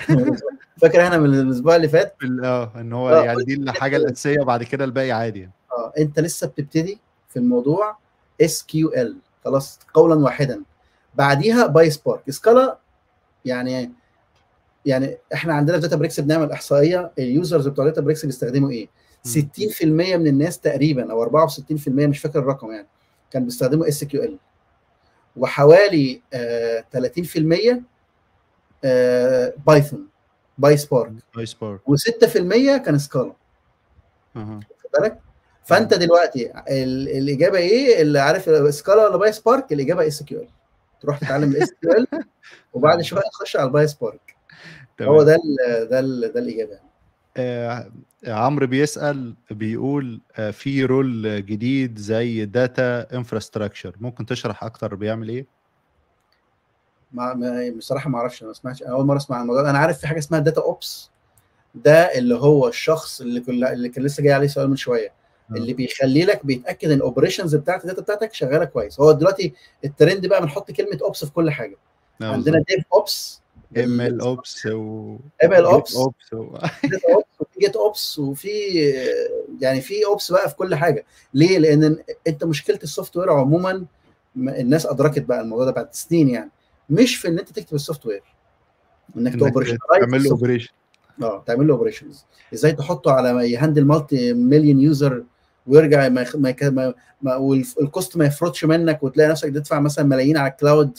فاكر 0.81 1.03
إحنا 1.03 1.19
من 1.19 1.35
الأسبوع 1.41 1.77
اللي 1.77 1.89
فات؟ 1.89 2.17
آه 2.45 2.73
إن 2.77 2.93
هو 2.93 3.09
آه 3.11 3.25
يعني 3.25 3.45
دي 3.45 3.55
الحاجة 3.55 3.97
الأساسية 3.97 4.43
بعد 4.43 4.63
كده 4.63 4.85
الباقي 4.85 5.13
عادي 5.13 5.41
يعني. 5.41 5.53
آه 5.73 5.93
أنت 5.99 6.21
لسه 6.21 6.47
بتبتدي 6.47 6.99
في 7.29 7.39
الموضوع 7.39 7.97
SQL 8.41 9.17
خلاص 9.45 9.81
قولا 9.95 10.15
واحدا. 10.15 10.63
بعديها 11.15 11.67
PySpark 11.67 12.31
Scala 12.31 12.79
يعني 13.45 13.93
يعني 14.85 15.17
إحنا 15.35 15.55
عندنا 15.55 15.77
في 15.77 15.83
Databricks 15.83 16.21
بنعمل 16.21 16.53
إحصائية 16.53 17.11
ال 17.19 17.27
users 17.27 17.69
بتوع 17.69 17.85
Databricks 17.85 18.27
بيستخدموا 18.27 18.71
إيه؟ 18.71 18.89
مم. 19.37 19.49
60% 19.79 19.83
من 19.85 20.27
الناس 20.27 20.59
تقريبا 20.61 21.13
أو 21.13 21.47
64% 21.49 21.89
مش 21.89 22.19
فاكر 22.19 22.39
الرقم 22.39 22.73
يعني 22.73 22.87
كان 23.31 23.45
بيستخدموا 23.45 23.89
SQL 23.89 24.37
وحوالي 25.37 26.23
آه 26.33 26.85
30% 26.97 27.77
آه 28.85 29.53
Python 29.67 30.07
PySpark. 30.59 31.13
PySpark. 31.37 31.81
و6% 31.89 32.77
كان 32.85 32.99
Scala. 32.99 33.33
أها. 34.37 34.61
بالك؟ 34.99 35.19
فأنت 35.65 35.95
دلوقتي 35.95 36.51
ال- 36.69 37.09
الإجابة 37.09 37.59
إيه؟ 37.59 38.03
اللي 38.03 38.19
عارف 38.19 38.75
Scala 38.75 39.09
ولا 39.09 39.17
PySpark؟ 39.17 39.73
الإجابة 39.73 40.07
SQL. 40.07 40.49
تروح 41.01 41.19
تتعلم 41.19 41.51
ال 41.51 41.73
SQL 41.83 42.07
وبعد 42.73 43.03
شوية 43.03 43.23
تخش 43.33 43.57
على 43.57 43.67
ال 43.67 43.87
PySpark. 43.89 44.37
هو 45.03 45.23
ده 45.23 45.35
ال 45.35 45.89
ده 45.89 46.01
ال 46.01 46.33
ده 46.33 46.41
الإجابة. 46.41 46.71
يعني. 46.73 46.89
آه، 47.37 47.91
عمرو 48.27 48.67
بيسأل 48.67 49.35
بيقول 49.51 50.21
آه، 50.37 50.51
في 50.51 50.85
role 50.85 51.47
جديد 51.47 51.99
زي 51.99 52.45
data 52.45 53.17
infrastructure 53.17 53.97
ممكن 54.01 54.27
تشرح 54.27 54.65
أكتر 54.65 54.95
بيعمل 54.95 55.29
إيه؟ 55.29 55.47
ما 57.13 57.73
بصراحة 57.77 58.11
ما 58.11 58.19
أعرفش 58.19 58.43
أنا 58.43 58.49
ما 58.49 58.55
سمعتش 58.55 58.83
أول 58.83 59.07
مرة 59.07 59.17
أسمع 59.17 59.37
عن 59.37 59.43
الموضوع 59.43 59.63
ده. 59.63 59.71
أنا 59.71 59.79
عارف 59.79 59.99
في 59.99 60.07
حاجة 60.07 60.19
اسمها 60.19 60.41
data 60.41 60.61
ops 60.61 61.11
ده 61.75 62.19
اللي 62.19 62.35
هو 62.35 62.69
الشخص 62.69 63.21
اللي 63.21 63.41
كل 63.41 63.65
اللي 63.65 63.89
كان 63.89 64.05
لسه 64.05 64.23
جاي 64.23 64.33
عليه 64.33 64.47
سؤال 64.47 64.71
من 64.71 64.77
شوية. 64.77 65.13
آه. 65.51 65.55
اللي 65.55 65.73
بيخلي 65.73 66.25
لك 66.25 66.47
بيتأكد 66.47 66.91
إن 66.91 66.97
ال 66.97 67.02
operations 67.02 67.55
بتاعت 67.55 67.83
ال 67.85 67.88
data 67.88 68.03
بتاعتك 68.03 68.35
شغالة 68.35 68.65
كويس. 68.65 69.01
هو 69.01 69.13
دلوقتي 69.13 69.55
الترند 69.85 70.27
بقى 70.27 70.43
بنحط 70.43 70.71
كلمة 70.71 70.99
ops 71.03 71.25
في 71.25 71.33
كل 71.33 71.51
حاجة. 71.51 71.77
آه، 72.23 72.25
عندنا 72.25 72.65
ديف 72.69 72.85
اوبس 72.93 73.41
ام 73.77 74.01
ال 74.01 74.21
اوبس 74.21 74.67
و 74.67 75.17
ام 75.45 75.53
ال 75.53 75.65
اوبس 75.65 75.97
وفي 77.41 77.61
GitOps 77.61 78.19
وفي 78.19 78.49
يعني 79.61 79.81
في 79.81 80.07
ops 80.07 80.33
بقى 80.33 80.49
في 80.49 80.57
كل 80.57 80.75
حاجة. 80.75 81.05
ليه؟ 81.35 81.59
لأن 81.59 81.99
أنت 82.27 82.45
مشكلة 82.45 82.79
ال 82.83 83.17
software 83.17 83.33
عموما 83.33 83.85
الناس 84.37 84.87
أدركت 84.87 85.23
بقى 85.23 85.41
الموضوع 85.41 85.65
ده 85.65 85.71
بعد 85.71 85.95
سنين 85.95 86.29
يعني. 86.29 86.51
مش 86.91 87.17
في 87.17 87.29
إن 87.29 87.39
أنت 87.39 87.49
تكتب 87.51 87.75
ال 87.75 88.07
software 88.07 88.23
إنك 89.17 89.33
تعمل 90.01 90.25
له 90.25 90.31
operation 90.31 90.73
آه 91.23 91.43
تعمل 91.47 91.67
له 91.67 91.75
operations 91.75 92.25
إزاي 92.55 92.73
تحطه 92.73 93.13
على 93.13 93.53
ي 93.53 93.85
handle 93.85 94.33
multi-million 94.33 94.81
user 94.81 95.25
ويرجع 95.67 96.09
ما. 96.09 96.27
ما. 96.35 96.55
ما... 96.63 96.95
ما 97.23 97.37
وال 97.37 97.64
cost 97.64 98.17
ما 98.17 98.25
يفرطش 98.25 98.65
منك 98.65 99.03
وتلاقي 99.03 99.31
نفسك 99.31 99.49
تدفع 99.49 99.81
مثلا 99.81 100.05
ملايين 100.05 100.37
على 100.37 100.51
ال 100.51 100.59
cloud 100.59 100.99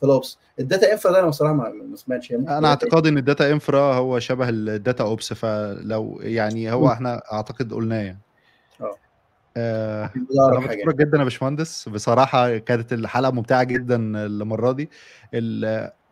في 0.00 0.06
ال 0.06 0.14
ops 0.14 0.38
ال 0.60 0.66
data 0.66 0.92
infra 0.92 1.12
ده 1.12 1.18
أنا 1.18 1.28
بصراحة 1.28 1.54
ما, 1.54 1.96
سمعتش 1.96 2.32
ممكن 2.32 2.52
أنا 2.52 2.68
اعتقادي 2.68 3.08
إن 3.08 3.18
ال 3.18 3.25
data 3.25 3.52
infra 3.52 3.94
هو 3.94 4.18
شبه 4.18 4.48
ال 4.48 4.59
data 4.59 5.04
ops 5.04 5.32
فلو 5.32 6.20
يعني 6.22 6.72
هو. 6.72 6.92
إحنا 6.92 7.22
أعتقد 7.32 7.72
قلناه 7.72 7.96
يعني 8.02 8.18
آه، 9.56 10.10
أنا 10.48 10.58
بشكرك 10.58 10.94
جدا 10.94 11.18
يا 11.18 11.24
باشمهندس. 11.24 11.88
بصراحة 11.88 12.58
كانت 12.58 12.92
الحلقة 12.92 13.30
ممتعة 13.32 13.62
جدا 13.62 13.96
المرة 14.26 14.72
دي. 14.72 14.90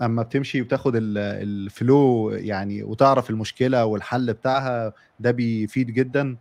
أما 0.03 0.23
بتمشي 0.23 0.62
وتاخد 0.62 0.97
ال- 0.97 1.19
flow 1.19 2.31
يعني 2.31 2.83
وتعرف 2.83 3.31
المشكلة 3.31 3.85
والحل 3.85 4.33
بتاعها 4.33 4.93
ده 5.21 5.31
بيفيد 5.31 5.91
جدا. 5.91 6.37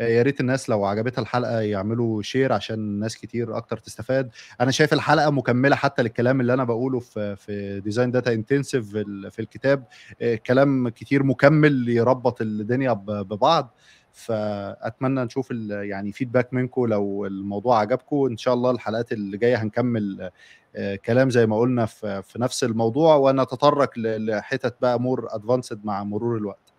آه، 0.00 0.04
يا 0.08 0.22
ريت 0.22 0.40
الناس 0.40 0.70
لو 0.70 0.84
عجبتها 0.84 1.22
الحلقة 1.22 1.60
يعملوا 1.60 2.22
share 2.22 2.52
عشان 2.52 2.78
ناس 2.78 3.16
كتير 3.16 3.56
أكتر 3.56 3.76
تستفاد. 3.78 4.30
أنا 4.60 4.70
شايف 4.70 4.92
الحلقة 4.92 5.30
مكملة 5.30 5.76
حتى 5.76 6.02
للكلام 6.02 6.40
اللي 6.40 6.54
أنا 6.54 6.64
بقوله 6.64 7.00
في 7.00 7.36
في 7.36 7.80
design 7.80 8.10
data 8.10 8.32
intensive 8.32 8.88
في 9.30 9.38
الكتاب. 9.38 9.84
آه، 10.22 10.34
كلام 10.34 10.88
كتير 10.88 11.22
مكمل 11.22 11.88
يربط 11.88 12.40
الدنيا 12.40 12.92
ببعض. 12.92 13.74
فأتمنى 14.16 15.24
نشوف 15.24 15.50
يعني 15.70 16.12
feedback 16.12 16.54
منكم 16.54 16.86
لو 16.86 17.26
الموضوع 17.26 17.78
عجبكم. 17.78 18.26
إن 18.30 18.36
شاء 18.36 18.54
الله 18.54 18.70
الحلقات 18.70 19.12
اللي 19.12 19.36
جاية 19.38 19.56
هنكمل 19.56 20.30
آه، 20.76 20.96
كلام 20.96 21.30
زي 21.30 21.46
ما 21.46 21.58
قلنا 21.58 21.86
في 21.86 22.22
في 22.22 22.40
نفس 22.42 22.64
الموضوع. 22.64 23.16
ونتطرق 23.16 23.90
لحتت 23.98 24.76
بقى 24.80 25.00
more 25.00 25.26
advanced 25.30 25.84
مع 25.84 26.04
مرور 26.04 26.36
الوقت. 26.36 26.72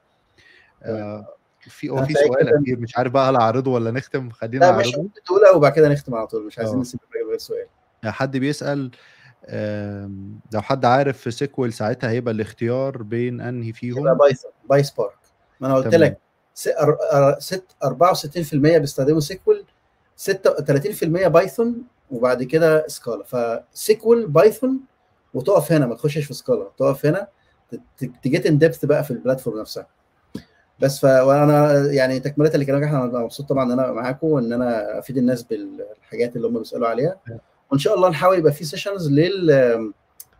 آه، 0.83 1.27
في 1.59 1.89
هو 1.89 2.05
في 2.05 2.13
سؤال 2.13 2.55
أخير 2.61 2.79
مش 2.79 2.97
عارف 2.97 3.11
بقى 3.11 3.29
هل 3.29 3.35
اعرضه 3.35 3.71
ولا 3.71 3.91
نختم؟ 3.91 4.29
خلينا 4.29 4.65
لا 4.65 4.77
مش 4.77 4.91
تقولها 5.25 5.51
وبعد 5.55 5.71
كده 5.71 5.89
نختم 5.89 6.15
على 6.15 6.27
طول. 6.27 6.45
مش 6.45 6.57
عايزين 6.59 6.75
آه. 6.77 6.81
نسيب 6.81 6.99
غير 7.29 7.37
سؤال. 7.37 7.67
حد 8.05 8.37
بيسأل 8.37 8.91
آم، 9.49 10.39
لو 10.53 10.61
حد 10.61 10.85
عارف 10.85 11.17
في 11.17 11.31
SQL 11.31 11.73
ساعتها 11.73 12.09
هيبقى 12.09 12.33
الاختيار 12.33 13.03
بين 13.03 13.41
أنهي 13.41 13.73
فيهم؟ 13.73 14.13
Python 14.13 14.51
PySpark 14.69 15.17
ما 15.59 15.67
أنا 15.67 15.75
قلت 15.75 15.95
لك 15.95 16.17
64% 17.83 18.55
بيستخدموا 18.55 19.19
SQL 19.19 19.63
36% 20.17 21.05
Python 21.27 21.83
وبعد 22.11 22.43
كده 22.43 22.87
Scala. 22.87 23.23
ف 23.23 23.49
SQL 23.49 24.27
Python 24.27 24.79
وتقف 25.33 25.71
هنا 25.71 25.85
ما 25.85 25.95
تخشش 25.95 26.25
في 26.25 26.33
Scala. 26.33 26.67
تقف 26.77 27.05
هنا 27.05 27.27
ت 28.23 28.29
get 28.29 28.45
in 28.45 28.57
depth 28.57 28.85
بقى 28.85 29.03
في 29.03 29.11
ال 29.11 29.16
platform 29.16 29.59
نفسها. 29.59 29.87
بس 30.79 30.99
ف 30.99 31.03
وأنا 31.03 31.85
يعني 31.91 32.19
تكملة 32.19 32.51
اللي 32.53 32.65
كلامك 32.65 32.83
إحنا 32.83 33.05
مبسوط 33.05 33.49
طبعا 33.49 33.63
إن 33.63 33.71
أنا 33.79 33.91
معاكم 33.91 34.27
وإن 34.27 34.53
أنا 34.53 34.99
أفيد 34.99 35.17
الناس 35.17 35.43
بالحاجات 35.43 36.35
اللي 36.35 36.47
هم 36.47 36.57
بيسألوا 36.59 36.87
عليها. 36.87 37.15
وإن 37.71 37.79
شاء 37.79 37.95
الله 37.95 38.09
نحاول 38.09 38.37
يبقى 38.37 38.51
في 38.51 38.65
sessions 38.65 39.11
لل 39.11 39.93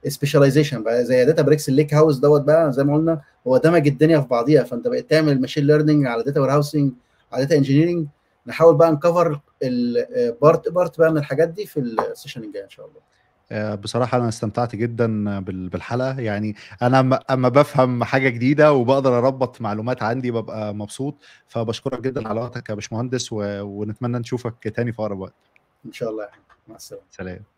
specialization 0.08 0.84
بقى 0.84 1.06
زي 1.06 1.26
Databricks 1.26 1.70
ال 1.70 1.94
lakehouse 1.94 2.18
دوت 2.18 2.41
بقى 2.41 2.74
زي 2.74 2.84
ما 2.84 2.95
قلنا 2.95 3.22
هو 3.48 3.57
دمج 3.57 3.88
الدنيا 3.88 4.19
في 4.19 4.28
بعضيها. 4.28 4.64
فأنت 4.64 4.88
بقيت 4.88 5.10
تعمل 5.10 5.41
machine 5.41 5.68
learning 5.68 6.06
على 6.07 6.24
data 6.24 6.40
warehousing 6.40 6.91
على 7.34 7.44
data 7.45 7.58
engineering 7.58 8.08
نحاول 8.48 8.76
بقى 8.76 8.91
ن 8.91 8.99
cover 8.99 9.40
ال 9.64 9.85
part 9.85 10.70
part 10.70 10.99
بقى 10.99 11.11
من 11.11 11.18
الحاجات 11.18 11.49
دي 11.49 11.65
في 11.65 11.80
ال 11.80 11.88
session 11.88 12.44
الجاي 12.44 12.64
إن 12.64 12.69
شاء 12.69 12.86
الله. 12.86 12.99
آه، 13.52 13.76
بصراحة 13.76 14.18
أنا 14.18 14.28
استمتعت 14.28 14.76
جدا 14.76 15.40
بال- 15.40 15.69
بالحلقة. 15.69 16.19
يعني 16.19 16.56
أنا 16.82 17.19
أما 17.32 17.49
بفهم 17.49 18.03
حاجة 18.03 18.30
جديدة 18.30 18.74
وبقدر 18.74 19.18
أربط 19.18 19.61
معلومات 19.61 20.03
عندي 20.03 20.32
ببقى 20.32 20.76
مبسوط. 20.76 21.15
فبشكرك 21.48 22.02
جدا 22.02 22.28
على 22.28 22.41
وقتك 22.41 22.69
يا 22.69 22.76
باشمهندس. 22.76 23.30
ونتمنى 23.34 24.19
نشوفك 24.19 24.68
تاني 24.76 24.91
في 24.94 25.02
أقرب 25.02 25.19
وقت. 25.19 25.34
إن 25.86 25.94
شاء 25.94 26.10
الله 26.10 26.24
يا. 26.24 26.30
مع 26.68 26.76
السلامة. 26.76 27.06
سلام. 27.11 27.57